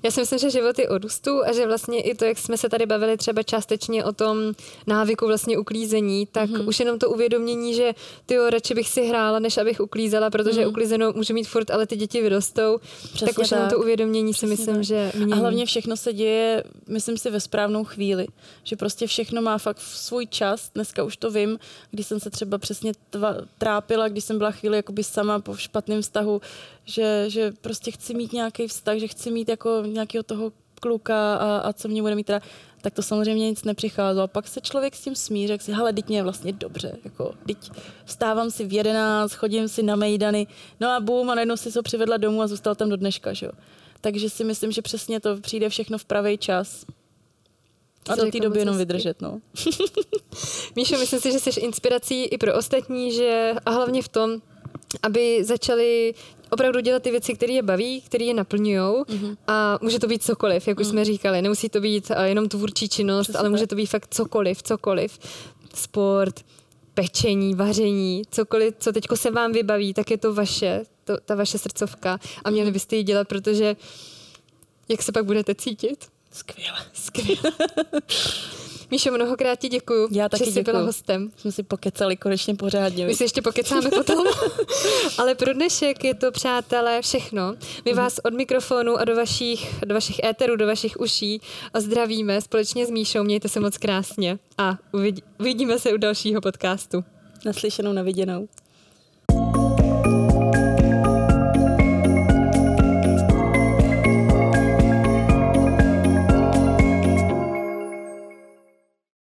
Já 0.04 0.10
si 0.10 0.20
myslím, 0.20 0.38
že 0.38 0.50
život 0.50 0.78
je 0.78 0.88
o 0.88 0.98
růstu 0.98 1.44
a 1.44 1.52
že 1.52 1.66
vlastně 1.66 2.02
i 2.02 2.14
to, 2.14 2.24
jak 2.24 2.38
jsme 2.38 2.56
se 2.56 2.68
tady 2.68 2.86
bavili 2.86 3.16
třeba 3.16 3.42
částečně 3.42 4.04
o 4.04 4.12
tom 4.12 4.38
návyku 4.86 5.26
vlastně 5.26 5.58
uklízení, 5.58 6.26
tak 6.26 6.50
mm-hmm. 6.50 6.68
už 6.68 6.80
jenom 6.80 6.98
to 6.98 7.10
uvědomění, 7.10 7.74
že 7.74 7.92
ty 8.26 8.36
radši 8.50 8.74
bych 8.74 8.88
si 8.88 9.06
hrála, 9.06 9.38
než 9.38 9.58
abych 9.58 9.80
uklízela, 9.80 10.30
protože 10.30 10.60
mm-hmm. 10.60 10.68
uklízenou 10.68 11.12
můžu 11.12 11.34
mít 11.34 11.48
furt, 11.48 11.70
ale 11.70 11.86
ty 11.86 11.96
děti 11.96 12.22
vyrostou. 12.22 12.78
Přesně 13.02 13.26
tak 13.26 13.38
už 13.38 13.48
tak. 13.48 13.56
jenom 13.56 13.70
to 13.70 13.78
uvědomění 13.78 14.32
Přesně 14.32 14.48
si 14.48 14.56
myslím, 14.56 14.74
tak. 14.74 14.84
že 14.84 15.12
mění. 15.14 15.32
A 15.32 15.36
hlavně 15.36 15.66
všechno 15.66 15.96
se 15.96 16.12
děje, 16.12 16.64
myslím 16.86 17.18
si, 17.18 17.30
ve 17.30 17.40
správnou 17.40 17.84
chvíli. 17.84 18.26
Že 18.64 18.76
prostě 18.76 19.06
všechno 19.06 19.42
má 19.42 19.58
fakt 19.58 19.80
svůj 19.80 20.26
čas. 20.26 20.70
Dneska 20.74 21.04
už 21.04 21.16
to 21.16 21.30
vím, 21.30 21.58
když 21.90 22.06
jsem 22.06 22.20
se 22.20 22.30
třeba 22.30 22.58
přesně 22.58 22.92
tva, 23.10 23.36
trápila, 23.58 24.08
když 24.08 24.24
jsem 24.24 24.38
byla 24.38 24.50
chvíli 24.50 24.76
jakoby 24.76 25.04
sama 25.04 25.38
po 25.38 25.56
špatném 25.56 26.02
vztahu, 26.02 26.40
že, 26.84 27.24
že 27.28 27.52
prostě 27.60 27.90
chci 27.90 28.14
mít 28.14 28.32
nějaký 28.32 28.66
vztah, 28.66 28.98
že 28.98 29.08
chci 29.08 29.30
mít 29.30 29.48
jako 29.48 29.82
nějakého 29.86 30.22
toho 30.22 30.52
kluka 30.80 31.34
a, 31.36 31.58
a 31.58 31.72
co 31.72 31.88
mě 31.88 32.02
bude 32.02 32.14
mít 32.14 32.26
teda, 32.26 32.40
tak 32.80 32.94
to 32.94 33.02
samozřejmě 33.02 33.50
nic 33.50 33.64
nepřicházelo. 33.64 34.24
A 34.24 34.26
pak 34.26 34.48
se 34.48 34.60
člověk 34.60 34.96
s 34.96 35.00
tím 35.00 35.14
smíří, 35.14 35.52
jak 35.52 35.62
si, 35.62 35.72
hele, 35.72 35.92
teď 35.92 36.08
mě 36.08 36.18
je 36.18 36.22
vlastně 36.22 36.52
dobře, 36.52 36.96
jako, 37.04 37.34
teď 37.46 37.70
vstávám 38.04 38.50
si 38.50 38.64
v 38.64 38.72
jedenáct, 38.72 39.32
chodím 39.32 39.68
si 39.68 39.82
na 39.82 39.96
mejdany, 39.96 40.46
no 40.80 40.88
a 40.88 41.00
bum, 41.00 41.30
a 41.30 41.34
najednou 41.34 41.56
si 41.56 41.72
to 41.72 41.82
přivedla 41.82 42.16
domů 42.16 42.42
a 42.42 42.46
zůstal 42.46 42.74
tam 42.74 42.88
do 42.88 42.96
dneška, 42.96 43.32
že 43.32 43.46
jo. 43.46 43.52
Takže 44.00 44.30
si 44.30 44.44
myslím, 44.44 44.72
že 44.72 44.82
přesně 44.82 45.20
to 45.20 45.36
přijde 45.40 45.68
všechno 45.68 45.98
v 45.98 46.04
pravý 46.04 46.38
čas. 46.38 46.84
A 48.08 48.14
do 48.14 48.30
té 48.30 48.40
doby 48.40 48.58
jenom 48.58 48.76
vydržet, 48.76 49.20
no. 49.22 49.40
Míšo, 50.76 50.98
myslím 50.98 51.20
si, 51.20 51.32
že 51.32 51.40
jsi 51.40 51.60
inspirací 51.60 52.24
i 52.24 52.38
pro 52.38 52.54
ostatní, 52.54 53.12
že 53.12 53.54
a 53.66 53.70
hlavně 53.70 54.02
v 54.02 54.08
tom, 54.08 54.40
aby 55.02 55.44
začali 55.44 56.14
opravdu 56.54 56.80
dělat 56.80 57.02
ty 57.02 57.10
věci, 57.10 57.34
které 57.34 57.52
je 57.52 57.62
baví, 57.62 58.00
které 58.00 58.24
je 58.24 58.34
naplňují 58.34 58.78
mm-hmm. 58.78 59.36
a 59.46 59.78
může 59.82 59.98
to 59.98 60.06
být 60.06 60.22
cokoliv, 60.22 60.68
jak 60.68 60.80
už 60.80 60.86
mm. 60.86 60.90
jsme 60.90 61.04
říkali. 61.04 61.42
Nemusí 61.42 61.68
to 61.68 61.80
být 61.80 62.10
uh, 62.10 62.22
jenom 62.22 62.48
tvůrčí 62.48 62.88
činnost, 62.88 63.26
Přesně 63.26 63.38
ale 63.38 63.48
může 63.48 63.66
to 63.66 63.74
být 63.74 63.86
fakt 63.86 64.14
cokoliv, 64.14 64.62
cokoliv. 64.62 65.18
Sport, 65.74 66.40
pečení, 66.94 67.54
vaření, 67.54 68.22
cokoliv, 68.30 68.74
co 68.78 68.92
teďko 68.92 69.16
se 69.16 69.30
vám 69.30 69.52
vybaví, 69.52 69.94
tak 69.94 70.10
je 70.10 70.18
to 70.18 70.34
vaše, 70.34 70.84
to, 71.04 71.16
ta 71.24 71.34
vaše 71.34 71.58
srdcovka 71.58 72.18
a 72.44 72.50
měli 72.50 72.70
byste 72.70 72.96
ji 72.96 73.02
dělat, 73.02 73.28
protože 73.28 73.76
jak 74.88 75.02
se 75.02 75.12
pak 75.12 75.24
budete 75.24 75.54
cítit? 75.54 76.06
Skvěle. 76.32 76.78
Skvěle. 76.92 77.52
Míšo, 78.94 79.10
mnohokrát 79.12 79.58
ti 79.58 79.68
děkuju, 79.68 80.08
Já 80.10 80.28
taky 80.28 80.44
že 80.44 80.50
jsi 80.50 80.62
byla 80.62 80.72
děkuju. 80.78 80.86
hostem. 80.86 81.30
Jsme 81.36 81.52
si 81.52 81.62
pokecali 81.62 82.16
konečně 82.16 82.54
pořádně. 82.54 83.06
My 83.06 83.14
se 83.14 83.24
ještě 83.24 83.42
pokecáme 83.42 83.90
potom. 83.90 84.24
Ale 85.18 85.34
pro 85.34 85.52
dnešek 85.52 86.04
je 86.04 86.14
to, 86.14 86.32
přátelé, 86.32 87.02
všechno. 87.02 87.54
My 87.84 87.90
Mhm. 87.92 87.96
vás 88.02 88.20
od 88.24 88.34
mikrofonu 88.34 88.96
a 88.96 89.04
do 89.04 89.16
vašich, 89.16 89.84
do 89.84 89.94
vašich 89.94 90.24
éterů, 90.24 90.56
do 90.56 90.66
vašich 90.66 91.00
uší 91.00 91.40
zdravíme 91.78 92.40
společně 92.40 92.86
s 92.86 92.90
Míšou. 92.90 93.22
Mějte 93.24 93.48
se 93.48 93.60
moc 93.60 93.78
krásně 93.78 94.38
a 94.58 94.78
uvidí, 94.92 95.22
uvidíme 95.40 95.78
se 95.78 95.92
u 95.92 95.96
dalšího 95.96 96.40
podcastu. 96.40 97.04
Naslyšenou, 97.46 97.92
naviděnou. 97.92 98.48